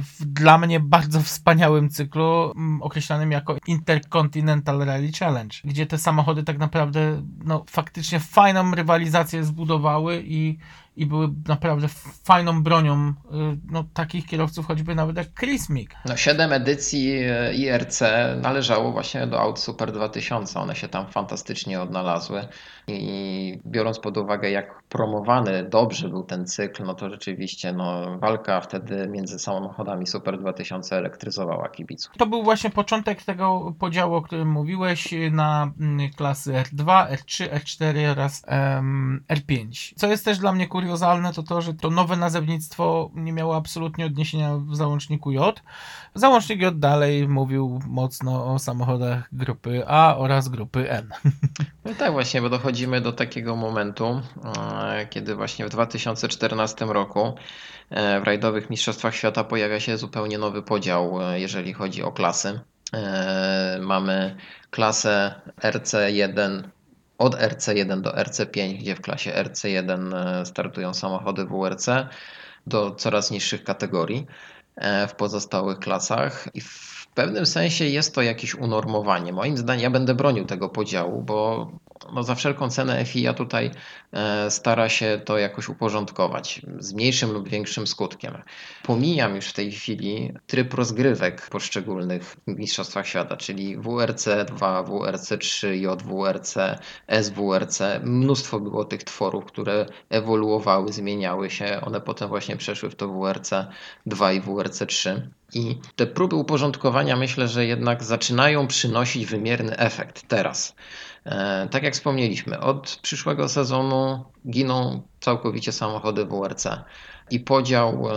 w 0.00 0.24
dla 0.24 0.58
mnie 0.58 0.80
bardzo 0.80 1.20
wspaniałym 1.20 1.90
cyklu 1.90 2.52
m, 2.56 2.82
określanym 2.82 3.32
jako 3.32 3.56
Intercontinental 3.66 4.78
Rally 4.78 5.10
Challenge, 5.18 5.56
gdzie 5.64 5.86
te 5.86 5.98
samochody 5.98 6.42
tak 6.42 6.58
naprawdę 6.58 7.22
no, 7.44 7.64
faktycznie 7.70 8.20
fajną 8.20 8.74
rywalizację 8.74 9.44
zbudowały 9.44 10.22
i, 10.26 10.58
i 10.96 11.06
były 11.06 11.28
naprawdę 11.48 11.88
fajną 12.24 12.62
bronią 12.62 13.08
y, 13.08 13.14
no, 13.70 13.84
takich 13.94 14.26
kierowców 14.26 14.66
choćby 14.66 14.94
nawet 14.94 15.16
jak 15.16 15.34
Chris. 15.34 15.68
No, 16.08 16.16
7 16.16 16.52
edycji 16.52 17.12
e, 17.12 17.54
IRC 17.54 18.00
należało 18.42 18.92
właśnie 18.92 19.26
do 19.26 19.40
aut 19.40 19.60
Super 19.60 19.92
2000. 19.92 20.60
One 20.60 20.76
się 20.76 20.88
tam 20.88 21.06
fantastycznie 21.06 21.80
odnalazły. 21.80 22.48
I 22.88 23.60
biorąc 23.66 23.98
pod 23.98 24.16
uwagę, 24.16 24.50
jak 24.50 24.82
promowany 24.82 25.68
dobrze 25.70 26.08
był 26.08 26.22
ten 26.22 26.46
cykl, 26.46 26.84
no 26.84 26.94
to 26.94 27.10
rzeczywiście 27.10 27.72
no, 27.72 28.18
walka 28.18 28.60
wtedy 28.60 29.08
między 29.08 29.38
samochodami 29.38 30.06
Super 30.06 30.38
2000 30.38 30.96
elektryzowała 30.96 31.68
kibiców. 31.68 32.12
To 32.18 32.26
był 32.26 32.42
właśnie 32.42 32.70
początek 32.70 33.22
tego 33.22 33.74
podziału, 33.78 34.14
o 34.14 34.22
którym 34.22 34.48
mówiłeś, 34.48 35.14
na 35.30 35.72
mm, 35.80 36.10
klasy 36.10 36.52
R2, 36.52 37.08
R3, 37.08 37.48
R4 37.48 38.10
oraz 38.12 38.42
em, 38.46 39.24
R5. 39.28 39.92
Co 39.96 40.06
jest 40.06 40.24
też 40.24 40.38
dla 40.38 40.52
mnie 40.52 40.68
kuriozalne, 40.68 41.32
to 41.32 41.42
to, 41.42 41.62
że 41.62 41.74
to 41.74 41.90
nowe 41.90 42.16
nazewnictwo 42.16 43.10
nie 43.14 43.32
miało 43.32 43.56
absolutnie 43.56 44.06
odniesienia 44.06 44.56
w 44.56 44.76
załączniku 44.76 45.32
J. 45.32 45.62
Załącznik 46.14 46.60
J 46.60 46.78
dalej 46.78 47.28
mówił 47.28 47.80
mocno 47.86 48.46
o 48.54 48.58
samochodach 48.58 49.28
grupy 49.32 49.82
A 49.86 50.16
oraz 50.16 50.48
grupy 50.48 50.90
N. 50.90 51.08
No 51.84 51.94
tak 51.98 52.12
właśnie, 52.12 52.42
bo 52.42 52.50
dochodzimy 52.74 53.00
do 53.00 53.12
takiego 53.12 53.56
momentu, 53.56 54.20
e, 54.88 55.06
kiedy 55.10 55.34
właśnie 55.34 55.66
w 55.66 55.68
2014 55.68 56.84
roku 56.84 57.34
e, 57.90 58.20
w 58.20 58.24
rajdowych 58.24 58.70
mistrzostwach 58.70 59.14
świata 59.14 59.44
pojawia 59.44 59.80
się 59.80 59.96
zupełnie 59.96 60.38
nowy 60.38 60.62
podział, 60.62 61.22
e, 61.22 61.40
jeżeli 61.40 61.72
chodzi 61.72 62.02
o 62.02 62.12
klasy. 62.12 62.60
Mamy 63.80 64.36
klasę 64.70 65.34
RC1 65.60 66.62
od 67.18 67.34
RC1 67.34 68.00
do 68.00 68.10
RC5, 68.10 68.78
gdzie 68.78 68.94
w 68.94 69.00
klasie 69.00 69.30
RC1 69.32 70.14
e, 70.14 70.46
startują 70.46 70.94
samochody 70.94 71.44
WRC 71.44 71.86
do 72.66 72.90
coraz 72.90 73.30
niższych 73.30 73.64
kategorii 73.64 74.26
w 75.08 75.14
pozostałych 75.14 75.78
klasach 75.78 76.48
i 76.54 76.60
w 76.60 76.93
pewnym 77.14 77.46
sensie 77.46 77.84
jest 77.84 78.14
to 78.14 78.22
jakieś 78.22 78.54
unormowanie. 78.54 79.32
Moim 79.32 79.56
zdaniem 79.56 79.82
ja 79.82 79.90
będę 79.90 80.14
bronił 80.14 80.44
tego 80.44 80.68
podziału, 80.68 81.22
bo 81.22 81.70
no 82.12 82.22
za 82.22 82.34
wszelką 82.34 82.70
cenę 82.70 83.04
FIA 83.04 83.34
tutaj 83.34 83.70
e, 84.12 84.50
stara 84.50 84.88
się 84.88 85.20
to 85.24 85.38
jakoś 85.38 85.68
uporządkować 85.68 86.60
z 86.78 86.92
mniejszym 86.92 87.32
lub 87.32 87.48
większym 87.48 87.86
skutkiem. 87.86 88.42
Pomijam 88.82 89.36
już 89.36 89.46
w 89.46 89.52
tej 89.52 89.72
chwili 89.72 90.32
tryb 90.46 90.74
rozgrywek 90.74 91.48
poszczególnych 91.50 92.36
mistrzostwach 92.46 93.06
świata, 93.06 93.36
czyli 93.36 93.76
WRC 93.76 94.28
2, 94.46 94.82
WRC 94.82 95.38
3, 95.38 95.76
JWRC, 95.76 96.56
SWRC. 97.22 97.80
Mnóstwo 98.02 98.60
było 98.60 98.84
tych 98.84 99.04
tworów, 99.04 99.44
które 99.44 99.86
ewoluowały, 100.10 100.92
zmieniały 100.92 101.50
się. 101.50 101.80
One 101.80 102.00
potem 102.00 102.28
właśnie 102.28 102.56
przeszły 102.56 102.90
w 102.90 102.94
to 102.94 103.08
WRC 103.08 103.50
2 104.06 104.32
i 104.32 104.40
WRC 104.40 104.86
3. 104.86 105.30
I 105.54 105.78
te 105.96 106.06
próby 106.06 106.36
uporządkowania 106.36 107.16
myślę, 107.16 107.48
że 107.48 107.66
jednak 107.66 108.04
zaczynają 108.04 108.66
przynosić 108.66 109.26
wymierny 109.26 109.76
efekt 109.76 110.28
teraz. 110.28 110.74
E, 111.24 111.68
Tak 111.70 111.82
jak 111.82 111.94
wspomnieliśmy, 111.94 112.60
od 112.60 112.98
przyszłego 113.02 113.48
sezonu 113.48 114.24
giną 114.50 115.02
całkowicie 115.20 115.72
samochody 115.72 116.24
WRC 116.24 116.66
i 117.30 117.40
podział 117.40 118.08
e, 118.10 118.14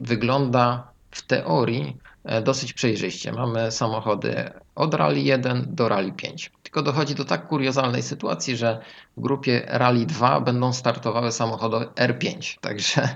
wygląda 0.00 0.92
w 1.10 1.22
teorii 1.22 1.96
e, 2.24 2.42
dosyć 2.42 2.72
przejrzyście. 2.72 3.32
Mamy 3.32 3.70
samochody 3.72 4.50
od 4.74 4.94
Rally 4.94 5.20
1 5.20 5.66
do 5.68 5.88
Rally 5.88 6.12
5. 6.12 6.52
Tylko 6.62 6.82
dochodzi 6.82 7.14
do 7.14 7.24
tak 7.24 7.48
kuriozalnej 7.48 8.02
sytuacji, 8.02 8.56
że 8.56 8.80
w 9.16 9.20
grupie 9.20 9.62
Rally 9.68 10.06
2 10.06 10.40
będą 10.40 10.72
startowały 10.72 11.32
samochody 11.32 11.76
R5. 11.76 12.58
Także 12.60 13.08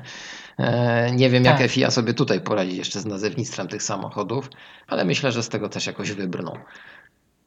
nie 1.13 1.31
wiem, 1.31 1.45
jak 1.45 1.59
Tak. 1.59 1.71
FIA 1.71 1.91
sobie 1.91 2.15
tutaj 2.15 2.41
poradzi 2.41 2.77
jeszcze 2.77 3.01
z 3.01 3.07
nazewnictwem 3.07 3.69
tych 3.69 3.83
samochodów, 3.83 4.51
ale 4.87 5.05
myślę, 5.05 5.33
że 5.33 5.43
z 5.43 5.49
tego 5.49 5.69
też 5.69 5.87
jakoś 5.87 6.13
wybrną. 6.13 6.53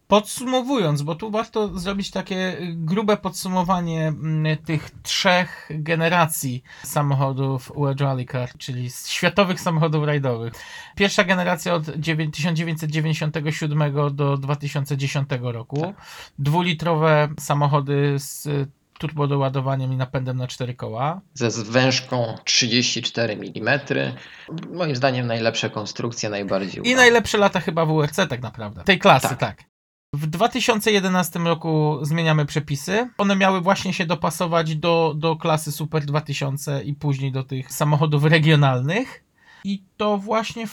Podsumowując, 0.07 1.01
bo 1.01 1.15
tu 1.15 1.31
warto 1.31 1.79
zrobić 1.79 2.11
takie 2.11 2.57
grube 2.61 3.17
podsumowanie 3.17 4.07
mm, 4.07 4.57
tych 4.57 4.89
trzech 5.03 5.69
generacji 5.69 6.63
samochodów 6.83 7.71
World 7.75 8.01
Rally 8.01 8.25
Car, 8.25 8.49
czyli 8.57 8.89
światowych 9.05 9.61
samochodów 9.61 10.05
rajdowych. 10.05 10.53
Pierwsza 10.95 11.23
generacja 11.23 11.73
od 11.73 11.83
dziewię- 11.83 12.31
1997 12.31 13.93
do 14.11 14.37
2010 14.37 15.29
roku. 15.41 15.93
Dwulitrowe 16.39 17.29
samochody 17.39 18.15
z 18.17 18.47
turbodoładowaniem 18.99 19.93
i 19.93 19.97
napędem 19.97 20.37
na 20.37 20.47
cztery 20.47 20.73
koła. 20.73 21.21
ze 21.33 21.51
zwężką 21.51 22.35
34 22.43 23.33
mm. 23.33 23.79
Moim 24.73 24.95
zdaniem 24.95 25.27
najlepsze 25.27 25.69
konstrukcje, 25.69 26.29
najbardziej 26.29 26.87
I 26.87 26.95
najlepsze 26.95 27.37
lata 27.37 27.59
chyba 27.59 27.85
WRC 27.85 28.15
tak 28.29 28.41
naprawdę. 28.41 28.83
Tej 28.83 28.99
klasy, 28.99 29.27
tak. 29.27 29.39
Tak. 29.39 29.63
W 30.13 30.27
2011 30.27 31.39
roku 31.39 31.99
zmieniamy 32.01 32.45
przepisy. 32.45 33.09
One 33.17 33.35
miały 33.35 33.61
właśnie 33.61 33.93
się 33.93 34.05
dopasować 34.05 34.75
do, 34.75 35.13
do 35.17 35.35
klasy 35.35 35.71
Super 35.71 36.05
2000 36.05 36.83
i 36.83 36.93
później 36.93 37.31
do 37.31 37.43
tych 37.43 37.73
samochodów 37.73 38.23
regionalnych. 38.23 39.23
I 39.63 39.83
to 39.97 40.17
właśnie 40.17 40.67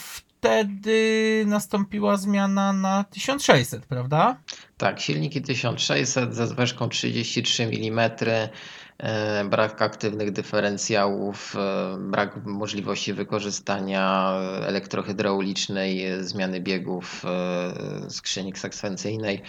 wtedy 0.47 1.43
nastąpiła 1.47 2.17
zmiana 2.17 2.73
na 2.73 3.03
1600, 3.03 3.85
prawda? 3.85 4.37
Tak, 4.77 4.99
silniki 4.99 5.41
1600 5.41 6.35
ze 6.35 6.47
zwężką 6.47 6.89
33 6.89 7.63
mm, 7.63 8.11
e, 8.97 9.45
brak 9.45 9.81
aktywnych 9.81 10.31
dyferencjałów, 10.31 11.55
e, 11.55 11.97
brak 11.99 12.45
możliwości 12.45 13.13
wykorzystania 13.13 14.33
elektrohydraulicznej 14.61 16.05
e, 16.05 16.23
zmiany 16.23 16.59
biegów 16.61 17.23
skrzyni 18.09 18.53
sekwencyjnej. 18.55 19.41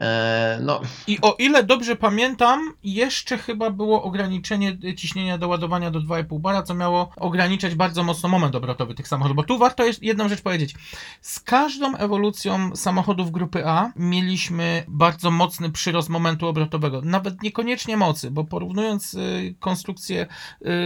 E, 0.00 0.58
No, 0.62 0.80
I 1.06 1.18
o 1.22 1.36
ile 1.38 1.64
dobrze 1.64 1.96
pamiętam, 1.96 2.72
jeszcze 2.84 3.38
chyba 3.38 3.70
było 3.70 4.02
ograniczenie 4.02 4.78
ciśnienia 4.96 5.38
do 5.38 5.48
ładowania 5.48 5.90
do 5.90 6.00
2,5 6.00 6.40
bara, 6.40 6.62
co 6.62 6.74
miało 6.74 7.10
ograniczać 7.16 7.74
bardzo 7.74 8.04
mocno 8.04 8.28
moment 8.28 8.54
obrotowy 8.54 8.94
tych 8.94 9.08
samochodów. 9.08 9.36
Bo 9.36 9.42
tu 9.42 9.58
warto 9.58 9.84
jest 9.84 10.02
jedną 10.02 10.28
rzecz 10.28 10.42
powiedzieć. 10.42 10.74
Z 11.20 11.40
każdą 11.40 11.96
ewolucją 11.96 12.76
samochodów 12.76 13.30
grupy 13.30 13.66
A 13.66 13.92
mieliśmy 13.96 14.84
bardzo 14.88 15.30
mocny 15.30 15.70
przyrost 15.70 16.08
momentu 16.08 16.48
obrotowego. 16.48 17.00
Nawet 17.04 17.42
niekoniecznie 17.42 17.96
mocy, 17.96 18.30
bo 18.30 18.44
porównując 18.44 19.14
y, 19.14 19.54
konstrukcję 19.60 20.26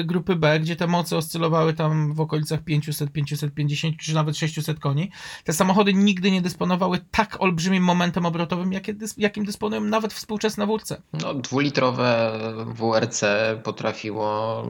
y, 0.01 0.05
grupy 0.05 0.37
B, 0.37 0.61
gdzie 0.61 0.77
te 0.77 0.87
moce 0.87 1.17
oscylowały 1.17 1.75
tam 1.75 2.15
w 2.15 2.21
okolicach 2.21 2.65
500, 2.65 3.13
550 3.13 3.97
czy 3.97 4.15
nawet 4.15 4.37
600 4.37 4.81
koni, 4.81 5.11
te 5.45 5.53
samochody 5.53 5.95
nigdy 5.95 6.31
nie 6.31 6.43
dysponowały 6.43 6.99
tak 7.11 7.37
olbrzymim 7.41 7.85
momentem 7.85 8.27
obrotowym, 8.27 8.73
jakie 8.73 8.98
jakim 9.17 9.45
dysponują 9.45 9.81
nawet 9.81 10.13
współczesne 10.15 10.67
WRC. 10.67 11.03
no 11.13 11.35
dwulitrowe 11.35 12.33
WRC 12.67 13.25
potrafiło 13.63 14.63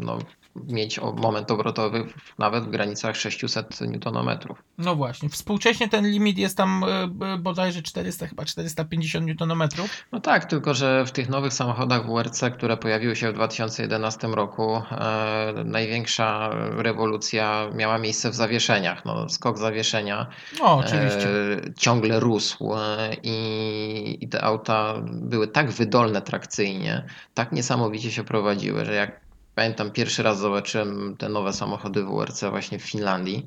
no, 0.00 0.18
mieć 0.56 1.00
moment 1.16 1.50
obrotowy 1.50 2.06
nawet 2.38 2.64
w 2.64 2.70
granicach 2.70 3.16
600 3.16 3.82
Nm. 3.82 4.38
No 4.78 4.96
właśnie, 4.96 5.28
współcześnie 5.28 5.88
ten 5.88 6.10
limit 6.10 6.38
jest 6.38 6.56
tam 6.56 6.84
e, 6.84 7.38
bodajże 7.38 7.82
400, 7.82 8.26
chyba 8.26 8.44
450 8.44 9.42
Nm. 9.42 9.68
No 10.12 10.20
tak, 10.20 10.44
tylko 10.44 10.74
że 10.74 11.04
w 11.06 11.12
tych 11.12 11.28
nowych 11.28 11.52
samochodach 11.52 12.06
WRC, 12.06 12.40
które 12.54 12.76
pojawiły 12.76 13.16
się 13.16 13.30
w 13.32 13.34
2011 13.34 14.28
roku, 14.28 14.76
e, 14.90 15.54
największa 15.64 16.50
rewolucja 16.76 17.70
miała 17.74 17.98
miejsce 17.98 18.30
w 18.30 18.34
zawieszeniach. 18.34 19.04
No, 19.04 19.28
skok 19.28 19.58
zawieszenia 19.58 20.26
No, 20.58 20.74
oczywiście. 20.76 21.28
e, 21.28 21.74
ciągle 21.78 22.20
rósł 22.20 22.74
e, 22.74 23.14
i, 23.22 24.24
i 24.24 24.28
te 24.28 24.44
auta 24.44 24.94
były 25.04 25.48
tak 25.48 25.70
wydolne 25.70 26.22
trakcyjnie, 26.22 27.04
tak 27.34 27.52
niesamowicie 27.52 28.10
się 28.10 28.24
prowadziły, 28.24 28.84
że 28.84 28.94
jak 28.94 29.23
pamiętam 29.54 29.90
pierwszy 29.90 30.22
raz 30.22 30.38
zobaczyłem 30.38 31.16
te 31.16 31.28
nowe 31.28 31.52
samochody 31.52 32.04
WRC 32.04 32.44
właśnie 32.50 32.78
w 32.78 32.82
Finlandii, 32.82 33.46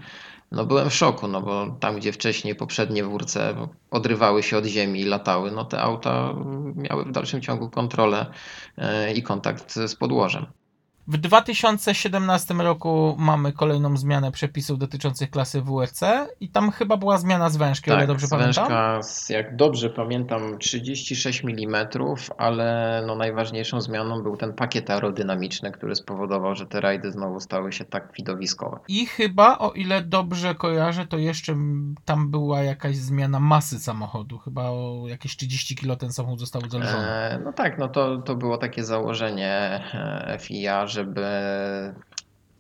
no 0.52 0.66
byłem 0.66 0.90
w 0.90 0.94
szoku, 0.96 1.28
no 1.28 1.42
bo 1.42 1.78
tam 1.80 1.96
gdzie 1.96 2.14
wcześniej 2.14 2.56
poprzednie 2.56 3.04
WRC 3.04 3.38
odrywały 3.92 4.44
się 4.44 4.58
od 4.58 4.66
ziemi 4.66 5.02
i 5.02 5.06
latały, 5.06 5.52
no 5.52 5.66
te 5.66 5.82
auta 5.82 6.34
miały 6.76 7.06
w 7.06 7.12
dalszym 7.12 7.42
ciągu 7.42 7.70
kontrolę 7.70 8.26
e, 8.78 9.14
i 9.14 9.24
kontakt 9.24 9.74
z 9.74 9.96
podłożem. 9.96 10.46
W 11.10 11.18
2017 11.18 12.54
roku 12.54 13.16
mamy 13.20 13.54
kolejną 13.54 13.98
zmianę 13.98 14.32
przepisów 14.32 14.80
dotyczących 14.80 15.30
klasy 15.32 15.62
WRC 15.62 16.02
i 16.40 16.50
tam 16.50 16.72
chyba 16.72 16.98
była 16.98 17.18
zmiana 17.18 17.50
zwężki, 17.50 17.92
o 17.92 17.96
ile 17.96 18.08
dobrze 18.08 18.28
pamiętam. 18.28 18.54
Tak, 18.54 18.66
zwężka, 18.66 19.04
z- 19.04 19.30
jak 19.30 19.56
dobrze 19.56 19.90
pamiętam, 19.90 20.58
36 20.58 21.44
mm, 21.44 21.88
ale 22.38 23.04
no 23.08 23.16
najważniejszą 23.16 23.82
zmianą 23.82 24.24
był 24.24 24.38
ten 24.38 24.54
pakiet 24.54 24.90
aerodynamiczny, 24.90 25.72
który 25.72 25.96
spowodował, 25.96 26.56
że 26.56 26.66
te 26.66 26.82
rajdy 26.82 27.12
znowu 27.12 27.40
stały 27.40 27.72
się 27.72 27.86
tak 27.86 28.12
widowiskowe. 28.18 28.80
I 28.88 29.06
chyba, 29.06 29.58
o 29.58 29.72
ile 29.72 30.02
dobrze 30.02 30.56
kojarzę, 30.56 31.06
to 31.06 31.18
jeszcze 31.18 31.56
tam 32.06 32.32
była 32.32 32.62
jakaś 32.62 32.96
zmiana 32.98 33.40
masy 33.40 33.80
samochodu. 33.80 34.38
Chyba 34.38 34.62
o 34.64 35.04
jakieś 35.08 35.38
30 35.38 35.76
kg 35.76 36.00
ten 36.00 36.12
samochód 36.14 36.40
został 36.40 36.62
uzależniony. 36.66 37.08
E, 37.08 37.40
no 37.46 37.54
tak, 37.54 37.78
no 37.80 37.88
to, 37.88 38.18
to 38.18 38.36
było 38.36 38.58
takie 38.58 38.84
założenie 38.84 39.50
e, 39.94 40.38
FIA, 40.42 40.88
żeby 40.98 41.28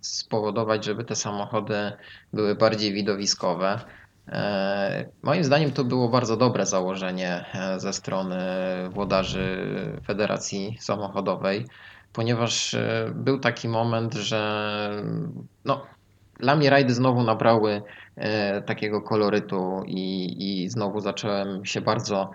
spowodować, 0.01 0.85
żeby 0.85 1.03
te 1.03 1.15
samochody 1.15 1.91
były 2.33 2.55
bardziej 2.55 2.93
widowiskowe. 2.93 3.79
E, 4.29 5.05
Moim 5.23 5.43
zdaniem 5.43 5.71
to 5.71 5.83
było 5.83 6.09
bardzo 6.09 6.37
dobre 6.37 6.65
założenie 6.65 7.45
e, 7.53 7.79
ze 7.79 7.93
strony 7.93 8.37
włodarzy 8.89 9.67
Federacji 10.05 10.77
Samochodowej, 10.79 11.65
ponieważ 12.13 12.73
e, 12.73 13.11
był 13.15 13.39
taki 13.39 13.69
moment, 13.69 14.13
że 14.13 15.03
no, 15.65 15.85
dla 16.39 16.55
mnie 16.55 16.69
rajdy 16.69 16.93
znowu 16.93 17.23
nabrały 17.23 17.81
takiego 18.65 19.01
kolorytu 19.01 19.83
i, 19.85 20.35
i 20.63 20.69
znowu 20.69 20.99
zacząłem 20.99 21.65
się 21.65 21.81
bardzo 21.81 22.31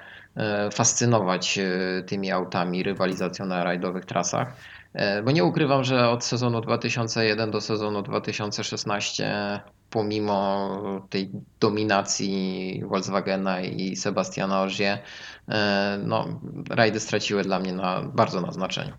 fascynować 0.73 1.59
tymi 2.07 2.31
autami, 2.31 2.83
rywalizacją 2.83 3.47
na 3.47 3.65
rajdowych 3.65 4.05
trasach. 4.05 4.57
E, 4.95 5.23
Bo 5.23 5.31
nie 5.31 5.45
ukrywam, 5.45 5.85
że 5.85 6.09
od 6.09 6.25
sezonu 6.25 6.61
2001 6.61 7.51
do 7.51 7.61
sezonu 7.61 8.03
2016, 8.03 9.63
pomimo 9.91 10.69
tej 11.11 11.31
dominacji 11.61 12.83
Volkswagena 12.87 13.61
i 13.61 13.97
Sebastiana 13.97 14.63
Ogier, 14.63 14.99
e, 15.49 15.99
no, 16.05 16.41
rajdy 16.71 17.01
straciły 17.01 17.43
dla 17.43 17.59
mnie 17.59 17.73
na, 17.73 18.03
bardzo 18.03 18.41
na 18.41 18.53
znaczeniu. 18.53 18.93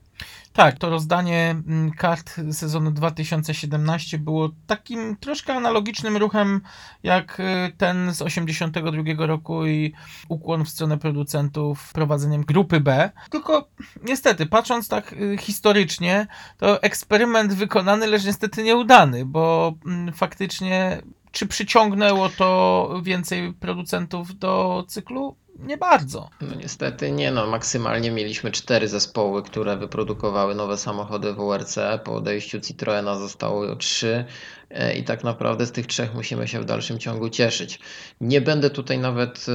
Tak, 0.53 0.77
to 0.77 0.89
rozdanie 0.89 1.49
mm, 1.67 1.91
kart 1.91 2.35
sezonu 2.51 2.91
2017 2.91 4.17
było 4.17 4.49
takim 4.67 5.17
troszkę 5.17 5.53
analogicznym 5.53 6.17
ruchem 6.17 6.61
jak 7.03 7.39
y, 7.39 7.43
ten 7.77 8.13
z 8.13 8.21
82 8.21 8.91
roku 9.17 9.65
i 9.65 9.93
ukłon 10.29 10.65
w 10.65 10.69
stronę 10.69 10.97
producentów 10.97 11.93
prowadzeniem 11.93 12.43
grupy 12.43 12.79
B. 12.79 13.11
Tylko 13.29 13.67
niestety, 14.03 14.45
patrząc 14.45 14.87
tak 14.87 15.13
y, 15.13 15.37
historycznie, 15.37 16.27
to 16.57 16.83
eksperyment 16.83 17.53
wykonany, 17.53 18.07
lecz 18.07 18.25
niestety 18.25 18.63
nieudany, 18.63 19.25
bo 19.25 19.73
mm, 19.85 20.13
faktycznie 20.13 21.01
Czy 21.33 21.47
przyciągnęło 21.47 22.29
to 22.29 23.01
więcej 23.03 23.53
producentów 23.53 24.39
do 24.39 24.83
cyklu? 24.87 25.35
Nie 25.59 25.77
bardzo. 25.77 26.29
No 26.41 26.55
niestety 26.55 27.11
nie, 27.11 27.31
no 27.31 27.47
maksymalnie 27.47 28.11
mieliśmy 28.11 28.51
cztery 28.51 28.87
zespoły, 28.87 29.43
które 29.43 29.77
wyprodukowały 29.77 30.55
nowe 30.55 30.77
samochody 30.77 31.33
WRC. 31.33 31.79
Po 32.03 32.15
odejściu 32.15 32.59
Citroena 32.59 33.15
zostało 33.15 33.75
trzy 33.75 34.25
e, 34.69 34.95
i 34.95 35.03
tak 35.03 35.23
naprawdę 35.23 35.65
z 35.65 35.71
tych 35.71 35.87
trzech 35.87 36.13
musimy 36.13 36.47
się 36.47 36.59
w 36.59 36.65
dalszym 36.65 36.99
ciągu 36.99 37.29
cieszyć. 37.29 37.79
Nie 38.21 38.41
będę 38.41 38.69
tutaj 38.69 38.99
nawet 38.99 39.45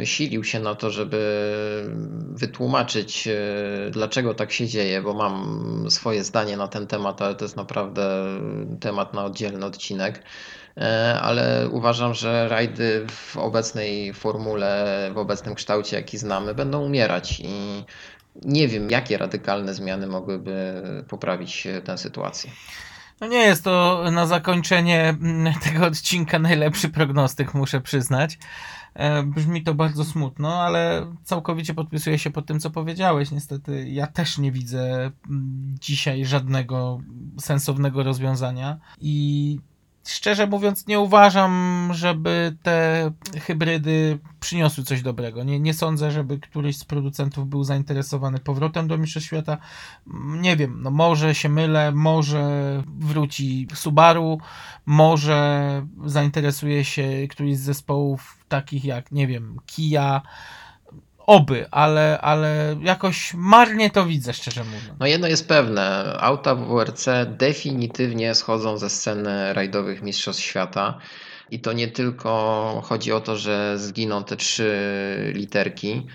e, 0.00 0.06
silił 0.06 0.44
się 0.44 0.60
na 0.60 0.74
to, 0.74 0.90
żeby 0.90 1.20
wytłumaczyć, 2.30 3.28
e, 3.28 3.36
dlaczego 3.90 4.34
tak 4.34 4.52
się 4.52 4.66
dzieje, 4.66 5.02
bo 5.02 5.14
mam 5.14 5.86
swoje 5.90 6.24
zdanie 6.24 6.56
na 6.56 6.68
ten 6.68 6.86
temat, 6.86 7.22
ale 7.22 7.34
to 7.34 7.44
jest 7.44 7.56
naprawdę 7.56 8.24
temat 8.80 9.14
na 9.14 9.24
oddzielny 9.24 9.66
odcinek. 9.66 10.22
E, 10.78 11.18
ale 11.20 11.68
uważam, 11.70 12.14
że 12.14 12.48
rajdy 12.48 13.06
w 13.10 13.36
obecnej 13.36 14.14
formule, 14.14 15.10
w 15.14 15.18
obecnym 15.18 15.54
kształcie, 15.54 15.96
jaki 15.96 16.18
znamy, 16.18 16.54
będą 16.54 16.80
umierać 16.84 17.40
i 17.40 17.84
nie 18.42 18.68
wiem, 18.68 18.90
jakie 18.90 19.18
radykalne 19.18 19.74
zmiany 19.74 20.06
mogłyby 20.06 20.82
poprawić 21.08 21.68
tę 21.84 21.98
sytuację. 21.98 22.50
No 23.20 23.26
nie 23.26 23.38
jest 23.38 23.64
to 23.64 24.04
na 24.12 24.26
zakończenie 24.26 25.08
mm, 25.08 25.54
tego 25.64 25.86
odcinka 25.86 26.38
najlepszy 26.38 26.88
prognostyk, 26.88 27.54
muszę 27.54 27.80
przyznać. 27.80 28.38
E, 28.94 29.22
Brzmi 29.22 29.62
to 29.62 29.74
bardzo 29.74 30.04
smutno, 30.04 30.62
ale 30.62 31.06
całkowicie 31.24 31.74
podpisuję 31.74 32.18
się 32.18 32.30
pod 32.30 32.46
tym, 32.46 32.60
co 32.60 32.70
powiedziałeś. 32.70 33.30
Niestety 33.30 33.88
ja 33.88 34.06
też 34.06 34.38
nie 34.38 34.52
widzę 34.52 35.10
mm, 35.30 35.76
dzisiaj 35.80 36.24
żadnego 36.24 37.00
sensownego 37.40 38.02
rozwiązania 38.02 38.78
i 39.00 39.58
szczerze 40.14 40.46
mówiąc 40.46 40.86
nie 40.86 41.00
uważam, 41.00 41.90
żeby 41.92 42.56
te 42.62 43.10
hybrydy 43.40 44.18
przyniosły 44.40 44.84
coś 44.84 45.02
dobrego. 45.02 45.44
Nie, 45.44 45.60
nie 45.60 45.74
sądzę, 45.74 46.10
żeby 46.10 46.38
któryś 46.38 46.76
z 46.76 46.84
producentów 46.84 47.48
był 47.48 47.64
zainteresowany 47.64 48.38
powrotem 48.38 48.88
do 48.88 48.98
Mistrzostw 48.98 49.26
Świata. 49.26 49.58
Nie 50.40 50.56
wiem, 50.56 50.82
no 50.82 50.90
może 50.90 51.34
się 51.34 51.48
mylę, 51.48 51.92
może 51.92 52.82
wróci 52.98 53.68
Subaru, 53.74 54.38
może 54.86 55.86
zainteresuje 56.04 56.84
się 56.84 57.08
któryś 57.30 57.56
z 57.56 57.60
zespołów 57.60 58.44
takich 58.48 58.84
jak, 58.84 59.12
nie 59.12 59.26
wiem, 59.26 59.56
Kia, 59.66 60.22
oby, 61.28 61.66
ale, 61.70 62.20
ale 62.20 62.76
jakoś 62.82 63.34
marnie 63.34 63.90
to 63.90 64.06
widzę, 64.06 64.32
szczerze 64.32 64.64
mówiąc. 64.64 64.84
No 65.00 65.06
jedno 65.06 65.28
jest 65.28 65.48
pewne, 65.48 66.16
auta 66.20 66.54
WRC 66.54 67.06
definitywnie 67.26 68.34
schodzą 68.34 68.78
ze 68.78 68.90
sceny 68.90 69.52
rajdowych 69.52 70.02
Mistrzostw 70.02 70.42
Świata. 70.42 70.98
I 71.50 71.60
to 71.60 71.72
nie 71.72 71.88
tylko 71.88 72.82
chodzi 72.84 73.12
o 73.12 73.20
to, 73.20 73.36
że 73.36 73.78
zginą 73.78 74.24
te 74.24 74.36
trzy 74.36 74.72
literki 75.34 76.06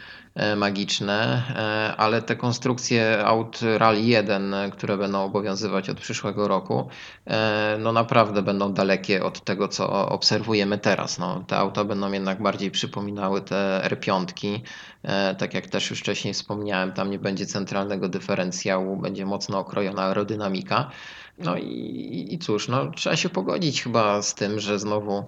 magiczne, 0.56 1.44
e, 1.56 1.96
ale 1.98 2.22
te 2.22 2.36
konstrukcje 2.36 3.26
aut 3.26 3.60
Rally 3.78 4.02
1, 4.02 4.54
e, 4.54 4.72
które 4.72 4.98
będą 4.98 5.24
obowiązywać 5.24 5.90
od 5.90 6.00
przyszłego 6.00 6.48
roku, 6.48 6.88
e, 7.26 7.78
no 7.80 7.92
naprawdę 7.92 8.42
będą 8.42 8.74
dalekie 8.74 9.24
od 9.24 9.44
tego, 9.44 9.68
co 9.68 10.10
obserwujemy 10.10 10.78
teraz. 10.78 11.20
No, 11.20 11.44
te 11.48 11.58
auta 11.58 11.84
będą 11.84 12.12
jednak 12.12 12.42
bardziej 12.42 12.72
przypominały 12.72 13.42
te 13.42 13.82
R5. 13.90 14.60
E, 15.04 15.36
Tak 15.36 15.54
jak 15.54 15.68
też 15.68 15.90
już 15.90 16.00
wcześniej 16.00 16.34
wspomniałem, 16.34 16.92
tam 16.92 17.10
nie 17.10 17.20
będzie 17.20 17.46
centralnego 17.46 18.10
dyferencjału, 18.10 18.98
będzie 18.98 19.26
mocno 19.26 19.60
okrojona 19.60 20.04
aerodynamika. 20.04 20.92
No 21.38 21.58
i, 21.58 22.28
i 22.32 22.40
cóż, 22.40 22.68
no, 22.68 22.92
trzeba 22.92 23.16
się 23.16 23.30
pogodzić 23.30 23.84
chyba 23.84 24.22
z 24.22 24.36
tym, 24.36 24.60
że 24.60 24.80
znowu 24.80 25.18
e, 25.18 25.26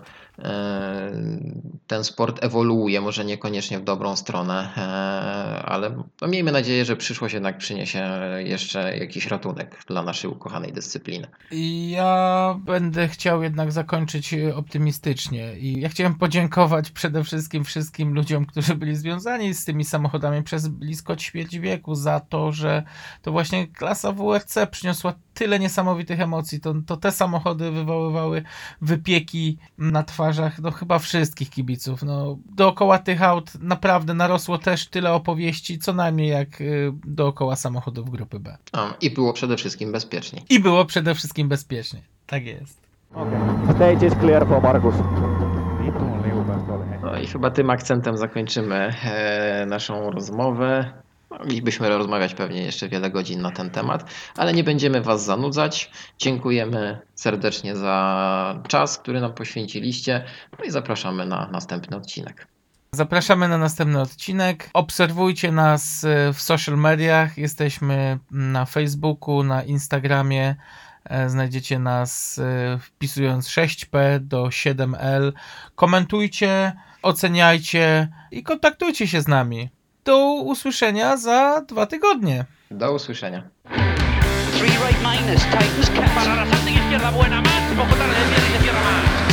ten 1.87 2.03
sport 2.03 2.43
ewoluuje, 2.43 3.01
może 3.01 3.25
niekoniecznie 3.25 3.79
w 3.79 3.83
dobrą 3.83 4.15
stronę, 4.15 4.69
e, 4.77 5.65
ale 5.65 5.89
no, 6.21 6.27
miejmy 6.27 6.51
nadzieję, 6.51 6.85
że 6.85 6.95
przyszłość 6.95 7.33
jednak 7.33 7.57
przyniesie 7.57 8.09
jeszcze 8.37 8.97
jakiś 8.97 9.27
ratunek 9.27 9.83
dla 9.87 10.03
naszej 10.03 10.31
ukochanej 10.31 10.73
dyscypliny. 10.73 11.27
Ja 11.89 12.55
będę 12.65 13.07
chciał 13.07 13.43
jednak 13.43 13.71
zakończyć 13.71 14.33
e, 14.33 14.55
optymistycznie. 14.55 15.57
I 15.57 15.79
ja 15.79 15.89
chciałem 15.89 16.15
podziękować 16.15 16.91
przede 16.91 17.23
wszystkim 17.23 17.63
wszystkim 17.63 18.13
ludziom, 18.13 18.45
którzy 18.45 18.75
byli 18.75 18.95
związani 18.95 19.53
z 19.53 19.65
tymi 19.65 19.85
samochodami 19.85 20.43
przez 20.43 20.67
blisko 20.67 21.15
ćwierć 21.15 21.59
wieku 21.59 21.95
za 21.95 22.19
to, 22.19 22.51
że 22.51 22.83
to 23.21 23.31
właśnie 23.31 23.67
klasa 23.67 24.11
WRC 24.11 24.57
przyniosła 24.71 25.13
tyle 25.33 25.59
niesamowitych 25.59 26.19
emocji. 26.19 26.59
To, 26.59 26.73
to 26.87 26.97
te 26.97 27.11
samochody 27.11 27.71
wywoływały 27.71 28.43
wypieki 28.81 29.57
na 29.77 30.03
twarzach 30.25 30.59
no 30.59 30.71
chyba 30.71 30.99
wszystkich 30.99 31.49
kibiców. 31.49 32.03
No, 32.03 32.37
dookoła 32.55 32.99
tych 32.99 33.21
aut 33.21 33.51
naprawdę 33.61 34.13
narosło 34.13 34.57
też 34.57 34.87
tyle 34.87 35.13
opowieści, 35.13 35.79
co 35.79 35.93
najmniej 35.93 36.29
jak 36.29 36.61
y, 36.61 36.91
dookoła 37.07 37.55
samochodów 37.55 38.09
grupy 38.09 38.39
B. 38.39 38.57
A, 38.71 38.93
I 39.01 39.09
było 39.09 39.33
przede 39.33 39.57
wszystkim 39.57 39.91
bezpieczniej. 39.91 40.43
I 40.49 40.59
było 40.59 40.85
przede 40.85 41.15
wszystkim 41.15 41.49
bezpiecznie. 41.49 42.01
Tak 42.27 42.45
jest. 42.45 42.79
Stage 43.75 44.07
is 44.07 44.13
clear 44.13 44.47
for 44.47 44.63
Markus. 44.63 44.95
No 47.01 47.19
i 47.19 47.27
chyba 47.27 47.51
tym 47.51 47.69
akcentem 47.69 48.17
zakończymy 48.17 48.75
e, 48.75 49.65
naszą 49.65 50.11
rozmowę. 50.11 51.04
Moglibyśmy 51.39 51.89
rozmawiać 51.89 52.33
pewnie 52.33 52.61
jeszcze 52.61 52.89
wiele 52.89 53.11
godzin 53.11 53.41
na 53.41 53.51
ten 53.51 53.69
temat, 53.69 54.11
ale 54.37 54.53
nie 54.53 54.63
będziemy 54.63 55.01
Was 55.01 55.25
zanudzać. 55.25 55.91
Dziękujemy 56.17 56.99
serdecznie 57.15 57.75
za 57.75 58.59
czas, 58.67 58.97
który 58.97 59.21
nam 59.21 59.33
poświęciliście. 59.33 60.25
No 60.59 60.65
i 60.65 60.71
zapraszamy 60.71 61.25
na 61.25 61.49
następny 61.51 61.97
odcinek. 61.97 62.47
Zapraszamy 62.91 63.47
na 63.47 63.57
następny 63.57 64.01
odcinek. 64.01 64.69
Obserwujcie 64.73 65.51
nas 65.51 66.03
e, 66.03 66.33
w 66.33 66.41
social 66.41 66.77
mediach. 66.77 67.37
Jesteśmy 67.37 68.19
na 68.31 68.65
Facebooku, 68.65 69.43
na 69.43 69.63
Instagramie. 69.63 70.55
E, 71.03 71.29
Znajdziecie 71.29 71.79
nas 71.79 72.39
e, 72.39 72.79
wpisując 72.81 73.47
6P 73.47 74.19
do 74.19 74.43
7L. 74.45 75.31
Komentujcie, 75.75 76.73
oceniajcie 77.01 78.07
i 78.31 78.43
kontaktujcie 78.43 79.07
się 79.07 79.21
z 79.21 79.27
nami. 79.27 79.69
Do 80.05 80.33
usłyszenia 80.33 81.17
za 81.17 81.61
dwa 81.67 81.85
tygodnie. 81.85 82.45
Do 82.71 82.93
usłyszenia. 82.93 83.43
Three 84.57 84.69
right 84.69 85.01
minus, 85.01 85.41
Para 86.15 86.45
izquierda 86.69 87.11
poco. 87.11 89.24